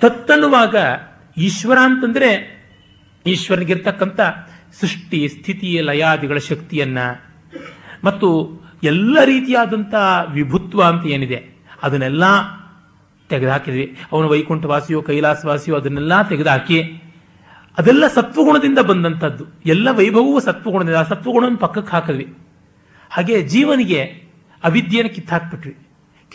ತತ್ತನ್ನುವಾಗ 0.00 0.76
ಈಶ್ವರ 1.36 1.78
ಅಂತಂದ್ರೆ 1.82 2.56
ಈಶ್ವರನಿಗಿರ್ತಕ್ಕಂಥ 3.26 4.20
ಸೃಷ್ಟಿ, 4.80 5.28
ಸ್ಥಿತಿ, 5.28 5.80
ಲಯಾದಿಗಳ 5.80 6.38
ಶಕ್ತಿಯನ್ನ. 6.38 6.98
ಮತ್ತು 8.04 8.60
ಎಲ್ಲ 8.82 9.24
ರೀತಿಯಾದಂಥ 9.24 9.94
ವಿಭುತ್ವ 10.32 10.82
ಅಂತ 10.82 11.06
ಏನಿದೆ, 11.06 11.44
ಅದನ್ನೆಲ್ಲ 11.82 12.24
ತೆಗೆದುಹಾಕಿದ್ವಿ. 13.28 13.96
ಅವನು 14.12 14.28
ವೈಕುಂಠವಾಸಿಯೋ, 14.28 15.02
ಕೈಲಾಸವಾಸಿಯೋ 15.02 15.76
ಅದನ್ನೆಲ್ಲ 15.76 16.28
ತೆಗೆದುಹಾಕಿ, 16.28 16.82
ಅದೆಲ್ಲ 17.78 18.06
ಸತ್ವಗುಣದಿಂದ 18.06 18.78
ಬಂದಂಥದ್ದು. 18.78 19.44
ಎಲ್ಲ 19.66 19.90
ವೈಭವವೂ 19.90 20.40
ಸತ್ವಗುಣದಿಂದ, 20.40 20.96
ಆ 20.96 21.02
ಸತ್ವಗುಣವನ್ನು 21.02 21.58
ಪಕ್ಕಕ್ಕೆ 21.58 21.92
ಹಾಕಿದ್ವಿ. 21.92 22.34
ಹಾಗೆ 23.10 23.42
ಜೀವನಿಗೆ 23.42 24.02
ಅವಿದ್ಯೆಯನ್ನು 24.64 25.14
ಕಿತ್ತಾಕ್ಬಿಟ್ವಿ. 25.14 25.85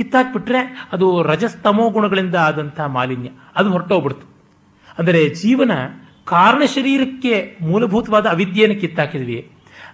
ಕಿತ್ತಾಕ್ಬಿಟ್ರೆ 0.02 0.90
ಅದು 0.92 1.24
ರಜಸ್ತಮೋ 1.24 1.90
ಗುಣಗಳಿಂದ 1.90 2.36
ಆದಂತಹ 2.36 2.86
ಮಾಲಿನ್ಯ. 2.86 3.30
ಅದು 3.56 3.70
ಹೊರಟೋಗ್ಬಿಡ್ತು. 3.70 4.36
ಅಂದರೆ 5.00 5.30
ಜೀವನ 5.30 5.72
ಕಾರಣ 6.26 6.64
ಶರೀರಕ್ಕೆ 6.66 7.58
ಮೂಲಭೂತವಾದ 7.62 8.26
ಅವಿದ್ಯೆಯನ್ನು 8.26 8.82
ಕಿತ್ತಾಕಿದ್ವಿ. 8.82 9.52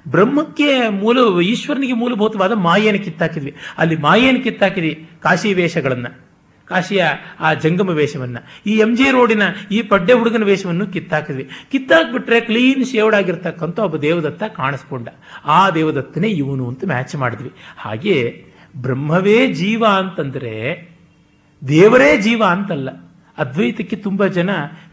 ಬ್ರಹ್ಮಕ್ಕೆ 0.08 0.90
ಮೂಲ, 0.90 1.42
ಈಶ್ವರನಿಗೆ 1.42 1.94
ಮೂಲಭೂತವಾದ 1.94 2.52
ಮಾಯೆಯನ್ನು 2.52 3.04
ಕಿತ್ತಾಕಿದ್ವಿ. 3.04 3.56
ಅಲ್ಲಿ 3.78 3.96
ಮಾಯೆಯನ್ನು 3.96 4.44
ಕಿತ್ತಾಕಿದ್ವಿ 4.44 5.10
ಕಾಶಿ 5.22 5.54
ವೇಷಗಳನ್ನ. 5.54 6.08
ಕಾಶಿಯ 6.66 7.06
ಆ 7.40 7.54
ಜಂಗಮ 7.54 7.90
ವೇಷವನ್ನ. 7.90 8.38
ಈ 8.66 8.72
ಎಂ 8.72 8.96
ಜಿ 8.96 9.12
ರೋಡಿನ 9.12 9.42
ಈ 9.72 9.82
ಪಡ್ಡೆ 9.82 10.14
ಹುಡುಗನ 10.14 10.44
ವೇಷವನ್ನು 10.44 10.88
ಕಿತ್ತಾಕಿದ್ವಿ. 10.88 11.50
ಕಿತ್ತಾಕ್ಬಿಟ್ರೆ 11.72 12.40
ಕ್ಲೀನ್ 12.40 12.86
ಶೇವ್ಡ್ 12.86 13.16
ಆಗಿರ್ತಕ್ಕಂಥ 13.16 13.80
ಒಬ್ಬ 13.80 13.98
ದೇವದತ್ತ 13.98 14.44
ಕಾಣಿಸ್ಕೊಂಡ. 14.44 15.08
ಆ 15.46 15.70
ದೇವದತ್ತನೇ 15.70 16.28
ಇವನು 16.28 16.68
ಅಂತ 16.68 16.86
ಮ್ಯಾಚ್ 16.86 17.16
ಮಾಡಿದ್ವಿ. 17.16 17.52
ಹಾಗೆ 17.78 18.47
ಬ್ರಹ್ಮವೇ 18.82 19.54
ಜೀವ 19.54 19.86
ಅಂತಂದರೆ 19.86 20.88
ದೇವರೇ 21.68 22.18
ಜೀವ 22.18 22.44
ಅಂತಲ್ಲ. 22.50 22.90
ಅದ್ವೈತಕ್ಕೆ 23.38 23.96
ತುಂಬ 23.96 24.26
ಜನ 24.26 24.50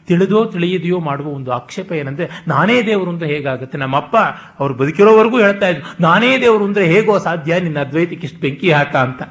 ತಿಳಿದೋ 0.06 0.44
ತಿಳಿಯದೆಯೋ 0.44 1.00
ಮಾಡುವ 1.00 1.26
ಒಂದು 1.26 1.52
ಆಕ್ಷೇಪ 1.52 1.92
ಏನಂದ್ರೆ, 1.92 2.28
ನಾನೇ 2.48 2.82
ದೇವರು 2.82 3.10
ಅಂದ್ರೆ 3.10 3.28
ಹೇಗಾಗುತ್ತೆ? 3.28 3.78
ನಮ್ಮಪ್ಪ 3.78 4.16
ಅವ್ರು 4.60 4.74
ಬದುಕಿರೋವರೆಗೂ 4.74 5.38
ಹೇಳ್ತಾ 5.38 5.68
ಇದ್ರು, 5.68 6.02
ನಾನೇ 6.02 6.40
ದೇವರು 6.40 6.64
ಅಂದ್ರೆ 6.64 6.86
ಹೇಗೋ 6.86 7.18
ಸಾಧ್ಯ? 7.18 7.60
ನಿನ್ನ 7.60 7.78
ಅದ್ವೈತಕ್ಕೆ 7.78 8.26
ಇಷ್ಟು 8.26 8.40
ಬೆಂಕಿ 8.40 8.72
ಹಾಕ 8.72 8.96
ಅಂತ. 8.96 9.22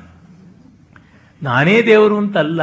ನಾನೇ 1.43 1.81
ದೇವರು 1.81 2.17
ಅಂತಲ್ಲ, 2.17 2.61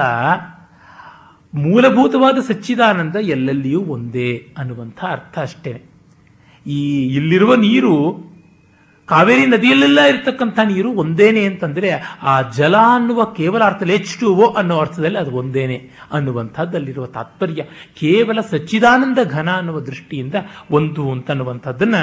ಮೂಲಭೂತವಾದ 1.55 2.39
ಸಚ್ಚಿದಾನಂದ 2.39 3.17
ಎಲ್ಲೆಲ್ಲಿಯೂ 3.17 3.81
ಒಂದೇ 3.81 4.49
ಅನ್ನುವಂಥ 4.59 5.05
ಅರ್ಥ 5.05 5.39
ಅಷ್ಟೇ. 5.39 5.83
ಈ 6.67 7.07
ಇಲ್ಲಿರುವ 7.15 7.55
ನೀರು 7.55 8.30
ಕಾವೇರಿ 9.11 9.47
ನದಿಯಲ್ಲೆಲ್ಲ 9.47 10.01
ಇರತಕ್ಕಂಥ 10.01 10.59
ನೀರು 10.59 10.91
ಒಂದೇನೆ 10.93 11.45
ಅಂತಂದ್ರೆ 11.45 11.91
ಆ 12.23 12.43
ಜಲ 12.43 12.77
ಅನ್ನುವ 12.77 13.25
ಕೇವಲ 13.25 13.65
ಅರ್ಥದಲ್ಲಿ 13.65 13.95
ಎಚ್ 13.95 14.17
ಟು 14.17 14.35
ಓ 14.35 14.53
ಅನ್ನೋ 14.53 14.79
ಅರ್ಥದಲ್ಲಿ 14.79 15.19
ಅದು 15.19 15.31
ಒಂದೇನೆ 15.31 15.91
ಅನ್ನುವಂಥದ್ದಲ್ಲಿರುವ 16.13 17.07
ತಾತ್ಪರ್ಯ. 17.07 17.63
ಕೇವಲ 17.95 18.41
ಸಚ್ಚಿದಾನಂದ 18.51 19.19
ಘನ 19.25 19.51
ಅನ್ನುವ 19.57 19.81
ದೃಷ್ಟಿಯಿಂದ 19.81 20.35
ಒಂದು 20.71 21.13
ಅಂತನ್ನುವಂಥದ್ದನ್ನ 21.13 21.95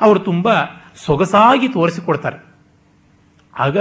ಅವರು 0.00 0.18
ತುಂಬಾ 0.18 0.54
ಸೊಗಸಾಗಿ 0.96 1.68
ತೋರಿಸಿಕೊಡ್ತಾರೆ. 1.68 2.44
ಆಗ 3.58 3.78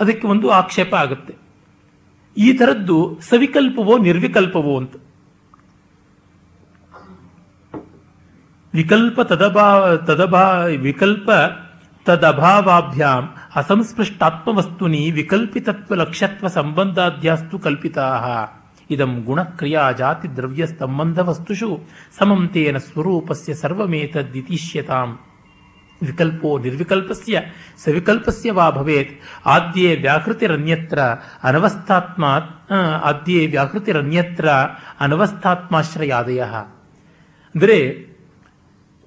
ಅದಕ್ಕೆ 0.00 0.26
ಒಂದು 0.26 0.50
ಆಕ್ಷೇಪ 0.50 0.94
ಆಗುತ್ತೆ. 0.94 1.34
ಈ 2.36 2.52
ಥರದ್ದು 2.52 3.18
ಸವಿಕಲ್ಪವೋ 3.30 3.98
ನಿರ್ವಿಕಲ್ಪವೋ 3.98 4.78
ಅಂತ. 4.78 4.92
ವಿಕಲ್ಪ 8.73 9.21
ತದಭಾ 9.29 9.67
ತದಭಾ 10.07 10.43
ವಿಕಲ್ಪ 10.83 11.27
ತದಭಾವಾಭ್ಯಾಂ 12.05 13.23
ಅಸಂಸ್ಪೃಷ್ಟಾತ್ಮವಸ್ತುನಿ 13.59 15.03
ವಿಕಲ್ಪಿತತ್ವ 15.13 15.95
ಲಕ್ಷ್ಯತ್ವ 15.95 16.47
ಸಂಬಂಧಾಧ್ಯಾಸ್ತು 16.55 17.57
ಕಲ್ಪಿತಾ 17.63 18.07
ಇದಂ 18.89 19.13
ಗುಣಕ್ರಿಯಾ 19.25 19.83
ಜಾತಿ 19.99 20.27
ದ್ರವ್ಯ 20.35 20.65
ಸಂಬಂಧ 20.73 21.19
ವಸ್ತುಷು 21.27 21.69
ಸಮಂ 22.17 22.41
ತೇನ 22.51 22.77
ಸ್ವರೂಪಸ್ಯ 22.85 23.53
ಸರ್ವಮೇತದ್ದಿತಿಷ್ಯತಾಂ 23.61 25.09
ವಿಕಲ್ಪೋ 26.01 26.49
ನಿರ್ವಿಕಲ್ಪಸ್ಯ 26.61 27.35
ಸವಿಕಲ್ಪಸ್ಯ 27.81 28.51
ವಾ 28.53 28.67
ಭವೇತ್ 28.71 29.13
ಆದ್ಯೇ 29.47 29.91
ವ್ಯಾಹೃತಿರನ್ಯತ್ರ 30.01 30.99
ಅನವಸ್ಥಾತ್ಮಾತ್ 31.43 32.49
ಆ, 32.71 32.79
ಆದ್ಯೇ 33.03 33.41
ವ್ಯಾಹೃತಿರನ್ಯತ್ರ 33.47 34.47
ಅನವಸ್ಥಾತ್ಮಾಶ್ರಯಾದಯ 35.05 36.41
ಅಂದರೆ 37.55 37.77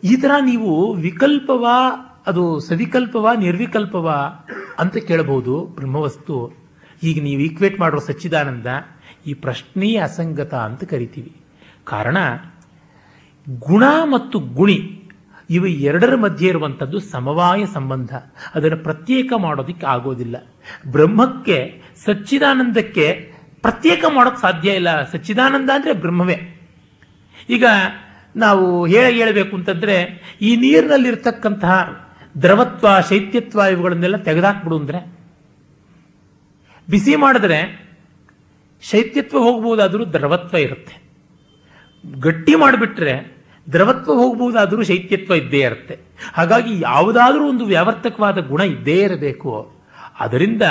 ಈ 0.03 0.15
ತರ 0.15 0.31
ನೀವು 0.41 0.93
ವಿಕಲ್ಪವ, 0.93 1.67
ಅದು 2.27 2.59
ಸವಿಕಲ್ಪವಾ, 2.59 3.33
ನಿರ್ವಿಕಲ್ಪವ 3.33 4.09
ಅಂತ 4.79 4.97
ಕೇಳಬಹುದು 4.97 5.61
ಬ್ರಹ್ಮವಸ್ತು. 5.75 6.53
ಈಗ 7.03 7.23
ನೀವು 7.23 7.41
ಈಕ್ವೇಟ್ 7.41 7.79
ಮಾಡೋ 7.79 7.99
ಸಚ್ಚಿದಾನಂದ 7.99 8.65
ಈ 9.27 9.33
ಪ್ರಶ್ನೆಯೇ 9.33 9.97
ಅಸಂಗತ 9.97 10.53
ಅಂತ 10.53 10.83
ಕರಿತೀವಿ. 10.83 11.35
ಕಾರಣ, 11.83 12.17
ಗುಣ 13.59 13.83
ಮತ್ತು 14.11 14.39
ಗುಣಿ 14.39 15.03
ಇವು 15.49 15.67
ಎರಡರ 15.67 16.15
ಮಧ್ಯೆ 16.15 16.49
ಇರುವಂಥದ್ದು 16.49 16.99
ಸಮವಾಯ 16.99 17.65
ಸಂಬಂಧ. 17.73 18.15
ಅದನ್ನು 18.55 18.77
ಪ್ರತ್ಯೇಕ 18.77 19.33
ಮಾಡೋದಕ್ಕೆ 19.37 19.85
ಆಗೋದಿಲ್ಲ. 19.85 20.35
ಬ್ರಹ್ಮಕ್ಕೆ 20.91 21.81
ಸಚ್ಚಿದಾನಂದಕ್ಕೆ 22.05 23.33
ಪ್ರತ್ಯೇಕ 23.61 24.05
ಮಾಡೋಕ್ಕೆ 24.13 24.41
ಸಾಧ್ಯ 24.41 24.71
ಇಲ್ಲ. 24.71 25.11
ಸಚ್ಚಿದಾನಂದ 25.11 25.69
ಅಂದರೆ 25.75 25.93
ಬ್ರಹ್ಮವೇ. 25.93 26.61
ಈಗ 27.49 27.65
ನಾವು 28.36 28.86
ಹೇಳ 28.86 29.11
ಹೇಳಬೇಕು 29.11 29.55
ಅಂತಂದ್ರೆ, 29.55 30.21
ಈ 30.41 30.55
ನೀರಿನಲ್ಲಿರ್ತಕ್ಕಂತಹ 30.55 32.07
ದ್ರವತ್ವ, 32.41 32.88
ಶೈತ್ಯತ್ವ 33.09 33.59
ಇವುಗಳನ್ನೆಲ್ಲ 33.59 34.17
ತೆಗೆದಾಕ್ಬಿಡು 34.17 34.79
ಅಂದ್ರೆ, 34.79 35.13
ಬಿಸಿ 36.89 37.15
ಮಾಡಿದ್ರೆ 37.15 37.84
ಶೈತ್ಯತ್ವ 38.81 39.39
ಹೋಗ್ಬೋದಾದರೂ 39.39 40.05
ದ್ರವತ್ವ 40.05 40.57
ಇರುತ್ತೆ. 40.57 41.03
ಗಟ್ಟಿ 42.19 42.55
ಮಾಡಿಬಿಟ್ರೆ 42.55 43.38
ದ್ರವತ್ವ 43.71 44.13
ಹೋಗ್ಬೋದಾದರೂ 44.13 44.84
ಶೈತ್ಯತ್ವ 44.84 45.34
ಇದ್ದೇ 45.34 45.59
ಇರುತ್ತೆ. 45.59 45.99
ಹಾಗಾಗಿ 46.34 46.81
ಯಾವುದಾದ್ರೂ 46.81 47.49
ಒಂದು 47.49 47.65
ವ್ಯಾವರ್ತಕವಾದ 47.65 48.38
ಗುಣ 48.38 48.61
ಇದ್ದೇ 48.61 49.03
ಇರಬೇಕು. 49.03 49.73
ಅದರಿಂದ 50.19 50.61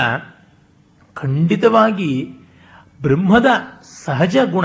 ಖಂಡಿತವಾಗಿ 1.15 2.29
ಬ್ರಹ್ಮದ 3.03 3.47
ಸಹಜ 4.05 4.37
ಗುಣ 4.51 4.65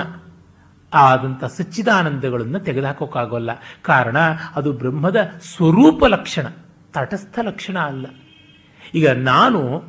ಆದಂಥ 0.94 1.44
ಸಚ್ಚಿದಾನಂದಗಳನ್ನು 1.44 2.60
ತೆಗೆದುಹಾಕೋಕ್ಕಾಗೋಲ್ಲ. 2.60 3.50
ಕಾರಣ, 3.82 4.18
ಅದು 4.56 4.74
ಬ್ರಹ್ಮದ 4.74 5.32
ಸ್ವರೂಪ 5.42 6.06
ಲಕ್ಷಣ, 6.06 6.48
ತಟಸ್ಥ 6.94 7.40
ಲಕ್ಷಣ 7.42 7.80
ಅಲ್ಲ. 7.80 8.06
ಈಗ 8.96 9.10
ನಾನು 9.10 9.84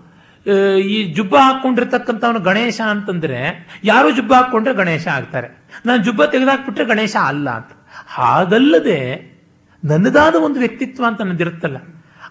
ಈ 0.78 1.14
ಜುಬ್ಬ 1.14 1.36
ಹಾಕೊಂಡಿರ್ತಕ್ಕಂಥವನು 1.36 2.40
ಗಣೇಶ 2.40 2.80
ಅಂತಂದ್ರೆ, 2.90 3.68
ಯಾರು 3.84 4.10
ಜುಬ್ಬ 4.10 4.34
ಹಾಕೊಂಡ್ರೆ 4.34 4.74
ಗಣೇಶ 4.74 5.08
ಆಗ್ತಾರೆ. 5.08 5.66
ನಾನು 5.86 6.04
ಜುಬ್ಬ 6.04 6.24
ತೆಗೆದಾಕ್ಬಿಟ್ರೆ 6.24 6.84
ಗಣೇಶ 6.84 7.16
ಅಲ್ಲ 7.22 7.50
ಅಂತ. 7.50 7.68
ಹಾಗಲ್ಲದೆ, 8.06 9.28
ನನ್ನದಾದ 9.84 10.34
ಒಂದು 10.34 10.58
ವ್ಯಕ್ತಿತ್ವ 10.60 11.04
ಅಂತ 11.06 11.20
ನನ್ನದಿರುತ್ತಲ್ಲ 11.20 11.76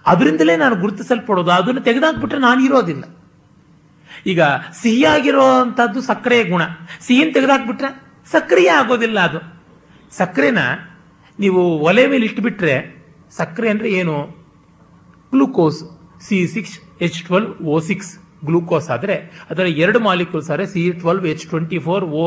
ಅದರಿಂದಲೇ 0.05 0.55
ನಾನು 0.55 0.75
ಗುರುತಿಸಲ್ಪಡೋದು, 0.75 1.51
ಅದನ್ನು 1.51 1.81
ತೆಗೆದಾಕ್ಬಿಟ್ರೆ 1.81 2.39
ನಾನು 2.39 2.65
ಇರೋದಿಲ್ಲ. 2.65 3.03
ಈಗ 4.25 4.41
ಸಿಹಿಯಾಗಿರುವಂತಹದ್ದು 4.81 6.01
ಸಕ್ಕರೆಯ 6.01 6.43
ಗುಣ. 6.43 6.61
ಸಿಹಿನ 6.99 7.29
ತೆಗೆದಾಕ್ಬಿಟ್ರೆ 7.33 8.06
ಸಕ್ಕರೆಯೇ 8.33 8.71
ಆಗೋದಿಲ್ಲ 8.79 9.17
ಅದು. 9.29 9.39
ಸಕ್ಕರೆನ 10.19 10.61
ನೀವು 11.39 11.61
ಒಲೆ 11.89 12.03
ಮೇಲೆ 12.11 12.25
ಇಟ್ಬಿಟ್ರೆ 12.29 12.75
ಸಕ್ಕರೆ 13.37 13.67
ಅಂದರೆ 13.73 13.89
ಏನು? 13.99 14.15
Glucose, 15.33 15.79
C 16.25 16.37
six 16.55 16.75
H 17.05 17.19
twelve 17.27 17.51
O 17.71 17.75
six 17.89 18.11
glucose 18.47 18.87
ಆದರೆ, 18.95 19.15
ಅದರ 19.51 19.65
ಎರಡು 19.83 19.99
ಮಾಲಿಕ್ಯೂಲ್ಸ್ 20.07 20.49
ಆದರೆ 20.53 20.65
C 20.73 20.81
twelve 21.01 21.25
H 21.33 21.45
twenty 21.51 21.79
four 21.85 22.05
O 22.21 22.25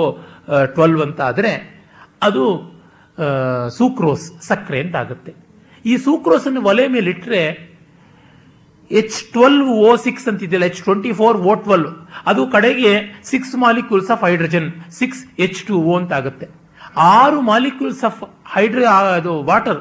twelve 0.77 1.01
ಅಂತ 1.07 1.21
ಆದರೆ, 1.31 1.53
ಅದು 2.27 2.45
ಸೂಕ್ರೋಸ್ 3.79 4.27
ಸಕ್ಕರೆ 4.49 4.79
ಅಂತ 4.85 4.97
ಆಗುತ್ತೆ. 5.03 5.33
ಈ 5.85 5.93
ಸೂಕ್ರೋಸನ್ನು 6.07 6.61
ಒಲೆ 6.71 6.85
ಮೇಲೆ 6.95 7.09
ಇಟ್ಟರೆ 7.15 7.43
H 8.91 9.33
twelve 9.33 9.69
O 9.89 9.97
six 9.97 10.29
ಅಂತಿದೆಯಲ್ಲ 10.29 10.65
H 10.65 10.83
twenty 10.83 11.13
four 11.13 11.37
O 11.37 11.55
twelve 11.55 11.91
ಅದು 12.27 12.43
ಕಡೆಗೆ 12.47 12.93
six 13.31 13.55
molecules 13.55 14.11
of 14.11 14.25
hydrogen 14.25 14.69
six 14.91 15.21
H 15.39 15.61
two 15.67 15.77
O 15.91 15.95
ಅಂತ 15.99 16.13
ಆಗುತ್ತೆ 16.13 16.47
ಆರು 16.97 17.41
ಮಾಲಿಕ್ಯೂಲ್ಸ್ 17.41 18.05
ಆಫ್ 18.05 18.21
ಹೈಡ್ರೋ 18.55 18.85
ಅದು 19.19 19.43
ವಾಟರ್ 19.45 19.81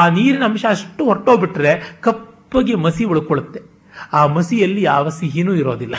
ಆ 0.00 0.08
ನೀರಿನ 0.08 0.44
ಅಂಶ 0.44 0.64
ಅಷ್ಟು 0.68 1.04
ಹೊರಟೋಗ್ಬಿಟ್ರೆ 1.04 1.72
ಕಪ್ಪಗೆ 2.00 2.74
ಮಸಿ 2.74 3.04
ಉಳ್ಕೊಳ್ಳುತ್ತೆ. 3.04 3.60
ಆ 4.12 4.26
ಮಸಿಯಲ್ಲಿ 4.26 4.82
ಯಾವ 4.82 5.08
ಸಿಹಿನೂ 5.08 5.52
ಇರೋದಿಲ್ಲ. 5.54 5.94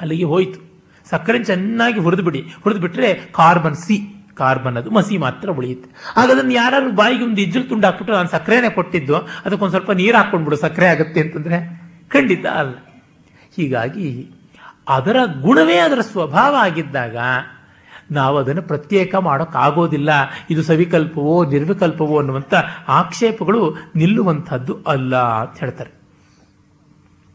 ಅಲ್ಲಿಗೆ 0.00 0.24
ಹೋಯ್ತು. 0.24 0.58
ಸಕ್ಕರೆ 1.10 1.44
ಚೆನ್ನಾಗಿ 1.44 2.00
ಹುರಿದು 2.00 2.22
ಬಿಡಿ 2.22 2.40
ಹುರಿದು 2.62 2.80
ಬಿಟ್ರೆ 2.80 3.08
ಕಾರ್ಬನ್ 3.14 3.74
ಸಿ 3.74 3.96
ಕಾರ್ಬನ್ 4.38 4.76
ಅದು 4.76 4.90
ಮಸಿ 4.90 5.16
ಮಾತ್ರ 5.18 5.48
ಉಳಿಯುತ್ತೆ. 5.50 5.88
ಆಗ 6.16 6.26
ಅದನ್ನು 6.30 6.54
ಯಾರು 6.54 6.90
ಬಾಯಿಗೆ 6.90 7.24
ಒಂದು 7.24 7.40
ಇಜ್ಜಲು 7.40 7.66
ತುಂಡು 7.68 7.86
ಹಾಕ್ಬಿಟ್ಟು 7.86 8.12
ನಾನು 8.14 8.28
ಸಕ್ಕರೆನೇ 8.28 8.70
ಕೊಟ್ಟಿದ್ದು, 8.70 9.16
ಅದಕ್ಕೊಂದು 9.44 9.70
ಸ್ವಲ್ಪ 9.70 9.90
ನೀರು 9.90 10.16
ಹಾಕೊಂಡ್ಬಿಡು 10.16 10.56
ಸಕ್ಕರೆ 10.56 10.86
ಆಗುತ್ತೆ 10.86 11.20
ಅಂತಂದ್ರೆ 11.20 11.58
ಖಂಡಿತ 12.08 12.46
ಅಲ್ಲ. 12.46 12.74
ಹೀಗಾಗಿ 13.56 14.08
ಅದರ 14.88 15.16
ಗುಣವೇ 15.40 15.78
ಅದರ 15.78 16.00
ಸ್ವಭಾವ 16.00 16.54
ಆಗಿದ್ದಾಗ 16.54 17.16
ನಾವು 18.10 18.36
ಅದನ್ನು 18.38 18.62
ಪ್ರತ್ಯೇಕ 18.62 19.14
ಮಾಡೋಕ್ಕಾಗೋದಿಲ್ಲ. 19.14 20.10
ಇದು 20.50 20.62
ಸವಿಕಲ್ಪವೋ, 20.62 21.34
ನಿರ್ವಿಕಲ್ಪವೋ 21.44 22.18
ಅನ್ನುವಂಥ 22.18 22.54
ಆಕ್ಷೇಪಗಳು 22.88 23.60
ನಿಲ್ಲುವಂಥದ್ದು 23.96 24.74
ಅಲ್ಲ 24.86 25.14
ಅಂತ 25.16 25.58
ಹೇಳ್ತಾರೆ. 25.58 25.92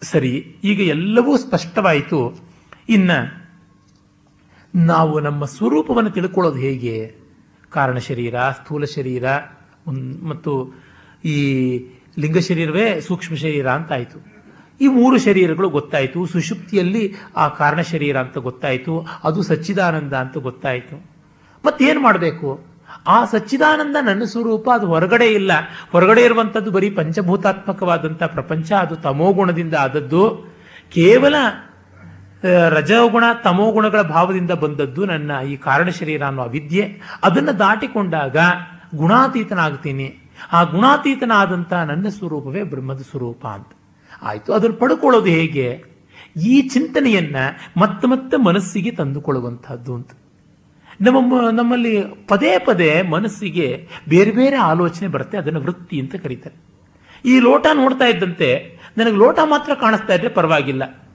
ಸರಿ, 0.02 0.34
ಈಗ 0.64 0.80
ಎಲ್ಲವೂ 0.95 1.38
ಸ್ಪಷ್ಟವಾಯಿತು. 1.38 2.19
ಇನ್ನ 2.90 3.11
ನಾವು 4.78 5.20
ನಮ್ಮ 5.20 5.45
ಸ್ವರೂಪವನ್ನು 5.45 6.10
ತಿಳ್ಕೊಳ್ಳೋದು 6.10 6.58
ಹೇಗೆ? 6.58 7.16
ಕಾರಣ 7.70 7.98
ಶರೀರ, 7.98 8.36
ಸ್ಥೂಲ 8.40 8.84
ಶರೀರ 8.84 9.24
ಮತ್ತು 10.24 10.74
ಈ 11.26 11.38
ಲಿಂಗ 12.20 12.38
ಶರೀರವೇ 12.38 13.02
ಸೂಕ್ಷ್ಮ 13.02 13.36
ಶರೀರ 13.36 13.70
ಅಂತ 13.70 13.91
ಆಯಿತು 13.91 14.26
ಈ 14.82 14.88
ಮೂರು 14.88 15.18
ಶರೀರಗಳು 15.18 15.70
ಗೊತ್ತಾಯಿತು. 15.70 16.26
ಸುಷುಪ್ತಿಯಲ್ಲಿ 16.26 17.14
ಆ 17.36 17.48
ಕಾರಣ 17.48 17.82
ಶರೀರ 17.82 18.18
ಅಂತ 18.18 18.38
ಗೊತ್ತಾಯಿತು. 18.38 19.08
ಅದು 19.24 19.44
ಸಚ್ಚಿದಾನಂದ 19.44 20.14
ಅಂತ 20.14 20.38
ಗೊತ್ತಾಯಿತು. 20.38 21.06
ಮತ್ತೇನು 21.66 21.99
ಮಾಡಬೇಕು? 21.99 22.66
ಆ 23.08 23.26
ಸಚ್ಚಿದಾನಂದ 23.26 23.95
ನನ್ನ 24.06 24.24
ಸ್ವರೂಪ, 24.24 24.70
ಅದು 24.74 24.88
ಹೊರಗಡೆ 24.88 25.26
ಇಲ್ಲ. 25.26 25.52
ಹೊರಗಡೆ 25.91 26.22
ಇರುವಂಥದ್ದು 26.22 26.72
ಬರೀ 26.72 26.90
ಪಂಚಭೂತಾತ್ಮಕವಾದಂಥ 26.90 28.24
ಪ್ರಪಂಚ, 28.24 28.72
ಅದು 28.72 28.95
ತಮೋಗುಣದಿಂದ 28.95 29.74
ಆದದ್ದು. 29.74 30.54
ಕೇವಲ 30.90 31.36
ರಜೋಗುಣ 32.43 33.23
ತಮೋಗುಣಗಳ 33.43 34.01
ಭಾವದಿಂದ 34.01 34.51
ಬಂದದ್ದು 34.51 35.05
ನನ್ನ 35.05 35.31
ಈ 35.49 35.55
ಕಾರಣ 35.55 35.89
ಶರೀರ 35.89 36.23
ಅನ್ನುವ 36.23 36.47
ವಿದ್ಯೆ. 36.47 37.01
ಅದನ್ನು 37.23 37.59
ದಾಟಿಕೊಂಡಾಗ 37.59 38.38
ಗುಣಾತೀತನಾಗ್ತೀನಿ. 38.95 40.18
ಆ 40.53 40.64
ಗುಣಾತೀತನಾದಂಥ 40.64 41.73
ನನ್ನ 41.73 42.07
ಸ್ವರೂಪವೇ 42.07 42.64
ಬ್ರಹ್ಮದ 42.64 43.01
ಸ್ವರೂಪ 43.01 43.45
ಅಂತ. 43.47 43.68
ಆಯಿತು, 44.22 44.53
ಅದನ್ನು 44.53 44.76
ಪಡ್ಕೊಳ್ಳೋದು 44.76 45.26
ಹೇಗೆ? 45.26 45.84
ಈ 46.38 46.61
ಚಿಂತನೆಯನ್ನ 46.61 47.35
ಮತ್ತೆ 47.77 48.07
ಮತ್ತೆ 48.07 48.38
ಮನಸ್ಸಿಗೆ 48.38 48.91
ತಂದುಕೊಳ್ಳುವಂತಹದ್ದು 48.91 49.95
ಅಂತ. 49.95 50.11
ನಮ್ಮ 51.01 51.49
ನಮ್ಮಲ್ಲಿ 51.51 52.03
ಪದೇ 52.27 52.57
ಪದೇ 52.59 53.01
ಮನಸ್ಸಿಗೆ 53.01 53.88
ಬೇರೆ 54.09 54.31
ಬೇರೆ 54.31 54.57
ಆಲೋಚನೆ 54.57 55.07
ಬರುತ್ತೆ, 55.07 55.38
ಅದನ್ನು 55.38 55.61
ವೃತ್ತಿ 55.61 55.99
ಅಂತ 55.99 56.15
ಕರೀತಾರೆ. 56.15 56.55
ಈ 57.26 57.39
ಲೋಟ 57.39 57.68
ನೋಡ್ತಾ 57.73 58.05
ಇದ್ದಂತೆ, 58.05 58.80
ನನಗೆ 58.97 59.15
ಲೋಟ 59.15 59.39
ಮಾತ್ರ 59.43 59.73
ಕಾಣಿಸ್ತಾ 59.73 60.14
ಇದ್ರೆ 60.14 60.30
ಪರವಾಗಿಲ್ಲ. 60.30 61.07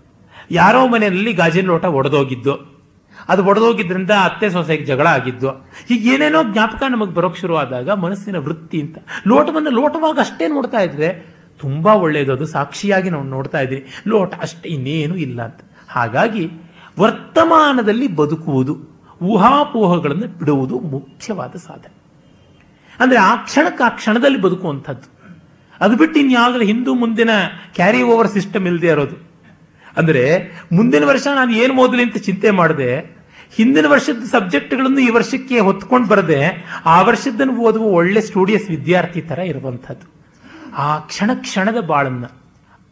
ಯಾರೋ 0.52 0.86
ಮನೆಯಲ್ಲಿ 0.86 1.32
ಗಾಜಿನ 1.32 1.66
ಲೋಟ 1.66 1.84
ಒಡೆದೋಗಿದ್ದು. 1.84 2.82
ಅದು 3.28 3.44
ಒಡೆದೋಗಿದ್ರಿಂದ 3.44 4.10
ಅತ್ತೆ 4.10 4.50
ಸೊಸೆಗೆ 4.50 4.84
ಜಗಳ 4.84 5.06
ಆಗಿದ್ದು. 5.06 5.70
ಈಗ 5.90 6.12
ಏನೇನೋ 6.12 6.42
ಜ್ಞಾಪಕ 6.52 6.82
ನಮಗೆ 6.90 7.14
ಬರೋಕ್ 7.14 7.38
ಶುರು 7.38 7.56
ಆದಾಗ 7.56 7.90
ಮನಸ್ಸಿನ 7.90 8.36
ವೃತ್ತಿ 8.36 8.80
ಅಂತ. 8.80 8.98
ಲೋಟವನ್ನು 9.26 9.70
ಲೋಟವಾಗ 9.70 10.18
ಅಷ್ಟೇ 10.18 10.46
ನೋಡ್ತಾ 10.46 10.80
ಇದ್ರೆ 10.80 11.36
ತುಂಬಾ 11.58 11.94
ಒಳ್ಳೆಯದು 11.94 12.32
ಅದು 12.32 12.46
ಸಾಕ್ಷಿಯಾಗಿ 12.46 13.10
ನಾವು 13.10 13.24
ನೋಡ್ತಾ 13.24 13.60
ಇದ್ದೀವಿ 13.60 13.86
ಲೋಟ 14.06 14.34
ಅಷ್ಟೇ 14.34 14.68
ಇನ್ನೇನು 14.68 15.16
ಇಲ್ಲ 15.16 15.42
ಅಂತ. 15.42 15.60
ಹಾಗಾಗಿ 15.88 16.50
ವರ್ತಮಾನದಲ್ಲಿ 17.00 18.08
ಬದುಕುವುದು, 18.08 19.00
ಊಹಾಪೋಹಗಳನ್ನು 19.22 20.38
ಬಿಡುವುದು 20.38 20.80
ಮುಖ್ಯವಾದ 20.80 21.52
ಸಾಧನೆ. 21.66 21.94
ಅಂದ್ರೆ 23.00 23.18
ಆ 23.18 23.36
ಕ್ಷಣಕ್ಕೆ 23.36 23.84
ಆ 23.84 23.88
ಕ್ಷಣದಲ್ಲಿ 23.88 24.40
ಬದುಕುವಂಥದ್ದು. 24.40 25.36
ಅದು 25.80 25.96
ಬಿಟ್ಟು 25.96 26.20
ಇನ್ಯಾವುದ್ರ 26.20 26.62
ಹಿಂದೂ 26.62 26.94
ಮುಂದಿನ 26.94 27.30
ಕ್ಯಾರಿ 27.74 28.02
ಓವರ್ 28.02 28.28
ಸಿಸ್ಟಮ್ 28.28 28.66
ಇಲ್ಲದೆ 28.66 28.86
ಇರೋದು. 28.86 29.31
ಅಂದ್ರೆ 29.97 30.23
ಮುಂದಿನ 30.73 31.05
ವರ್ಷ 31.05 31.27
ನಾನು 31.35 31.52
ಏನು 31.55 31.74
ಓದಲಿ 31.74 32.02
ಅಂತ 32.02 32.16
ಚಿಂತೆ 32.16 32.51
ಮಾಡಿದೆ, 32.51 33.23
ಹಿಂದಿನ 33.56 33.86
ವರ್ಷದ 33.89 34.23
ಸಬ್ಜೆಕ್ಟ್ಗಳನ್ನು 34.24 34.98
ಈ 34.98 35.10
ವರ್ಷಕ್ಕೆ 35.10 35.59
ಹೊತ್ಕೊಂಡು 35.59 36.09
ಬರದೆ, 36.09 36.40
ಆ 36.86 37.02
ವರ್ಷದ್ದನ್ನು 37.02 37.56
ಓದುವ 37.60 37.82
ಒಳ್ಳೆ 37.82 38.20
ಸ್ಟೂಡಿಯಸ್ 38.20 38.70
ವಿದ್ಯಾರ್ಥಿ 38.70 39.23
ತರ 39.23 39.39
ಇರುವಂಥದ್ದು. 39.39 40.06
ಆ 40.77 40.98
ಕ್ಷಣ 40.98 41.31
ಕ್ಷಣದ 41.35 41.81
ಬಾಳನ್ನ 41.81 42.24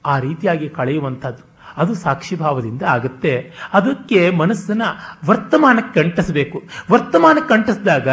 ಆ 0.07 0.19
ರೀತಿಯಾಗಿ 0.19 0.69
ಕಳೆಯುವಂಥದ್ದು. 0.69 1.43
ಅದು 1.77 1.95
ಸಾಕ್ಷಿಭಾವದಿಂದ 1.95 2.83
ಆಗುತ್ತೆ. 2.83 3.53
ಅದಕ್ಕೆ 3.73 4.31
ಮನಸ್ಸನ್ನ 4.31 4.83
ವರ್ತಮಾನಕ್ಕೆ 5.27 6.03
ಕಂಟಿಸಬೇಕು 6.03 6.63
ವರ್ತಮಾನಕ್ಕೆ 6.91 7.49
ಕಂಟಿಸಿದಾಗ 7.49 8.09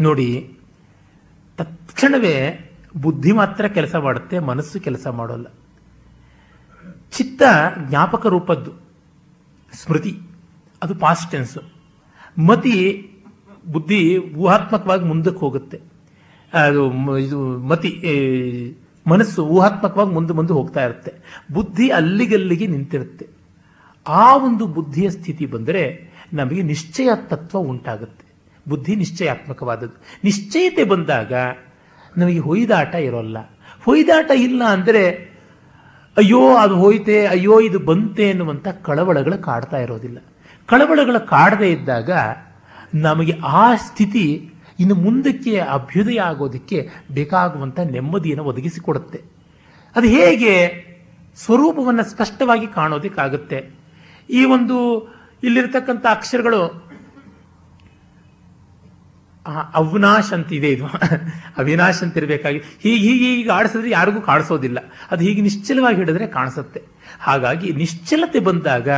ನೋಡಿ 0.00 0.28
ತಕ್ಷಣವೇ 1.58 2.36
ಬುದ್ಧಿ 3.02 3.32
ಮಾತ್ರ 3.32 3.68
ಕೆಲಸ 3.68 3.94
ಮಾಡುತ್ತೆ, 3.94 4.38
ಮನಸ್ಸು 4.38 4.80
ಕೆಲಸ 4.80 5.06
ಮಾಡೋಲ್ಲ. 5.06 5.46
ಚಿತ್ತ 7.16 7.42
ಜ್ಞಾಪಕ 7.88 8.26
ರೂಪದ್ದು. 8.26 8.72
ಸ್ಮೃತಿ, 9.72 10.12
ಅದು 10.82 10.94
ಪಾಸ್ಟ್ 10.94 11.30
ಟೆನ್ಸ್ 11.30 11.58
ಮತಿ 12.38 12.74
ಬುದ್ಧಿ 13.72 14.00
ಊಹಾತ್ಮಕವಾಗಿ 14.18 15.04
ಮುಂದಕ್ಕೆ 15.04 15.40
ಹೋಗುತ್ತೆ. 15.40 15.78
ಅದು 16.52 16.82
ಇದು 17.18 17.38
ಮತಿ 17.68 17.90
ಮನಸ್ಸು 19.06 19.42
ಊಹಾತ್ಮಕವಾಗಿ 19.46 20.10
ಮುಂದೆ 20.10 20.32
ಮುಂದೆ 20.32 20.52
ಹೋಗ್ತಾ 20.52 20.84
ಇರುತ್ತೆ. 20.84 21.12
ಬುದ್ಧಿ 21.52 21.86
ಅಲ್ಲಿಗಲ್ಲಿಗೆ 21.90 22.66
ನಿಂತಿರುತ್ತೆ. 22.66 23.26
ಆ 24.06 24.36
ಒಂದು 24.36 24.66
ಬುದ್ಧಿಯ 24.66 25.08
ಸ್ಥಿತಿ 25.10 25.46
ಬಂದರೆ 25.46 25.82
ನಮಗೆ 26.32 26.62
ನಿಶ್ಚಯ 26.62 27.08
ತತ್ವ 27.28 27.58
ಉಂಟಾಗುತ್ತೆ. 27.58 28.26
ಬುದ್ಧಿ 28.68 28.92
ನಿಶ್ಚಯಾತ್ಮಕವಾದದ್ದು. 28.96 29.98
ನಿಶ್ಚಯತೆ 30.24 30.84
ಬಂದಾಗ 30.84 31.32
ನಮಗೆ 32.16 32.38
ಹೊಯ್ದಾಟ 32.38 32.94
ಇರೋಲ್ಲ. 32.94 33.38
ಹೊಯ್ದಾಟ 33.84 34.30
ಇಲ್ಲ 34.36 34.62
ಅಂದರೆ 34.64 35.02
ಅಯ್ಯೋ, 36.16 36.56
ಅದು 36.56 36.76
ಹೋಯ್ತೆ, 36.76 37.26
ಅಯ್ಯೋ, 37.26 37.60
ಇದು 37.60 37.78
ಬಂತೆ 37.78 38.28
ಎನ್ನುವಂಥ 38.30 38.68
ಕಳವಳಗಳು 38.68 39.42
ಕಾಡ್ತಾ 39.42 39.76
ಇರೋದಿಲ್ಲ. 39.76 40.18
ಕಳವಳಗಳು 40.66 41.26
ಕಾಡದೇ 41.26 41.70
ಇದ್ದಾಗ 41.70 42.10
ನಮಗೆ 42.94 43.32
ಆ 43.44 43.76
ಸ್ಥಿತಿ 43.76 44.50
ಇನ್ನು 44.80 44.94
ಮುಂದಕ್ಕೆ 44.94 45.58
ಅಭ್ಯುದಯ 45.58 46.20
ಆಗೋದಕ್ಕೆ 46.20 46.88
ಬೇಕಾಗುವಂಥ 47.12 47.80
ನೆಮ್ಮದಿಯನ್ನು 47.80 48.44
ಒದಗಿಸಿಕೊಡುತ್ತೆ. 48.44 49.22
ಅದು 49.96 50.06
ಹೇಗೆ 50.06 50.84
ಸ್ವರೂಪವನ್ನು 51.36 52.04
ಸ್ಪಷ್ಟವಾಗಿ 52.04 52.66
ಕಾಣೋದಕ್ಕಾಗುತ್ತೆ. 52.66 53.70
ಈ 54.30 54.44
ಒಂದು 54.44 55.08
ಇಲ್ಲಿರ್ತಕ್ಕಂಥ 55.42 56.06
ಅಕ್ಷರಗಳು 56.10 56.85
ಅವಿನಾಶ್ 59.74 60.32
ಅಂತ 60.32 60.52
ಇದೆ. 60.52 60.68
ಇದು 60.68 60.86
ಅವಿನಾಶ್ 61.58 62.02
ಅಂತ 62.02 62.16
ಇರಬೇಕಾಗಿ 62.16 62.58
ಹೀಗೆ 62.58 62.96
ಹೀಗೆ 62.96 63.36
ಹೀಗೆ 63.36 63.50
ಆಡಿಸಿದ್ರೆ 63.50 63.90
ಯಾರಿಗೂ 63.90 64.20
ಕಾಣಿಸೋದಿಲ್ಲ. 64.20 64.78
ಅದು 65.10 65.24
ಹೀಗೆ 65.24 65.40
ನಿಶ್ಚಲವಾಗಿ 65.40 65.96
ಹಿಡಿದ್ರೆ 65.96 66.26
ಕಾಣಿಸುತ್ತೆ. 66.26 66.82
ಹಾಗಾಗಿ 67.20 67.72
ನಿಶ್ಚಲತೆ 67.72 68.38
ಬಂದಾಗ 68.38 68.88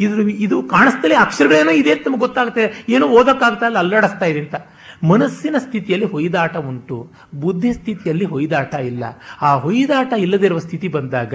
ಇದ್ರ 0.00 0.20
ಇದು 0.20 0.62
ಕಾಣಿಸ್ತಲೇ 0.62 1.14
ಅಕ್ಷರಗಳೇನೋ 1.14 1.70
ಇದೆ 1.70 1.90
ಅಂತ 1.90 2.02
ನಮ್ಗೆ 2.06 2.20
ಗೊತ್ತಾಗುತ್ತೆ. 2.20 2.84
ಏನೋ 2.88 3.06
ಓದೋಕ್ಕಾಗ್ತಾ 3.06 3.66
ಇಲ್ಲ, 3.66 3.78
ಅಲ್ಲಾಡಿಸ್ತಾ 3.78 4.26
ಇದೆ 4.26 4.40
ಅಂತ. 4.40 4.54
ಮನಸ್ಸಿನ 5.04 5.54
ಸ್ಥಿತಿಯಲ್ಲಿ 5.58 6.06
ಹೊಯ್ದಾಟ 6.06 6.56
ಉಂಟು. 6.56 7.12
ಬುದ್ಧಿ 7.34 7.72
ಸ್ಥಿತಿಯಲ್ಲಿ 7.72 8.24
ಹೊಯ್ದಾಟ 8.24 8.74
ಇಲ್ಲ. 8.74 9.04
ಆ 9.42 9.54
ಹೊಯ್ದಾಟ 9.54 10.12
ಇಲ್ಲದಿರುವ 10.18 10.58
ಸ್ಥಿತಿ 10.58 10.88
ಬಂದಾಗ 10.88 11.34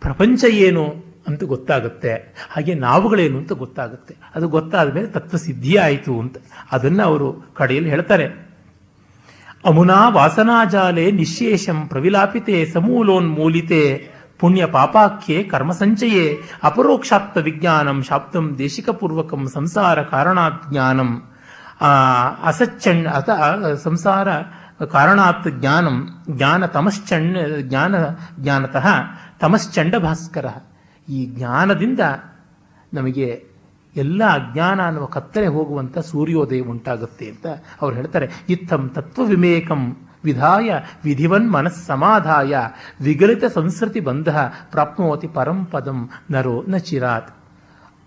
ಪ್ರಪಂಚ 0.00 0.44
ಏನು? 0.44 1.13
ಅಂತ 1.28 1.44
ಗೊತ್ತಾಗುತ್ತೆ. 1.44 2.12
ಹಾಗೆ 2.50 2.74
ನಾವುಗಳೇನು 2.74 3.38
ಅಂತ 3.38 3.52
ಗೊತ್ತಾಗುತ್ತೆ. 3.52 4.14
ಅದು 4.34 4.48
ಗೊತ್ತಾದ 4.48 4.94
ಮೇಲೆ 4.94 5.06
ತತ್ವ 5.06 5.36
ಸಿದ್ಧಿ 5.36 5.76
ಆಯಿತು 5.76 6.20
ಅಂತ 6.20 6.36
ಅದನ್ನ 6.72 7.02
ಅವರು 7.02 7.28
ಕಡೆಯಲ್ಲಿ 7.54 7.90
ಹೇಳ್ತಾರೆ. 7.90 8.26
ಅಮುನಾ 9.64 10.08
ವಾಸನಾಜಾಲೆ 10.08 11.10
ನಿಶೇಷಂ 11.10 11.88
ಪ್ರವಿಲಾಪಿತೆ 11.88 12.66
ಸಮೂಲೋನ್ಮೂಲಿತೆ 12.66 13.82
ಪುಣ್ಯ 14.40 14.66
ಪಾಪಾಖ್ಯೆ 14.66 15.42
ಕರ್ಮ 15.42 15.72
ಸಂಚಯೇ 15.72 16.24
ಅಪರೋಕ್ಷಾಪ್ತ 16.62 17.38
ವಿಜ್ಞಾನಂ 17.38 18.02
ಶಾಪ್ತಂ 18.02 18.54
ದೇಶಿಕಪೂರ್ವಕಂ 18.58 19.46
ಸಂಸಾರ 19.48 20.02
ಕಾರಣಾತ್ 20.02 20.70
ಜ್ಞಾನಂ 20.70 21.10
ಆ, 21.80 21.90
ಅಸಚ್ಚಣ್ 22.44 23.06
ಅತ 23.06 23.30
ಸಂಸಾರ 23.82 24.28
ಕಾರಣಾತ್ 24.86 25.48
ಜ್ಞಾನಂ 25.50 25.96
ಜ್ಞಾನ 26.30 26.66
ತಮಶ್ಚಂಡ 26.66 27.36
ಜ್ಞಾನ 27.60 27.94
ಜ್ಞಾನತಃ 28.40 28.86
ತಮಶ್ಚಂಡ 29.40 29.94
ಭಾಸ್ಕರ. 29.96 30.46
ಈ 31.08 31.26
ಜ್ಞಾನದಿಂದ 31.26 32.00
ನಮಗೆ 32.94 33.46
ಎಲ್ಲ 33.96 34.24
ಅಜ್ಞಾನ 34.24 34.86
ಅನ್ನುವ 34.86 35.06
ಕತ್ತಲೆ 35.06 35.46
ಹೋಗುವಂಥ 35.46 35.98
ಸೂರ್ಯೋದಯ 35.98 36.60
ಉಂಟಾಗುತ್ತೆ 36.60 37.28
ಅಂತ 37.28 37.46
ಅವ್ರು 37.82 37.96
ಹೇಳ್ತಾರೆ. 37.96 38.28
ಇತ್ತಂ 38.48 38.88
ತತ್ವ 38.88 39.24
ವಿಮೇಕಂ 39.24 39.96
ವಿಧಾಯ 40.24 40.70
ವಿಧಿವನ್ 41.04 41.52
ಮನಸ್ಸಮಾಧಾಯ 41.52 42.56
ವಿಗಲಿತ 43.00 43.44
ಸಂಸ್ಕೃತಿ 43.44 44.00
ಬಂಧ 44.00 44.28
ಪ್ರಾಪ್ನೋತಿ 44.70 45.26
ಪರಂಪದಂ 45.26 46.10
ನರೋ 46.30 46.64
ನ 46.68 46.76
ಚಿರಾತ್. 46.76 47.34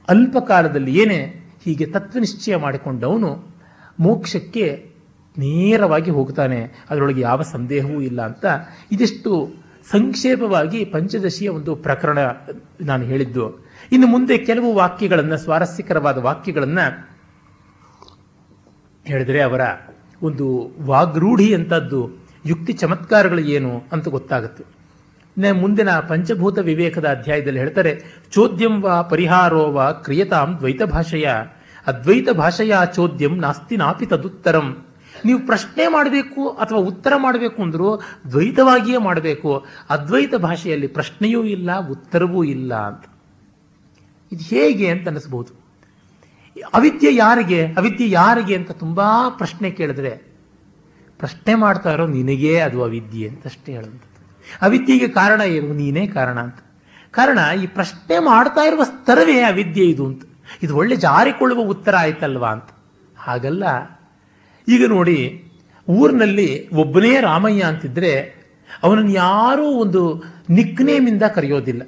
ಅಲ್ಪ 0.09 0.37
ಕಾಲದಲ್ಲಿ 0.47 0.95
ಏನೇ 0.99 1.51
ಹೀಗೆ 1.65 1.85
ತತ್ವನಿಶ್ಚಯ 1.85 2.55
ಮಾಡಿಕೊಂಡವನು 2.55 3.55
ಮೋಕ್ಷಕ್ಕೆ 3.99 4.91
ನೇರವಾಗಿ 5.37 6.11
ಹೋಗ್ತಾನೆ. 6.11 6.71
ಅದರೊಳಗೆ 6.89 7.21
ಯಾವ 7.21 7.41
ಸಂದೇಹವೂ 7.41 8.01
ಇಲ್ಲ 8.01 8.21
ಅಂತ. 8.21 8.45
ಇದಿಷ್ಟು 8.91 9.49
ಸಂಕ್ಷೇಪವಾಗಿ 9.91 10.85
ಪಂಚದಶಿಯ 10.85 11.49
ಒಂದು 11.49 11.75
ಪ್ರಕರಣ 11.75 12.17
ನಾನು 12.81 13.03
ಹೇಳಿದ್ದು. 13.03 13.65
ಇನ್ನು 13.91 14.07
ಮುಂದೆ 14.07 14.37
ಕೆಲವು 14.37 14.73
ವಾಕ್ಯಗಳನ್ನು, 14.73 15.37
ಸ್ವಾರಸ್ಯಕರವಾದ 15.37 16.17
ವಾಕ್ಯಗಳನ್ನು 16.17 17.07
ಹೇಳಿದರೆ 19.05 19.41
ಅವರ 19.41 19.61
ಒಂದು 20.21 20.71
ವಾಗ್ರೂಢಿ 20.81 21.53
ಅಂತದ್ದು 21.53 22.09
ಯುಕ್ತಿ 22.45 22.73
ಚಮತ್ಕಾರಗಳು 22.73 23.39
ಏನು 23.39 23.83
ಅಂತ 23.91 24.07
ಗೊತ್ತಾಗುತ್ತೆ. 24.07 24.63
ಮುಂದಿನ 25.51 25.89
ಪಂಚಭೂತ 25.91 26.59
ವಿವೇಕದ 26.59 27.07
ಅಧ್ಯಾಯದಲ್ಲಿ 27.09 27.59
ಹೇಳ್ತಾರೆ, 27.59 28.03
ಚೋದ್ಯಂ 28.31 28.81
ವಾ 28.81 29.01
ಪರಿಹಾರೋ 29.01 29.71
ವಾ 29.71 29.91
ಕ್ರಿಯತಾಂ 29.91 30.57
ದ್ವೈತ 30.59 30.83
ಭಾಷೆಯ. 30.83 31.27
ಅದ್ವೈತ 31.87 32.29
ಭಾಷೆಯ 32.29 32.75
ಚೋದ್ಯಂ 32.95 33.37
ನಾಸ್ತಿ 33.37 33.77
ನಾಪಿ 33.77 34.05
ತದುತ್ತರಂ. 34.05 34.86
ನೀವು 35.25 35.39
ಪ್ರಶ್ನೆ 35.39 35.87
ಮಾಡಬೇಕು 35.87 36.49
ಅಥವಾ 36.49 36.79
ಉತ್ತರ 36.79 37.13
ಮಾಡಬೇಕು 37.17 37.61
ಅಂದರೂ 37.61 38.01
ದ್ವೈತವಾಗಿಯೇ 38.31 38.97
ಮಾಡಬೇಕು. 38.97 39.65
ಅದ್ವೈತ 39.89 40.35
ಭಾಷೆಯಲ್ಲಿ 40.35 40.87
ಪ್ರಶ್ನೆಯೂ 40.87 41.43
ಇಲ್ಲ, 41.43 41.89
ಉತ್ತರವೂ 41.89 42.43
ಇಲ್ಲ 42.43 42.75
ಅಂತ. 42.75 43.03
ಇದು 44.31 44.43
ಹೇಗೆ 44.43 44.89
ಅಂತ 44.89 45.07
ಅನಿಸ್ಬೋದು 45.07 45.67
ಅವಿದ್ಯೆ 46.73 47.15
ಯಾರಿಗೆ 47.15 47.67
ಅವಿದ್ಯೆ 47.77 48.09
ಯಾರಿಗೆ 48.09 48.55
ಅಂತ 48.55 48.71
ತುಂಬಾ 48.71 49.29
ಪ್ರಶ್ನೆ 49.29 49.71
ಕೇಳಿದ್ರೆ, 49.71 50.09
ಪ್ರಶ್ನೆ 51.19 51.55
ಮಾಡ್ತಾ 51.55 51.91
ಇರೋ 51.91 52.07
ನಿನಗೇ 52.07 52.59
ಅದು 52.59 52.83
ಅವಿದ್ಯೆ 52.83 53.29
ಅಂತ 53.29 53.45
ಅಷ್ಟೇ 53.45 53.71
ಹೇಳುವಂಥದ್ದು. 53.71 54.37
ಅವಿದ್ಯೆಗೆ 54.61 55.07
ಕಾರಣ 55.07 55.41
ಏನು? 55.41 55.73
ನೀನೇ 55.73 56.07
ಕಾರಣ 56.07 56.39
ಅಂತ. 56.39 56.55
ಕಾರಣ, 57.11 57.39
ಈ 57.63 57.67
ಪ್ರಶ್ನೆ 57.67 58.19
ಮಾಡ್ತಾ 58.19 58.61
ಇರುವ 58.61 58.83
ಸ್ತರವೇ 58.83 59.41
ಅವಿದ್ಯೆ 59.41 59.85
ಇದು 59.85 60.05
ಅಂತ. 60.05 60.23
ಇದು 60.63 60.75
ಒಳ್ಳೆ 60.75 60.95
ಜಾರಿಕೊಳ್ಳುವ 60.95 61.59
ಉತ್ತರ 61.59 61.95
ಆಯ್ತಲ್ವಾ 61.95 62.49
ಅಂತ. 62.51 62.69
ಹಾಗಲ್ಲ. 63.17 63.63
ಈಗ 64.67 64.85
ನೋಡಿ, 64.87 65.43
ಊರಿನಲ್ಲಿ 65.89 66.69
ಒಬ್ಬನೇ 66.69 67.21
ರಾಮಯ್ಯ 67.21 67.63
ಅಂತಿದ್ರೆ 67.63 68.37
ಅವನನ್ನು 68.83 69.11
ಯಾರೂ 69.11 69.65
ಒಂದು 69.65 70.23
ನಿಕ್ನೇಮಿಂದ 70.49 71.23
ಕರೆಯೋದಿಲ್ಲ. 71.23 71.81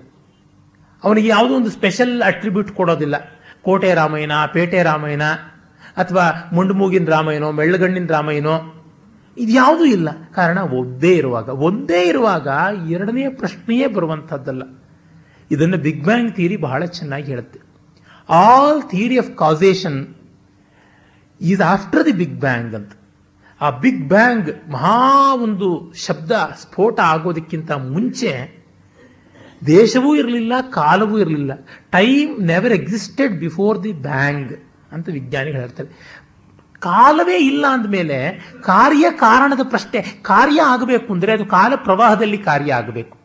ಅವನಿಗೆ 1.04 1.28
ಯಾವುದೋ 1.28 1.56
ಒಂದು 1.56 1.70
ಸ್ಪೆಷಲ್ 1.70 2.22
ಅಟ್ರಿಬ್ಯೂಟ್ 2.22 2.72
ಕೊಡೋದಿಲ್ಲ. 2.72 3.16
ಕೋಟೆ 3.62 3.94
ರಾಮಯ್ಯನ, 3.94 4.32
ಪೇಟೆ 4.54 4.84
ರಾಮಾಯಣ 4.84 5.24
ಅಥವಾ 5.98 6.50
ಮುಂಡುಮೂಗಿನ 6.54 7.06
ರಾಮಯ್ಯನೋ, 7.06 7.52
ಮೆಳ್ಳಗಣ್ಣಿನ 7.52 8.06
ರಾಮಯ್ಯನೋ, 8.08 8.76
ಇದು 9.38 9.52
ಯಾವುದೂ 9.52 9.86
ಇಲ್ಲ. 9.86 10.10
ಕಾರಣ 10.36 10.58
ಒಂದೇ 10.58 11.16
ಇರುವಾಗ. 11.16 11.50
ಒಂದೇ 11.50 12.08
ಇರುವಾಗ 12.08 12.48
ಎರಡನೇ 12.90 13.30
ಪ್ರಶ್ನೆಯೇ 13.30 13.88
ಬರುವಂಥದ್ದಲ್ಲ. 13.88 14.64
ಇದನ್ನು 15.52 15.78
ಬಿಗ್ 15.78 16.04
ಬ್ಯಾಂಗ್ 16.04 16.36
ಥಿಯರಿ 16.36 16.58
ಬಹಳ 16.58 16.86
ಚೆನ್ನಾಗಿ 16.86 17.26
ಹೇಳುತ್ತೆ. 17.26 17.60
All 18.30 18.82
theory 18.82 19.18
of 19.18 19.38
causation 19.38 20.08
is 21.42 21.62
after 21.62 22.06
the 22.06 22.12
big 22.12 22.40
bang 22.40 22.76
ಅಂತ. 22.76 22.92
ಆ 23.62 23.70
ಬಿಗ್ 23.70 24.08
ಬ್ಯಾಂಗ್ 24.08 24.72
ಮಹಾ 24.72 25.34
ಒಂದು 25.34 25.94
ಶಬ್ದ, 25.96 26.32
ಸ್ಫೋಟ 26.60 27.00
ಆಗೋದಕ್ಕಿಂತ 27.00 27.72
ಮುಂಚೆ 27.72 28.60
ದೇಶವೂ 29.68 30.16
ಇರಲಿಲ್ಲ, 30.16 30.54
ಕಾಲವೂ 30.62 31.18
ಇರಲಿಲ್ಲ. 31.18 31.52
Time 31.92 32.48
never 32.48 32.72
existed 32.72 33.40
before 33.40 33.84
the 33.84 33.94
bang 33.94 34.54
ಅಂತ 34.92 35.10
ವಿಜ್ಞಾನಿಗಳು 35.10 35.62
ಹೇಳ್ತಾರೆ. 35.62 35.90
ಕಾಲವೇ 36.80 37.38
ಇಲ್ಲ 37.38 37.66
ಅಂದಮೇಲೆ 37.70 38.18
ಕಾರ್ಯ 38.64 39.06
ಕಾರಣದ 39.12 39.60
ಪ್ರಶ್ನೆ, 39.64 40.02
ಕಾರ್ಯ 40.22 40.62
ಆಗಬೇಕು 40.62 41.14
ಅಂದರೆ 41.14 41.32
ಅದು 41.32 41.46
ಕಾಲ 41.46 41.74
ಪ್ರವಾಹದಲ್ಲಿ 41.76 42.38
ಕಾರ್ಯ 42.38 42.74
ಆಗಬೇಕು. 42.74 43.18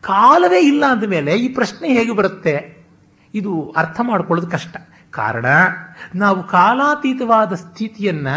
ಕಾಲವೇ 0.00 0.60
ಇಲ್ಲ 0.60 0.86
ಅಂದಮೇಲೆ 0.86 1.36
ಈ 1.36 1.48
ಪ್ರಶ್ನೆ 1.48 1.88
ಹೇಗೆ 1.88 2.12
ಬರುತ್ತೆ? 2.12 2.86
ಇದು 3.34 3.74
ಅರ್ಥ 3.76 4.00
ಮಾಡ್ಕೊಳ್ಳೋದು 4.02 4.50
ಕಷ್ಟ. 4.50 4.76
ಕಾರಣ, 5.10 5.46
ನಾವು 6.14 6.42
ಕಾಲಾತೀತವಾದ 6.42 7.52
ಸ್ಥಿತಿಯನ್ನ 7.52 8.28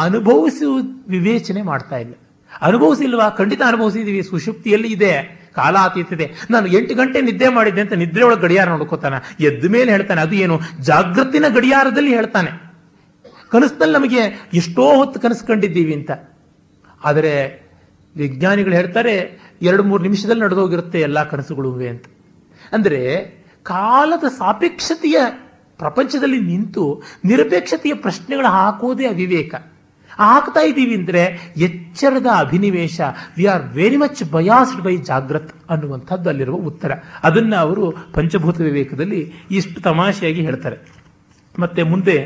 ಅನುಭವಿಸುವ 0.00 0.76
ವಿವೇಚನೆ 1.08 1.62
ಮಾಡ್ತಾ 1.62 1.96
ಇಲ್ಲ. 1.96 2.14
ಅನುಭವಿಸಿಲ್ವಾ? 2.60 3.30
ಖಂಡಿತ 3.30 3.62
ಅನುಭವಿಸಿದೀವಿ. 3.66 4.22
ಸುಷುಪ್ತಿಯಲ್ಲಿ 4.22 4.92
ಇದೆ. 4.92 5.44
ಕಾಲಾತೀತಿದೆ 5.54 6.34
ನಾನು 6.50 6.66
ಎಂಟು 6.66 6.94
ಗಂಟೆ 6.94 7.20
ನಿದ್ದೆ 7.20 7.48
ಮಾಡಿದ್ದೆ 7.48 7.80
ಅಂತ 7.80 7.92
ನಿದ್ರೆ 7.92 8.24
ಒಳಗೆ 8.24 8.40
ಗಡಿಯಾರ 8.40 8.68
ನೋಡ್ಕೋತಾನೆ. 8.68 9.44
ಎದ್ದ 9.44 9.64
ಮೇಲೆ 9.70 9.90
ಹೇಳ್ತಾನೆ, 9.92 10.20
ಅದು 10.20 10.34
ಏನು? 10.34 10.60
ಜಾಗೃತಿನ 10.80 11.44
ಗಡಿಯಾರದಲ್ಲಿ 11.48 12.14
ಹೇಳ್ತಾನೆ. 12.14 12.50
ಕನಸಿನಲ್ಲಿ 13.50 13.94
ನಮಗೆ 13.94 14.48
ಎಷ್ಟೋ 14.54 14.96
ಹೊತ್ತು 14.96 15.20
ಕನಸು 15.20 15.46
ಕಂಡಿದ್ದೀವಿ 15.46 15.94
ಅಂತ. 15.94 16.10
ಆದರೆ 17.04 17.62
ವಿಜ್ಞಾನಿಗಳು 18.16 18.74
ಹೇಳ್ತಾರೆ, 18.74 19.40
ಎರಡು 19.62 19.82
ಮೂರು 19.82 20.02
ನಿಮಿಷದಲ್ಲಿ 20.02 20.42
ನಡೆದೋಗಿರುತ್ತೆ 20.42 21.00
ಎಲ್ಲ 21.00 21.28
ಕನಸುಗಳು 21.28 21.74
ಅಂತ. 21.88 22.04
ಅಂದರೆ 22.72 23.00
ಕಾಲದ 23.62 24.24
ಸಾಪೇಕ್ಷತೆಯ 24.28 25.18
ಪ್ರಪಂಚದಲ್ಲಿ 25.78 26.40
ನಿಂತು 26.40 26.84
ನಿರಪೇಕ್ಷತೆಯ 27.24 27.94
ಪ್ರಶ್ನೆಗಳು 27.94 28.50
ಹಾಕೋದೇ 28.56 29.06
ಅವಿವೇಕ. 29.06 29.54
ಹಾಕ್ತಾ 30.18 30.60
ಇದ್ದೀವಿ 30.60 30.94
ಅಂದರೆ 30.94 31.22
ಎಚ್ಚರದ 31.66 32.28
ಅಭಿನಿವೇಶ 32.38 33.00
we 33.36 33.44
are 33.52 33.64
very 33.78 33.96
much 33.96 34.20
biased 34.32 34.82
by 34.82 34.94
ಜಾಗ್ರತ್ 35.08 35.52
ಅನ್ನುವಂಥದ್ದು 35.70 36.28
ಅಲ್ಲಿರುವ 36.30 36.58
ಉತ್ತರ. 36.70 36.92
ಅದನ್ನು 37.22 37.56
ಅವರು 37.56 37.84
ಪಂಚಭೂತ 38.14 38.60
ವಿವೇಕದಲ್ಲಿ 38.60 39.20
ಇಷ್ಟು 39.50 39.78
ತಮಾಷೆಯಾಗಿ 39.80 40.42
ಹೇಳ್ತಾರೆ. 40.48 40.78
ಮತ್ತೆ 41.58 41.82
ಮುಂದೆ 41.92 42.16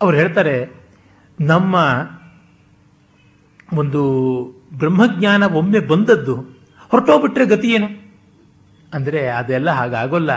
ಅವ್ರು 0.00 0.16
ಹೇಳ್ತಾರೆ, 0.16 0.56
ನಮ್ಮ 1.40 1.74
ಒಂದು 3.78 4.02
ಬ್ರಹ್ಮಜ್ಞಾನ 4.78 5.42
ಒಮ್ಮೆ 5.60 5.80
ಬಂದದ್ದು 5.92 6.34
ಹೊರಟೋಗ್ಬಿಟ್ರೆ 6.90 7.44
ಗತಿ 7.52 7.68
ಏನು? 7.76 7.88
ಅಂದ್ರೆ 8.94 9.28
ಅದೆಲ್ಲ 9.28 9.70
ಹಾಗಾಗೋಲ್ಲ. 9.70 10.30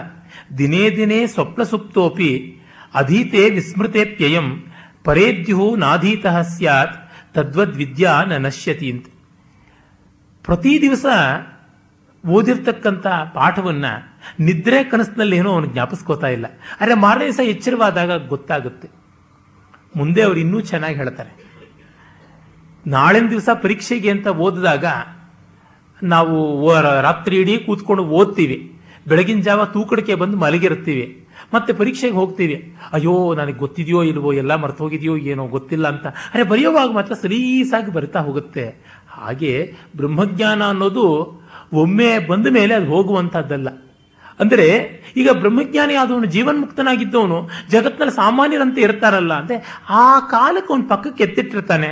ದಿನೇ 0.57 0.89
ದಿನೇ 0.89 1.27
ಸ್ವಪ್ನ 1.27 1.63
ಸುಪ್ತೋಪಿ, 1.63 2.61
ಅಧೀತೆ 2.93 3.49
ವಿಸ್ಮೃತೆಪ್ಯಯಂ 3.49 4.65
ಪರೇದ್ಯು 5.03 5.75
ನಾಧೀತಃ 5.75 6.41
ಸ್ಯಾತ್ 6.41 7.11
ತದ್ವದ್ವಿದ್ಯಾ 7.33 8.23
ನ 8.23 8.45
ನಶ್ಯತಿ 8.45 8.91
ಅಂತ. 8.91 9.05
ಪ್ರತಿ 10.43 10.81
ದಿವಸ 10.81 11.05
ಓದಿರ್ತಕ್ಕಂಥ 12.27 13.07
ಪಾಠವನ್ನ 13.07 13.85
ನಿದ್ರೆ 14.39 14.83
ಕನಸಿನಲ್ಲಿ 14.83 15.37
ಏನೋ 15.37 15.53
ಅವನು 15.53 15.65
ಜ್ಞಾಪಿಸ್ಕೋತಾ 15.65 16.27
ಇಲ್ಲ. 16.27 16.45
ಅರೆ 16.81 16.93
ಮಾರನೇ 16.93 17.25
ದಿವಸ 17.25 17.39
ಎಚ್ಚರವಾದಾಗ 17.43 18.27
ಗೊತ್ತಾಗುತ್ತೆ. 18.27 18.89
ಮುಂದೆ 19.95 20.21
ಅವ್ರು 20.21 20.39
ಇನ್ನೂ 20.39 20.59
ಚೆನ್ನಾಗಿ 20.59 20.95
ಹೇಳ್ತಾರೆ. 20.95 21.47
ನಾಳಿನ 22.87 23.27
ದಿವಸ 23.29 23.49
ಪರೀಕ್ಷೆಗೆ 23.61 24.11
ಅಂತ 24.11 24.27
ಓದಿದಾಗ 24.27 24.85
ನಾವು 26.03 26.73
ರಾತ್ರಿ 27.01 27.37
ಇಡೀ 27.37 27.57
ಕೂತ್ಕೊಂಡು 27.57 28.03
ಓದ್ತೀವಿ. 28.03 28.79
ಬೆಳಗಿನ 29.07 29.39
ಜಾವ 29.39 29.65
ತೂಕಡಿಕೆ 29.65 30.15
ಬಂದು 30.15 30.37
ಮಲಗಿರ್ತೀವಿ. 30.37 31.27
ಮತ್ತೆ 31.53 31.73
ಪರೀಕ್ಷೆಗೆ 31.73 32.13
ಹೋಗ್ತೀವಿ. 32.13 32.75
ಅಯ್ಯೋ, 32.93 33.33
ನನಗೆ 33.33 33.57
ಗೊತ್ತಿದೆಯೋ 33.57 34.03
ಇಲ್ವೋ, 34.03 34.33
ಎಲ್ಲ 34.33 34.55
ಮರ್ತು 34.55 34.83
ಹೋಗಿದೆಯೋ 34.83 35.17
ಏನೋ 35.17 35.47
ಗೊತ್ತಿಲ್ಲ 35.47 35.87
ಅಂತ. 35.87 36.07
ಅರೆ, 36.07 36.43
ಬರೆಯೋವಾಗ 36.43 36.91
ಮಾತ್ರ 36.91 37.13
ಸರೀಸಾಗಿ 37.13 37.93
ಬರಿತಾ 37.93 38.19
ಹೋಗುತ್ತೆ. 38.19 38.83
ಹಾಗೆ 39.09 39.75
ಬ್ರಹ್ಮಜ್ಞಾನ 39.97 40.67
ಅನ್ನೋದು 40.67 41.05
ಒಮ್ಮೆ 41.73 42.27
ಬಂದ 42.27 42.47
ಮೇಲೆ 42.47 42.73
ಅದು 42.73 42.85
ಹೋಗುವಂತಹದ್ದಲ್ಲ 42.85 43.69
ಅಂದರೆ, 44.39 44.67
ಈಗ 45.17 45.29
ಬ್ರಹ್ಮಜ್ಞಾನಿ 45.29 45.95
ಆದವನು 45.95 46.25
ಜೀವನ್ಮುಕ್ತನಾಗಿದ್ದವನು 46.25 47.49
ಜಗತ್ತಿನಲ್ಲಿ 47.69 48.15
ಸಾಮಾನ್ಯರಂತೆ 48.15 48.81
ಇರ್ತಾರಲ್ಲ, 48.81 49.33
ಅಂದ್ರೆ 49.33 49.83
ಆ 49.89 50.19
ಕಾಲಕ್ಕೆ 50.19 50.73
ಅವನು 50.73 50.87
ಪಕ್ಕಕ್ಕೆ 50.87 51.23
ಎತ್ತಿಟ್ಟಿರ್ತಾನೆ. 51.23 51.89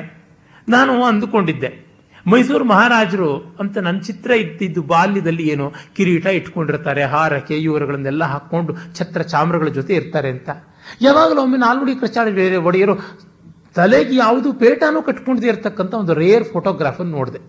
ನಾನು 0.70 1.04
ಅಂದುಕೊಂಡಿದ್ದೆ. 1.04 1.85
ಮೈಸೂರು 2.32 2.66
ಮಹಾರಾಜರು 2.72 3.32
ಅಂತ 3.62 3.76
ನನ್ನ 3.88 4.00
ಚಿತ್ರ 4.08 4.32
ಇದ್ದಿದ್ದು 4.44 4.82
ಬಾಲ್ಯದಲ್ಲಿ 4.92 5.44
ಏನು 5.54 5.66
ಕಿರೀಟ 5.98 6.26
ಇಟ್ಕೊಂಡಿರ್ತಾರೆ 6.38 7.04
ಹಾರ 7.14 7.34
ಕೇಯೂರಗಳನ್ನೆಲ್ಲ 7.50 8.24
ಹಾಕೊಂಡು 8.34 8.74
ಛತ್ರ 8.98 9.22
ಚಾಮ್ರಗಳ 9.34 9.70
ಜೊತೆ 9.78 9.94
ಇರ್ತಾರೆ 10.00 10.30
ಅಂತ. 10.36 10.50
ಯಾವಾಗಲೂ 11.02 11.40
ಒಮ್ಮೆ 11.46 11.60
ನಾಲ್ನುಡಿ 11.66 11.94
ಕೃಷ್ಣ 12.02 12.58
ಒಡೆಯರು 12.70 12.96
ತಲೆಗೆ 13.78 14.16
ಯಾವುದು 14.16 14.50
ಪೇಟಾನು 14.64 15.00
ಕಟ್ಕೊಂಡಿದೆ 15.10 15.48
ಇರತಕ್ಕಂಥ 15.52 15.94
ಒಂದು 16.02 16.14
ರೇರ್ 16.22 16.46
ಫೋಟೋಗ್ರಾಫ್ 16.54 17.00
ಅನ್ನು 17.04 17.14
ನೋಡಿದೆ. 17.18 17.42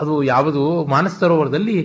ಅದು 0.00 0.14
ಯಾವುದು 0.22 0.62
ಮಾನಸ 0.94 1.14
ಸರೋವರದಲ್ಲಿ 1.20 1.76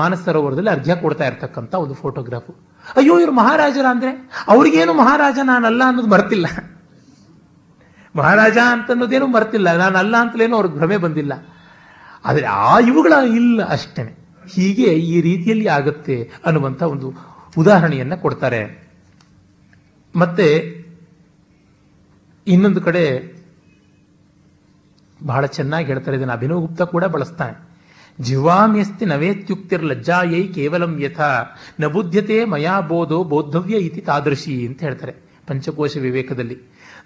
ಮಾನಸ 0.00 0.20
ಸರೋವರದಲ್ಲಿ 0.28 0.70
ಅರ್ಘ್ಯ 0.70 0.94
ಕೊಡ್ತಾ 1.02 1.24
ಇರ್ತಕ್ಕಂಥ 1.30 1.72
ಒಂದು 1.84 1.94
ಫೋಟೋಗ್ರಾಫ್ 2.02 2.50
ಅಯ್ಯೋ, 2.98 3.14
ಇವರು 3.20 3.32
ಮಹಾರಾಜರ 3.40 3.86
ಅಂದ್ರೆ 3.94 4.12
ಅವ್ರಿಗೇನು 4.54 4.92
ಮಹಾರಾಜ 5.00 5.38
ನಾನಲ್ಲ 5.50 5.82
ಅನ್ನೋದು 5.86 6.10
ಮರ್ತಿಲ್ಲ. 6.14 6.46
ಮಹಾರಾಜ 8.14 8.58
ಅಂತನ್ನೋದೇನು 8.74 9.26
ಮರ್ತಿಲ್ಲ, 9.36 9.68
ನಾನಲ್ಲ 9.82 10.14
ಅಂತಲೇನು 10.16 10.56
ಅವ್ರಿಗೆ 10.56 10.76
ಭ್ರಮೆ 10.78 10.96
ಬಂದಿಲ್ಲ. 10.96 11.32
ಆದರೆ 12.24 12.46
ಆ 12.66 12.72
ಇವುಗಳ 12.80 13.14
ಇಲ್ಲ 13.38 13.60
ಅಷ್ಟೇ. 13.74 14.04
ಹೀಗೆ 14.54 14.88
ಈ 15.12 15.16
ರೀತಿಯಲ್ಲಿ 15.20 15.68
ಆಗುತ್ತೆ 15.68 16.16
ಅನ್ನುವಂಥ 16.46 16.82
ಒಂದು 16.94 17.08
ಉದಾಹರಣೆಯನ್ನ 17.56 18.14
ಕೊಡ್ತಾರೆ. 18.24 18.62
ಮತ್ತೆ 20.14 20.46
ಇನ್ನೊಂದು 22.46 22.80
ಕಡೆ 22.80 23.04
ಬಹಳ 25.20 25.42
ಚೆನ್ನಾಗಿ 25.56 25.86
ಹೇಳ್ತಾರೆ, 25.86 26.16
ಇದನ್ನು 26.16 26.34
ಅಭಿನವ್ 26.34 26.60
ಗುಪ್ತ 26.60 26.82
ಕೂಡ 26.92 27.04
ಬಳಸ್ತಾನೆ. 27.14 27.56
ಜಿವಾಮ್ಯಸ್ತಿ 28.18 29.04
ನವೇತ್ಯುಕ್ತಿರ್ 29.04 29.84
ಲಜ್ಜಾಯೈ 29.84 30.42
ಕೇವಲಂ 30.54 30.92
ಯಥ, 31.02 31.20
ನ 31.80 31.86
ಬುದ್ಧತೆ 31.96 32.38
ಮಯಾ 32.44 32.74
ಬೋಧೋ 32.90 33.18
ಬೋದ್ಧವ್ಯ 33.24 33.76
ಇತಿ 33.88 34.00
ತಾದೃಶಿ 34.00 34.54
ಅಂತ 34.68 34.80
ಹೇಳ್ತಾರೆ 34.82 35.14
ಪಂಚಕೋಶ 35.48 35.96
ವಿವೇಕದಲ್ಲಿ. 36.06 36.56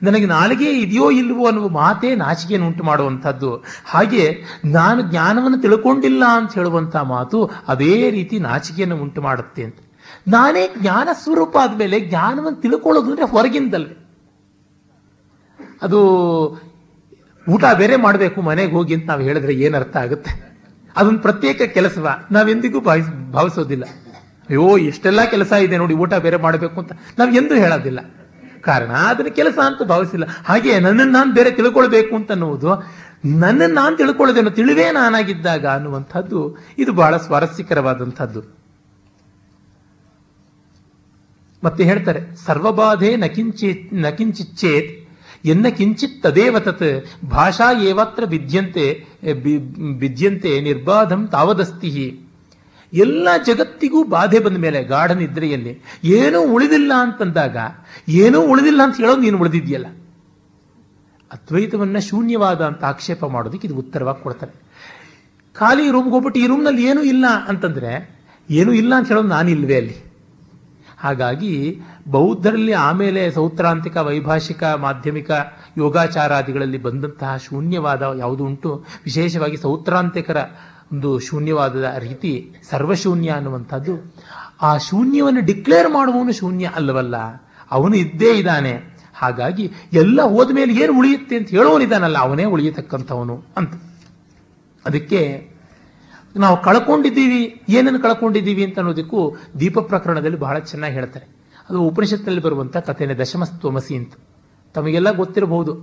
ನನಗೆ 0.03 0.27
ನಾಲಿಗೆ 0.27 0.71
ಇದೆಯೋ 0.71 1.11
ಇಲ್ವೋ 1.11 1.47
ಅನ್ನುವ 1.47 1.69
ಮಾತೇ 1.69 2.15
ನಾಚಿಕೆಯನ್ನು 2.15 2.69
ಉಂಟು 2.69 2.85
ಮಾಡುವಂಥದ್ದು 2.85 3.65
ಹಾಗೆ 3.85 4.43
ನಾನು 4.65 5.03
ಜ್ಞಾನವನ್ನು 5.03 5.61
ತಿಳ್ಕೊಂಡಿಲ್ಲ 5.61 6.25
ಅಂತ 6.33 6.55
ಹೇಳುವಂಥ 6.55 6.97
ಮಾತು 6.97 7.51
ಅದೇ 7.69 8.11
ರೀತಿ 8.11 8.39
ನಾಚಿಕೆಯನ್ನು 8.39 8.97
ಉಂಟು 8.97 9.23
ಮಾಡುತ್ತೆ 9.23 9.65
ಅಂತ. 9.65 9.77
ನಾನೇ 10.29 10.75
ಜ್ಞಾನ 10.81 11.09
ಸ್ವರೂಪ 11.13 11.57
ಆದಮೇಲೆ 11.61 12.01
ಜ್ಞಾನವನ್ನು 12.01 12.61
ತಿಳ್ಕೊಳ್ಳೋದು 12.61 13.11
ಅಂದ್ರೆ 13.11 13.27
ಹೊರಗಿಂದಲ್ವೇ. 13.27 14.09
ಅದು 15.83 15.99
ಊಟ 17.51 17.65
ಬೇರೆ 17.75 17.97
ಮಾಡಬೇಕು, 17.97 18.43
ಮನೆಗೆ 18.43 18.73
ಹೋಗಿ 18.73 18.95
ಅಂತ 18.95 19.07
ನಾವು 19.07 19.21
ಹೇಳಿದ್ರೆ 19.21 19.55
ಏನರ್ಥ 19.55 19.97
ಆಗುತ್ತೆ? 19.97 20.55
ಅದೊಂದು 20.97 21.19
ಪ್ರತ್ಯೇಕ 21.19 21.63
ಕೆಲಸವ. 21.63 22.09
ನಾವೆಂದಿಗೂ 22.31 22.81
ಭಾವಿಸ್, 22.81 23.33
ಭಾವಿಸೋದಿಲ್ಲ. 23.33 23.85
ಅಯ್ಯೋ, 24.51 24.79
ಎಷ್ಟೆಲ್ಲ 24.79 25.25
ಕೆಲಸ 25.25 25.53
ಇದೆ 25.53 25.77
ನೋಡಿ, 25.77 25.95
ಊಟ 25.95 26.15
ಬೇರೆ 26.15 26.37
ಮಾಡಬೇಕು 26.37 26.81
ಅಂತ. 26.81 26.93
ನಾವು 27.19 27.35
ಎಂದೂ 27.35 27.55
ಹೇಳೋದಿಲ್ಲ. 27.55 28.01
ಕಾರಣ. 28.65 28.91
ಅದನ್ನ 28.91 29.29
ಕೆಲಸ 29.29 29.59
ಅಂತ 29.67 29.83
ಭಾವಿಸಿಲ್ಲ. 29.83 30.25
ಹಾಗೆ 30.45 30.81
ನನ್ನನ್ನು 30.81 31.13
ನಾನು 31.13 31.35
ಬೇರೆ 31.35 31.51
ತಿಳ್ಕೊಳ್ಬೇಕು 31.51 32.17
ಅಂತ 32.17 32.31
ಅನ್ನುವುದು 32.31 32.69
ನನ್ನನ್ನು 33.25 33.75
ನಾನು 33.75 33.97
ತಿಳ್ಕೊಳ್ಳೋದೇನು 33.97 34.51
ತಿಳಿವೇ 34.51 34.91
ನಾನಾಗಿದ್ದಾಗ 34.91 35.67
ಅನ್ನುವಂಥದ್ದು, 35.67 36.57
ಇದು 36.79 36.93
ಬಹಳ 36.93 37.17
ಸ್ವಾರಸ್ಯಕರವಾದಂಥದ್ದು. 37.17 38.41
ಮತ್ತೆ 41.65 41.85
ಹೇಳ್ತಾರೆ, 41.85 42.37
ಸರ್ವಬಾಧೆ 42.37 43.17
ನಕಿಂಚಿ, 43.17 43.91
ನಕಿಂಚಿಚ್ಚೇತ್, 43.93 44.91
ಎನ್ನ 45.45 45.69
ಕಿಂಚಿತ್ 45.69 46.23
ತದೇವ 46.23 46.59
ತತ್, 46.59 47.05
ಭಾಷಾ 47.25 47.73
ಏವತ್ರ 47.81 48.25
ಬಿದ್ಯಂತೆ 48.25 49.05
ಬಿದ್ಯಂತೆ 49.99 50.61
ನಿರ್ಬಾಧಂ 50.61 51.27
ತಾವದಸ್ತಿ 51.27 52.24
ಎಲ್ಲ 52.95 53.29
ಜಗತ್ತಿಗೂ 53.47 54.05
ಬಾಧೆ 54.05 54.39
ಬಂದ 54.39 54.57
ಮೇಲೆ 54.57 54.85
ಗಾಢ 54.85 55.11
ನಿದ್ರೆಯಲ್ಲಿ, 55.11 55.83
ಏನೂ 56.05 56.53
ಉಳಿದಿಲ್ಲ 56.53 56.93
ಅಂತಂದಾಗ, 56.99 57.57
ಏನೂ 58.09 58.41
ಉಳಿದಿಲ್ಲ 58.41 58.83
ಅಂತ 58.83 58.97
ಹೇಳೋದು 58.97 59.21
ನೀನು 59.21 59.39
ಉಳಿದಿದ್ಯಲ್ಲ 59.39 59.87
ಅದ್ವೈತವನ್ನ 61.33 61.99
ಶೂನ್ಯವಾದ 61.99 62.65
ಅಂತ 62.65 62.85
ಆಕ್ಷೇಪ 62.85 63.25
ಮಾಡೋದಕ್ಕೆ 63.25 63.69
ಇದು 63.69 63.77
ಉತ್ತರವಾಗಿ 63.77 64.23
ಕೊಡ್ತಾರೆ. 64.23 64.53
ಖಾಲಿ 65.53 65.91
ರೂಮ್ಗೆ 65.91 66.11
ಹೋಗ್ಬಿಟ್ಟು 66.11 66.41
ಈ 66.41 66.47
ರೂಮ್ನಲ್ಲಿ 66.47 66.85
ಏನೂ 66.85 67.03
ಇಲ್ಲ 67.03 67.25
ಅಂತಂದ್ರೆ, 67.49 68.21
ಏನೂ 68.51 68.73
ಇಲ್ಲ 68.73 68.95
ಅಂತ 68.95 69.09
ಹೇಳೋದು 69.09 69.29
ನಾನಿಲ್ವೇ 69.29 69.77
ಅಲ್ಲಿ? 69.77 70.15
ಹಾಗಾಗಿ 70.99 71.81
ಬೌದ್ಧರಲ್ಲಿ 72.11 72.73
ಆಮೇಲೆ 72.73 73.31
ಸೌತ್ರಾಂತಿಕ, 73.31 73.97
ವೈಭಾಷಿಕ, 73.97 74.65
ಮಾಧ್ಯಮಿಕ, 74.65 75.31
ಯೋಗಾಚಾರಾದಿಗಳಲ್ಲಿ 75.79 76.79
ಬಂದಂತಹ 76.79 77.37
ಶೂನ್ಯವಾದ 77.37 78.03
ಯಾವುದು 78.19 78.45
ಉಂಟು? 78.45 78.85
ವಿಶೇಷವಾಗಿ 79.05 79.57
ಸೌತ್ರಾಂತಿಕರ 79.57 80.37
ಒಂದು 80.95 81.13
ಶೂನ್ಯವಾದದ 81.19 81.87
ರೀತಿ 81.99 82.31
ಸರ್ವಶೂನ್ಯ 82.71 83.31
ಅನ್ನುವಂಥದ್ದು, 83.31 83.95
ಆ 84.63 84.71
ಶೂನ್ಯವನ್ನು 84.79 85.41
ಡಿಕ್ಲೇರ್ 85.45 85.89
ಮಾಡುವವನು 85.93 86.33
ಶೂನ್ಯ 86.33 86.67
ಅಲ್ಲವಲ್ಲ, 86.77 87.17
ಅವನು 87.71 87.95
ಇದ್ದೇ 87.97 88.31
ಇದ್ದಾನೆ. 88.39 88.73
ಹಾಗಾಗಿ 89.17 89.65
ಎಲ್ಲ 89.93 90.23
ಹೋದ 90.23 90.55
ಮೇಲೆ 90.55 90.73
ಏನು 90.83 90.93
ಉಳಿಯುತ್ತೆ 90.99 91.35
ಅಂತ 91.37 91.49
ಹೇಳೋನಿದ್ದಾನಲ್ಲ 91.49 92.19
ಅವನೇ 92.19 92.45
ಉಳಿಯತಕ್ಕಂಥವನು 92.45 93.37
ಅಂತ. 93.57 93.75
ಅದಕ್ಕೆ 94.85 95.21
ನಾವು 96.37 96.57
ಕಳ್ಕೊಂಡಿದ್ದೀವಿ 96.63 97.41
ಏನನ್ನು 97.69 98.01
ಕಳ್ಕೊಂಡಿದ್ದೀವಿ 98.03 98.63
ಅಂತ 98.65 98.79
ಅನ್ನೋದಕ್ಕೂ 98.79 99.21
ದೀಪ 99.61 99.79
ಪ್ರಕರಣದಲ್ಲಿ 99.79 100.39
ಬಹಳ 100.39 100.59
ಚೆನ್ನಾಗಿ 100.71 100.95
ಹೇಳ್ತಾರೆ. 100.95 101.27
ಅದು 101.71 101.81
ಉಪನಿಷತ್ತಿನಲ್ಲಿ 101.81 102.43
ಬರುವಂತ 102.43 102.77
ಕಥೆನೆ 102.77 103.15
ದಶಮಸ್ತೋಮಸಿ 103.15 103.97
ಅಂತ. 103.97 104.15
ತಮಗೆಲ್ಲ 104.75 105.11
ಗೊತ್ತಿರಬಹುದು. 105.13 105.75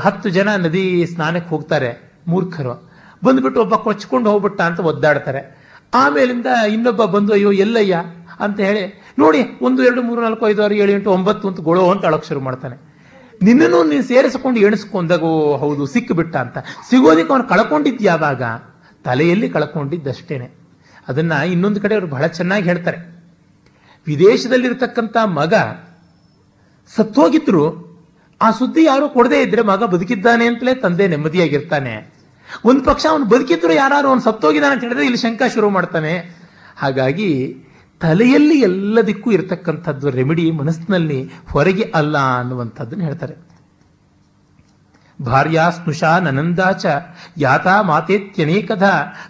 ಹತ್ತು 0.00 0.28
ಜನ 0.28 0.48
ನದಿ 0.56 0.84
ಸ್ನಾನಕ್ಕೆ 1.06 1.50
ಹೋಗ್ತಾರೆ, 1.50 1.90
ಮೂರ್ಖರು. 2.28 2.87
ಬಂದ್ಬಿಟ್ಟು 3.24 3.60
ಒಬ್ಬ 3.60 3.74
ಕೊಚ್ಕೊಂಡು 3.74 4.30
ಹೋಗ್ಬಿಟ್ಟ 4.30 4.60
ಅಂತ 4.60 4.80
ಒದ್ದಾಡ್ತಾರೆ. 4.80 5.58
ಆಮೇಲಿಂದ 5.94 6.46
ಇನ್ನೊಬ್ಬ 6.46 7.04
ಬಂದು, 7.04 7.32
ಅಯ್ಯೋ, 7.32 7.52
ಎಲ್ಲಯ್ಯ? 7.52 8.02
ಅಂತ 8.40 8.60
ಹೇಳಿ, 8.60 9.02
ನೋಡಿ, 9.18 9.38
ಒಂದು, 9.62 9.84
ಎರಡು, 9.84 10.02
ಮೂರು, 10.02 10.22
ನಾಲ್ಕು, 10.22 10.48
ಐದು, 10.48 10.64
ಆರು, 10.64 10.74
ಏಳು, 10.74 10.92
ಎಂಟು, 10.92 11.10
ಒಂಬತ್ತು 11.10 11.48
ಅಂತ 11.48 11.60
ಗೊಳೋ 11.60 11.90
ಅಂತ 11.90 12.06
ಅಳಕ್ 12.06 12.24
ಶುರು 12.24 12.40
ಮಾಡ್ತಾನೆ. 12.40 12.88
ನಿನ್ನನ್ನು 13.42 13.84
ನೀನು 13.84 14.02
ಸೇರಿಸಿಕೊಂಡು 14.02 14.60
ಎಣಿಸ್ಕೊಂಡಾಗೋ, 14.60 15.56
ಹೌದು, 15.56 15.86
ಸಿಕ್ಕಿಬಿಟ್ಟ 15.86 16.36
ಅಂತ. 16.36 16.58
ಸಿಗೋದಿಕ್ಕೆ 16.90 17.32
ಅವನು 17.32 17.44
ಕಳ್ಕೊಂಡಿದ್ದು 17.44 18.04
ಯಾವಾಗ? 18.04 18.42
ತಲೆಯಲ್ಲಿ 19.04 19.50
ಕಳ್ಕೊಂಡಿದ್ದಷ್ಟೇನೆ. 19.50 20.50
ಅದನ್ನ 21.08 21.32
ಇನ್ನೊಂದು 21.32 21.80
ಕಡೆ 21.80 21.94
ಅವರು 21.94 22.06
ಬಹಳ 22.06 22.26
ಚೆನ್ನಾಗಿ 22.26 22.64
ಹೇಳ್ತಾರೆ. 22.64 23.18
ವಿದೇಶದಲ್ಲಿರ್ತಕ್ಕಂಥ 24.06 25.16
ಮಗ 25.24 25.54
ಸತ್ತೋಗಿದ್ರು. 26.96 27.88
ಆ 28.42 28.50
ಸುದ್ದಿ 28.50 28.84
ಯಾರು 28.84 29.08
ಕೊಡದೇ 29.08 29.42
ಇದ್ರೆ 29.42 29.62
ಮಗ 29.62 29.84
ಬದುಕಿದ್ದಾನೆ 29.84 30.46
ಅಂತಲೇ 30.46 30.74
ತಂದೆ 30.74 31.08
ನೆಮ್ಮದಿಯಾಗಿರ್ತಾನೆ. 31.08 32.17
ಒಂದ್ 32.64 32.84
ಪಕ್ಷ 32.84 33.06
ಅವನು 33.10 33.24
ಬದುಕಿದ್ರು 33.24 33.72
ಯಾರು 33.72 34.08
ಅವನು 34.08 34.20
ಸತ್ತೋಗಿದ್ದಾನೆ 34.20 34.74
ಅಂತ 34.74 34.82
ಹೇಳಿದ್ರೆ 34.82 35.04
ಇಲ್ಲಿ 35.04 35.18
ಶಂಕ 35.18 35.42
ಶುರು 35.54 35.70
ಮಾಡ್ತಾನೆ. 35.70 36.38
ಹಾಗಾಗಿ 36.76 37.56
ತಲೆಯಲ್ಲಿ 38.00 38.60
ಎಲ್ಲದಕ್ಕೂ 38.60 39.30
ಇರತಕ್ಕಂಥದ್ದು 39.30 40.10
ರೆಮಿಡಿ 40.10 40.50
ಮನಸ್ಸಿನಲ್ಲಿ 40.50 41.30
ಹೊರಗೆ 41.48 41.82
ಅಲ್ಲ 41.82 42.18
ಅನ್ನುವಂಥದ್ದನ್ನು 42.18 43.04
ಹೇಳ್ತಾರೆ. 43.04 43.34
ಭಾರ್ಯಾ 45.24 45.70
ಸ್ನುಷಾ 45.70 46.18
ನನಂದಾಚ 46.18 46.86
ಯಾತಾ 47.36 47.82
ಮಾತೇತ್ಯನೇಕಧ 47.82 48.84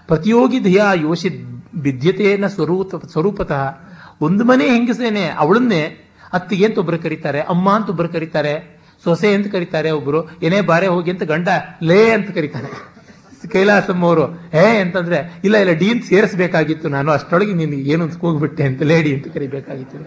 ಪ್ರತಿಯೋಗಿ 0.07 0.61
ಧಿಯ 0.61 0.83
ಯೋಷಿ 0.95 1.29
ಬಿದ್ಯತೆಯನ್ನ 1.75 2.47
ಸ್ವರೂಪ 2.47 3.07
ಸ್ವರೂಪತಃ. 3.07 3.79
ಒಂದು 4.21 4.45
ಮನೆ 4.45 4.65
ಹೆಂಗಸೇನೆ, 4.65 5.29
ಅವಳನ್ನೇ 5.29 5.97
ಅತ್ತಿಗೆ 6.33 6.67
ಅಂತ 6.67 6.79
ಒಬ್ಬರು 6.79 6.99
ಕರೀತಾರೆ, 6.99 7.41
ಅಮ್ಮ 7.41 7.73
ಅಂತ 7.73 7.89
ಒಬ್ಬರು 7.89 8.09
ಕರೀತಾರೆ, 8.09 8.81
ಸೊಸೆ 9.05 9.35
ಅಂತ 9.35 9.47
ಕರೀತಾರೆ 9.47 9.91
ಒಬ್ಬರು 9.91 10.31
ಏನೇ 10.43 10.61
ಬಾರೆ 10.61 10.87
ಹೋಗಿ 10.87 11.11
ಅಂತ 11.11 11.23
ಗಂಡ 11.23 11.49
ಲೇ 11.83 12.11
ಅಂತ 12.11 12.31
ಕರೀತಾನೆ. 12.31 12.98
ಕೈಲಾಸಮ್ಮ 13.47 14.05
ಅವರು 14.05 14.41
ಏ 14.57 14.79
ಅಂತಂದ್ರೆ, 14.81 15.41
ಇಲ್ಲ 15.45 15.57
ಇಲ್ಲ, 15.57 15.73
ಡೀನ್ 15.73 16.03
ಸೇರಿಸಬೇಕಾಗಿತ್ತು 16.03 16.89
ನಾನು, 16.89 17.13
ಅಷ್ಟೊಳಗೆ 17.13 17.53
ನೀನು 17.53 17.73
ಏನು 17.73 18.09
ಕೂಗ್ಬಿಟ್ಟೆ 18.09 18.63
ಅಂತ 18.63 18.83
ಲೇಡಿ 18.83 19.15
ಅಂತ 19.15 19.29
ಕರಿಬೇಕಾಗಿತ್ತು. 19.29 19.99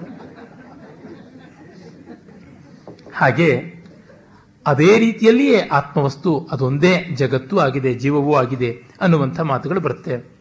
ಹಾಗೆ, 3.16 3.82
ಅದೇ 4.68 5.00
ರೀತಿಯಲ್ಲಿಯೇ 5.00 5.68
ಆತ್ಮವಸ್ತು 5.68 6.50
ಅದೊಂದೇ 6.52 7.10
ಜಗತ್ತು 7.16 7.60
ಆಗಿದೆ, 7.60 7.94
ಜೀವವೂ 7.94 8.36
ಆಗಿದೆ 8.36 8.84
ಅನ್ನುವಂಥ 9.02 9.40
ಮಾತುಗಳು 9.40 9.80
ಬರುತ್ತೆ. 9.80 10.32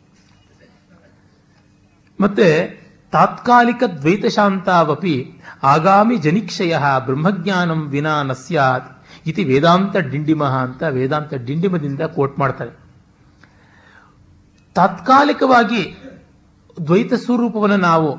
ಮತ್ತೆ, 2.20 2.80
ತಾತ್ಕಾಲಿಕ 3.12 3.82
ದ್ವೈತ 3.84 4.26
ಶಾಂತಾವಪಿ 4.26 5.40
ಆಗಾಮಿ 5.62 6.16
ಜನಿಕ್ಷಯ 6.16 6.76
ಬ್ರಹ್ಮಜ್ಞಾನಂ 7.06 7.88
ವಿನಾ 7.88 8.22
ನ 8.22 8.32
ಸ್ಯಾತ್ 8.32 9.06
ಇತಿ 9.26 9.44
ವೇದಾಂತ 9.44 9.96
ಡಿಂಡಿಮಃ 9.96 10.52
ಅಂತ 10.52 10.82
ವೇದಾಂತ 10.82 11.34
ಡಿಂಡಿಮದಿಂದ 11.34 12.00
ಕೋಟ್ 12.00 12.38
ಮಾಡ್ತಾರೆ. 12.38 12.79
ತಾತ್ಕಾಲಿಕವಾಗಿ 14.76 15.82
ದ್ವೈತ 16.86 17.12
ಸ್ವರೂಪವನ್ನು 17.24 17.78
ನಾವು 17.90 18.10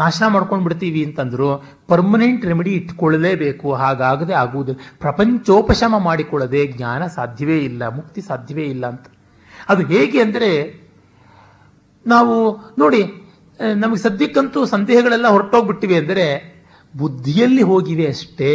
ನಾಶ 0.00 0.22
ಮಾಡ್ಕೊಂಡು 0.34 0.64
ಬಿಡ್ತೀವಿ 0.64 1.00
ಅಂತಂದ್ರು 1.04 1.48
ಪರ್ಮನೆಂಟ್ 1.88 2.44
ರೆಮಿಡಿ 2.44 2.72
ಇಟ್ಕೊಳ್ಳಲೇಬೇಕು. 2.72 3.68
ಹಾಗಾಗದೆ 3.74 4.34
ಆಗುವುದಿಲ್ಲ. 4.34 4.80
ಪ್ರಪಂಚೋಪಶಮ 4.98 5.94
ಮಾಡಿಕೊಳ್ಳದೆ 5.98 6.60
ಜ್ಞಾನ 6.66 7.02
ಸಾಧ್ಯವೇ 7.06 7.58
ಇಲ್ಲ, 7.58 7.82
ಮುಕ್ತಿ 7.88 8.20
ಸಾಧ್ಯವೇ 8.20 8.64
ಇಲ್ಲ 8.64 8.84
ಅಂತ. 8.86 9.06
ಅದು 9.68 9.82
ಹೇಗೆ 9.86 10.20
ಅಂದರೆ 10.20 10.50
ನಾವು 12.06 12.36
ನೋಡಿ 12.78 13.00
ನಮಗೆ 13.76 14.00
ಸದ್ಯಕ್ಕಂತೂ 14.00 14.60
ಸಂದೇಹಗಳೆಲ್ಲ 14.66 15.28
ಹೊರಟೋಗ್ಬಿಟ್ಟಿವೆ 15.28 15.96
ಅಂದರೆ 15.96 16.26
ಬುದ್ಧಿಯಲ್ಲಿ 16.94 17.62
ಹೋಗಿವೆ 17.62 18.06
ಅಷ್ಟೇ. 18.06 18.54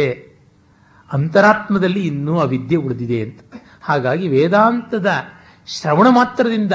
ಅಂತರಾತ್ಮದಲ್ಲಿ 1.10 2.02
ಇನ್ನೂ 2.06 2.34
ಅವಿದ್ಯೆ 2.38 2.78
ಉಳಿದಿದೆ 2.78 3.18
ಅಂತ. 3.22 3.40
ಹಾಗಾಗಿ 3.80 4.26
ವೇದಾಂತದ 4.28 5.10
ಶ್ರವಣ 5.66 6.06
ಮಾತ್ರದಿಂದ 6.10 6.74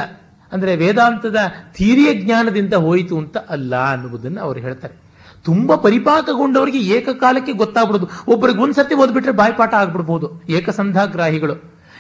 ಅಂದರೆ 0.54 0.76
ವೇದಾಂತದ 0.76 1.40
ಥೀರಿಯ 1.78 2.14
ಜ್ಞಾನದಿಂದ 2.14 2.74
ಹೋಯಿತು 2.86 3.18
ಅಂತ 3.18 3.38
ಅಲ್ಲ 3.50 3.74
ಅನ್ನುವುದನ್ನು 3.92 4.42
ಅವರು 4.42 4.60
ಹೇಳ್ತಾರೆ. 4.60 4.96
ತುಂಬ 5.44 5.76
ಪರಿಪಾಕಗೊಂಡವರಿಗೆ 5.76 6.82
ಏಕಕಾಲಕ್ಕೆ 6.96 7.54
ಗೊತ್ತಾಗ್ಬಿಡೋದು. 7.54 8.08
ಒಬ್ಬರಿಗೆ 8.28 8.62
ಒಂದ್ಸತಿ 8.62 8.96
ಓದ್ಬಿಟ್ರೆ 8.96 9.32
ಬಾಯ್ಪಾಠ 9.32 9.74
ಆಗ್ಬಿಡ್ಬೋದು. 9.74 10.28
ಏಕಸಂಧಾಗ್ರಾಹಿಗಳು 10.50 11.56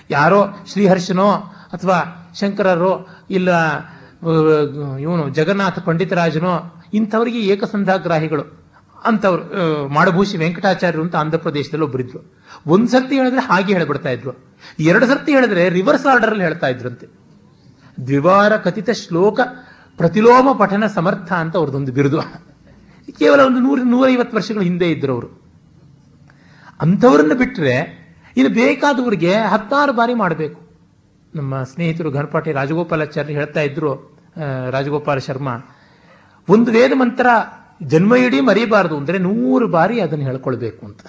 ಯಾರೋ 0.09 0.39
ಶ್ರೀಹರ್ಷನೋ 0.71 1.29
ಅಥವಾ 1.73 1.97
ಶಂಕರರೋ 2.39 2.93
ಇಲ್ಲ 3.29 3.49
ಇವನು 4.99 5.23
ಜಗನ್ನಾಥ 5.29 5.79
ಪಂಡಿತರಾಜನೋ 5.79 6.53
ಇಂಥವರಿಗೆ 6.93 7.39
ಏಕಸಂಧಾಗ್ರಾಹಿಗಳು 7.53 8.43
ಅಂತವ್ರು 9.05 9.43
ಮಾಡಭೂಷಿ 9.87 10.37
ವೆಂಕಟಾಚಾರ್ಯರು 10.37 11.03
ಅಂತ 11.03 11.15
ಆಂಧ್ರ 11.15 11.37
ಪ್ರದೇಶದಲ್ಲಿ 11.37 11.85
ಒಬ್ಬರಿದ್ರು 11.85 12.19
ಒಂದ್ಸರ್ತಿ 12.67 13.15
ಹೇಳಿದ್ರೆ 13.15 13.41
ಹಾಗೆ 13.41 13.73
ಹೇಳ್ಬಿಡ್ತಾ 13.73 14.09
ಇದ್ರು. 14.09 14.33
ಎರಡು 14.79 15.05
ಸರ್ತಿ 15.07 15.31
ಹೇಳಿದ್ರೆ 15.31 15.63
ರಿವರ್ಸ್ 15.69 16.05
ಆರ್ಡರ್ 16.05 16.29
ಅಲ್ಲಿ 16.29 16.43
ಹೇಳ್ತಾ 16.43 16.67
ಇದ್ರಂತೆ 16.67 17.05
ದ್ವಿವಾರ 17.97 18.53
ಕಥಿತ 18.57 18.89
ಶ್ಲೋಕ 19.01 19.39
ಪ್ರತಿಲೋಮ 19.99 20.47
ಪಠನ 20.57 20.85
ಸಮರ್ಥ 20.87 21.29
ಅಂತ 21.33 21.53
ಅವ್ರದ್ದೊಂದು 21.57 21.91
ಬಿರುದು. 21.91 22.19
ಕೇವಲ 23.19 23.39
ಒಂದು 23.39 23.59
ನೂರ, 23.59 23.79
ನೂರೈವತ್ತು 23.83 24.37
ವರ್ಷಗಳ 24.37 24.61
ಹಿಂದೆ 24.61 24.87
ಇದ್ರು 24.91 25.13
ಅವರು 25.13 25.29
ಅಂಥವ್ರನ್ನ 26.81 27.33
ಬಿಟ್ಟರೆ 27.33 27.75
ಇನ್ನು 28.37 28.51
ಬೇಕಾದವರಿಗೆ 28.53 29.33
ಹತ್ತಾರು 29.33 29.93
ಬಾರಿ 29.93 30.13
ಮಾಡಬೇಕು. 30.13 30.59
ನಮ್ಮ 31.35 31.61
ಸ್ನೇಹಿತರು 31.63 32.09
ಗಣಪಾಟಿ 32.11 32.51
ರಾಜಗೋಪಾಲಾಚಾರ್ಯ 32.51 33.33
ಹೇಳ್ತಾ 33.33 33.61
ಇದ್ರು 33.61 33.91
ರಾಜಗೋಪಾಲ 34.69 35.17
ಶರ್ಮಾ, 35.17 35.55
ಒಂದು 36.47 36.69
ವೇದ 36.71 36.93
ಮಂತ್ರ 36.95 37.27
ಜನ್ಮ 37.83 38.15
ಇಡೀ 38.15 38.39
ಮರಿಬಾರದು 38.39 38.95
ಅಂದ್ರೆ 38.97 39.17
ನೂರು 39.17 39.67
ಬಾರಿ 39.67 39.95
ಅದನ್ನು 39.99 40.25
ಹೇಳ್ಕೊಳ್ಬೇಕು 40.25 40.81
ಅಂತ. 40.85 41.01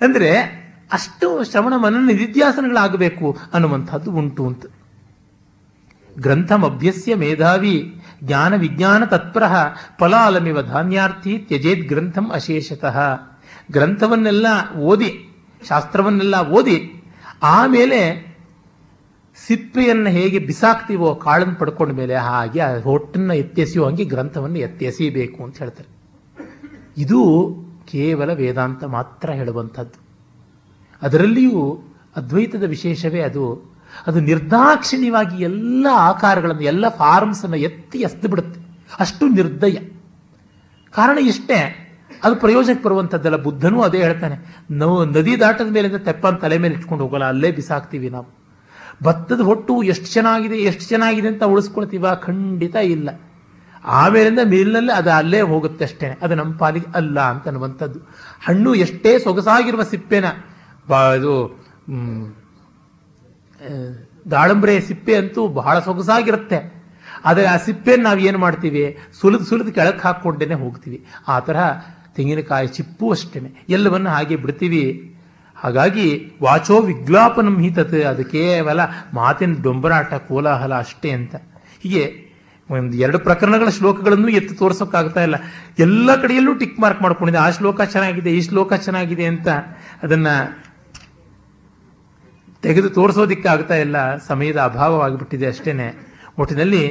ಅಂದ್ರೆ 0.00 0.30
ಅಷ್ಟು 0.92 1.26
ಶ್ರವಣ 1.50 1.74
ಮನನ 1.76 2.04
ನಿಧಿಧ್ಯಾಸನಗಳಾಗಬೇಕು 2.06 3.26
ಅನ್ನುವಂಥದ್ದು 3.54 4.10
ಉಂಟು 4.12 4.44
ಅಂತ. 4.46 4.64
ಗ್ರಂಥಮಭ್ಯಸ್ಯ 6.18 7.14
ಮೇಧಾವಿ 7.14 8.02
ಜ್ಞಾನ 8.24 8.54
ವಿಜ್ಞಾನ 8.54 9.04
ತತ್ಪರ 9.04 9.42
ಫಲಾಲಮಿವ 9.98 10.62
ಧಾನ್ಯಾರ್ಥಿ 10.62 11.38
ತ್ಯಜೇದ್ 11.38 11.88
ಗ್ರಂಥಂ 11.88 12.30
ಅಶೇಷತಃ. 12.30 12.98
ಗ್ರಂಥವನ್ನೆಲ್ಲ 13.72 14.46
ಓದಿ, 14.78 15.28
ಶಾಸ್ತ್ರವನ್ನೆಲ್ಲ 15.68 16.34
ಓದಿ, 16.48 17.04
ಆಮೇಲೆ 17.42 18.30
ಸಿಪ್ಪೆಯನ್ನು 19.46 20.10
ಹೇಗೆ 20.10 20.38
ಬಿಸಾಕ್ತೀವೋ 20.38 21.14
ಕಾಳನ್ನು 21.14 21.54
ಪಡ್ಕೊಂಡ 21.54 21.92
ಮೇಲೆ 21.92 22.14
ಹಾಗೆ 22.14 22.60
ಆ 22.60 22.80
ಹೊಟ್ಟನ್ನು 22.80 23.34
ಎತ್ತೆಸಿಯೋ 23.34 23.86
ಹಂಗೆ 23.86 24.04
ಗ್ರಂಥವನ್ನು 24.04 24.58
ಎತ್ತೆಸೆಯಬೇಕು 24.58 25.44
ಅಂತ 25.44 25.58
ಹೇಳ್ತಾರೆ. 25.58 25.88
ಇದು 26.98 27.54
ಕೇವಲ 27.86 28.32
ವೇದಾಂತ 28.32 28.84
ಮಾತ್ರ 28.84 29.30
ಹೇಳುವಂಥದ್ದು. 29.30 30.00
ಅದರಲ್ಲಿಯೂ 31.02 31.82
ಅದ್ವೈತದ 32.16 32.62
ವಿಶೇಷವೇ 32.62 33.20
ಅದು. 33.20 33.74
ಅದು 34.06 34.18
ನಿರ್ದಾಕ್ಷಿಣ್ಯವಾಗಿ 34.20 35.36
ಎಲ್ಲ 35.42 35.86
ಆಕಾರಗಳನ್ನು, 35.92 36.62
ಎಲ್ಲ 36.62 36.88
ಫಾರ್ಮ್ಸ್ 36.88 37.42
ಅನ್ನು 37.44 37.58
ಎತ್ತಿ 37.68 37.98
ಎಸ್ದು 37.98 38.28
ಬಿಡುತ್ತೆ. 38.28 38.60
ಅಷ್ಟು 39.00 39.24
ನಿರ್ದಯ. 39.28 39.76
ಕಾರಣ 40.94 41.18
ಇಷ್ಟೇ, 41.18 41.58
ಅದು 42.24 42.34
ಪ್ರಯೋಜನಕ್ಕೆ 42.36 42.84
ಬರುವಂಥದ್ದಲ್ಲ 42.84 43.36
ಬುದ್ಧನೂ 43.36 43.78
ಅದೇ 43.82 44.00
ಹೇಳ್ತಾನೆ. 44.02 44.36
ನಾವು 44.70 44.96
ನದಿ 45.04 45.34
ದಾಟದ 45.40 45.68
ಮೇಲಿಂದ 45.72 45.98
ತೆಪ್ಪನ 46.08 46.36
ತಲೆ 46.36 46.58
ಮೇಲೆ 46.58 46.74
ಇಟ್ಕೊಂಡು 46.74 47.04
ಹೋಗಲ್ಲ, 47.04 47.24
ಅಲ್ಲೇ 47.24 47.50
ಬಿಸಾಕ್ತೀವಿ 47.50 48.08
ನಾವು. 48.10 48.28
ಭತ್ತದ 49.02 49.40
ಹೊಟ್ಟು 49.40 49.74
ಎಷ್ಟು 49.82 50.06
ಚೆನ್ನಾಗಿದೆ 50.06 50.56
ಎಷ್ಟು 50.70 50.84
ಚೆನ್ನಾಗಿದೆ 50.88 51.28
ಅಂತ 51.28 51.44
ಉಳಿಸ್ಕೊಳ್ತೀವ? 51.52 52.06
ಖಂಡಿತ 52.14 52.76
ಇಲ್ಲ. 52.94 53.08
ಆಮೇಲಿಂದ 53.84 54.42
ಮೇಲಿನಲ್ಲೇ 54.44 54.92
ಅದು 54.92 55.10
ಅಲ್ಲೇ 55.10 55.40
ಹೋಗುತ್ತೆ 55.52 55.84
ಅಷ್ಟೇ. 55.84 56.08
ಅದು 56.22 56.34
ನಮ್ಮ 56.34 56.52
ಪಾಲಿಗೆ 56.56 56.88
ಅಲ್ಲ 56.94 57.18
ಅಂತ 57.32 57.44
ಅನ್ನುವಂಥದ್ದು. 57.46 57.98
ಹಣ್ಣು 58.46 58.70
ಎಷ್ಟೇ 58.84 59.12
ಸೊಗಸಾಗಿರುವ 59.18 59.82
ಸಿಪ್ಪೆನ 59.82 60.26
ಇದು 61.18 61.34
ದಾಳಂಬ್ರೆ 64.30 64.80
ಸಿಪ್ಪೆ 64.80 65.14
ಅಂತೂ 65.14 65.48
ಬಹಳ 65.48 65.78
ಸೊಗಸಾಗಿರುತ್ತೆ. 65.78 66.58
ಆದರೆ 67.24 67.46
ಆ 67.46 67.56
ಸಿಪ್ಪೆಯನ್ನು 67.56 68.04
ನಾವು 68.04 68.18
ಏನು 68.18 68.38
ಮಾಡ್ತೀವಿ? 68.38 68.98
ಸುಲಿದು 69.20 69.44
ಸುಲಿದು 69.44 69.72
ಕೆಳಕ್ಕೆ 69.72 70.02
ಹಾಕ್ಕೊಂಡೇನೆ 70.02 70.54
ಹೋಗ್ತೀವಿ. 70.54 70.98
ಆ 71.28 71.40
ತರಹ 71.40 71.66
ತೆಂಗಿನಕಾಯಿ 72.16 72.66
ಚಿಪ್ಪು 72.66 73.10
ಅಷ್ಟೇ 73.10 73.40
ಎಲ್ಲವನ್ನು 73.68 74.10
ಹಾಗೆ 74.10 74.36
ಬಿಡ್ತೀವಿ. 74.36 75.14
ಹಾಗಾಗಿ 75.56 76.32
ವಾಚೋ 76.42 76.80
ವಿಜ್ಞಾಪನಂ 76.80 77.56
ಹಿತತ್. 77.58 77.94
ಅದು 77.94 78.24
ಕೇವಲ 78.24 78.80
ಮಾತಿನ 79.14 79.54
ಡೊಂಬರಾಟ, 79.62 80.14
ಕೋಲಾಹಲ 80.14 80.74
ಅಷ್ಟೇ 80.74 81.10
ಅಂತ. 81.10 81.34
ಹೀಗೆ 81.82 82.04
ಒಂದು 82.70 82.96
ಎರಡು 82.96 83.18
ಪ್ರಕರಣಗಳ 83.18 83.68
ಶ್ಲೋಕಗಳನ್ನು 83.68 84.28
ಎತ್ತು 84.28 84.54
ತೋರ್ಸೋಕ್ಕಾಗ್ತಾ 84.54 85.22
ಇಲ್ಲ. 85.22 85.36
ಎಲ್ಲ 85.78 86.16
ಕಡೆಯಲ್ಲೂ 86.16 86.54
ಟಿಕ್ 86.54 86.80
ಮಾರ್ಕ್ 86.80 87.02
ಮಾಡ್ಕೊಂಡಿದೆ. 87.02 87.38
ಆ 87.38 87.50
ಶ್ಲೋಕ 87.50 87.80
ಚೆನ್ನಾಗಿದೆ, 87.80 88.30
ಈ 88.30 88.40
ಶ್ಲೋಕ 88.40 88.72
ಚೆನ್ನಾಗಿದೆ 88.72 89.26
ಅಂತ. 89.26 89.48
ಅದನ್ನ 90.02 90.26
ತೆಗೆದು 92.62 92.90
ತೋರಿಸೋದಿಕ್ಕೆ 92.90 93.48
ಆಗ್ತಾ 93.48 93.76
ಇಲ್ಲ. 93.76 94.16
ಸಮಯದ 94.16 94.58
ಅಭಾವವಾಗಿಬಿಟ್ಟಿದೆ 94.60 95.46
ಅಷ್ಟೇನೆ. 95.46 95.86
ಒಟ್ಟಿನಲ್ಲಿ, 96.38 96.84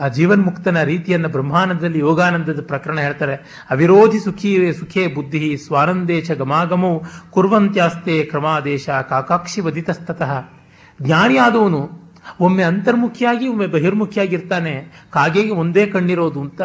ಆ 0.00 0.08
ಜೀವನ್ಮುಕ್ತನ 0.08 0.82
ರೀತಿಯನ್ನು 0.82 1.28
ಬ್ರಹ್ಮಾನಂದದಲ್ಲಿ 1.28 1.98
ಯೋಗಾನಂದದ 1.98 2.60
ಪ್ರಕರಣ 2.66 2.98
ಹೇಳ್ತಾರೆ. 3.00 3.34
ಅವಿರೋಧಿ 3.70 4.20
ಸುಖಿ, 4.20 4.72
ಸುಖೇ 4.72 5.06
ಬುದ್ಧಿ 5.06 5.56
ಸ್ವಾನಂದೇಶ 5.56 6.30
ಗಮಾಗಮೋ 6.30 7.02
ಕುರ್ವಂತ್ಯಾಸ್ತೆ 7.30 8.24
ಕ್ರಮಾದೇಶ 8.24 8.88
ಕಾಕಾಕ್ಷಿ 9.08 9.60
ವದಿತಸ್ತತಃ. 9.60 10.32
ಜ್ಞಾನಿಯಾದವನು 11.02 11.80
ಒಮ್ಮೆ 12.40 12.62
ಅಂತರ್ಮುಖಿಯಾಗಿ, 12.62 13.48
ಒಮ್ಮೆ 13.48 13.66
ಬಹಿರ್ಮುಖಿಯಾಗಿರ್ತಾನೆ. 13.66 14.74
ಕಾಗೆಗೆ 15.10 15.50
ಒಂದೇ 15.50 15.86
ಕಣ್ಣಿರೋದು 15.86 16.40
ಅಂತ 16.40 16.62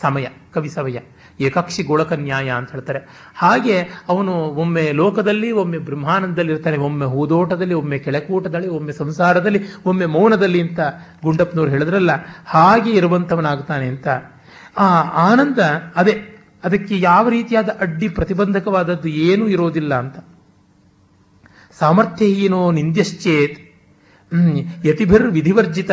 ಸಮಯ, 0.00 0.26
ಕವಿ 0.54 0.68
ಸಮಯ 0.68 0.98
ಏಕಾಕ್ಷಿ 1.40 1.82
ಗೋಳಕ 1.82 2.12
ನ್ಯಾಯ 2.12 2.50
ಅಂತ 2.50 2.70
ಹೇಳ್ತಾರೆ. 2.70 3.32
ಹಾಗೆ 3.36 3.88
ಅವನು 4.08 4.32
ಒಮ್ಮೆ 4.32 4.92
ಲೋಕದಲ್ಲಿ, 4.92 5.50
ಒಮ್ಮೆ 5.52 5.78
ಬ್ರಹ್ಮಾನಂದದಲ್ಲಿ 5.78 6.52
ಇರ್ತಾನೆ 6.52 6.76
ಒಮ್ಮೆ 6.76 7.06
ಹೂದೋಟದಲ್ಲಿ, 7.06 7.74
ಒಮ್ಮೆ 7.74 7.98
ಕೆಳಕೂಟದಲ್ಲಿ, 7.98 8.68
ಒಮ್ಮೆ 8.68 8.92
ಸಂಸಾರದಲ್ಲಿ, 8.92 9.60
ಒಮ್ಮೆ 9.86 10.06
ಮೌನದಲ್ಲಿ 10.06 10.60
ಅಂತ 10.60 10.80
ಗುಂಡಪ್ಪನವ್ರು 11.22 11.70
ಹೇಳಿದ್ರಲ್ಲ, 11.70 12.10
ಹಾಗೆ 12.46 12.90
ಇರುವಂತವನಾಗ್ತಾನೆ 12.90 13.86
ಅಂತ. 13.86 14.08
ಆ 14.78 15.02
ಆನಂದ, 15.02 15.58
ಅದೇ, 15.96 16.14
ಅದಕ್ಕೆ 16.64 17.00
ಯಾವ 17.00 17.28
ರೀತಿಯಾದ 17.28 17.68
ಅಡ್ಡಿ 17.80 18.08
ಪ್ರತಿಬಂಧಕವಾದದ್ದು 18.08 19.08
ಏನೂ 19.08 19.48
ಇರೋದಿಲ್ಲ 19.48 19.94
ಅಂತ. 19.94 20.18
ಸಾಮರ್ಥ್ಯಹೀನೋ 21.78 22.70
ನಿಂದ್ಯಶ್ಚೇತ್. 22.70 23.58
ಯತಿಭಿರ್ 24.84 25.22
ವಿಧಿವರ್ಜಿತ, 25.22 25.90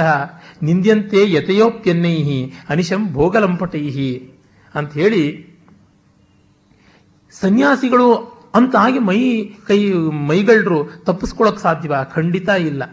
ನಿಂದ್ಯಂತೆ 0.62 1.32
ಯತೆಯೋಪ್ಯನ್ನೈಹಿ 1.32 2.54
ಅನಿಶಂ 2.70 3.14
ಭೋಗಲಂಪಟೈ 3.14 3.90
ಅಂತ 4.76 4.94
ಹೇಳಿ 4.94 5.54
ಸನ್ಯಾಸಿಗಳು 7.32 8.34
ಅಂತ 8.56 8.76
ಹಾಗೆ 8.76 9.00
ಮೈ 9.00 9.44
ಕೈ, 9.44 9.92
ಮೈಗಳ್ರು 10.28 11.04
ತಪ್ಪಿಸ್ಕೊಳಕ್ 11.04 11.60
ಸಾಧ್ಯವ? 11.60 11.94
ಖಂಡಿತ 12.16 12.50
ಇಲ್ಲ. 12.50 12.84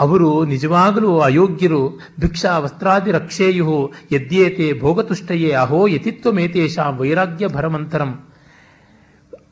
ಅವರು 0.00 0.44
ನಿಜವಾಗಲೂ 0.44 1.18
ಅಯೋಗ್ಯರು. 1.18 2.00
ಭಿಕ್ಷಾ 2.20 2.58
ವಸ್ತ್ರಾದಿ 2.58 3.10
ರಕ್ಷೇಯು 3.10 3.92
ಯದ್ಯೇತೆ 4.12 4.80
ಭೋಗತುಷ್ಟಯೇ. 4.80 5.50
ಅಹೋ 5.52 5.86
ಯತಿತ್ವಮೇತೇಷಾಂ 5.86 6.96
ವೈರಾಗ್ಯ 6.96 7.48
ಭರಮಂತರಂ. 7.48 8.28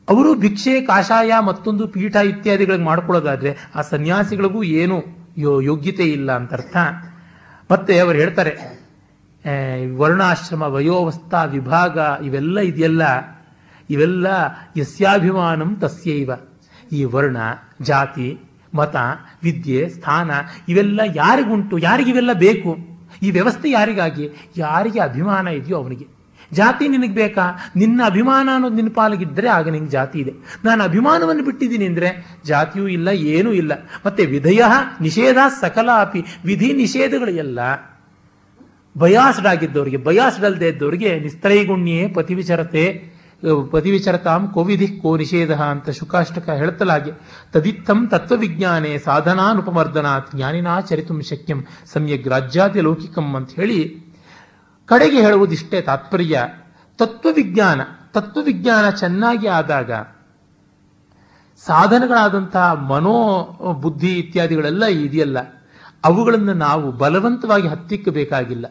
ಅವರು 0.09 0.35
ಭಿಕ್ಷೆ, 0.35 0.81
ಕಾಷಾಯ 0.81 1.31
ಮತ್ತೊಂದು 1.45 1.87
ಪೀಠ 1.87 2.15
ಇತ್ಯಾದಿಗಳಿಗೆ 2.15 2.83
ಮಾಡ್ಕೊಳ್ಳೋದಾದ್ರೆ 2.83 3.57
ಆ 3.75 3.81
ಸನ್ಯಾಸಿಗಳಿಗೂ 3.81 4.63
ಏನು 4.63 5.03
ಯೋಗ್ಯತೆ 5.37 6.03
ಇಲ್ಲ 6.03 6.31
ಅಂತ 6.31 6.53
ಅರ್ಥ. 6.53 6.77
ಮತ್ತೆ 7.71 7.99
ಅವರು 7.99 8.17
ಹೇಳ್ತಾರೆ 8.17 8.72
ವರ್ಣಾಶ್ರಮ, 9.95 10.61
ವಯೋವಸ್ಥ, 10.61 11.33
ವಿಭಾಗ 11.47 11.97
ಇವೆಲ್ಲ 12.25 12.59
ಇದೆಯಲ್ಲ? 12.59 13.01
ಇವೆಲ್ಲ 13.89 14.27
ಯಸ್ಯಾಭಿಮಾನಂ 14.77 15.75
ತಸ್ಯೈವ. 15.75 16.31
ಈ 16.91 17.03
ವರ್ಣ, 17.03 17.37
ಜಾತಿ, 17.81 18.39
ಮತ, 18.75 18.95
ವಿದ್ಯೆ, 19.43 19.89
ಸ್ಥಾನ 19.89 20.31
ಇವೆಲ್ಲ 20.69 21.01
ಯಾರಿಗುಂಟು? 21.15 21.77
ಯಾರಿಗಿವೆಲ್ಲ 21.77 22.33
ಬೇಕು? 22.33 22.77
ಈ 23.23 23.31
ವ್ಯವಸ್ಥೆ 23.31 23.69
ಯಾರಿಗಾಗಿ? 23.69 24.29
ಯಾರಿಗೆ 24.57 24.99
ಅಭಿಮಾನ 24.99 25.47
ಇದೆಯೋ 25.47 25.77
ಅವನಿಗೆ. 25.77 26.07
ಜಾತಿ 26.53 26.87
ನಿನಗೆ 26.87 27.13
ಬೇಕಾ? 27.13 27.71
ನಿನ್ನ 27.75 28.01
ಅಭಿಮಾನ 28.05 28.49
ಅನ್ನೋದು 28.53 28.75
ನಿನ್ನ 28.75 28.89
ಪಾಲಿಗಿದ್ದರೆ 28.93 29.49
ಆಗ 29.49 29.69
ನಿಂಗೆ 29.69 29.89
ಜಾತಿ 29.89 30.19
ಇದೆ. 30.19 30.33
ನಾನು 30.65 30.83
ಅಭಿಮಾನವನ್ನು 30.83 31.43
ಬಿಟ್ಟಿದ್ದೀನಿ 31.43 31.85
ಅಂದರೆ 31.85 32.39
ಜಾತಿಯೂ 32.45 32.87
ಇಲ್ಲ, 32.87 33.07
ಏನೂ 33.07 33.51
ಇಲ್ಲ. 33.51 33.71
ಮತ್ತೆ 34.05 34.25
ವಿಧಯ, 34.25 34.63
ನಿಷೇಧ, 35.01 35.37
ಸಕಲ 35.61 35.89
ಅಪಿ 35.99 36.25
ವಿಧಿ 36.45 36.73
ನಿಷೇಧಗಳು 36.73 37.31
ಎಲ್ಲ 37.31 37.59
ಬಯಾಸ್ಡ್ 38.97 39.47
ಆಗಿದ್ದವರಿಗೆ 39.47 39.97
ಬಯಾಸ್ಡ್ 39.97 40.45
ಅಲ್ಲದೆ 40.45 40.67
ಇದ್ದವರಿಗೆ 40.67 41.19
ನಿಸ್ತ್ರೈಗುಣ್ಯೇ 41.19 42.07
ಪತಿವಿಚರತೆ 42.07 43.13
ಪತಿವಿಚರತಾಂ 43.71 44.47
ಕೋವಿಧಿ 44.47 44.87
ಕೋ 44.87 45.17
ನಿಷೇಧ 45.17 45.51
ಅಂತ 45.51 45.89
ಶುಕಾಷ್ಟಕ 45.89 46.49
ಹೇಳ್ತಲಾಗೆ. 46.49 47.11
ತದಿತ್ತಂ 47.53 48.07
ತತ್ವವಿಜ್ಞಾನೆ 48.07 48.97
ಸಾಧನಾನುಪಮರ್ದನಾತ್ 48.97 50.35
ಜ್ಞಾನಿನಾ 50.35 50.79
ಚರಿತುಂ 50.81 51.21
ಶಕ್ಯಂ 51.21 51.59
ಸಮ್ಯಗ್ 51.93 52.27
ರಾಜ್ಯಾದಿ 52.27 52.81
ಲೌಕಿಕಂ 52.81 53.35
ಅಂತ 53.35 53.51
ಹೇಳಿ 53.51 53.79
ಕಡೆಗೆ 54.85 55.19
ಹೇಳುವುದಿಷ್ಟೇ 55.21 55.81
ತಾತ್ಪರ್ಯ. 55.81 56.43
ತತ್ವವಿಜ್ಞಾನ 56.97 57.81
ತತ್ವವಿಜ್ಞಾನ 58.13 58.89
ಚೆನ್ನಾಗಿ 58.89 59.47
ಆದಾಗ 59.47 59.91
ಸಾಧನಗಳಾದಂತಹ 61.65 62.73
ಮನೋ 62.91 63.17
ಬುದ್ಧಿ 63.81 64.11
ಇತ್ಯಾದಿಗಳೆಲ್ಲ 64.19 64.85
ಇದೆಯಲ್ಲ. 64.85 65.39
ಅವುಗಳನ್ನು 66.03 66.53
ನಾವು 66.53 66.91
ಬಲವಂತವಾಗಿ 66.91 67.67
ಹತ್ತಿಕ್ಕಬೇಕಾಗಿಲ್ಲ. 67.67 68.65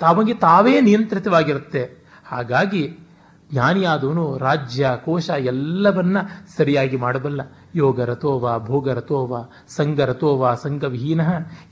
ತಮಗೆ 0.00 0.34
ತಾವೇ 0.34 0.80
ನಿಯಂತ್ರಿತವಾಗಿರುತ್ತೆ. 0.80 2.04
ಹಾಗಾಗಿ 2.26 2.98
ಜ್ಞಾನಿಯಾದವನು 3.52 4.38
ರಾಜ್ಯ, 4.38 4.90
ಕೋಶ 5.04 5.30
ಎಲ್ಲವನ್ನ 5.30 6.16
ಸರಿಯಾಗಿ 6.56 6.96
ಮಾಡಬಲ್ಲ. 6.96 7.40
ಯೋಗ 7.74 8.00
ರಥೋವ, 8.00 8.58
ಭೋಗ 8.58 8.90
ರಥೋವ, 8.90 9.48
ಸಂಘ 9.68 10.00
ರಥೋವ, 10.00 10.54
ಸಂಘವಿಹೀನ, 10.54 11.20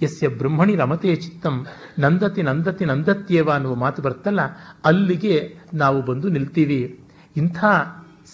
ಯಸ್ಯ 0.03 0.29
ಬ್ರಹ್ಮಣಿ 0.29 0.77
ರಮತೆ 0.77 1.17
ಚಿತ್ತಂ, 1.17 1.67
ನಂದತಿ 1.99 2.43
ನಂದತಿ 2.43 2.85
ನಂದತ್ಯೇವ 2.85 3.51
ಅನ್ನುವ 3.51 3.75
ಮಾತು 3.75 4.03
ಬರ್ತಲ್ಲ 4.03 4.41
ಅಲ್ಲಿಗೆ 4.85 5.55
ನಾವು 5.75 6.03
ಬಂದು 6.03 6.29
ನಿಲ್ತೀವಿ. 6.29 7.05
ಇಂಥ 7.37 7.65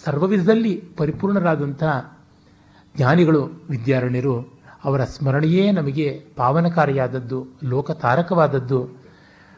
ಸರ್ವವಿಧದಲ್ಲಿ 0.05 0.83
ಪರಿಪೂರ್ಣರಾದಂಥ 0.97 1.83
ಜ್ಞಾನಿಗಳು, 2.97 3.45
ವಿದ್ಯಾರಣ್ಯರು 3.69 4.61
ಅವರ 4.83 5.03
ಸ್ಮರಣೆಯೇ 5.03 5.71
ನಮಗೆ 5.71 6.25
ಪಾವನಕಾರಿಯಾದದ್ದು, 6.35 7.47
ಲೋಕತಾರಕವಾದದ್ದು. 7.63 9.00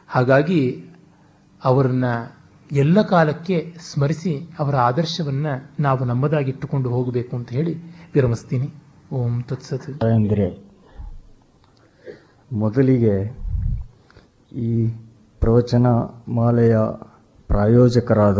ಹಾಗಾಗಿ 0.07 0.85
ಅವರನ್ನ 1.63 2.05
ಎಲ್ಲ 2.71 3.01
ಕಾಲಕ್ಕೆ 3.01 3.73
ಸ್ಮರಿಸಿ 3.91 4.49
ಅವರ 4.59 4.75
ಆದರ್ಶವನ್ನ 4.75 5.47
ನಾವು 5.79 6.05
ನಮ್ಮದಾಗಿಟ್ಟುಕೊಂಡು 6.05 6.89
ಹೋಗಬೇಕು 6.89 7.35
ಅಂತ 7.35 7.49
ಹೇಳಿ 7.49 7.83
ವಿರಮಿಸ್ತೀನಿ. 8.13 8.73
ಓಂ 9.15 9.41
ತತ್ಸತ್ 9.41 10.03
ಅಂದರೆ 10.03 10.73
ಮೊದಲಿಗೆ 12.51 13.43
ಈ 14.51 14.87
ಪ್ರವಚನ 15.39 15.87
ಮಾಲೆಯ 16.27 16.77
ಪ್ರಾಯೋಜಕರಾದ 17.47 18.39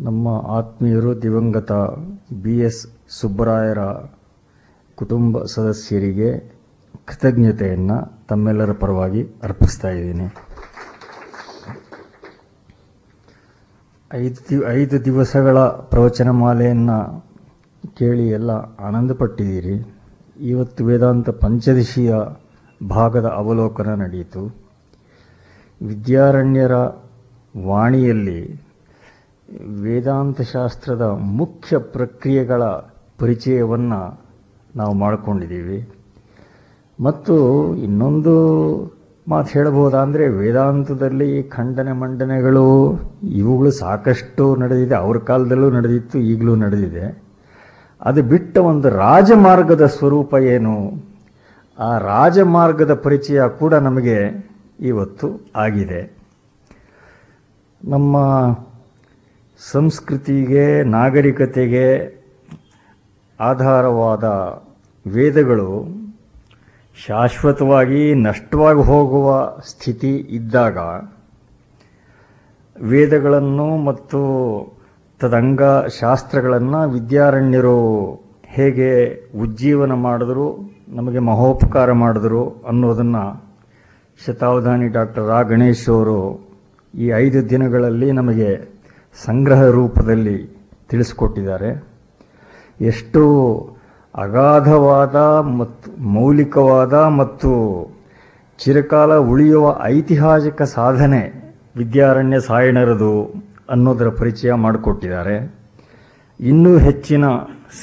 ನಮ್ಮ 0.00 0.28
ಆತ್ಮೀಯರು 0.28 1.22
ದಿವಂಗತ 1.22 1.72
ಬಿ 2.42 2.58
ಎಸ್ 2.58 2.86
ಸುಬ್ಬರಾಯರ 3.08 3.78
ಕುಟುಂಬ 4.94 5.44
ಸದಸ್ಯರಿಗೆ 5.44 6.53
ಕೃತಜ್ಞತೆಯನ್ನು 7.06 8.26
ತಮ್ಮೆಲ್ಲರ 8.28 8.72
ಪರವಾಗಿ 8.72 9.22
ಅರ್ಪಿಸ್ತಾ 9.42 9.88
ಇದ್ದೀನಿ. 9.88 10.26
ಐದು 14.12 14.68
ಐದು 14.68 15.04
ದಿವಸಗಳ 15.04 15.58
ಪ್ರವಚನ 15.58 16.30
ಮಾಲೆಯನ್ನು 16.30 17.26
ಕೇಳಿ 17.98 18.28
ಎಲ್ಲ 18.28 18.50
ಆನಂದಪಟ್ಟಿದ್ದೀರಿ. 18.80 19.94
ಇವತ್ತು 20.40 20.84
ವೇದಾಂತ 20.84 21.30
ಪಂಚದಶಿಯ 21.30 22.14
ಭಾಗದ 22.88 23.24
ಅವಲೋಕನ 23.24 23.94
ನಡೆಯಿತು 23.94 24.42
ವಿದ್ಯಾರಣ್ಯರ 25.86 26.72
ವಾಣಿಯಲ್ಲಿ 27.66 28.40
ವೇದಾಂತ 29.82 30.40
ಶಾಸ್ತ್ರದ 30.40 31.02
ಮುಖ್ಯ 31.20 31.78
ಪ್ರಕ್ರಿಯೆಗಳ 31.78 32.62
ಪರಿಚಯವನ್ನು 33.18 34.00
ನಾವು 34.76 34.94
ಮಾಡಿಕೊಂಡಿದ್ದೀವಿ. 34.94 35.93
ಮತ್ತು 37.00 37.36
ಇನ್ನೊಂದು 37.76 38.34
ಮಾತು 39.28 39.50
ಹೇಳ್ಬೋದಾ 39.50 39.98
ಅಂದರೆ 39.98 40.28
ವೇದಾಂತದಲ್ಲಿ 40.28 41.42
ಖಂಡನೆ 41.42 41.92
ಮಂಡನೆಗಳು 41.92 42.94
ಇವುಗಳು 43.22 43.70
ಸಾಕಷ್ಟು 43.70 44.56
ನಡೆದಿದೆ. 44.56 44.94
ಅವ್ರ 44.94 45.18
ಕಾಲದಲ್ಲೂ 45.18 45.70
ನಡೆದಿತ್ತು, 45.70 46.18
ಈಗಲೂ 46.18 46.54
ನಡೆದಿದೆ. 46.54 47.22
ಅದು 48.02 48.22
ಬಿಟ್ಟ 48.22 48.58
ಒಂದು 48.58 48.88
ರಾಜಮಾರ್ಗದ 48.88 49.86
ಸ್ವರೂಪ 49.86 50.34
ಏನು? 50.34 51.04
ಆ 51.78 51.98
ರಾಜಮಾರ್ಗದ 51.98 52.94
ಪರಿಚಯ 52.94 53.42
ಕೂಡ 53.58 53.74
ನಮಗೆ 53.74 54.48
ಇವತ್ತು 54.80 55.40
ಆಗಿದೆ. 55.56 56.16
ನಮ್ಮ 57.84 58.16
ಸಂಸ್ಕೃತಿಗೆ, 59.72 60.82
ನಾಗರಿಕತೆಗೆ 60.82 62.18
ಆಧಾರವಾದ 63.40 64.24
ವೇದಗಳು 65.10 66.03
ಶಾಶ್ವತವಾಗಿ 66.96 68.14
ನಷ್ಟವಾಗಿ 68.14 68.82
ಹೋಗುವ 68.82 69.56
ಸ್ಥಿತಿ 69.66 70.16
ಇದ್ದಾಗ 70.16 70.78
ವೇದಗಳನ್ನು 72.82 73.76
ಮತ್ತು 73.76 74.20
ತದಂಗ 75.20 75.62
ಶಾಸ್ತ್ರಗಳನ್ನು 76.00 76.90
ವಿದ್ಯಾರಣ್ಯರು 76.90 77.78
ಹೇಗೆ 78.44 79.14
ಉಜ್ಜೀವನ 79.40 79.92
ಮಾಡಿದ್ರು, 79.92 80.74
ನಮಗೆ 80.88 81.18
ಮಹೋಪಕಾರ 81.18 81.92
ಮಾಡಿದ್ರು 81.92 82.48
ಅನ್ನೋದನ್ನು 82.68 83.44
ಶತಾವಧಾನಿ 84.26 84.88
ಡಾಕ್ಟರ್ 84.88 85.26
ರಾ. 85.26 85.42
ಗಣೇಶ್ 85.42 85.88
ಅವರು 85.88 86.48
ಈ 86.94 87.06
ಐದು 87.06 87.48
ದಿನಗಳಲ್ಲಿ 87.48 88.12
ನಮಗೆ 88.12 88.80
ಸಂಗ್ರಹ 89.24 89.64
ರೂಪದಲ್ಲಿ 89.64 90.58
ತಿಳಿಸ್ಕೊಟ್ಟಿದ್ದಾರೆ. 90.88 91.84
ಎಷ್ಟು 92.80 93.22
ಅಗಾಧವಾದ 94.14 95.16
ಮತ್ತು 95.40 96.02
ಮೌಲಿಕವಾದ 96.02 96.94
ಮತ್ತು 96.94 97.50
ಚಿರಕಾಲ 98.58 99.14
ಉಳಿಯುವ 99.14 99.78
ಐತಿಹಾಸಿಕ 99.82 100.62
ಸಾಧನೆ 100.62 101.54
ವಿದ್ಯಾರಣ್ಯ 101.76 102.40
ಸಾಯಣರದು 102.40 103.44
ಅನ್ನೋದರ 103.70 104.08
ಪರಿಚಯ 104.08 104.52
ಮಾಡಿಕೊಟ್ಟಿದ್ದಾರೆ. 104.52 105.54
ಇನ್ನೂ 106.40 106.78
ಹೆಚ್ಚಿನ 106.78 107.24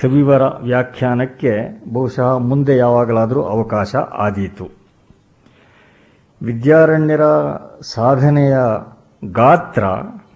ಸವಿವರ 0.01 0.41
ವ್ಯಾಖ್ಯಾನಕ್ಕೆ 0.41 1.83
ಬಹುಶಃ 1.93 2.37
ಮುಂದೆ 2.37 2.77
ಯಾವಾಗಲಾದರೂ 2.77 3.41
ಅವಕಾಶ 3.43 3.95
ಆದೀತು. 3.95 4.69
ವಿದ್ಯಾರಣ್ಯರ 6.41 7.21
ಸಾಧನೆಯ 7.81 8.57
ಗಾತ್ರ 9.31 9.83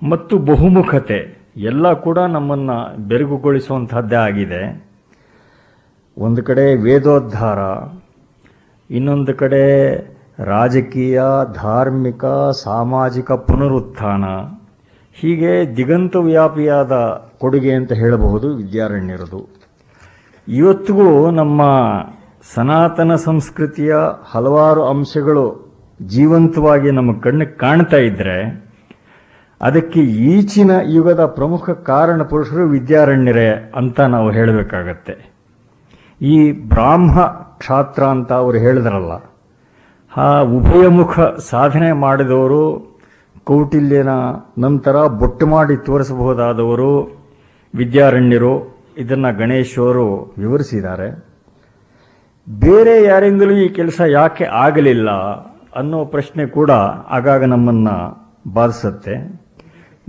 ಮತ್ತು 0.10 0.38
ಬಹುಮುಖತೆ 0.38 1.52
ಎಲ್ಲ 1.58 1.94
ಕೂಡ 1.94 2.20
ನಮ್ಮನ್ನು 2.20 3.08
ಬೆರಗುಗೊಳಿಸುವಂಥದ್ದೇ 3.08 4.16
ಆಗಿದೆ. 4.16 4.85
ಒಂದು 6.18 6.44
ಕಡೆ 6.44 6.76
ವೇದೋದ್ಧಾರ, 6.76 7.60
ಇನ್ನೊಂದು 8.90 9.34
ಕಡೆ 9.34 9.96
ರಾಜಕೀಯ, 10.40 11.22
ಧಾರ್ಮಿಕ, 11.54 12.26
ಸಾಮಾಜಿಕ 12.64 13.32
ಪುನರುತ್ಥಾನ. 13.32 14.24
ಹೀಗೆ 15.14 15.78
ದಿಗಂತ 15.78 16.16
ವ್ಯಾಪಿಯಾದ 16.16 16.92
ಕೊಡುಗೆ 17.38 17.74
ಅಂತ 17.74 17.94
ಹೇಳಬಹುದು 17.94 18.56
ವಿದ್ಯಾರಣ್ಯರದು. 18.56 19.50
ಇವತ್ತಿಗೂ 20.48 21.32
ನಮ್ಮ 21.32 21.62
ಸನಾತನ 22.56 23.16
ಸಂಸ್ಕೃತಿಯ 23.16 23.96
ಹಲವಾರು 24.32 24.84
ಅಂಶಗಳು 24.86 25.66
ಜೀವಂತವಾಗಿ 26.02 26.92
ನಮ್ಮ 26.92 27.20
ಕಣ್ಣಿಗೆ 27.20 27.52
ಕಾಣ್ತಾ 27.52 27.98
ಇದ್ದರೆ 27.98 28.66
ಅದಕ್ಕೆ 29.62 30.00
ಈಚಿನ 30.00 30.72
ಯುಗದ 30.88 31.26
ಪ್ರಮುಖ 31.26 31.70
ಕಾರಣ 31.70 32.24
ಪುರುಷರು 32.24 32.68
ವಿದ್ಯಾರಣ್ಯರೇ 32.68 33.72
ಅಂತ 33.76 34.00
ನಾವು 34.00 34.32
ಹೇಳಬೇಕಾಗತ್ತೆ. 34.32 35.35
ಈ 36.22 36.52
ಬ್ರಾಹ್ಮ 36.52 37.22
ಕ್ಷಾತ್ರ 37.60 38.04
ಅಂತ 38.04 38.32
ಅವರು 38.34 38.58
ಹೇಳಿದ್ರಲ್ಲ, 38.58 39.14
ಆ 40.18 40.42
ಉಭಯಮುಖ 40.42 41.20
ಸಾಧನೆ 41.50 41.92
ಮಾಡಿದವರು 41.92 42.62
ಕೌಟಿಲ್ಯನ 43.44 44.10
ನಂತರ 44.58 44.96
ಬೊಟ್ಟು 45.08 45.48
ಮಾಡಿ 45.48 45.76
ತೋರಿಸಬಹುದಾದವರು 45.78 46.92
ವಿದ್ಯಾರಣ್ಯರು, 47.76 48.54
ಇದನ್ನು 48.98 49.38
ಗಣೇಶವರು 49.38 50.08
ವಿವರಿಸಿದ್ದಾರೆ. 50.38 51.10
ಬೇರೆ 52.48 53.04
ಯಾರಿಂದಲೂ 53.04 53.54
ಈ 53.66 53.68
ಕೆಲಸ 53.70 54.02
ಯಾಕೆ 54.08 54.44
ಆಗಲಿಲ್ಲ 54.44 55.10
ಅನ್ನೋ 55.76 56.06
ಪ್ರಶ್ನೆ 56.06 56.46
ಕೂಡ 56.46 56.72
ಆಗಾಗ 57.18 57.44
ನಮ್ಮನ್ನು 57.44 57.96
ಬಾಧಿಸುತ್ತೆ. 58.54 59.16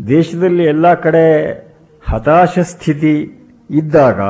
ದೇಶದಲ್ಲಿ 0.08 0.64
ಎಲ್ಲ 0.64 0.94
ಕಡೆ 0.94 1.24
ಹತಾಶ 2.10 2.58
ಸ್ಥಿತಿ 2.58 3.14
ಇದ್ದಾಗ 3.70 4.20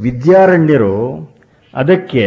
ವಿದ್ಯಾರಣ್ಯರು 0.00 1.30
ಅದಕ್ಕೆ 1.74 2.26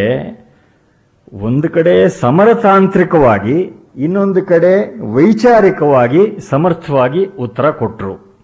ಒಂದು 1.34 1.70
ಕಡೆ 1.70 2.10
ಸಮರತಾಂತ್ರಿಕವಾಗಿ, 2.10 3.72
ಇನ್ನೊಂದು 3.96 4.46
ಕಡೆ 4.46 5.00
ವೈಚಾರಿಕವಾಗಿ, 5.14 6.40
ಸಮರ್ಥವಾಗಿ 6.50 7.26
ಉತ್ತರ 7.26 7.70
ಕೊಟ್ಟರು 7.70 8.36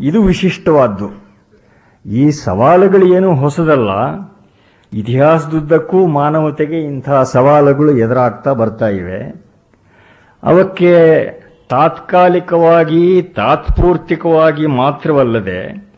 ಇದು 0.00 0.22
ವಿಶಿಷ್ಟವಾದ್ದು. 0.22 1.28
ಈ 2.06 2.30
ಸವಾಲುಗಳು 2.30 3.14
ಏನು 3.14 3.34
ಹೊಸದಲ್ಲ. 3.34 3.90
ಇತಿಹಾಸದುದ್ದಕ್ಕೂ 4.92 6.06
ಮಾನವತೆಗೆ 6.06 6.78
ಇಂತಹ 6.78 7.22
ಸವಾಲುಗಳು 7.22 7.98
ಎದುರಾಗ್ತಾ 7.98 8.52
ಬರ್ತಾ 8.52 8.88
ಇವೆ. 8.88 9.44
ಅವಕ್ಕೆ 10.42 10.94
ತಾತ್ಕಾಲಿಕವಾಗಿ, 11.68 13.22
ತಾತ್ಪೂರ್ತಿಕವಾಗಿ 13.22 14.66
ಮಾತ್ರವಲ್ಲದೆ 14.66 15.92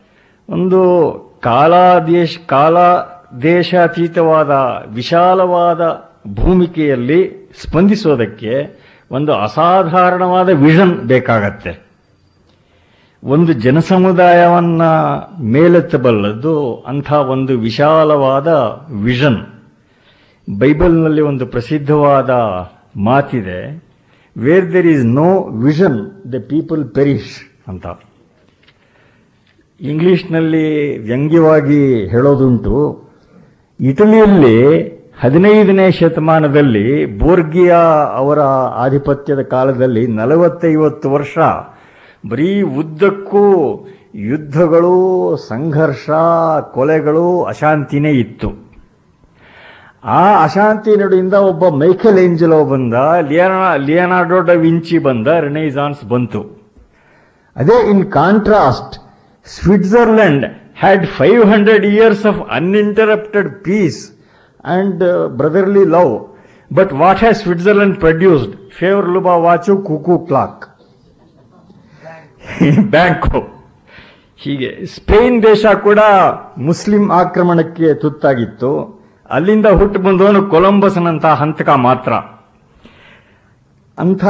ಒಂದು 0.49 1.30
ಕಾಲಾದೇಶ 1.41 2.37
ಕಾಲ 2.47 2.77
ದೇಶಾತೀತವಾದ 3.41 4.49
ವಿಶಾಲವಾದ 4.93 5.81
ಭೂಮಿಕೆಯಲ್ಲಿ 6.33 7.51
ಸ್ಪಂದಿಸೋದಕ್ಕೆ 7.61 8.81
ಒಂದು 9.11 9.33
ಅಸಾಧಾರಣವಾದ 9.33 10.49
ವಿಷನ್ 10.49 10.95
ಬೇಕಾಗತ್ತೆ. 10.95 11.91
ಒಂದು 13.23 13.53
ಜನಸಮುದಾಯವನ್ನ 13.53 14.81
ಮೇಲೆತ್ತಬಲ್ಲದ್ದು 15.39 16.75
ಅಂಥ 16.75 17.13
ಒಂದು 17.13 17.59
ವಿಶಾಲವಾದ 17.59 18.47
ವಿಷನ್. 19.03 19.37
ಬೈಬಲ್ನಲ್ಲಿ 20.59 21.21
ಒಂದು 21.21 21.45
ಪ್ರಸಿದ್ಧವಾದ 21.45 22.29
ಮಾತಿದೆ 22.99 23.83
where 24.37 24.73
there 24.73 24.87
is 24.87 25.05
no 25.05 25.43
vision 25.43 26.23
the 26.33 26.35
people 26.49 26.89
perish 26.89 27.69
ಅಂತ. 27.69 27.87
ಇಂಗ್ಲಿಷ್ನಲ್ಲಿ 29.81 30.97
ವ್ಯಂಗ್ಯವಾಗಿ 30.97 32.07
ಹೇಳೋದುಂಟು, 32.07 33.09
ಇಟಲಿಯಲ್ಲಿ 33.79 34.57
ಹದಿನೈದನೇ 35.19 35.91
ಶತಮಾನದಲ್ಲಿ 35.91 37.05
ಬೋರ್ಗಿಯಾ 37.05 37.79
ಅವರ 38.15 38.39
ಆಧಿಪತ್ಯದ 38.75 39.41
ಕಾಲದಲ್ಲಿ 39.41 40.07
ನಲವತ್ತೈವತ್ತು 40.07 41.11
ವರ್ಷ 41.11 41.37
ಬರೀ 42.29 42.61
ಉದ್ದಕ್ಕೂ 42.61 43.85
ಯುದ್ಧಗಳು, 44.15 45.37
ಸಂಘರ್ಷ, 45.47 46.09
ಕೊಲೆಗಳು 46.73 47.43
ಅಶಾಂತಿನೇ 47.43 48.11
ಇತ್ತು. 48.11 48.71
ಆ 50.03 50.43
ಅಶಾಂತಿ 50.43 50.95
ನಡುವಿಂದ 50.95 51.33
ಒಬ್ಬ 51.33 51.67
ಮೈಕೆಲ್ 51.67 52.19
ಏಂಜಲೋ 52.19 52.65
ಬಂದ, 52.65 52.93
ಲಿಯಾನಾ, 53.29 53.75
ಲಿಯನಾರ್ಡೋ 53.75 54.53
ವಿಂಚಿ 54.53 54.97
ಬಂದ, 54.97 55.27
ರೆನೈಸಾನ್ಸ್ 55.27 56.05
ಬಂತು. 56.05 56.41
ಅದೇ 57.55 57.89
in 57.89 58.11
contrast 58.11 59.10
Switzerland 59.45 60.45
had 60.79 61.05
five 61.07 61.45
hundred 61.45 61.85
years 61.85 62.25
of 62.25 62.39
uninterrupted 62.51 63.63
peace 63.63 64.01
and 64.65 65.29
brotherly 65.37 65.85
love 65.85 66.13
but 66.73 66.93
what 66.93 67.19
has 67.19 67.39
Switzerland 67.43 67.95
produced 67.99 68.71
Favre 68.71 69.09
Leuba 69.09 69.35
watch 69.35 69.77
cuckoo 69.77 70.19
clock 70.19 70.65
bank 72.79 73.39
ಹೀಗೆ 74.37 74.85
ಸ್ಪೇನ್ 74.85 75.43
ದೇಶ 75.43 75.65
ಕೂಡ 75.83 75.99
ಮುಸ್ಲಿಂ 76.57 77.11
ಆಕ್ರಮಣಕ್ಕೆ 77.11 77.93
ತುತ್ತಾಗಿತ್ತು. 77.93 78.71
ಅಲ್ಲಿಂದ 79.29 79.65
ಹುಟ್ಟು 79.65 79.99
ಬಂದವನು 79.99 80.47
ಕೊಲಂಬಸ್ನಂತ 80.47 81.25
ಹಂತಕ 81.25 81.69
ಮಾತ್ರ. 81.69 82.11
ಅಂಥ 83.97 84.25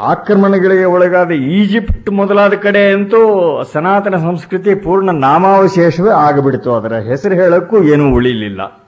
ಆಕ್ರಮಣಗಳಿಗೆ 0.00 0.84
ಒಳಗಾದ 0.84 1.30
ಈಜಿಪ್ಟ್ 1.30 2.10
ಮೊದಲಾದ 2.10 2.54
ಕಡೆ 2.54 2.92
ಅಂತೂ 2.92 3.62
ಸನಾತನ 3.72 4.16
ಸಂಸ್ಕೃತಿ 4.16 4.74
ಪೂರ್ಣ 4.74 5.10
ನಾಮಾವಶೇಷವೇ 5.10 6.10
ಆಗಿಬಿಡ್ತು. 6.10 6.74
ಅದರ 6.74 6.94
ಹೆಸರು 6.98 7.34
ಹೇಳಕ್ಕೂ 7.34 7.82
ಏನೂ 7.82 8.14
ಉಳಿಲಿಲ್ಲ. 8.14 8.82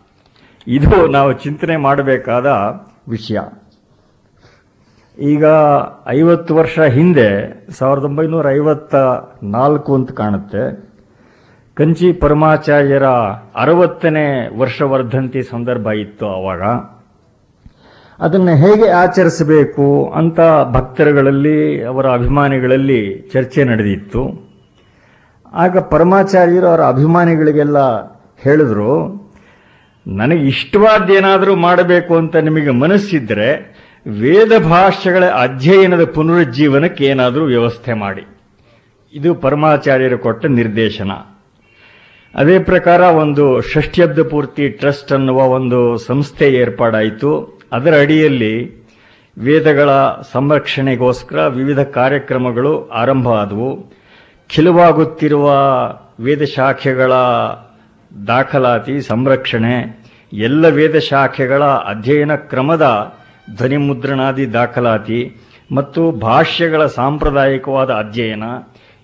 ಇದು 0.67 1.07
ನಾವು 1.07 1.33
ಚಿಂತನೆ 1.33 1.77
ಮಾಡಬೇಕಾದ 1.77 2.47
ವಿಷಯ. 3.09 3.39
ಈಗ 5.19 5.45
ಐವತ್ತು 6.09 6.57
ವರ್ಷ 6.57 6.79
ಹಿಂದೆ, 6.79 7.29
ಸಾವಿರದ 7.71 8.05
ಒಂಬೈನೂರ 8.05 8.51
ಐವತ್ತ 8.51 8.95
ನಾಲ್ಕು 9.43 9.95
ಅಂತ 9.95 10.13
ಕಾಣುತ್ತೆ. 10.13 10.93
ಕಂಚಿ 11.75 12.13
ಪರಮಾಚಾರ್ಯರ 12.13 13.05
ಅರವತ್ತನೇ 13.57 14.59
ವರ್ಷವರ್ಧಂತಿ 14.59 15.43
ಸಂದರ್ಭ 15.43 15.89
ಇತ್ತು 15.89 16.27
ಆವಾಗ. 16.27 16.92
ಅದನ್ನು 18.23 18.57
ಹೇಗೆ 18.57 18.89
ಆಚರಿಸಬೇಕು 18.89 20.13
ಅಂತ 20.15 20.41
ಭಕ್ತರುಗಳಲ್ಲಿ, 20.73 21.85
ಅವರ 21.85 22.13
ಅಭಿಮಾನಿಗಳಲ್ಲಿ 22.13 23.31
ಚರ್ಚೆ 23.33 23.65
ನಡೆದಿತ್ತು. 23.65 24.53
ಆಗ 25.53 25.79
ಪರಮಾಚಾರ್ಯರು 25.79 26.67
ಅವರ 26.67 26.81
ಅಭಿಮಾನಿಗಳಿಗೆಲ್ಲ 26.81 27.79
ಹೇಳಿದ್ರು, 28.39 28.93
ನನಗೆ 30.07 30.47
ಇಷ್ಟವಾದ 30.47 31.11
ಏನಾದರೂ 31.11 31.57
ಮಾಡಬೇಕು 31.57 32.17
ಅಂತ 32.17 32.37
ನಿಮಗೆ 32.37 32.71
ಮನಸ್ಸಿದ್ರೆ 32.71 33.49
ವೇದ 34.07 34.63
ಭಾಷೆಗಳ 34.63 35.25
ಅಧ್ಯಯನದ 35.25 36.05
ಪುನರುಜ್ಜೀವನಕ್ಕೆ 36.05 37.05
ಏನಾದರೂ 37.05 37.45
ವ್ಯವಸ್ಥೆ 37.45 37.93
ಮಾಡಿ. 37.93 38.27
ಇದು 39.15 39.35
ಪರಮಾಚಾರ್ಯರು 39.35 40.19
ಕೊಟ್ಟ 40.19 40.47
ನಿರ್ದೇಶನ. 40.47 41.11
ಅದೇ 42.35 42.59
ಪ್ರಕಾರ 42.59 43.01
ಒಂದು 43.01 43.61
ಷಷ್ಠ್ಯಬ್ದ 43.61 44.23
ಪೂರ್ತಿ 44.31 44.69
ಟ್ರಸ್ಟ್ 44.69 45.13
ಅನ್ನುವ 45.13 45.37
ಒಂದು 45.37 45.99
ಸಂಸ್ಥೆ 45.99 46.49
ಏರ್ಪಾಡಾಯಿತು. 46.49 47.62
ಅದರ 47.73 48.01
ಅಡಿಯಲ್ಲಿ 48.01 48.83
ವೇದಗಳ 49.39 49.91
ಸಂರಕ್ಷಣೆಗೋಸ್ಕರ 50.33 51.47
ವಿವಿಧ 51.47 51.81
ಕಾರ್ಯಕ್ರಮಗಳು 51.81 52.89
ಆರಂಭ 52.89 53.29
ಆದವು 53.29 53.71
ಖಿಲುವಾಗುತ್ತಿರುವ 54.49 55.51
ವೇದ 56.21 56.45
ಶಾಖೆಗಳ 56.45 57.13
ದಾಖಲಾತಿ, 58.27 59.01
ಸಂರಕ್ಷಣೆ, 59.01 60.03
ಎಲ್ಲ 60.33 60.67
ವೇದ 60.69 60.99
ಶಾಖೆಗಳ 60.99 61.63
ಅಧ್ಯಯನ 61.63 62.35
ಕ್ರಮದ 62.35 63.15
ಧ್ವನಿಮುದ್ರಣಾದಿ 63.57 64.53
ದಾಖಲಾತಿ 64.53 65.37
ಮತ್ತು 65.73 66.11
ಭಾಷ್ಯಗಳ 66.11 66.87
ಸಾಂಪ್ರದಾಯಿಕವಾದ 66.87 67.91
ಅಧ್ಯಯನ, 67.91 68.45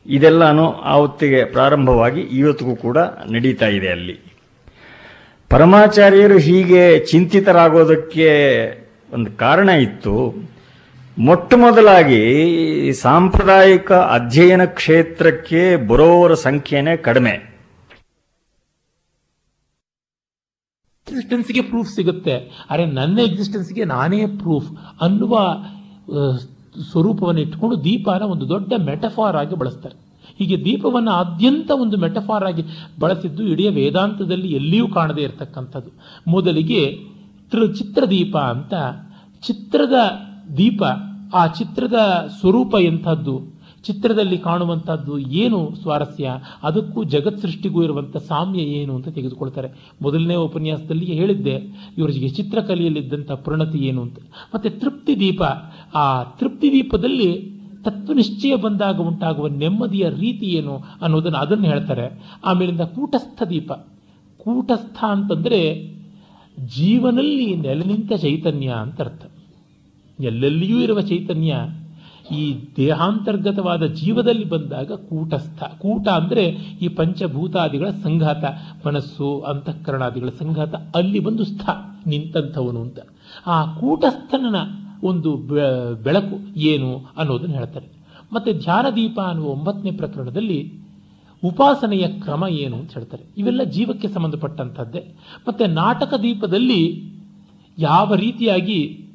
ಇದೆಲ್ಲನೂ 0.07 0.73
ಆ 0.73 0.95
ಹೊತ್ತಿಗೆ 0.95 1.45
ಪ್ರಾರಂಭವಾಗಿ 1.45 2.21
ಇವತ್ತಿಗೂ 2.21 2.77
ಕೂಡ 2.77 2.99
ನಡೀತಾ 3.31 3.67
ಇದೆ 3.67 3.89
ಅಲ್ಲಿ. 3.89 4.28
ಪರಮಾಚಾರ್ಯರು 5.51 6.39
ಹೀಗೆ 6.39 6.83
ಚಿಂತಿತರಾಗೋದಕ್ಕೆ 7.11 8.29
ಒಂದು 9.15 9.31
ಕಾರಣ 9.33 9.69
ಇತ್ತು. 9.69 10.15
ಮೊಟ್ಟ 11.19 11.55
ಮೊದಲಾಗಿ 11.57 12.23
ಸಾಂಪ್ರದಾಯಿಕ 12.93 13.93
ಅಧ್ಯಯನ 13.93 14.65
ಕ್ಷೇತ್ರಕ್ಕೆ 14.65 15.63
ಬರೋವರ 15.87 16.35
ಸಂಖ್ಯೆನೇ 16.35 16.97
ಕಡಿಮೆ. 16.97 17.33
ಎಕ್ಸಿಸ್ಟೆನ್ಸ್ಗೆ 21.07 21.63
ಪ್ರೂಫ್ 21.63 21.91
ಸಿಗುತ್ತೆ. 21.91 22.35
ಅರೆ 22.71 22.87
ನನ್ನ 22.87 23.19
ಎಕ್ಸಿಸ್ಟೆನ್ಸ್ಗೆ 23.19 23.85
ನಾನೇ 23.85 24.27
ಪ್ರೂಫ್ 24.27 24.69
ಅನ್ನುವ 25.03 25.35
ಸ್ವರೂಪವನ್ನು 26.91 27.41
ಇಟ್ಕೊಂಡು 27.41 27.85
ದೀಪನ 27.85 28.23
ಒಂದು 28.23 28.49
ದೊಡ್ಡ 28.49 28.73
ಮೆಟಫಾರ್ 28.87 29.37
ಆಗಿ 29.37 29.55
ಬಳಸ್ತಾರೆ. 29.55 29.97
ಹೀಗೆ 30.39 30.65
ದೀಪವನ್ನು 30.65 31.11
ಆದ್ಯಂತ 31.11 31.71
ಒಂದು 31.71 31.97
ಮೆಟಫಾರ್ 31.97 32.45
ಆಗಿ 32.45 32.63
ಬಳಸಿದ್ದು 33.01 33.43
ಇಡೀ 33.43 33.69
ವೇದಾಂತದಲ್ಲಿ 33.69 34.49
ಎಲ್ಲಿಯೂ 34.49 34.89
ಕಾಣದೇ 34.89 35.23
ಇರತಕ್ಕಂಥದ್ದು. 35.23 35.91
ಮೊದಲಿಗೆ 36.31 36.99
ತೃ- 37.51 37.75
ಚಿತ್ರದೀಪ 37.75 38.39
ಅಂತ, 38.39 38.75
ಚಿತ್ರದ 39.47 39.95
ದೀಪ, 40.57 40.83
ಆ 41.35 41.47
ಚಿತ್ರದ 41.47 42.29
ಸ್ವರೂಪ 42.41 42.75
ಎಂಥದ್ದು, 42.81 43.59
ಚಿತ್ರದಲ್ಲಿ 43.85 44.39
ಕಾಣುವಂಥದ್ದು 44.39 45.19
ಏನು 45.19 45.75
ಸ್ವಾರಸ್ಯ, 45.83 46.31
ಅದಕ್ಕೂ 46.63 47.05
ಜಗತ್ 47.05 47.39
ಸೃಷ್ಟಿಗೂ 47.39 47.83
ಇರುವಂಥ 47.83 48.17
ಸಾಮ್ಯ 48.17 48.61
ಏನು 48.61 48.95
ಅಂತ 48.95 49.09
ತೆಗೆದುಕೊಳ್ತಾರೆ. 49.09 49.69
ಮೊದಲನೇ 50.03 50.35
ಉಪನ್ಯಾಸದಲ್ಲಿ 50.35 51.05
ಹೇಳಿದ್ದೆ, 51.05 51.57
ಇವರಿಗೆ 51.99 52.29
ಚಿತ್ರಕಲೆಯಲ್ಲಿದ್ದಂಥ 52.29 53.33
ಪ್ರಣತಿ 53.33 53.79
ಏನು 53.79 54.03
ಅಂತ. 54.03 54.19
ಮತ್ತೆ 54.55 54.71
ತೃಪ್ತಿ 54.71 55.21
ದೀಪ, 55.21 55.43
ಆ 55.95 56.25
ತೃಪ್ತಿ 56.25 56.73
ದೀಪದಲ್ಲಿ 56.73 57.58
ತತ್ವನಿಶ್ಚಯ 57.85 58.57
ಬಂದಾಗ 58.57 59.01
ಉಂಟಾಗುವ 59.01 59.49
ನೆಮ್ಮದಿಯ 59.49 60.09
ರೀತಿ 60.09 60.47
ಏನು 60.47 60.83
ಅನ್ನೋದನ್ನು 61.03 61.39
ಅದನ್ನು 61.39 61.65
ಹೇಳ್ತಾರೆ. 61.65 62.23
ಆಮೇಲಿಂದ 62.45 62.81
ಕೂಟಸ್ಥ 62.81 63.43
ದೀಪ. 63.43 63.73
ಕೂಟಸ್ಥ 64.39 65.05
ಅಂತಂದರೆ 65.05 65.93
ಜೀವನಲ್ಲಿ 66.67 67.55
ನೆಲೆ 67.55 67.85
ನಿಂತ 67.85 68.13
ಚೈತನ್ಯ 68.13 68.69
ಅಂತ 68.69 69.01
ಅರ್ಥ. 69.01 69.31
ಎಲ್ಲೆಲ್ಲಿಯೂ 70.21 70.81
ಇರುವ 70.81 71.01
ಚೈತನ್ಯ. 71.01 71.57
ಈ 72.35 72.55
ದೇಹಾಂತರ್ಗತವಾದ 72.77 73.87
ಜೀವದಲ್ಲಿ 73.87 74.45
ಬಂದಾಗ 74.45 74.93
ಕೂಟಸ್ಥ. 74.93 75.63
ಕೂಟ 75.65 76.09
ಅಂದರೆ 76.09 76.45
ಈ 76.83 76.89
ಪಂಚಭೂತಾದಿಗಳ 76.89 77.91
ಸಂಘಾತ, 77.91 78.45
ಮನಸ್ಸು, 78.87 79.41
ಅಂತಃಕರಣಾದಿಗಳ 79.41 80.29
ಸಂಘಾತ. 80.29 80.75
ಅಲ್ಲಿ 80.75 81.21
ಬಂದು 81.21 81.45
ಸ್ಥ, 81.45 81.71
ನಿಂತಂಥವನು 82.07 82.81
ಅಂತ. 82.81 82.99
ಆ 83.47 83.75
ಕೂಟಸ್ಥನ 83.75 84.57
ಒಂದು 85.03 85.37
ಬೆಳಕು 86.03 86.59
ಏನು 86.59 87.05
ಅನ್ನೋದನ್ನು 87.17 87.55
ಹೇಳ್ತಾರೆ. 87.55 87.87
ಮತ್ತೆ 88.33 88.53
ಧ್ಯಾನದೀಪ 88.53 89.21
ಅನ್ನುವ 89.21 89.49
ಒಂಬತ್ತನೇ 89.49 89.91
ಪ್ರಕರಣದಲ್ಲಿ 89.91 90.73
ಉಪಾಸನೆಯ 91.45 92.09
ಕ್ರಮ 92.09 92.45
ಏನು 92.51 92.77
ಅಂತ 92.77 92.95
ಹೇಳ್ತಾರೆ. 92.95 93.25
ಇವೆಲ್ಲ 93.39 93.63
ಜೀವಕ್ಕೆ 93.63 94.09
ಸಂಬಂಧಪಟ್ಟಂಥದ್ದೇ. 94.09 95.17
ಮತ್ತೆ 95.49 95.67
ನಾಟಕ 95.67 96.15
ದೀಪದಲ್ಲಿ 96.23 97.13
ಯಾವ 97.79 98.15
ರೀತಿಯಾಗಿ 98.15 99.07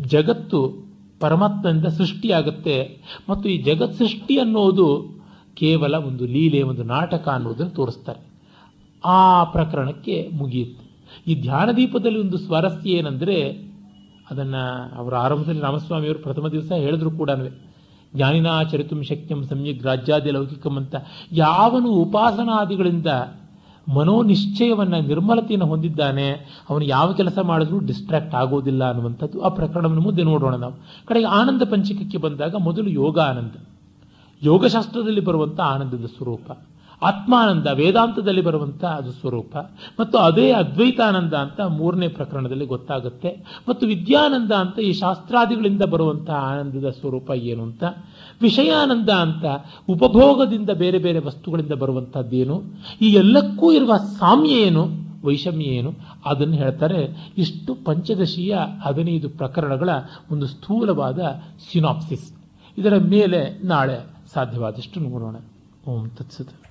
ಜಗತ್ತು 0.00 0.90
ಪರಮಾತ್ಮನಿಂದ 1.20 1.86
ಸೃಷ್ಟಿಯಾಗುತ್ತೆ 1.86 3.02
ಮತ್ತು 3.28 3.48
ಈ 3.48 3.62
ಜಗತ್ 3.62 3.94
ಸೃಷ್ಟಿ 3.94 4.38
ಅನ್ನೋದು 4.38 5.20
ಕೇವಲ 5.54 5.94
ಒಂದು 5.94 6.26
ಲೀಲೆ, 6.26 6.62
ಒಂದು 6.62 6.82
ನಾಟಕ 6.82 7.28
ಅನ್ನೋದನ್ನು 7.28 7.70
ತೋರಿಸ್ತಾರೆ. 7.70 8.20
ಆ 9.04 9.44
ಪ್ರಕರಣಕ್ಕೆ 9.44 10.30
ಮುಗಿಯುತ್ತೆ. 10.32 10.90
ಈ 11.32 11.42
ಧ್ಯಾನದೀಪದಲ್ಲಿ 11.42 12.18
ಒಂದು 12.18 12.38
ಸ್ವರಸ್ಯ 12.38 12.90
ಏನಂದ್ರೆ 12.90 13.69
ಅದನ್ನ 14.30 14.56
ಅವರ 14.96 15.14
ಆರಂಭದಲ್ಲಿ 15.14 15.60
ರಾಮಸ್ವಾಮಿಯವರು 15.60 16.18
ಪ್ರಥಮ 16.18 16.48
ದಿವಸ 16.48 16.72
ಹೇಳಿದ್ರು 16.72 17.10
ಕೂಡ 17.10 17.30
ಜ್ಞಾನಿನಾ 18.14 18.62
ಚರಿತುಂ 18.62 19.02
ಶಕ್ಯಂ 19.02 19.44
ಸಮ್ಯಕ್ 19.44 19.82
ರಾಜ್ಯಾದಿ 19.84 20.30
ಲೌಕಿಕಂ 20.30 20.76
ಅಂತ. 20.76 20.94
ಯಾವನು 21.32 21.90
ಉಪಾಸನಾದಿಗಳಿಂದ 21.90 23.06
ಮನೋನಿಶ್ಚಯವನ್ನು 23.94 25.06
ನಿರ್ಮಲತೆಯನ್ನು 25.06 25.66
ಹೊಂದಿದ್ದಾನೆ, 25.66 26.26
ಅವನು 26.70 26.84
ಯಾವ 26.84 27.12
ಕೆಲಸ 27.12 27.38
ಮಾಡಿದ್ರೂ 27.42 27.78
ಡಿಸ್ಟ್ರಾಕ್ಟ್ 27.78 28.34
ಆಗೋದಿಲ್ಲ 28.34 28.88
ಅನ್ನುವಂಥದ್ದು 28.88 29.40
ಆ 29.40 29.48
ಪ್ರಕರಣವನ್ನು 29.48 30.02
ಮುಂದೆ 30.02 30.22
ನೋಡೋಣ 30.22 30.54
ನಾವು. 30.56 30.74
ಕಡೆಗೆ 31.06 31.26
ಆನಂದ 31.26 31.62
ಪಂಚಕಕ್ಕೆ 31.70 32.18
ಬಂದಾಗ 32.18 32.54
ಮೊದಲು 32.56 32.90
ಯೋಗ 32.90 33.18
ಆನಂದ 33.20 33.54
ಯೋಗಶಾಸ್ತ್ರದಲ್ಲಿ 34.42 35.20
ಬರುವಂಥ 35.20 35.60
ಆನಂದದ 35.60 36.04
ಸ್ವರೂಪ. 36.04 36.50
ಆತ್ಮಾನಂದ, 37.02 37.66
ವೇದಾಂತದಲ್ಲಿ 37.66 38.40
ಬರುವಂಥ 38.40 38.84
ಅದು 38.84 39.12
ಸ್ವರೂಪ. 39.12 39.56
ಮತ್ತು 40.00 40.18
ಅದೇ 40.18 40.52
ಅದ್ವೈತಾನಂದ 40.52 41.34
ಅಂತ 41.34 41.60
ಮೂರನೇ 41.60 42.08
ಪ್ರಕರಣದಲ್ಲಿ 42.08 42.66
ಗೊತ್ತಾಗುತ್ತೆ. 42.66 43.44
ಮತ್ತು 43.68 43.86
ವಿದ್ಯಾನಂದ 43.86 44.52
ಅಂತ 44.52 44.78
ಈ 44.78 44.92
ಶಾಸ್ತ್ರಾದಿಗಳಿಂದ 44.92 45.82
ಬರುವಂತಹ 45.82 46.34
ಆನಂದದ 46.34 46.90
ಸ್ವರೂಪ 46.90 47.30
ಏನು 47.30 47.62
ಅಂತ? 47.62 47.84
ವಿಷಯಾನಂದ 48.42 49.10
ಅಂತ 49.10 49.44
ಉಪಭೋಗದಿಂದ 49.88 50.70
ಬೇರೆ 50.70 50.98
ಬೇರೆ 50.98 51.18
ವಸ್ತುಗಳಿಂದ 51.18 51.72
ಬರುವಂತಹದ್ದೇನು 51.72 52.62
ಈ 53.00 53.12
ಎಲ್ಲಕ್ಕೂ 53.12 53.72
ಇರುವ 53.72 53.96
ಸಾಮ್ಯ 53.96 54.50
ಏನು? 54.50 54.88
ವೈಷಮ್ಯ 55.24 55.64
ಏನು? 55.64 55.94
ಅದನ್ನು 56.24 56.54
ಹೇಳ್ತಾರೆ 56.54 57.32
ಇಷ್ಟು 57.38 57.74
ಪಂಚದಶಿಯ 57.74 58.58
ಹದಿನೈದು 58.82 59.28
ಪ್ರಕರಣಗಳ 59.28 59.88
ಒಂದು 60.30 60.46
ಸ್ಥೂಲವಾದ 60.46 61.18
ಸಿನಾಪ್ಸಿಸ್. 61.72 62.32
ಇದರ 62.78 62.98
ಮೇಲೆ 62.98 63.66
ನಾಳೆ 63.66 64.06
ಸಾಧ್ಯವಾದಷ್ಟು 64.34 65.00
ನೋಡೋಣ. 65.00 65.36
ಓಂ 65.88 66.08
ತತ್ಸತ್. 66.08 66.69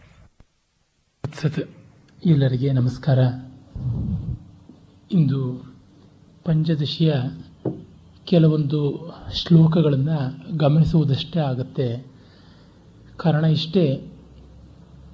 ಎಲ್ಲರಿಗೆ 2.26 2.72
ನಮಸ್ಕಾರ. 2.72 3.20
ಇಂದು 5.12 5.64
ಪಂಚದಶಿಯ 6.46 7.14
ಕೆಲವೊಂದು 8.26 9.12
ಶ್ಲೋಕಗಳನ್ನು 9.34 10.58
ಗಮನಿಸುವುದಷ್ಟೇ 10.58 11.40
ಆಗುತ್ತೆ. 11.40 12.06
ಕಾರಣ 13.18 13.46
ಇಷ್ಟೇ, 13.46 14.12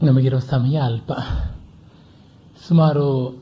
ನಮಗಿರೋ 0.04 0.40
ಸಮಯ 0.40 0.78
ಅಲ್ಪ. 0.78 1.12
ಸುಮಾರು 2.68 3.40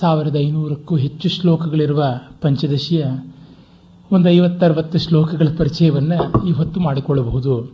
ಸಾವಿರದ 0.00 0.36
ಐನೂರಕ್ಕೂ 0.36 0.96
ಹೆಚ್ಚು 0.96 1.28
ಶ್ಲೋಕಗಳಿರುವ 1.28 2.20
ಪಂಚದಶಿಯ 2.40 3.04
ಒಂದು 4.12 4.28
ಐವತ್ತರವತ್ತು 4.28 4.98
ಶ್ಲೋಕಗಳ 4.98 5.48
ಪರಿಚಯವನ್ನು 5.56 6.48
ಇವತ್ತು 6.48 6.80
ಮಾಡಿಕೊಳ್ಳಬಹುದು. 6.80 7.72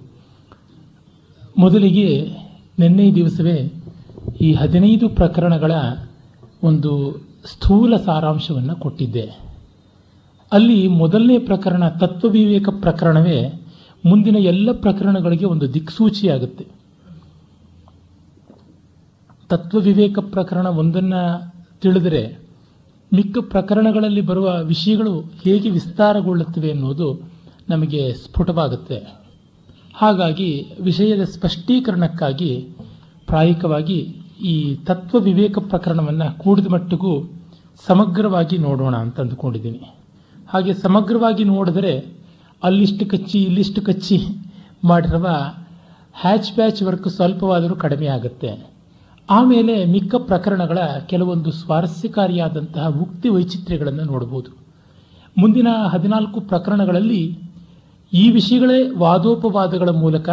ಮೊದಲಿಗೆ 1.59 2.37
ನಿನ್ನೆ 2.79 3.15
ದಿವಸವೇ 3.15 3.80
ಈ 4.41 4.53
ಹದಿನೈದು 4.53 5.09
ಪ್ರಕರಣಗಳ 5.09 5.73
ಒಂದು 6.63 7.21
ಸ್ಥೂಲ 7.45 7.97
ಸಾರಾಂಶವನ್ನು 7.97 8.77
ಕೊಟ್ಟಿದ್ದೆ. 8.77 9.51
ಅಲ್ಲಿ 10.53 10.89
ಮೊದಲನೇ 10.89 11.39
ಪ್ರಕರಣ 11.39 11.89
ತತ್ವವಿವೇಕ 11.89 12.69
ಪ್ರಕರಣವೇ 12.69 13.53
ಮುಂದಿನ 14.07 14.37
ಎಲ್ಲ 14.37 14.73
ಪ್ರಕರಣಗಳಿಗೆ 14.73 15.45
ಒಂದು 15.45 15.75
ದಿಕ್ಸೂಚಿಯಾಗುತ್ತೆ. 15.75 16.67
ತತ್ವವಿವೇಕ 19.49 20.19
ಪ್ರಕರಣ 20.19 20.67
ಒಂದನ್ನು 20.67 21.53
ತಿಳಿದರೆ 21.81 22.39
ಮಿಕ್ಕ 23.13 23.39
ಪ್ರಕರಣಗಳಲ್ಲಿ 23.41 24.21
ಬರುವ 24.21 24.59
ವಿಷಯಗಳು 24.63 25.21
ಹೇಗೆ 25.21 25.71
ವಿಸ್ತಾರಗೊಳ್ಳುತ್ತವೆ 25.71 26.71
ಅನ್ನೋದು 26.71 27.31
ನಮಗೆ 27.69 28.13
ಸ್ಫುಟವಾಗುತ್ತೆ. 28.13 29.21
ಹಾಗಾಗಿ 29.95 30.77
ವಿಷಯದ 30.81 31.25
ಸ್ಪಷ್ಟೀಕರಣಕ್ಕಾಗಿ 31.25 32.69
ಪ್ರಾಯಿಕವಾಗಿ 33.31 33.99
ಈ 34.45 34.55
ತತ್ವ 34.89 35.19
ವಿವೇಕ 35.19 35.59
ಪ್ರಕರಣವನ್ನು 35.59 36.29
ಕೂಡಿದ 36.39 36.69
ಮಟ್ಟಿಗೂ 36.73 37.13
ಸಮಗ್ರವಾಗಿ 37.87 38.57
ನೋಡೋಣ 38.59 38.95
ಅಂತ 38.97 39.21
ಅಂದುಕೊಂಡಿದ್ದೀನಿ. 39.21 39.81
ಹಾಗೆ 40.53 40.73
ಸಮಗ್ರವಾಗಿ 40.75 41.45
ನೋಡಿದರೆ 41.45 41.93
ಅಲ್ಲಿಷ್ಟು 42.63 43.05
ಕಚ್ಚಿ, 43.07 43.39
ಇಲ್ಲಿಷ್ಟು 43.43 43.81
ಕಚ್ಚಿ 43.83 44.17
ಮಾಡಿರುವ 44.85 45.27
ಹ್ಯಾಚ್ 46.23 46.51
ಬ್ಯಾಚ್ 46.55 46.83
ವರ್ಕ್ 46.83 47.09
ಸ್ವಲ್ಪವಾದರೂ 47.09 47.75
ಕಡಿಮೆ 47.77 48.07
ಆಗುತ್ತೆ. 48.07 48.51
ಆಮೇಲೆ 49.31 49.75
ಮಿಕ್ಕ 49.85 50.15
ಪ್ರಕರಣಗಳ 50.27 50.79
ಕೆಲವೊಂದು 51.07 51.51
ಸ್ವಾರಸ್ಯಕಾರಿಯಾದಂತಹ 51.53 52.87
ಉಕ್ತಿ 53.03 53.29
ವೈಚಿತ್ರ್ಯಗಳನ್ನು 53.29 54.05
ನೋಡಬಹುದು 54.05 54.51
ಮುಂದಿನ 55.39 55.69
ಹದಿನಾಲ್ಕು 55.93 56.39
ಪ್ರಕರಣಗಳಲ್ಲಿ 56.41 57.23
ಈ 58.13 58.25
ವಿಷಯಗಳೇ 58.31 58.79
ವಾದೋಪವಾದಗಳ 58.99 59.91
ಮೂಲಕ 60.05 60.29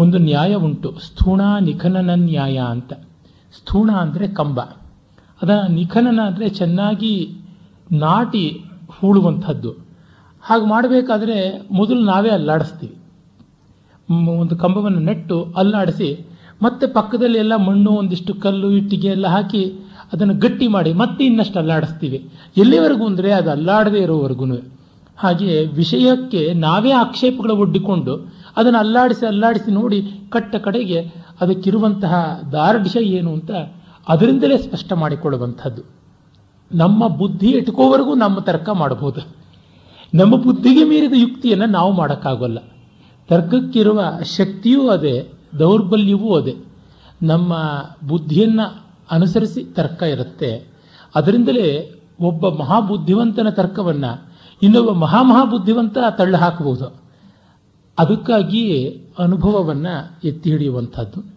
ಒಂದು 0.00 0.18
ನ್ಯಾಯ 0.28 0.52
ಉಂಟು. 0.66 0.90
ಸ್ಥೂಣ 1.06 1.40
ನಿಖನನ 1.68 2.12
ನ್ಯಾಯ 2.24 2.56
ಅಂತ. 2.74 2.92
ಸ್ಥೂಣ 3.58 3.90
ಅಂದರೆ 4.04 4.26
ಕಂಬ. 4.38 4.58
ಅದ 5.40 5.50
ನಿಖನನ 5.78 6.20
ಅಂದರೆ 6.28 6.46
ಚೆನ್ನಾಗಿ 6.60 7.12
ನಾಟಿ 8.04 8.44
ಹೂಳುವಂಥದ್ದು. 8.96 9.72
ಹಾಗೆ 10.44 10.66
ಮಾಡಬೇಕಾದ್ರೆ 10.74 11.36
ಮೊದಲು 11.78 12.02
ನಾವೇ 12.12 12.30
ಅಲ್ಲಾಡಿಸ್ತೀವಿ 12.38 12.96
ಒಂದು 14.42 14.54
ಕಂಬವನ್ನು 14.62 15.00
ನೆಟ್ಟು 15.08 15.36
ಅಲ್ಲಾಡಿಸಿ 15.60 16.08
ಮತ್ತೆ 16.64 16.84
ಪಕ್ಕದಲ್ಲಿ 16.96 17.38
ಎಲ್ಲ 17.42 17.54
ಮಣ್ಣು, 17.66 17.90
ಒಂದಿಷ್ಟು 18.00 18.32
ಕಲ್ಲು, 18.44 18.68
ಇಟ್ಟಿಗೆ 18.78 19.08
ಎಲ್ಲ 19.16 19.26
ಹಾಕಿ 19.34 19.62
ಅದನ್ನು 20.12 20.34
ಗಟ್ಟಿ 20.44 20.66
ಮಾಡಿ 20.74 20.90
ಮತ್ತೆ 21.02 21.22
ಇನ್ನಷ್ಟು 21.30 21.58
ಅಲ್ಲಾಡಿಸ್ತೀವಿ 21.62 22.18
ಎಲ್ಲಿವರೆಗೂ 22.62 23.04
ಅಂದರೆ 23.10 23.30
ಅದು 23.38 23.50
ಅಲ್ಲಾಡದೇ 23.56 24.00
ಇರೋವರೆಗೂ 24.06 24.46
ಹಾಗೆ 25.18 25.50
ವಿಷಯಕ್ಕೆ 25.80 26.42
ನಾವೇ 26.66 26.92
ಆಕ್ಷೇಪಗಳು 27.02 27.54
ಒಡ್ಡಿಕೊಂಡು 27.64 28.14
ಅದನ್ನು 28.58 28.78
ಅಲ್ಲಾಡಿಸಿ 28.78 29.26
ಅಲ್ಲಾಡಿಸಿ 29.26 29.70
ನೋಡಿ 29.70 30.10
ಕಟ್ಟ 30.30 30.56
ಕಡೆಗೆ 30.56 31.00
ಅದಕ್ಕಿರುವಂತಹ 31.40 32.40
ದಾರ್ಢ್ಯ 32.52 33.00
ಏನು 33.00 33.32
ಅಂತ 33.32 33.50
ಅದರಿಂದಲೇ 34.08 34.58
ಸ್ಪಷ್ಟ 34.58 34.92
ಮಾಡಿಕೊಳ್ಳುವಂಥದ್ದು. 34.92 35.82
ನಮ್ಮ 36.74 37.06
ಬುದ್ಧಿ 37.06 37.50
ಇಟ್ಕೋವರೆಗೂ 37.50 38.14
ನಮ್ಮ 38.14 38.38
ತರ್ಕ 38.38 38.68
ಮಾಡಬಹುದು. 38.68 39.20
ನಮ್ಮ 40.14 40.36
ಬುದ್ಧಿಗೆ 40.36 40.84
ಮೀರಿದ 40.84 41.12
ಯುಕ್ತಿಯನ್ನು 41.16 41.66
ನಾವು 41.66 41.92
ಮಾಡೋಕ್ಕಾಗಲ್ಲ. 41.92 42.58
ತರ್ಕಕ್ಕಿರುವ 43.28 44.02
ಶಕ್ತಿಯೂ 44.22 44.88
ಅದೇ, 44.88 45.32
ದೌರ್ಬಲ್ಯವೂ 45.58 46.34
ಅದೇ. 46.34 46.56
ನಮ್ಮ 47.22 47.56
ಬುದ್ಧಿಯನ್ನು 48.08 48.84
ಅನುಸರಿಸಿ 49.10 49.64
ತರ್ಕ 49.64 50.02
ಇರುತ್ತೆ. 50.02 50.68
ಅದರಿಂದಲೇ 51.14 51.94
ಒಬ್ಬ 52.20 52.48
ಮಹಾಬುದ್ಧಿವಂತನ 52.48 53.48
ತರ್ಕವನ್ನು 53.48 54.32
ಇನ್ನೊಬ್ಬ 54.62 54.90
ಮಹಾಮಹಾಬುದ್ಧಿವಂತ 54.90 55.98
ತಳ್ಳು 56.18 56.36
ಹಾಕಬಹುದು. 56.36 57.07
ಅದಕ್ಕಾಗಿಯೇ 57.98 59.02
ಅನುಭವವನ್ನು 59.18 60.28
ಎತ್ತಿ 60.28 60.50
ಹಿಡಿಯುವಂಥದ್ದು. 60.50 61.34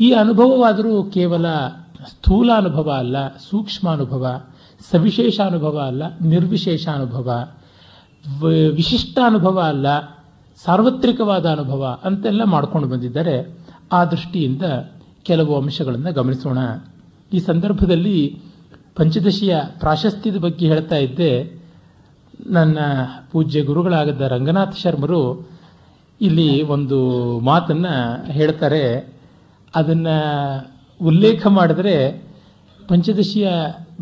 ಈ 0.00 0.12
ಅನುಭವವಾದರೂ 0.12 1.02
ಕೇವಲ 1.04 1.48
ಸ್ಥೂಲ 2.08 2.50
ಅನುಭವ 2.56 2.90
ಅಲ್ಲ, 2.90 3.36
ಸೂಕ್ಷ್ಮ 3.36 3.88
ಅನುಭವ, 3.90 4.40
ಸವಿಶೇಷ 4.90 5.40
ಅನುಭವ 5.40 5.78
ಅಲ್ಲ, 5.78 6.02
ನಿರ್ವಿಶೇಷ 6.18 6.88
ಅನುಭವ 6.88 7.48
ವಿಶಿಷ್ಟ 8.74 9.18
ಅನುಭವ 9.26 9.60
ಅಲ್ಲ, 9.60 10.00
ಸಾರ್ವತ್ರಿಕವಾದ 10.64 11.46
ಅನುಭವ 11.46 11.98
ಅಂತೆಲ್ಲ 12.04 12.44
ಮಾಡ್ಕೊಂಡು 12.44 12.88
ಬಂದಿದ್ದಾರೆ 12.88 13.58
ಆ 13.92 14.04
ದೃಷ್ಟಿಯಿಂದ 14.04 14.62
ಕೆಲವು 15.22 15.62
ಅಂಶಗಳನ್ನು 15.62 16.12
ಗಮನಿಸೋಣ. 16.12 16.58
ಈ 17.32 17.38
ಸಂದರ್ಭದಲ್ಲಿ 17.38 18.42
ಪಂಚದಶಿಯ 18.96 19.60
ಪ್ರಾಶಸ್ತ್ಯದ 19.80 20.36
ಬಗ್ಗೆ 20.36 20.66
ಹೇಳ್ತಾ 20.66 20.96
ಇದ್ದೆ. 20.96 21.62
ನನ್ನ 22.46 22.78
ಪೂಜ್ಯ 23.32 23.62
ಗುರುಗಳಾಗಿದ್ದ 23.62 24.20
ರಂಗನಾಥ 24.20 24.76
ಶರ್ಮರು 24.76 25.50
ಇಲ್ಲಿ 26.20 26.62
ಒಂದು 26.62 26.98
ಮಾತನ್ನ 27.40 27.86
ಹೇಳ್ತಾರೆ. 28.24 29.12
ಅದನ್ನ 29.74 30.06
ಉಲ್ಲೇಖ 31.02 31.46
ಮಾಡಿದ್ರೆ 31.46 32.24
ಪಂಚದಶಿಯ 32.88 33.48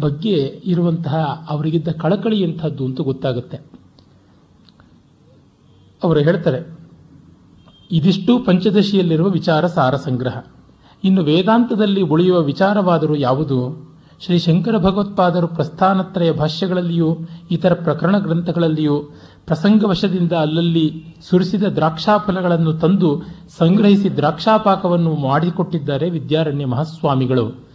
ಬಗ್ಗೆ 0.01 0.63
ಇರುವಂತಹ 0.65 1.47
ಅವರಿಗಿದ್ದ 1.51 1.89
ಕಳಕಳಿ 1.89 2.41
ಎಂಥದ್ದು 2.41 2.85
ಅಂತ 2.85 3.01
ಗೊತ್ತಾಗುತ್ತೆ. 3.01 3.57
ಅವರು 6.05 6.21
ಹೇಳ್ತಾರೆ, 6.21 6.79
ಇದಿಷ್ಟು 7.91 8.39
ಪಂಚದಶಿಯಲ್ಲಿರುವ 8.39 9.29
ವಿಚಾರ 9.29 9.67
ಸಾರ 9.67 9.97
ಸಂಗ್ರಹ. 9.97 10.43
ಇನ್ನು 11.05 11.23
ವೇದಾಂತದಲ್ಲಿ 11.23 12.03
ಉಳಿಯುವ 12.03 12.39
ವಿಚಾರವಾದರೂ 12.41 13.15
ಯಾವುದು? 13.15 13.89
ಶ್ರೀ 14.21 14.39
ಶಂಕರ 14.39 14.77
ಭಗವತ್ಪಾದರು 14.77 15.49
ಪ್ರಸ್ಥಾನತ್ರಯ 15.49 16.33
ಭಾಷ್ಯಗಳಲ್ಲಿಯೂ, 16.33 17.19
ಇತರ 17.51 17.75
ಪ್ರಕರಣ 17.75 18.19
ಗ್ರಂಥಗಳಲ್ಲಿಯೂ 18.19 18.97
ಪ್ರಸಂಗವಶದಿಂದ 19.49 20.33
ಅಲ್ಲಲ್ಲಿ 20.33 21.05
ಸುರಿಸಿದ 21.31 21.63
ದ್ರಾಕ್ಷಾಫಲಗಳನ್ನು 21.63 22.73
ತಂದು 22.73 23.23
ಸಂಗ್ರಹಿಸಿ 23.59 24.17
ದ್ರಾಕ್ಷಾಪಾಕವನ್ನು 24.17 25.15
ಮಾಡಿಕೊಟ್ಟಿದ್ದಾರೆ 25.15 26.11
ವಿದ್ಯಾರಣ್ಯ 26.11 26.67
ಮಹಾಸ್ವಾಮಿಗಳು. 26.67 27.69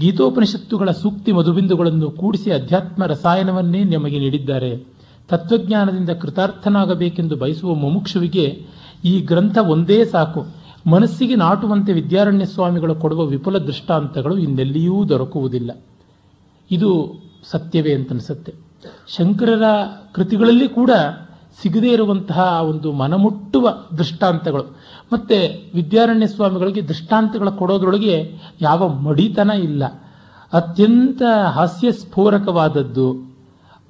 ಗೀತೋಪನಿಷತ್ತುಗಳ 0.00 0.90
ಸೂಕ್ತಿ 0.90 1.32
ಮಧುಬಿಂದುಗಳನ್ನು 1.32 2.10
ಕೂಡಿಸಿ 2.10 2.50
ಅಧ್ಯಾತ್ಮ 2.50 3.04
ರಸಾಯನವನ್ನೇ 3.04 3.84
ನಮಗೆ 3.84 4.18
ನೀಡಿದ್ದಾರೆ. 4.18 4.76
ತತ್ವಜ್ಞಾನದಿಂದ 5.28 6.10
ಕೃತಾರ್ಥನಾಗಬೇಕೆಂದು 6.10 7.36
ಬಯಸುವ 7.36 7.74
ಮುಮುಕ್ಷುವಿಗೆ 7.74 8.66
ಈ 9.04 9.20
ಗ್ರಂಥ 9.20 9.58
ಒಂದೇ 9.58 10.04
ಸಾಕು. 10.04 10.46
ಮನಸ್ಸಿಗೆ 10.90 11.34
ನಾಟುವಂತೆ 11.34 11.92
ವಿದ್ಯಾರಣ್ಯ 11.92 12.44
ಸ್ವಾಮಿಗಳು 12.44 12.94
ಕೊಡುವ 12.94 13.24
ವಿಪುಲ 13.26 13.58
ದೃಷ್ಟಾಂತಗಳು 13.58 14.38
ಇನ್ನೆಲ್ಲಿಯೂ 14.38 15.08
ದೊರಕುವುದಿಲ್ಲ. 15.08 15.70
ಇದು 16.70 16.90
ಸತ್ಯವೇ 17.44 17.94
ಅಂತನಿಸುತ್ತೆ 17.94 18.65
ಶಂಕರರ 19.08 19.62
ಕೃತಿಗಳಲ್ಲಿ 20.12 20.68
ಕೂಡ 20.68 20.90
ಸಿಗದೇ 21.62 21.90
ಇರುವಂತಹ 21.90 22.60
ಒಂದು 22.62 22.92
ಮನಮುಟ್ಟುವ 22.92 23.70
ದೃಷ್ಟಾಂತಗಳು. 23.98 24.76
ಮತ್ತೆ 25.12 25.70
ವಿದ್ಯಾರಣ್ಯ 25.74 26.26
ಸ್ವಾಮಿಗಳಿಗೆ 26.26 26.80
ದೃಷ್ಟಾಂತಗಳ 26.80 27.48
ಕೊಡೋದ್ರೊಳಗೆ 27.48 28.36
ಯಾವ 28.60 28.88
ಮಡಿತನ 28.88 29.50
ಇಲ್ಲ. 29.50 29.84
ಅತ್ಯಂತ 30.52 31.22
ಹಾಸ್ಯಸ್ಫೋರಕವಾದದ್ದು, 31.44 33.36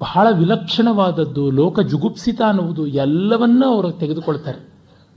ಬಹಳ 0.01 0.27
ವಿಲಕ್ಷಣವಾದದ್ದು, 0.31 1.51
ಲೋಕ 1.51 1.79
ಜುಗುಪ್ಸಿತ 1.79 2.41
ಅನ್ನುವುದು 2.41 2.87
ಎಲ್ಲವನ್ನ 2.87 3.63
ಅವರು 3.67 3.91
ತೆಗೆದುಕೊಳ್ತಾರೆ. 3.91 4.59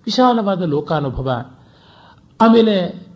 ವಿಶಾಲವಾದ 0.06 0.62
ಲೋಕಾನುಭವ. 0.62 1.44
ಆಮೇಲೆ 2.40 3.06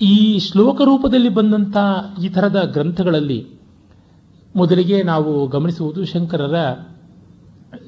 ಈ 0.00 0.38
ಶ್ಲೋಕ 0.38 0.80
ರೂಪದಲ್ಲಿ 0.80 1.28
ಬಂದಂಥ 1.28 1.76
ಈ 2.22 2.28
ಥರದ 2.28 2.70
ಗ್ರಂಥಗಳಲ್ಲಿ 2.72 3.61
ಮೊದಲಿಗೆ 4.56 5.02
ನಾವು 5.02 5.46
ಗಮನಿಸುವುದು 5.46 6.04
ಶಂಕರರ 6.04 6.56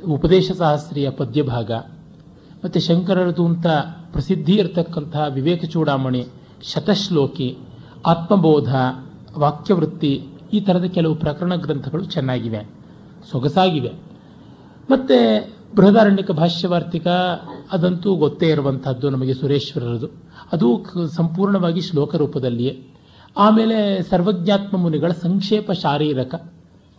ಉಪದೇಶ 0.08 0.52
ಸಹಸ್ರಿಯ 0.52 1.10
ಪದ್ಯಭಾಗ. 1.10 1.70
ಮತ್ತು 2.64 2.80
ಶಂಕರರದು 2.80 3.46
ಅಂತ 3.46 3.66
ಪ್ರಸಿದ್ಧಿ 4.12 4.52
ಇರತಕ್ಕಂತಹ 4.52 5.26
ವಿವೇಕ 5.28 5.64
ಚೂಡಾಮಣಿ, 5.64 6.26
ಶತಶ್ಲೋಕಿ, 6.62 7.56
ಆತ್ಮಬೋಧ, 8.06 8.74
ವಾಕ್ಯವೃತ್ತಿ 9.38 10.26
ಈ 10.52 10.60
ಥರದ 10.60 10.84
ಕೆಲವು 10.84 11.14
ಪ್ರಕರಣ 11.14 11.54
ಗ್ರಂಥಗಳು 11.54 12.04
ಚೆನ್ನಾಗಿವೆ, 12.04 12.70
ಸೊಗಸಾಗಿವೆ. 13.30 13.92
ಮತ್ತು 14.90 15.48
ಬೃಹದಾರಣ್ಯಕ 15.76 16.30
ಭಾಷ್ಯವಾರ್ತಿಕ 16.30 17.06
ಅದಂತೂ 17.72 18.14
ಗೊತ್ತೇ 18.14 18.48
ಇರುವಂತಹದ್ದು 18.48 19.10
ನಮಗೆ 19.10 19.34
ಸುರೇಶ್ವರರದು. 19.34 20.06
ಅದು 20.52 20.84
ಸಂಪೂರ್ಣವಾಗಿ 21.08 21.80
ಶ್ಲೋಕ 21.80 22.14
ರೂಪದಲ್ಲಿಯೇ 22.14 22.86
ಆಮೇಲೆ 23.36 24.02
ಸರ್ವಜ್ಞಾತ್ಮ 24.02 24.76
ಮುನಿಗಳ 24.76 25.12
ಸಂಕ್ಷೇಪ 25.12 25.72
ಶಾರೀರಕ 25.72 26.53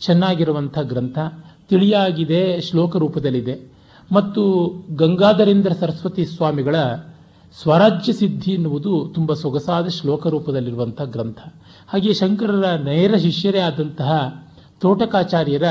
ಚೆನ್ನಾಗಿರುವಂಥ 0.05 0.79
ಗ್ರಂಥ 0.79 1.19
ತಿಳಿಯಾಗಿದೆ 1.69 2.61
ಶ್ಲೋಕ 2.61 2.95
ರೂಪದಲ್ಲಿದೆ. 2.95 3.55
ಮತ್ತು 4.11 4.41
ಗಂಗಾಧರೇಂದ್ರ 4.95 5.71
ಸರಸ್ವತಿ 5.73 6.25
ಸ್ವಾಮಿಗಳ 6.25 6.75
ಸ್ವರಾಜ್ಯ 7.61 8.13
ಸಿದ್ಧಿ 8.13 8.51
ಎನ್ನುವುದು 8.51 9.11
ತುಂಬ 9.15 9.33
ಸೊಗಸಾದ 9.33 9.87
ಶ್ಲೋಕ 9.87 10.27
ರೂಪದಲ್ಲಿರುವಂಥ 10.27 11.01
ಗ್ರಂಥ. 11.01 11.39
ಹಾಗೆ 11.87 12.13
ಶಂಕರರ 12.13 12.65
ನೇರ 12.75 13.15
ಶಿಷ್ಯರೇ 13.15 13.59
ಆದಂತಹ 13.59 14.11
ತೋಟಕಾಚಾರ್ಯರ 14.81 15.63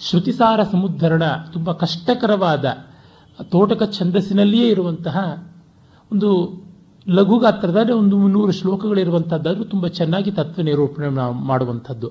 ಶ್ರುತಿಸಾರ 0.00 0.60
ಸಮುದ್ಧರಣ 0.72 1.22
ತುಂಬ 1.52 1.72
ಕಷ್ಟಕರವಾದ 1.72 2.64
ತೋಟಕ 3.42 3.82
ಛಂದಸ್ಸಿನಲ್ಲಿಯೇ 3.90 4.68
ಇರುವಂತಹ 4.68 5.16
ಒಂದು 6.12 6.30
ಲಘು 7.08 7.38
ಗಾತ್ರದ 7.38 7.90
ಒಂದು 7.90 8.16
ಮುನ್ನೂರು 8.18 8.52
ಶ್ಲೋಕಗಳಿರುವಂಥದ್ದಾದರೂ 8.52 9.64
ತುಂಬ 9.64 9.86
ಚೆನ್ನಾಗಿ 9.86 10.30
ತತ್ವ 10.30 10.62
ನಿರೂಪಣೆ 10.62 11.08
ಮಾಡುವಂಥದ್ದು. 11.46 12.10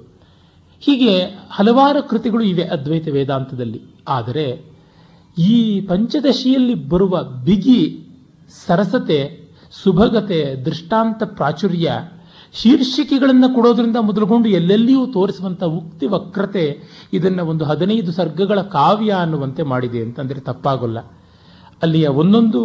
ಹೀಗೆ 0.81 1.13
ಹಲವಾರು 1.51 2.09
ಕೃತಿಗಳು 2.09 2.43
ಇವೆ 2.43 2.63
ಅದ್ವೈತ 2.63 3.07
ವೇದಾಂತದಲ್ಲಿ. 3.07 3.81
ಆದರೆ 4.07 4.45
ಈ 5.37 5.81
ಪಂಚದಶಿಯಲ್ಲಿ 5.81 6.73
ಬರುವ 6.73 7.23
ಬಿಗಿ 7.23 8.07
ಸರಸತೆ, 8.65 9.19
ಸುಭಗತೆ, 9.83 10.55
ದೃಷ್ಟಾಂತ 10.65 11.23
ಪ್ರಾಚುರ್ಯ, 11.25 11.91
ಶೀರ್ಷಿಕೆಗಳನ್ನು 12.53 13.55
ಕೊಡೋದ್ರಿಂದ 13.55 13.95
ಮೊದಲುಗೊಂಡು 14.01 14.49
ಎಲ್ಲೆಲ್ಲಿಯೂ 14.49 15.07
ತೋರಿಸುವಂಥ 15.07 15.63
ಉಕ್ತಿ 15.63 16.05
ವಕ್ರತೆ 16.05 16.79
ಇದನ್ನು 17.13 17.45
ಒಂದು 17.45 17.65
ಹದಿನೈದು 17.65 18.11
ಸರ್ಗಗಳ 18.11 18.61
ಕಾವ್ಯ 18.61 19.11
ಅನ್ನುವಂತೆ 19.11 19.63
ಮಾಡಿದೆ 19.63 20.01
ಅಂತಂದರೆ 20.01 20.39
ತಪ್ಪಾಗಲ್ಲ. 20.39 20.99
ಅಲ್ಲಿಯ 21.81 22.07
ಒಂದೊಂದು 22.07 22.61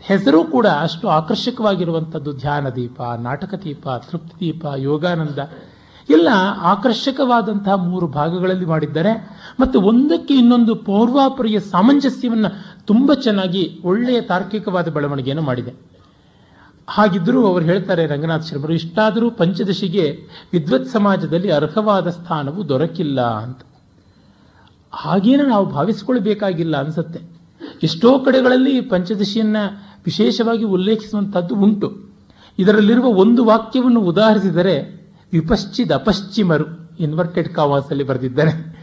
ಹೆಸರು 0.00 0.44
ಕೂಡ 0.44 0.66
ಅಷ್ಟು 0.66 1.08
ಆಕರ್ಷಕವಾಗಿರುವಂಥದ್ದು 1.08 2.32
ಧ್ಯಾನ 2.32 2.68
ದೀಪ 2.68 3.02
ನಾಟಕ 3.02 3.54
ದೀಪ 3.54 3.88
ತೃಪ್ತಿ 3.88 4.40
ದೀಪ 4.40 4.64
ಯೋಗಾನಂದ 4.76 5.38
ಎಲ್ಲ 6.10 6.28
ಆಕರ್ಷಕವಾದಂತಹ 6.60 7.74
ಮೂರು 7.74 8.06
ಭಾಗಗಳಲ್ಲಿ 8.06 8.64
ಮಾಡಿದ್ದಾರೆ. 8.64 9.28
ಮತ್ತು 9.60 9.80
ಒಂದಕ್ಕೆ 9.80 10.34
ಇನ್ನೊಂದು 10.34 10.74
ಪೌರ್ವಾಪುರಿಯ 10.74 11.60
ಸಾಮಂಜಸ್ಯವನ್ನು 11.60 12.76
ತುಂಬ 12.86 13.14
ಚೆನ್ನಾಗಿ 13.14 13.80
ಒಳ್ಳೆಯ 13.84 14.20
ತಾರ್ಕಿಕವಾದ 14.20 14.88
ಬೆಳವಣಿಗೆಯನ್ನು 14.88 15.42
ಮಾಡಿದೆ. 15.42 15.74
ಹಾಗಿದ್ದರೂ 16.88 17.46
ಅವರು 17.46 17.64
ಹೇಳ್ತಾರೆ, 17.64 18.06
ರಂಗನಾಥ್ 18.06 18.46
ಶರ್ಮರು, 18.46 18.72
ಇಷ್ಟಾದರೂ 18.72 19.30
ಪಂಚದಶಿಗೆ 19.30 20.18
ವಿದ್ವತ್ 20.52 20.86
ಸಮಾಜದಲ್ಲಿ 20.86 21.50
ಅರ್ಹವಾದ 21.50 22.10
ಸ್ಥಾನವು 22.10 22.68
ದೊರಕಿಲ್ಲ 22.68 23.20
ಅಂತ. 23.20 23.60
ಹಾಗೇನು 24.92 25.46
ನಾವು 25.46 25.66
ಭಾವಿಸಿಕೊಳ್ಬೇಕಾಗಿಲ್ಲ 25.66 26.76
ಅನ್ಸುತ್ತೆ. 26.76 27.20
ಎಷ್ಟೋ 27.82 28.18
ಕಡೆಗಳಲ್ಲಿ 28.18 28.80
ಪಂಚದಶಿಯನ್ನ 28.80 29.56
ವಿಶೇಷವಾಗಿ 30.06 30.64
ಉಲ್ಲೇಖಿಸುವಂಥದ್ದು 30.64 31.54
ಉಂಟು. 31.54 32.06
ಇದರಲ್ಲಿರುವ 32.58 33.06
ಒಂದು 33.06 33.44
ವಾಕ್ಯವನ್ನು 33.44 34.00
ಉದಾಹರಿಸಿದರೆ 34.00 34.95
ವಿಪಶ್ಚಿದ 35.32 35.90
ಅಪಶ್ಚಿಮರು 35.90 36.90
ಇನ್ವರ್ಟೆಡ್ 37.00 37.48
ಕಾವಾಸಲ್ಲಿ 37.48 38.04
ಬರೆದಿದ್ದಾರೆ. 38.04 38.76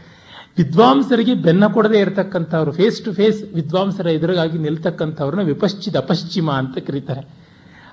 ವಿದ್ವಾಂಸರಿಗೆ 0.58 1.34
ಬೆನ್ನ 1.34 1.66
ಕೊಡದೇ 1.66 1.98
ಇರತಕ್ಕಂಥವ್ರು 1.98 2.72
ಫೇಸ್ 2.72 3.04
ಟು 3.04 3.12
ಫೇಸ್ 3.12 3.54
ವಿದ್ವಾಂಸರ 3.54 4.06
ಎದುರಾಗಿ 4.06 4.58
ನಿಲ್ತಕ್ಕಂಥವ್ರನ್ನ 4.58 5.42
ವಿಪಶ್ಚಿದ 5.42 5.96
ಅಪಶ್ಚಿಮ 5.96 6.50
ಅಂತ 6.50 6.78
ಕರೀತಾರೆ. 6.78 7.28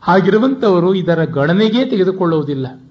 ಹಾಗಿರುವಂಥವರು 0.01 0.93
ಇದರ 0.93 1.23
ಗಣನೆಗೆ 1.23 1.85
ತೆಗೆದುಕೊಳ್ಳುವುದಿಲ್ಲ. 1.85 2.81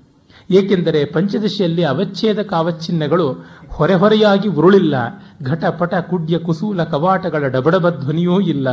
ಏಕೆಂದರೆ 0.50 1.04
ಪಂಚದಶಿಯಲ್ಲಿ 1.04 1.84
ಅವಚ್ಛೇದ 1.84 2.42
ಕಾವಚ್ಛಿನ್ನಗಳು 2.42 3.46
ಹೊರೆ 3.68 3.94
ಹೊರೆಯಾಗಿ 3.94 4.48
ಉರುಳಿಲ್ಲ. 4.48 4.94
ಘಟಪಟ, 5.42 5.94
ಕುಡ್ಯ, 5.94 6.38
ಕುಸೂಲ, 6.38 6.84
ಕವಾಟಗಳ 6.84 7.48
ಡಬಡಬ 7.48 7.90
ಧ್ವನಿಯೂ 7.90 8.40
ಇಲ್ಲ. 8.40 8.68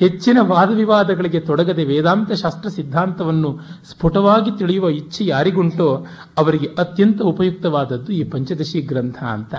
ಹೆಚ್ಚಿನ 0.00 0.38
ವಾದವಿವಾದಗಳಿಗೆ 0.40 1.40
ತೊಡಗದೆ 1.40 1.84
ವೇದಾಂತ 1.84 2.32
ಶಾಸ್ತ್ರ 2.32 2.68
ಸಿದ್ಧಾಂತವನ್ನು 2.68 3.58
ಸ್ಫುಟವಾಗಿ 3.90 4.58
ತಿಳಿಯುವ 4.58 4.88
ಇಚ್ಛೆ 4.88 5.26
ಯಾರಿಗುಂಟೋ 5.26 6.06
ಅವರಿಗೆ 6.38 6.66
ಅತ್ಯಂತ 6.66 7.22
ಉಪಯುಕ್ತವಾದದ್ದು 7.22 8.12
ಈ 8.12 8.24
ಪಂಚದಶಿ 8.24 8.80
ಗ್ರಂಥ 8.80 9.22
ಅಂತ. 9.22 9.54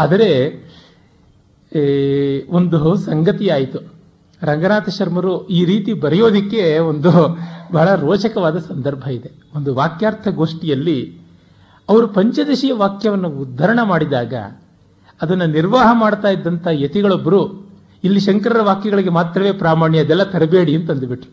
ಆದರೆ 0.00 0.30
ಒಂದು 2.48 2.96
ಸಂಗತಿಯಾಯಿತು 2.96 3.78
ರಂಗನಾಥ 4.42 4.88
ಶರ್ಮರು 4.88 5.46
ಈ 5.46 5.64
ರೀತಿ 5.64 5.92
ಬರೆಯೋದಿಕ್ಕೆ 5.92 6.78
ಒಂದು 6.78 7.10
ಬಹಳ 7.72 7.94
ರೋಚಕವಾದ 7.94 8.58
ಸಂದರ್ಭ 8.58 9.04
ಇದೆ. 9.08 9.30
ಒಂದು 9.54 9.74
ವಾಕ್ಯಾರ್ಥ 9.74 10.28
ಗೋಷ್ಠಿಯಲ್ಲಿ 10.28 10.98
ಅವರು 11.88 12.08
ಪಂಚದಶಿಯ 12.08 12.72
ವಾಕ್ಯವನ್ನು 12.72 13.28
ಉದ್ಧರಣ 13.28 13.80
ಮಾಡಿದಾಗ 13.82 14.34
ಅದನ್ನು 15.22 15.46
ನಿರ್ವಾಹ 15.46 15.88
ಮಾಡ್ತಾ 15.92 16.28
ಇದ್ದಂಥ 16.28 16.66
ಯತಿಗಳೊಬ್ಬರು 16.70 17.63
ಇಲ್ಲಿ 18.04 18.20
ಶಂಕರರ 18.20 18.62
ವಾಕ್ಯಗಳಿಗೆ 18.62 19.08
ಮಾತ್ರವೇ 19.08 19.52
ಪ್ರಾಮಾಣ್ಯ, 19.52 19.98
ಅದೆಲ್ಲ 19.98 20.22
ತರಬೇಡಿ 20.22 20.76
ಅಂತ 20.76 20.90
ಅಂದುಬಿಟ್ರು. 20.90 21.30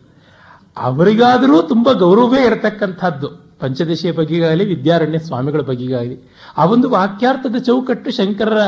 ಅವರಿಗಾದರೂ 0.76 1.62
ತುಂಬಾ 1.62 1.92
ಗೌರವವೇ 1.92 2.46
ಇರತಕ್ಕಂಥದ್ದು. 2.46 3.28
ಪಂಚದಶಿಯ 3.60 4.12
ಬಗೆಗಾಗಲಿ, 4.12 4.64
ವಿದ್ಯಾರಣ್ಯ 4.64 5.18
ಸ್ವಾಮಿಗಳ 5.18 5.60
ಬಗೆಗಾಗಲಿ. 5.60 6.30
ಆ 6.56 6.64
ಒಂದು 6.64 6.90
ವಾಕ್ಯಾರ್ಥದ 6.90 7.56
ಚೌಕಟ್ಟು 7.56 8.10
ಶಂಕರರ 8.10 8.58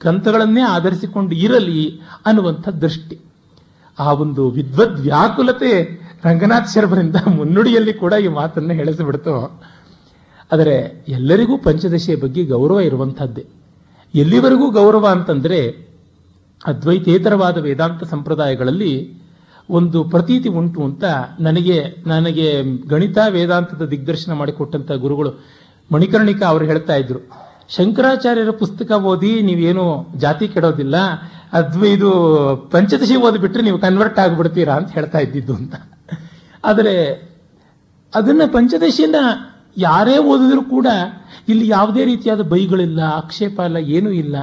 ಗ್ರಂಥಗಳನ್ನೇ 0.00 0.60
ಆಧರಿಸಿಕೊಂಡು 0.60 1.34
ಇರಲಿ 1.34 2.00
ಅನ್ನುವಂಥ 2.26 2.68
ದೃಷ್ಟಿ. 2.68 3.18
ಆ 3.98 4.12
ಒಂದು 4.12 4.50
ವಿದ್ವದ್ 4.50 5.00
ವ್ಯಾಕುಲತೆ 5.00 6.02
ರಂಗನಾಥ್ 6.24 6.70
ಶರ್ಮರಿಂದ 6.70 7.16
ಮುನ್ನುಡಿಯಲ್ಲಿ 7.36 7.92
ಕೂಡ 7.92 8.12
ಈ 8.12 8.28
ಮಾತನ್ನು 8.28 8.74
ಹೇಳಿಸಿಬಿಡ್ತು. 8.74 9.62
ಆದರೆ 10.52 11.04
ಎಲ್ಲರಿಗೂ 11.08 11.58
ಪಂಚದಶಿಯ 11.58 12.16
ಬಗ್ಗೆ 12.16 12.44
ಗೌರವ 12.44 12.80
ಇರುವಂಥದ್ದೇ. 12.80 13.46
ಎಲ್ಲಿವರೆಗೂ 14.14 14.70
ಗೌರವ 14.70 15.06
ಅಂತಂದ್ರೆ 15.06 15.91
ಅದ್ವೈತೇತರವಾದ 16.66 17.56
ವೇದಾಂತ 17.56 18.04
ಸಂಪ್ರದಾಯಗಳಲ್ಲಿ 18.04 19.22
ಒಂದು 19.70 20.04
ಪ್ರತೀತಿ 20.04 20.48
ಉಂಟು 20.48 20.84
ಅಂತ 20.84 21.04
ನನಗೆ 21.40 21.76
ನನಗೆ 22.06 22.62
ಗಣಿತ 22.88 23.18
ವೇದಾಂತದ 23.28 23.86
ದಿಗ್ದರ್ಶನ 23.86 24.32
ಮಾಡಿಕೊಟ್ಟಂತ 24.32 24.92
ಗುರುಗಳು 24.92 25.30
ಮಣಿಕರ್ಣಿಕ 25.92 26.42
ಅವರು 26.42 26.64
ಹೇಳ್ತಾ 26.64 26.94
ಇದ್ರು, 26.94 27.20
ಶಂಕರಾಚಾರ್ಯರ 27.68 28.50
ಪುಸ್ತಕ 28.50 28.90
ಓದಿ 28.90 29.42
ನೀವೇನು 29.42 29.84
ಜಾತಿ 30.18 30.48
ಕೆಡೋದಿಲ್ಲ, 30.48 30.96
ಅದ್ವ 31.52 31.84
ಇದು 31.84 32.10
ಪಂಚದಶಿ 32.70 33.16
ಓದಿಬಿಟ್ರೆ 33.16 33.62
ನೀವು 33.62 33.78
ಕನ್ವರ್ಟ್ 33.78 34.18
ಆಗಿಬಿಡ್ತೀರಾ 34.18 34.74
ಅಂತ 34.74 34.90
ಹೇಳ್ತಾ 34.90 35.18
ಇದ್ದಿದ್ದು 35.18 35.54
ಅಂತ. 35.54 35.74
ಆದರೆ 36.64 36.94
ಅದನ್ನ 38.14 38.42
ಪಂಚದಶಿಯನ್ನ 38.52 39.16
ಯಾರೇ 39.76 40.18
ಓದಿದ್ರು 40.18 40.62
ಕೂಡ 40.64 40.86
ಇಲ್ಲಿ 41.48 41.68
ಯಾವುದೇ 41.68 42.04
ರೀತಿಯಾದ 42.04 42.40
ಬೈಗಳಿಲ್ಲ, 42.40 43.00
ಆಕ್ಷೇಪ 43.00 43.60
ಇಲ್ಲ, 43.60 43.76
ಏನೂ 43.76 44.10
ಇಲ್ಲ. 44.10 44.36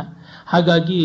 ಹಾಗಾಗಿ 0.47 1.01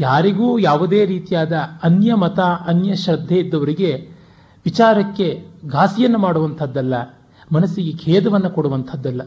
ಯಾರಿಗೂ 0.00 0.58
ಯಾವುದೇ 0.58 1.06
ರೀತಿಯಾದ 1.06 1.52
ಅನ್ಯ 1.82 2.14
ಮತ, 2.14 2.40
ಅನ್ಯ 2.40 2.96
ಶ್ರದ್ಧೆ 2.96 3.38
ಇದ್ದವರಿಗೆ 3.38 4.08
ವಿಚಾರಕ್ಕೆ 4.64 5.46
ಘಾಸಿಯನ್ನು 5.68 6.18
ಮಾಡುವಂಥದ್ದಲ್ಲ, 6.18 6.94
ಮನಸ್ಸಿಗೆ 7.54 7.92
ಖೇದವನ್ನು 8.04 8.50
ಕೊಡುವಂಥದ್ದಲ್ಲ. 8.50 9.22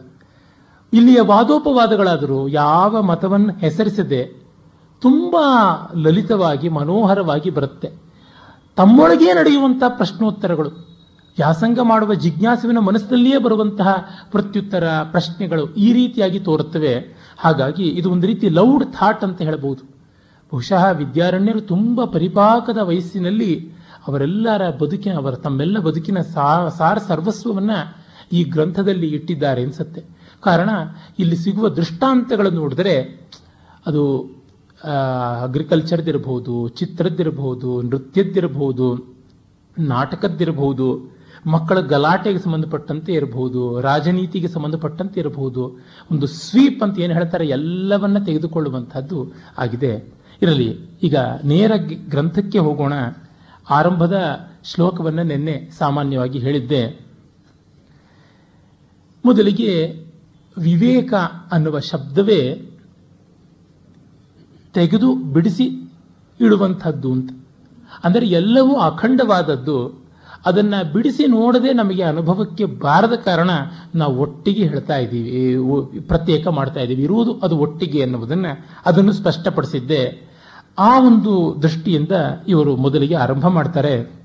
ಇಲ್ಲಿಯ 0.94 1.22
ವಾದೋಪವಾದಗಳಾದರೂ 1.22 2.48
ಯಾವ 2.48 3.02
ಮತವನ್ನು 3.02 3.54
ಹೆಸರಿಸದೆ 3.54 4.24
ತುಂಬ 5.02 5.36
ಲಲಿತವಾಗಿ, 5.95 6.70
ಮನೋಹರವಾಗಿ 6.70 7.50
ಬರುತ್ತೆ. 7.50 7.90
ತಮ್ಮೊಳಗೇ 8.76 9.34
ನಡೆಯುವಂತಹ 9.34 9.88
ಪ್ರಶ್ನೋತ್ತರಗಳು, 9.88 10.70
ವ್ಯಾಸಂಗ 11.38 11.80
ಮಾಡುವ 11.80 12.14
ಜಿಜ್ಞಾಸುವಿನ 12.14 12.78
ಮನಸ್ಸಿನಲ್ಲಿಯೇ 12.78 13.38
ಬರುವಂತಹ 13.38 14.08
ಪ್ರತ್ಯುತ್ತರ, 14.32 14.90
ಪ್ರಶ್ನೆಗಳು 15.12 15.74
ಈ 15.74 15.94
ರೀತಿಯಾಗಿ 15.94 16.40
ತೋರುತ್ತವೆ. 16.40 17.18
ಹಾಗಾಗಿ 17.38 17.84
ಇದು 17.84 18.12
ಒಂದು 18.12 18.28
ರೀತಿ 18.28 18.50
ಲೌಡ್ 18.50 18.86
ಥಾಟ್ 18.86 19.24
ಅಂತ 19.24 19.41
ಹೇಳಬಹುದು. 19.41 19.93
ಬಹುಶಃ 20.54 20.84
ವಿದ್ಯಾರಣ್ಯರು 20.92 21.62
ತುಂಬ 21.62 22.04
ಪರಿಪಾಕದ 22.06 22.78
ವಯಸ್ಸಿನಲ್ಲಿ 22.78 23.52
ಅವರೆಲ್ಲರ 24.08 24.64
ಬದುಕಿನ, 24.82 25.14
ಅವರ 25.14 25.36
ತಮ್ಮೆಲ್ಲ 25.36 25.80
ಬದುಕಿನ 25.80 26.20
ಸಾರ 26.78 26.98
ಸರ್ವಸ್ವವನ್ನ 26.98 27.72
ಈ 28.34 28.44
ಗ್ರಂಥದಲ್ಲಿ 28.44 29.08
ಇಟ್ಟಿದ್ದಾರೆ 29.08 29.64
ಅನ್ಸತ್ತೆ. 29.64 30.02
ಕಾರಣ, 30.42 30.70
ಇಲ್ಲಿ 31.20 31.36
ಸಿಗುವ 31.36 31.70
ದೃಷ್ಟಾಂತಗಳನ್ನು 31.70 32.60
ನೋಡಿದ್ರೆ 32.60 32.96
ಅದು 33.88 34.04
ಅಗ್ರಿಕಲ್ಚರ್ದಿರಬಹುದು 35.44 36.68
ಚಿತ್ರದ್ದಿರಬಹುದು 36.68 37.82
ನೃತ್ಯದ್ದಿರಬಹುದು 37.82 38.88
ನಾಟಕದ್ದಿರಬಹುದು 39.78 40.88
ಮಕ್ಕಳ 41.52 41.80
ಗಲಾಟೆಗೆ 41.80 42.40
ಸಂಬಂಧಪಟ್ಟಂತೆ 42.40 43.12
ಇರಬಹುದು 43.14 43.62
ರಾಜನೀತಿಗೆ 43.82 44.48
ಸಂಬಂಧಪಟ್ಟಂತೆ 44.48 45.20
ಇರಬಹುದು 45.20 45.64
ಒಂದು 46.12 46.28
ಸ್ವೀಪ್ 46.28 46.84
ಅಂತ 46.84 47.00
ಏನು 47.00 47.14
ಹೇಳ್ತಾರೆ 47.14 47.48
ಎಲ್ಲವನ್ನ 47.48 48.24
ತೆಗೆದುಕೊಳ್ಳುವಂತಹದ್ದು 48.24 49.20
ಆಗಿದೆ. 49.58 50.23
ಇರಲಿ. 50.44 50.80
ಈಗ 51.03 51.15
ನೇರ 51.44 51.72
ಗ್ರಂಥಕ್ಕೆ 52.10 52.60
ಹೋಗೋಣ. 52.60 52.94
ಆರಂಭದ 53.70 54.18
ಶ್ಲೋಕವನ್ನ 54.64 55.20
ನಿನ್ನೆ 55.20 55.70
ಸಾಮಾನ್ಯವಾಗಿ 55.78 56.40
ಹೇಳಿದ್ದೆ. 56.40 57.06
ಮೊದಲಿಗೆ 59.26 60.03
ವಿವೇಕ 60.57 61.14
ಅನ್ನುವ 61.52 61.80
ಶಬ್ದವೇ 61.80 62.70
ತೆಗೆದು 64.74 65.15
ಬಿಡಿಸಿ 65.15 65.64
ಇಡುವಂಥದ್ದು 66.40 67.11
ಅಂತ. 67.11 67.45
ಅಂದರೆ 68.03 68.28
ಎಲ್ಲವೂ 68.28 68.76
ಅಖಂಡವಾದದ್ದು. 68.76 70.03
ಅದನ್ನ 70.45 70.82
ಬಿಡಿಸಿ 70.94 71.28
ನೋಡದೆ 71.28 71.74
ನಮಗೆ 71.74 72.03
ಅನುಭವಕ್ಕೆ 72.03 72.65
ಬಾರದ 72.65 73.14
ಕಾರಣ 73.14 73.49
ನಾವು 73.95 74.18
ಒಟ್ಟಿಗೆ 74.18 74.68
ಹೇಳ್ತಾ 74.68 74.98
ಇದ್ದೀವಿ 74.98 75.99
ಪ್ರತ್ಯೇಕ 75.99 76.48
ಮಾಡ್ತಾ 76.48 76.80
ಇದ್ದೀವಿ. 76.80 77.03
ಇರುವುದು 77.03 77.40
ಅದು 77.40 77.57
ಒಟ್ಟಿಗೆ 77.57 78.03
ಅನ್ನುವುದನ್ನು 78.03 78.65
ಅದನ್ನು 78.86 79.11
ಸ್ಪಷ್ಟಪಡಿಸಿದ್ದೆ. 79.11 80.32
ಆ 80.80 81.00
ಒಂದು 81.00 81.56
ದೃಷ್ಟಿಯಿಂದ 81.62 82.12
ಇವರು 82.48 82.76
ಮೊದಲಿಗೆ 82.76 83.16
ಆರಂಭ 83.16 83.48
ಮಾಡ್ತಾರೆ. 83.48 84.24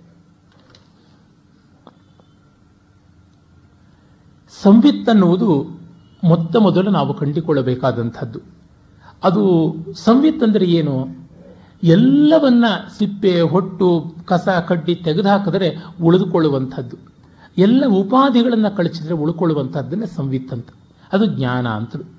ಸಂವಿತ್ 4.63 5.09
ಅನ್ನುವುದು 5.09 5.81
ಮೊತ್ತ 6.25 6.57
ಮೊದಲು 6.57 6.91
ನಾವು 6.91 7.15
ಕಂಡುಕೊಳ್ಳಬೇಕಾದಂಥದ್ದು. 7.15 8.41
ಅದು 9.25 9.75
ಸಂವಿತ್ 9.95 10.43
ಅಂದರೆ 10.43 10.67
ಏನು? 10.67 11.09
ಎಲ್ಲವನ್ನ 11.83 12.65
ಸಿಪ್ಪೆ, 12.99 13.41
ಹೊಟ್ಟು, 13.41 14.15
ಕಸ, 14.25 14.49
ಕಡ್ಡಿ 14.69 14.95
ತೆಗೆದುಹಾಕಿದರೆ 14.95 15.77
ಉಳಿದುಕೊಳ್ಳುವಂಥದ್ದು. 16.03 16.97
ಎಲ್ಲ 17.59 17.85
ಉಪಾಧಿಗಳನ್ನು 17.89 18.77
ಕಳಚಿದ್ರೆ 18.77 19.15
ಉಳ್ಕೊಳ್ಳುವಂಥದ್ದನ್ನೇ 19.15 20.07
ಸಂವಿತ್ 20.07 20.53
ಅಂತ. 20.53 20.69
ಅದು 21.13 21.27
ಜ್ಞಾನ 21.27 21.69
ಅಂತಲು 21.69 22.18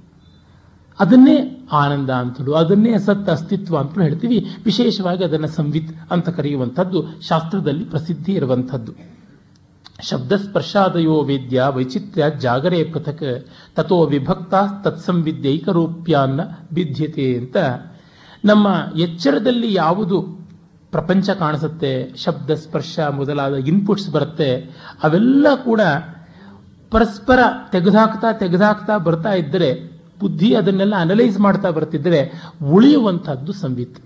ಅದನ್ನೇ 0.99 1.67
ಆನಂದ 1.71 2.09
ಅಂತಲೂ, 2.09 2.53
ಅದನ್ನೇ 2.53 2.97
ಸತ್ 2.97 3.29
ಅಸ್ತಿತ್ವ 3.29 3.77
ಅಂತಲೂ 3.77 4.03
ಹೇಳ್ತೀವಿ. 4.03 4.47
ವಿಶೇಷವಾಗಿ 4.65 5.23
ಅದನ್ನು 5.23 5.47
ಸಂವಿತ್ 5.47 6.11
ಅಂತ 6.11 6.29
ಕರೆಯುವಂಥದ್ದು, 6.29 7.05
ಶಾಸ್ತ್ರದಲ್ಲಿ 7.21 7.85
ಪ್ರಸಿದ್ಧಿ 7.85 8.33
ಇರುವಂಥದ್ದು. 8.33 9.19
ಶಬ್ದಸ್ಪರ್ಶಾದಯೋ 10.01 11.21
ವೇದ್ಯ 11.21 11.63
ವೈಚಿತ್ರ್ಯ 11.75 12.39
ಜಾಗರೇ 12.39 12.83
ಪೃಥಕ್ 12.83 13.45
ತಥೋ 13.75 14.05
ವಿಭಕ್ತ 14.05 14.53
ತತ್ಸಂವಿದ್ಯೈಕರೂಪ್ಯಾನ್ನ 14.83 16.41
ಬಿದ್ಯತೆ 16.73 17.37
ಅಂತ. 17.37 17.57
ನಮ್ಮ 18.45 18.67
ಎಚ್ಚರದಲ್ಲಿ 18.99 19.73
ಯಾವುದು 19.73 20.39
ಪ್ರಪಂಚ 20.91 21.29
ಕಾಣಿಸುತ್ತೆ 21.29 22.15
ಶಬ್ದ 22.15 22.51
ಸ್ಪರ್ಶ 22.51 22.99
ಮೊದಲಾದ 22.99 23.53
ಇನ್ಪುಟ್ಸ್ 23.53 24.09
ಬರುತ್ತೆ, 24.09 24.61
ಅವೆಲ್ಲ 25.03 25.47
ಕೂಡ 25.63 25.81
ಪರಸ್ಪರ 26.91 27.39
ತೆಗೆದಾಕ್ತಾ 27.71 28.31
ತೆಗೆದಾಕ್ತಾ 28.31 28.97
ಬರ್ತಾ 28.97 29.33
ಇದ್ದರೆ 29.33 29.88
ಬುದ್ಧಿ 30.19 30.55
ಅದನ್ನೆಲ್ಲ 30.55 30.95
ಅನಲೈಸ್ 30.95 31.39
ಮಾಡ್ತಾ 31.39 31.69
ಬರ್ತಿದ್ರೆ 31.69 32.43
ಉಳಿಯುವಂತಹದ್ದು 32.71 33.53
ಸಂವಿತ್. 33.53 33.99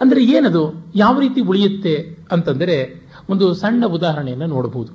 ಅಂದ್ರೆ 0.00 0.24
ಏನದು? 0.24 0.86
ಯಾವ 0.94 1.20
ರೀತಿ 1.20 1.40
ಉಳಿಯುತ್ತೆ 1.40 2.18
ಅಂತಂದರೆ 2.32 3.06
ಒಂದು 3.30 3.54
ಸಣ್ಣ 3.54 3.86
ಉದಾಹರಣೆಯನ್ನು 3.86 4.46
ನೋಡಬಹುದು 4.46 4.92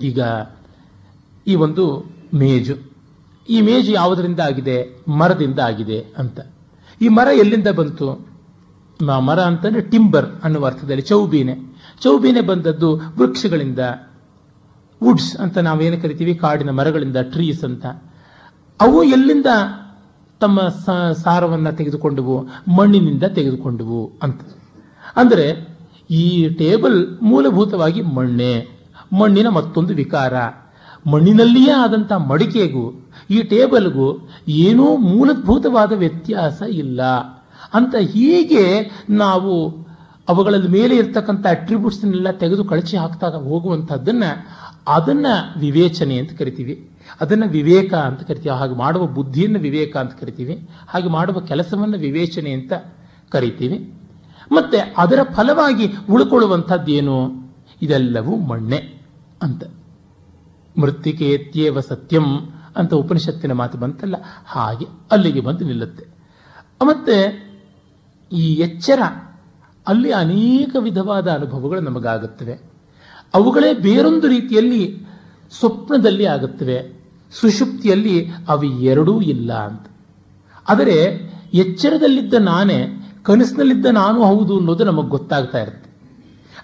ಈಗ 0.00 0.20
ಈ 1.46 1.54
ಒಂದು 1.54 2.04
ಮೇಜು. 2.34 2.76
ಈ 3.48 3.60
ಮೇಜು 3.60 3.92
ಯಾವುದರಿಂದ 3.92 4.40
ಆಗಿದೆ? 4.40 5.04
ಮರದಿಂದ 5.08 5.58
ಆಗಿದೆ 5.58 6.00
ಅಂತ. 6.00 6.40
ಈ 7.00 7.08
ಮರ 7.08 7.28
ಎಲ್ಲಿಂದ 7.34 7.68
ಬಂತು? 7.68 8.28
ಮರ 9.18 9.40
ಅಂತಂದರೆ 9.40 9.80
ಟಿಂಬರ್ 9.80 10.26
ಅನ್ನುವ 10.42 10.66
ಅರ್ಥದಲ್ಲಿ 10.66 11.02
ಚೌಬೀನೆ. 11.02 11.54
ಚೌಬೀನೆ 12.00 12.40
ಬಂದದ್ದು 12.40 12.96
ವೃಕ್ಷಗಳಿಂದ. 12.96 13.78
ವುಡ್ಸ್ 15.02 15.36
ಅಂತ 15.36 15.58
ನಾವೇನು 15.58 16.02
ಕರಿತೀವಿ? 16.02 16.34
ಕಾಡಿನ 16.34 16.70
ಮರಗಳಿಂದ, 16.70 17.16
ಟ್ರೀಸ್ 17.16 17.64
ಅಂತ. 17.64 17.86
ಅವು 18.82 19.02
ಎಲ್ಲಿಂದ 19.02 19.46
ತಮ್ಮ 20.40 20.60
ಸಾರವನ್ನ 21.12 21.70
ತೆಗೆದುಕೊಂಡವು? 21.70 22.48
ಮಣ್ಣಿನಿಂದ 22.76 23.22
ತೆಗೆದುಕೊಂಡವು 23.22 24.12
ಅಂತ. 24.22 24.40
ಅಂದರೆ 25.16 25.76
ಈ 26.10 26.48
ಟೇಬಲ್ 26.48 27.18
ಮೂಲಭೂತವಾಗಿ 27.22 28.02
ಮಣ್ಣೆ. 28.02 28.68
ಮಣ್ಣಿನ 29.20 29.48
ಮತ್ತೊಂದು 29.48 29.94
ವಿಕಾರ. 29.94 30.32
ಮಣ್ಣಿನಲ್ಲಿಯೇ 31.10 31.70
ಆದಂಥ 31.70 32.12
ಮಡಿಕೆಗೂ, 32.12 33.08
ಈ 33.30 33.42
ಟೇಬಲ್ಗೂ 33.42 34.28
ಏನೂ 34.48 34.96
ಮೂಲಭೂತವಾದ 34.96 35.92
ವ್ಯತ್ಯಾಸ 35.92 36.62
ಇಲ್ಲ. 36.70 37.02
ಅಂತ 37.74 37.94
ಹೀಗೆ 37.96 38.90
ನಾವು 39.10 39.82
ಅವುಗಳ 40.28 40.54
ಮೇಲೆ 40.68 40.96
ಇರ್ತಕ್ಕಂಥ 40.96 41.46
ಅಟ್ರಿಬ್ಯೂಟ್ಸ್ನೆಲ್ಲ 41.46 42.30
ತೆಗೆದು 42.30 42.64
ಕಳಚಿ 42.64 42.96
ಹಾಕ್ತಾ 42.96 43.28
ಹೋಗುವಂಥದ್ದನ್ನು 43.28 44.46
ಅದನ್ನು 44.88 45.60
ವಿವೇಚನೆ 45.60 46.18
ಅಂತ 46.18 46.32
ಕರಿತೀವಿ. 46.38 46.90
ಅದನ್ನ 47.20 47.44
ವಿವೇಕ 47.46 47.94
ಅಂತ 47.94 48.22
ಕರಿತೀವಿ, 48.22 48.54
ಹಾಗೆ 48.54 48.74
ಮಾಡುವ 48.74 49.06
ಬುದ್ಧಿಯನ್ನು 49.06 49.58
ವಿವೇಕ 49.58 49.96
ಅಂತ 49.96 50.12
ಕರಿತೀವಿ, 50.20 50.68
ಹಾಗೆ 50.88 51.08
ಮಾಡುವ 51.08 51.40
ಕೆಲಸವನ್ನು 51.40 51.98
ವಿವೇಚನೆ 51.98 52.52
ಅಂತ 52.52 52.72
ಕರಿತೀವಿ. 53.28 53.94
ಮತ್ತೆ 54.52 54.94
ಅದರ 54.98 55.18
ಫಲವಾಗಿ 55.22 55.92
ಉಳ್ಕೊಳ್ಳುವಂಥದ್ದೇನು? 56.10 57.30
ಇದೆಲ್ಲವೂ 57.82 58.36
ಮಣ್ಣೆ 58.36 59.00
ಅಂತ. 59.42 59.62
ಮೃತ್ತಿಕೇತ್ಯೇವ 60.78 61.80
ಸತ್ಯಂ 61.80 62.24
ಅಂತ 62.76 62.94
ಉಪನಿಷತ್ತಿನ 62.94 63.52
ಮಾತು 63.52 63.78
ಬಂತಲ್ಲ, 63.78 64.16
ಹಾಗೆ 64.46 64.86
ಅಲ್ಲಿಗೆ 65.10 65.40
ಬಂದು 65.40 65.64
ನಿಲ್ಲುತ್ತೆ. 65.64 66.04
ಮತ್ತೆ 66.82 67.16
ಈ 68.32 68.54
ಎಚ್ಚರ, 68.54 69.00
ಅಲ್ಲಿ 69.86 70.12
ಅನೇಕ 70.12 70.76
ವಿಧವಾದ 70.78 71.28
ಅನುಭವಗಳು 71.28 71.80
ನಮಗಾಗುತ್ತವೆ. 71.80 72.72
ಅವುಗಳೇ 73.34 73.74
ಬೇರೊಂದು 73.74 74.28
ರೀತಿಯಲ್ಲಿ 74.28 75.11
ಸ್ವಪ್ನದಲ್ಲಿ 75.58 76.24
ಆಗುತ್ತವೆ. 76.24 77.02
ಸುಷುಪ್ತಿಯಲ್ಲಿ 77.40 78.26
ಅವು 78.48 78.64
ಎರಡೂ 78.64 79.20
ಇಲ್ಲ 79.20 79.52
ಅಂತ. 79.52 79.86
ಆದರೆ 80.68 81.30
ಎಚ್ಚರದಲ್ಲಿದ್ದ 81.54 82.34
ನಾನೇ, 82.34 83.10
ಕನಸಿನಲ್ಲಿದ್ದ 83.22 83.86
ನಾನು 83.86 84.24
ಹೌದು 84.24 84.58
ಅನ್ನೋದು 84.58 84.84
ನಮಗೆ 84.84 85.08
ಗೊತ್ತಾಗ್ತಾ 85.08 85.58
ಇರುತ್ತೆ. 85.58 85.90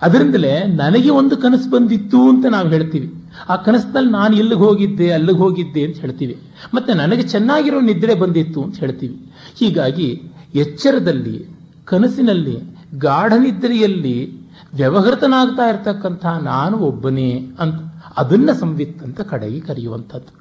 ಅದರಿಂದಲೇ 0.03 0.65
ನನಗೆ 0.65 1.11
ಒಂದು 1.11 1.37
ಕನಸು 1.37 1.71
ಬಂದಿತ್ತು 1.71 2.29
ಅಂತ 2.29 2.47
ನಾವು 2.47 2.69
ಹೇಳ್ತೀವಿ. 2.69 3.15
ಆ 3.49 3.57
ಕನಸಿನಲ್ಲಿ 3.57 4.13
ನಾನು 4.13 4.37
ಎಲ್ಲಿಗೆ 4.37 4.61
ಹೋಗಿದ್ದೆ, 4.61 5.13
ಅಲ್ಲಿಗೆ 5.13 5.39
ಹೋಗಿದ್ದೆ 5.39 5.83
ಅಂತ 5.83 5.97
ಹೇಳ್ತೀವಿ. 5.97 6.39
ಮತ್ತೆ 6.75 6.95
ನನಗೆ 6.95 7.23
ಚೆನ್ನಾಗಿರೋ 7.23 7.81
ನಿದ್ರೆ 7.81 8.15
ಬಂದಿತ್ತು 8.15 8.63
ಅಂತ 8.63 8.79
ಹೇಳ್ತೀವಿ. 8.79 9.33
ಹೀಗಾಗಿ 9.59 10.23
ಎಚ್ಚರದಲ್ಲಿ, 10.55 11.47
ಕನಸಿನಲ್ಲಿ, 11.85 12.59
ಗಾಢ 12.99 13.33
ನಿದ್ರೆಯಲ್ಲಿ 13.33 14.41
ವ್ಯವಹೃತನಾಗ್ತಾ 14.75 15.69
ಇರತಕ್ಕಂಥ 15.69 16.27
ನಾನು 16.27 16.79
ಒಬ್ಬನೇ 16.79 17.47
ಅಂತ. 17.59 17.88
ಅದನ್ನ 18.19 18.51
ಸಂವಿತ್ 18.61 19.03
ಅಂತ 19.03 19.21
ಕಡೆಗೆ 19.21 19.61
ಕರೆಯುವಂಥದ್ದು. 19.61 20.39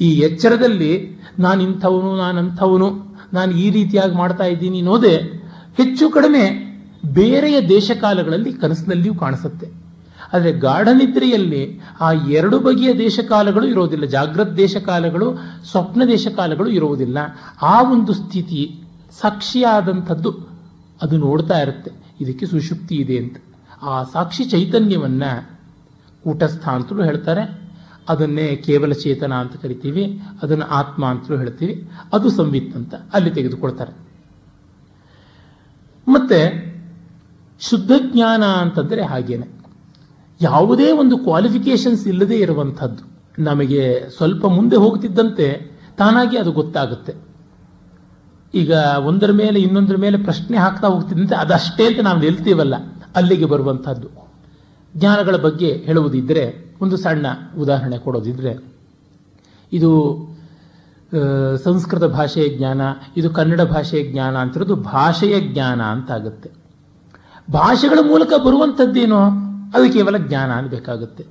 ಈ 0.00 0.18
ಎಚ್ಚರದಲ್ಲಿ 0.18 1.18
ನಾನು 1.38 1.62
ಇಂಥವನು 1.62 2.16
ನಾನು 2.16 2.38
ಅಂಥವನು 2.38 3.16
ನಾನು 3.32 3.52
ಈ 3.52 3.70
ರೀತಿಯಾಗಿ 3.70 4.14
ಮಾಡ್ತಾ 4.14 4.44
ಇದ್ದೀನಿ 4.44 4.78
ಅನ್ನೋದೇ 4.78 5.42
ಹೆಚ್ಚು 5.76 6.10
ಕಡಿಮೆ 6.10 6.66
ಬೇರೆಯ 7.12 7.68
ದೇಶಕಾಲಗಳಲ್ಲಿ 7.68 8.52
ಕನಸಿನಲ್ಲಿಯೂ 8.52 9.14
ಕಾಣಿಸುತ್ತೆ. 9.14 9.86
ಆದರೆ 10.32 10.52
ಗಾಢನಿದ್ರೆಯಲ್ಲಿ 10.52 11.80
ಆ 12.00 12.12
ಎರಡು 12.12 12.60
ಬಗೆಯ 12.60 12.94
ದೇಶಕಾಲಗಳು 12.94 13.66
ಇರೋದಿಲ್ಲ. 13.66 14.04
ಜಾಗೃತ 14.04 14.48
ದೇಶಕಾಲಗಳು, 14.48 15.38
ಸ್ವಪ್ನ 15.70 16.02
ದೇಶಕಾಲಗಳು 16.08 16.68
ಇರುವುದಿಲ್ಲ 16.68 17.18
ಆ 17.62 17.90
ಒಂದು 17.90 18.12
ಸ್ಥಿತಿ 18.12 18.82
ಸಾಕ್ಷಿಯಾದಂಥದ್ದು 19.20 20.48
ಅದು 21.02 21.16
ನೋಡ್ತಾ 21.16 21.58
ಇರುತ್ತೆ. 21.58 21.90
ಇದಕ್ಕೆ 22.20 22.46
ಸುಷುಪ್ತಿ 22.46 22.94
ಇದೆ 22.94 23.18
ಅಂತ. 23.18 23.36
ಆ 23.82 24.02
ಸಾಕ್ಷಿ 24.02 24.44
ಚೈತನ್ಯವನ್ನ 24.44 25.22
ಕೂಟಸ್ಥ 26.26 26.64
ಅಂತಲೂ 26.68 27.02
ಹೇಳ್ತಾರೆ. 27.02 27.42
ಅದನ್ನೇ 28.08 28.46
ಕೇವಲ 28.66 28.92
ಚೇತನ 29.02 29.32
ಅಂತ 29.32 29.54
ಕರಿತೀವಿ, 29.56 30.04
ಅದನ್ನು 30.42 30.66
ಆತ್ಮ 30.70 31.02
ಅಂತಲೂ 31.06 31.36
ಹೇಳ್ತೀವಿ. 31.36 31.74
ಅದು 32.12 32.28
ಸಂವಿತ್ 32.30 32.74
ಅಂತ 32.76 32.94
ಅಲ್ಲಿ 33.14 33.30
ತೆಗೆದುಕೊಳ್ತಾರೆ. 33.30 33.92
ಮತ್ತೆ 36.06 36.40
ಶುದ್ಧ 37.60 37.92
ಜ್ಞಾನ 38.12 38.44
ಅಂತಂದರೆ 38.62 39.02
ಹಾಗೇನೆ. 39.04 39.46
ಯಾವುದೇ 40.40 40.88
ಒಂದು 40.92 41.16
ಕ್ವಾಲಿಫಿಕೇಶನ್ಸ್ 41.18 42.02
ಇಲ್ಲದೆ 42.06 42.36
ಇರುವಂಥದ್ದು, 42.36 43.02
ನಮಗೆ 43.42 43.82
ಸ್ವಲ್ಪ 44.16 44.44
ಮುಂದೆ 44.46 44.76
ಹೋಗ್ತಿದ್ದಂತೆ 44.76 45.46
ತಾನಾಗಿ 45.98 46.36
ಅದು 46.38 46.52
ಗೊತ್ತಾಗುತ್ತೆ. 46.52 47.14
ಈಗ 48.54 48.72
ಒಂದರ 49.04 49.30
ಮೇಲೆ 49.32 49.58
ಇನ್ನೊಂದರ 49.60 49.96
ಮೇಲೆ 49.96 50.18
ಪ್ರಶ್ನೆ 50.22 50.56
ಹಾಕ್ತಾ 50.56 50.88
ಹೋಗ್ತಿದ್ದಂತೆ 50.88 51.34
ಅದಷ್ಟೇ 51.34 51.86
ಅಂತ 51.86 52.00
ನಾವು 52.00 52.18
ನಿಲ್ತೀವಲ್ಲ, 52.18 52.74
ಅಲ್ಲಿಗೆ 53.16 53.44
ಬರುವಂತಹದ್ದು 53.44 54.25
ಜ್ಞಾನಗಳ 54.96 55.36
ಬಗ್ಗೆ 55.36 55.72
ಹೇಳುವುದಿದ್ದರೆ 55.72 56.76
ಒಂದು 56.80 56.96
ಸಣ್ಣ 56.96 57.26
ಉದಾಹರಣೆ 57.58 57.98
ಕೊಡೋದಿದ್ರೆ, 57.98 58.76
ಇದು 59.72 59.90
ಸಂಸ್ಕೃತ 61.64 62.04
ಭಾಷೆಯ 62.04 62.48
ಜ್ಞಾನ, 62.48 62.80
ಇದು 63.16 63.30
ಕನ್ನಡ 63.30 63.60
ಭಾಷೆಯ 63.60 64.12
ಜ್ಞಾನ 64.12 64.36
ಅಂತಿರೋದು 64.36 64.76
ಭಾಷೆಯ 64.76 65.40
ಜ್ಞಾನ 65.40 65.82
ಅಂತಾಗುತ್ತೆ. 65.82 66.50
ಭಾಷೆಗಳ 67.52 67.98
ಮೂಲಕ 68.02 68.32
ಬರುವಂಥದ್ದೇನೋ? 68.46 69.20
ಅದು 69.74 69.92
ಕೇವಲ 69.92 70.16
ಜ್ಞಾನ 70.16 70.54
ಅನ್ಬೇಕಾಗುತ್ತೆ. 70.54 71.24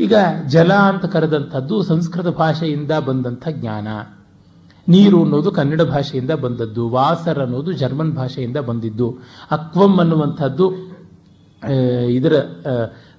ಈಗ 0.00 0.14
ಜಲ 0.46 0.72
ಅಂತ 0.72 1.04
ಕರೆದಂಥದ್ದು 1.04 1.82
ಸಂಸ್ಕೃತ 1.82 2.26
ಭಾಷೆಯಿಂದ 2.26 2.90
ಬಂದಂಥ 2.90 3.48
ಜ್ಞಾನ. 3.50 3.88
ನೀರು 4.88 5.22
ಅನ್ನೋದು 5.22 5.50
ಕನ್ನಡ 5.50 5.82
ಭಾಷೆಯಿಂದ 5.82 6.30
ಬಂದದ್ದು, 6.30 6.88
ವಾಸರ್ 6.88 7.38
ಅನ್ನೋದು 7.38 7.72
ಜರ್ಮನ್ 7.72 8.12
ಭಾಷೆಯಿಂದ 8.12 8.56
ಬಂದಿದ್ದು, 8.56 9.18
ಅಕ್ವಮ್ 9.50 9.98
ಅನ್ನುವಂಥದ್ದು 9.98 10.72
ಇದರ 12.16 12.34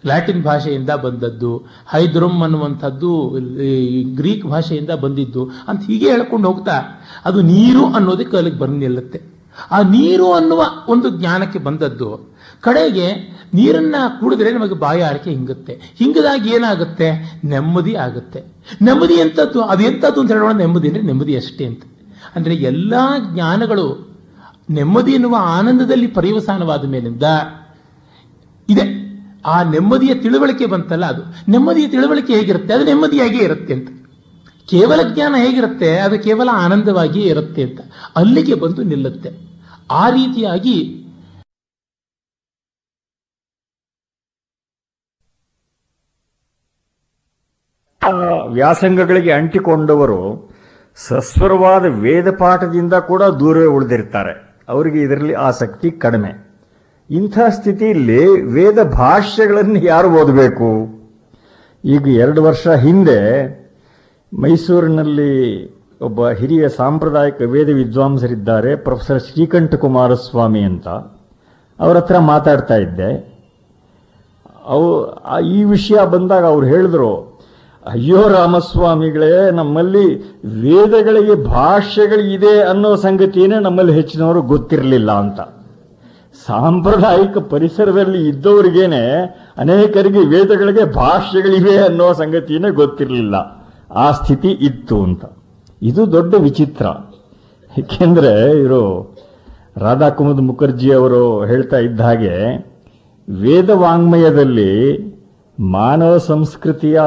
ಲ್ಯಾಟಿನ್ 0.10 0.42
ಭಾಷೆಯಿಂದ 0.44 0.92
ಬಂದದ್ದು, 1.06 1.52
ಹೈದ್ರಮ್ 1.94 2.38
ಅನ್ನುವಂಥದ್ದು 2.46 3.10
ಗ್ರೀಕ್ 4.20 4.46
ಭಾಷೆಯಿಂದ 4.54 4.94
ಬಂದಿದ್ದು 5.04 5.42
ಅಂತ 5.70 5.82
ಹೀಗೆ 5.90 6.08
ಹೇಳ್ಕೊಂಡು 6.14 6.46
ಹೋಗ್ತಾ, 6.50 6.76
ಅದು 7.30 7.40
ನೀರು 7.54 7.84
ಅನ್ನೋದಕ್ಕೆ 7.98 8.38
ಅಲ್ಲಿಗೆ 8.42 8.60
ಬಂದು 8.64 8.80
ನಿಲ್ಲುತ್ತೆ. 8.86 9.20
ಆ 9.72 9.80
ನೀರು 9.96 10.28
ಅನ್ನುವ 10.32 10.62
ಒಂದು 10.94 11.08
ಜ್ಞಾನಕ್ಕೆ 11.18 11.60
ಬಂದದ್ದು, 11.68 12.10
ಕಡೆಗೆ 12.62 13.08
ನೀರನ್ನ 13.58 13.96
ಕುಡಿದ್ರೆ 14.20 14.50
ನಮಗೆ 14.52 14.76
ಬಾಯಿ 14.84 15.00
ಬಾಯಾರಿಕೆ 15.00 15.30
ಹಿಂಗುತ್ತೆ. 15.36 15.74
ಹಿಂಗದಾಗಿ 16.00 16.50
ಏನಾಗುತ್ತೆ? 16.56 17.08
ನೆಮ್ಮದಿ 17.54 17.94
ಆಗುತ್ತೆ. 18.06 18.40
ನೆಮ್ಮದಿ 18.82 19.16
ಎಂಥದ್ದು 19.24 19.60
ಅದು 19.72 19.84
ಎಂಥದ್ದು 19.90 20.20
ಅಂತ 20.22 20.32
ಹೇಳೋಣ, 20.36 20.54
ನೆಮ್ಮದಿ 20.64 20.88
ಅಂದರೆ 20.90 21.06
ನೆಮ್ಮದಿ 21.12 21.36
ಅಷ್ಟೇ 21.38 21.66
ಅಂತ. 21.72 21.84
ಅಂದರೆ 22.36 22.56
ಎಲ್ಲ 22.72 22.94
ಜ್ಞಾನಗಳು 23.32 23.88
ನೆಮ್ಮದಿ 24.70 25.12
ಎನ್ನುವ 25.12 25.36
ಆನಂದದಲ್ಲಿ 25.58 26.08
ಪರ್ಯವಸಾನವಾದ 26.18 26.86
ಮೇಲಿಂದ 26.94 27.28
ಇದೆ. 28.70 29.00
ಆ 29.46 29.64
ನೆಮ್ಮದಿಯ 29.64 30.16
ತಿಳುವಳಿಕೆ 30.16 30.66
ಬಂತಲ್ಲ 30.66 31.06
ಅದು. 31.06 31.52
ನೆಮ್ಮದಿಯ 31.52 31.88
ತಿಳುವಳಿಕೆ 31.88 32.34
ಹೇಗಿರುತ್ತೆ? 32.34 32.74
ಅದು 32.74 32.84
ನೆಮ್ಮದಿಯಾಗೇ 32.84 33.38
ಇರುತ್ತೆ 33.38 33.74
ಅಂತ. 33.74 33.90
ಕೇವಲ 34.70 35.14
ಜ್ಞಾನ 35.14 35.36
ಹೇಗಿರುತ್ತೆ? 35.38 36.00
ಅದು 36.00 36.20
ಕೇವಲ 36.20 36.50
ಆನಂದವಾಗಿಯೇ 36.54 37.30
ಇರುತ್ತೆ 37.30 37.64
ಅಂತ. 37.64 37.80
ಅಲ್ಲಿಗೆ 38.16 38.56
ಬಂದು 38.56 38.84
ನಿಲ್ಲುತ್ತೆ. 38.84 39.30
ಆ 39.92 40.10
ರೀತಿಯಾಗಿ 40.10 41.06
ವ್ಯಾಸಂಗಗಳಿಗೆ 48.48 49.32
ಅಂಟಿಕೊಂಡವರು 49.32 50.52
ಸಸ್ವರವಾದ 50.96 51.86
ವೇದ 51.86 52.32
ಪಾಠದಿಂದ 52.40 52.94
ಕೂಡ 52.94 53.24
ದೂರವೇ 53.24 53.66
ಉಳಿದಿರ್ತಾರೆ. 53.66 54.64
ಅವರಿಗೆ 54.68 55.02
ಇದರಲ್ಲಿ 55.02 55.34
ಆಸಕ್ತಿ 55.34 55.92
ಕಡಿಮೆ. 55.92 56.49
ಇಂಥ 57.10 57.40
ಸ್ಥಿತಿಯಲ್ಲಿ 57.50 58.42
ವೇದ 58.42 58.84
ಭಾಷ್ಯಗಳನ್ನು 58.84 59.84
ಯಾರು 59.84 60.10
ಓದಬೇಕು? 60.10 60.88
ಈಗ 61.86 62.08
ಎರಡು 62.08 62.44
ವರ್ಷ 62.44 62.68
ಹಿಂದೆ 62.68 63.20
ಮೈಸೂರಿನಲ್ಲಿ 64.34 65.34
ಒಬ್ಬ 66.02 66.30
ಹಿರಿಯ 66.30 66.70
ಸಾಂಪ್ರದಾಯಿಕ 66.70 67.42
ವೇದ 67.42 67.70
ವಿದ್ವಾಂಸರಿದ್ದಾರೆ, 67.70 68.76
ಪ್ರೊಫೆಸರ್ 68.76 69.22
ಶ್ರೀಕಂಠ 69.22 69.76
ಕುಮಾರಸ್ವಾಮಿ 69.76 70.60
ಅಂತ. 70.60 70.88
ಅವರ 71.80 71.98
ಹತ್ರ 71.98 72.18
ಮಾತಾಡ್ತಾ 72.18 72.76
ಇದ್ದೆ. 72.76 73.40
ಅವು 74.66 75.14
ಈ 75.40 75.64
ವಿಷಯ 75.64 76.06
ಬಂದಾಗ 76.06 76.46
ಅವ್ರು 76.46 76.68
ಹೇಳಿದ್ರು, 76.68 77.40
ಅಯ್ಯೋ 77.86 78.28
ರಾಮಸ್ವಾಮಿಗಳೇ, 78.28 79.52
ನಮ್ಮಲ್ಲಿ 79.52 80.20
ವೇದಗಳಿಗೆ 80.62 81.36
ಭಾಷೆಗಳಿದೆ 81.36 82.62
ಅನ್ನೋ 82.62 82.96
ಸಂಗತಿಯೇ 82.96 83.48
ನಮ್ಮಲ್ಲಿ 83.48 83.94
ಹೆಚ್ಚಿನವರು 83.94 84.42
ಗೊತ್ತಿರಲಿಲ್ಲ 84.42 85.12
ಅಂತ. 85.12 85.59
ಸಾಂಪ್ರದಾಯಿಕ 86.46 87.38
ಪರಿಸರದಲ್ಲಿ 87.38 88.28
ಇದ್ದವರಿಗೇನೆ 88.28 89.22
ಅನೇಕರಿಗೆ 89.58 90.20
ವೇದಗಳಿಗೆ 90.20 90.94
ಭಾಷೆಗಳಿವೆ 90.94 91.78
ಅನ್ನೋ 91.78 92.14
ಸಂಗತಿಯೇ 92.14 92.70
ಗೊತ್ತಿರಲಿಲ್ಲ. 92.70 93.36
ಆ 93.96 94.12
ಸ್ಥಿತಿ 94.12 94.48
ಇತ್ತು 94.48 95.04
ಅಂತ. 95.04 95.26
ಇದು 95.82 96.12
ದೊಡ್ಡ 96.12 96.34
ವಿಚಿತ್ರ. 96.34 96.86
ಏಕೆಂದ್ರೆ 97.78 98.60
ಇವರು 98.60 99.16
ರಾಧಾಕುಮುದ್ 99.78 100.42
ಮುಖರ್ಜಿ 100.42 100.94
ಅವರು 100.94 101.46
ಹೇಳ್ತಾ 101.46 101.78
ಇದ್ದ 101.78 102.02
ಹಾಗೆ, 102.02 102.58
ವೇದ 103.42 103.70
ವಾಂಗ್ಮಯದಲ್ಲಿ 103.70 105.04
ಮಾನವ 105.60 106.18
ಸಂಸ್ಕೃತಿಯ 106.18 107.02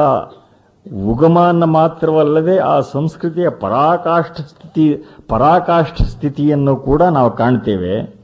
ಉಗಮನ 1.05 1.63
ಮಾತ್ರವಲ್ಲದೆ 1.63 2.57
ಆ 2.57 2.79
ಸಂಸ್ಕೃತಿಯ 2.79 3.49
ಪರಾಕಾಷ್ಠ 3.49 4.41
ಸ್ಥಿತಿ, 4.41 5.03
ಪರಾಕಾಷ್ಠ 5.27 6.01
ಸ್ಥಿತಿಯನ್ನು 6.01 6.75
ಕೂಡ 6.75 7.01
ನಾವು 7.01 7.31
ಕಾಣ್ತೇವೆ. 7.31 8.22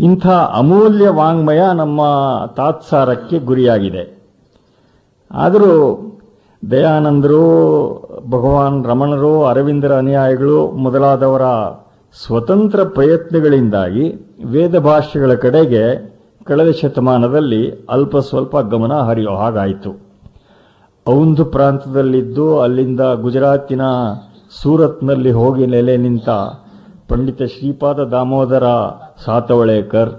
ಇಂಥ 0.00 0.26
ಅಮೂಲ್ಯ 0.26 1.08
ವಾಂಗ್ಮಯ 1.08 1.62
ನಮ್ಮ 1.74 2.00
ತಾತ್ಸಾರಕ್ಕೆ 2.56 3.38
ಗುರಿಯಾಗಿದೆ. 3.38 4.04
ಆದರೂ 5.30 5.72
ದಯಾನಂದರು, 6.70 7.42
ಭಗವಾನ್ 8.30 8.78
ರಮಣರು, 8.86 9.44
ಅರವಿಂದರ 9.44 9.92
ಅನುಯಾಯಿಗಳು 9.96 10.58
ಮೊದಲಾದವರ 10.70 11.42
ಸ್ವತಂತ್ರ 12.24 12.84
ಪ್ರಯತ್ನಗಳಿಂದಾಗಿ 12.84 14.06
ವೇದ 14.44 14.78
ಭಾಷೆಗಳ 14.78 15.34
ಕಡೆಗೆ 15.34 15.84
ಕಳೆದ 16.44 16.70
ಶತಮಾನದಲ್ಲಿ 16.70 17.62
ಅಲ್ಪ 17.70 18.18
ಸ್ವಲ್ಪ 18.18 18.56
ಗಮನ 18.58 18.92
ಹರಿಯೋ 18.92 19.34
ಹಾಗಾಯಿತು. 19.34 19.90
ಔಂಧ್ 21.06 21.44
ಪ್ರಾಂತದಲ್ಲಿದ್ದು 21.52 22.46
ಅಲ್ಲಿಂದ 22.60 23.00
ಗುಜರಾತಿನ 23.00 23.80
ಸೂರತ್ನಲ್ಲಿ 24.62 25.32
ಹೋಗಿ 25.32 25.66
ನೆಲೆ 25.66 25.96
ನಿಂತ 25.96 26.28
ಪಂಡಿತ 27.08 27.42
ಶ್ರೀಪಾದ 27.42 27.98
ದಾಮೋದರ 27.98 28.66
ಸಾತವಳೇಕರ್. 29.24 30.12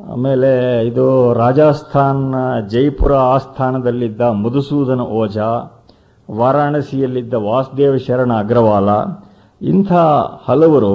ಆಮೇಲೆ 0.00 0.50
ಇದು 0.86 1.32
ರಾಜಸ್ಥಾನ 1.32 2.34
ಜೈಪುರ 2.68 3.12
ಆಸ್ಥಾನದಲ್ಲಿದ್ದ 3.14 4.20
ಮಧುಸೂದನ 4.20 5.00
ಓಜಾ, 5.00 5.48
ವಾರಾಣಸಿಯಲ್ಲಿದ್ದ 6.28 7.34
ವಾಸುದೇವ 7.34 7.96
ಶರಣ 7.96 8.32
ಅಗ್ರವಾಲ, 8.32 8.88
ಇಂಥ 9.60 9.92
ಹಲವರು 10.48 10.94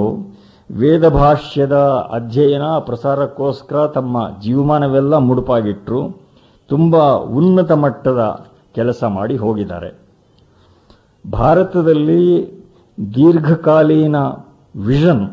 ವೇದ 0.70 1.08
ಭಾಷ್ಯದ 1.08 1.76
ಅಧ್ಯಯನ 2.12 2.66
ಪ್ರಸಾರಕ್ಕೋಸ್ಕರ 2.78 3.86
ತಮ್ಮ 3.86 4.16
ಜೀವಮಾನವೆಲ್ಲ 4.40 5.14
ಮುಡುಪಾಗಿಟ್ಟರು 5.16 6.00
ತುಂಬ 6.70 6.96
ಉನ್ನತ 7.38 7.72
ಮಟ್ಟದ 7.72 8.22
ಕೆಲಸ 8.74 9.04
ಮಾಡಿ 9.04 9.36
ಹೋಗಿದ್ದಾರೆ. 9.36 9.90
ಭಾರತದಲ್ಲಿ 11.24 12.22
ದೀರ್ಘಕಾಲೀನ 13.14 14.16
ವಿಷನ್ 14.86 15.24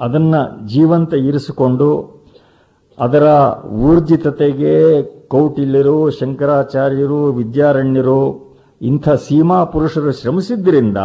ಅದನ್ನು 0.00 0.66
ಜೀವಂತ 0.66 1.14
ಇರಿಸಿಕೊಂಡು 1.14 2.18
ಅದರ 2.98 3.26
ಊರ್ಜಿತತೆಗೆ 3.66 5.02
ಕೌಟಿಲ್ಯರು, 5.28 6.10
ಶಂಕರಾಚಾರ್ಯರು, 6.10 7.24
ವಿದ್ಯಾರಣ್ಯರು, 7.24 8.48
ಇಂಥ 8.82 9.08
ಸೀಮಾ 9.08 9.64
ಪುರುಷರು 9.64 10.12
ಶ್ರಮಿಸಿದ್ದರಿಂದ 10.12 10.96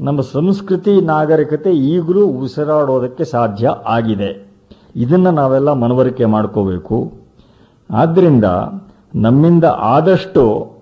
ನಮ್ಮ 0.00 0.20
ಸಂಸ್ಕೃತಿ 0.20 1.00
ನಾಗರಿಕತೆ 1.00 1.72
ಈಗಲೂ 1.72 2.26
ಉಸಿರಾಡೋದಕ್ಕೆ 2.26 3.24
ಸಾಧ್ಯ 3.24 3.68
ಆಗಿದೆ. 3.68 4.52
ಇದನ್ನು 4.96 5.30
ನಾವೆಲ್ಲ 5.30 5.72
ಮನವರಿಕೆ 5.72 6.24
ಮಾಡ್ಕೋಬೇಕು. 6.24 7.12
ಆದ್ದರಿಂದ 7.90 8.44
ನಮ್ಮಿಂದ 9.14 9.64
ಆದಷ್ಟು 9.64 10.72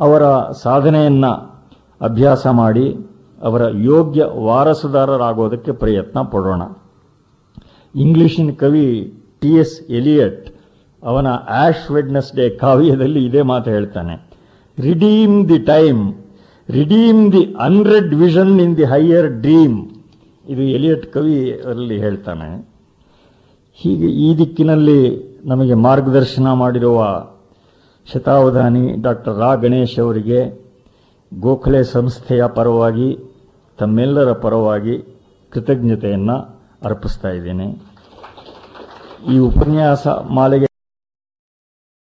ಅವರ 0.00 0.22
ಸಾಧನೆಯನ್ನು 0.62 1.62
ಅಭ್ಯಾಸ 2.00 2.46
ಮಾಡಿ 2.46 3.15
ಅವರ 3.42 3.62
ಯೋಗ್ಯ 3.76 4.24
ವಾರಸುದಾರರಾಗೋದಕ್ಕೆ 4.34 5.72
ಪ್ರಯತ್ನ 5.72 6.20
ಪಡೋಣ. 6.20 6.62
ಇಂಗ್ಲಿಷಿನ 7.94 8.50
ಕವಿ 8.50 9.12
ಟಿ 9.40 9.48
ಎಸ್ 9.48 9.90
ಎಲಿಯಟ್ 9.90 10.50
ಅವನ 11.02 11.26
ಆಶ್ 11.48 11.90
ವೆಡ್ನೆಸ್ಡೇ 11.90 12.50
ಕಾವ್ಯದಲ್ಲಿ 12.50 13.24
ಇದೇ 13.26 13.42
ಮಾತು 13.42 13.70
ಹೇಳ್ತಾನೆ. 13.70 14.30
Redeem 14.78 15.48
the 15.48 15.58
time, 15.58 16.14
redeem 16.70 17.32
the 17.32 17.54
unread 17.54 18.14
vision 18.14 18.60
in 18.60 18.76
the 18.76 18.84
higher 18.84 19.28
dream. 19.28 19.90
ಇದು 20.48 20.62
ಎಲಿಯಟ್ 20.62 21.12
ಕವಿ 21.12 21.52
ಅಲ್ಲಿ 21.52 21.98
ಹೇಳ್ತಾನೆ. 21.98 22.68
ಹೀಗೆ 23.74 24.06
ಈ 24.06 24.38
ದಿಕ್ಕಿನಲ್ಲಿ 24.38 25.00
ನಮಗೆ 25.44 25.74
ಮಾರ್ಗದರ್ಶನ 25.74 26.52
ಮಾಡಿರುವ 26.52 27.26
ಶತಾವಧಾನಿ 28.12 29.02
ಡಾಕ್ಟರ್ 29.02 29.38
ರಾ 29.38 29.54
ಗಣೇಶ್ 29.54 29.98
ಅವರಿಗೆ 29.98 30.66
ಗೋಖಲೆ 31.38 31.84
ಸಂಸ್ಥೆಯ 31.84 32.46
ಪರವಾಗಿ 32.46 33.18
ತಮ್ಮೆಲ್ಲರ 33.78 34.32
ಪರವಾಗಿ 34.32 34.94
ಕೃತಜ್ಞತೆಯನ್ನು 35.52 36.36
ಅರ್ಪಿಸ್ತಾ 36.82 37.28
ಇದ್ದೇನೆ. 37.28 37.66
ಈ 39.32 39.38
ಉಪನ್ಯಾಸ 39.38 40.06
ಮಾಲೆಗೆ 40.08 40.66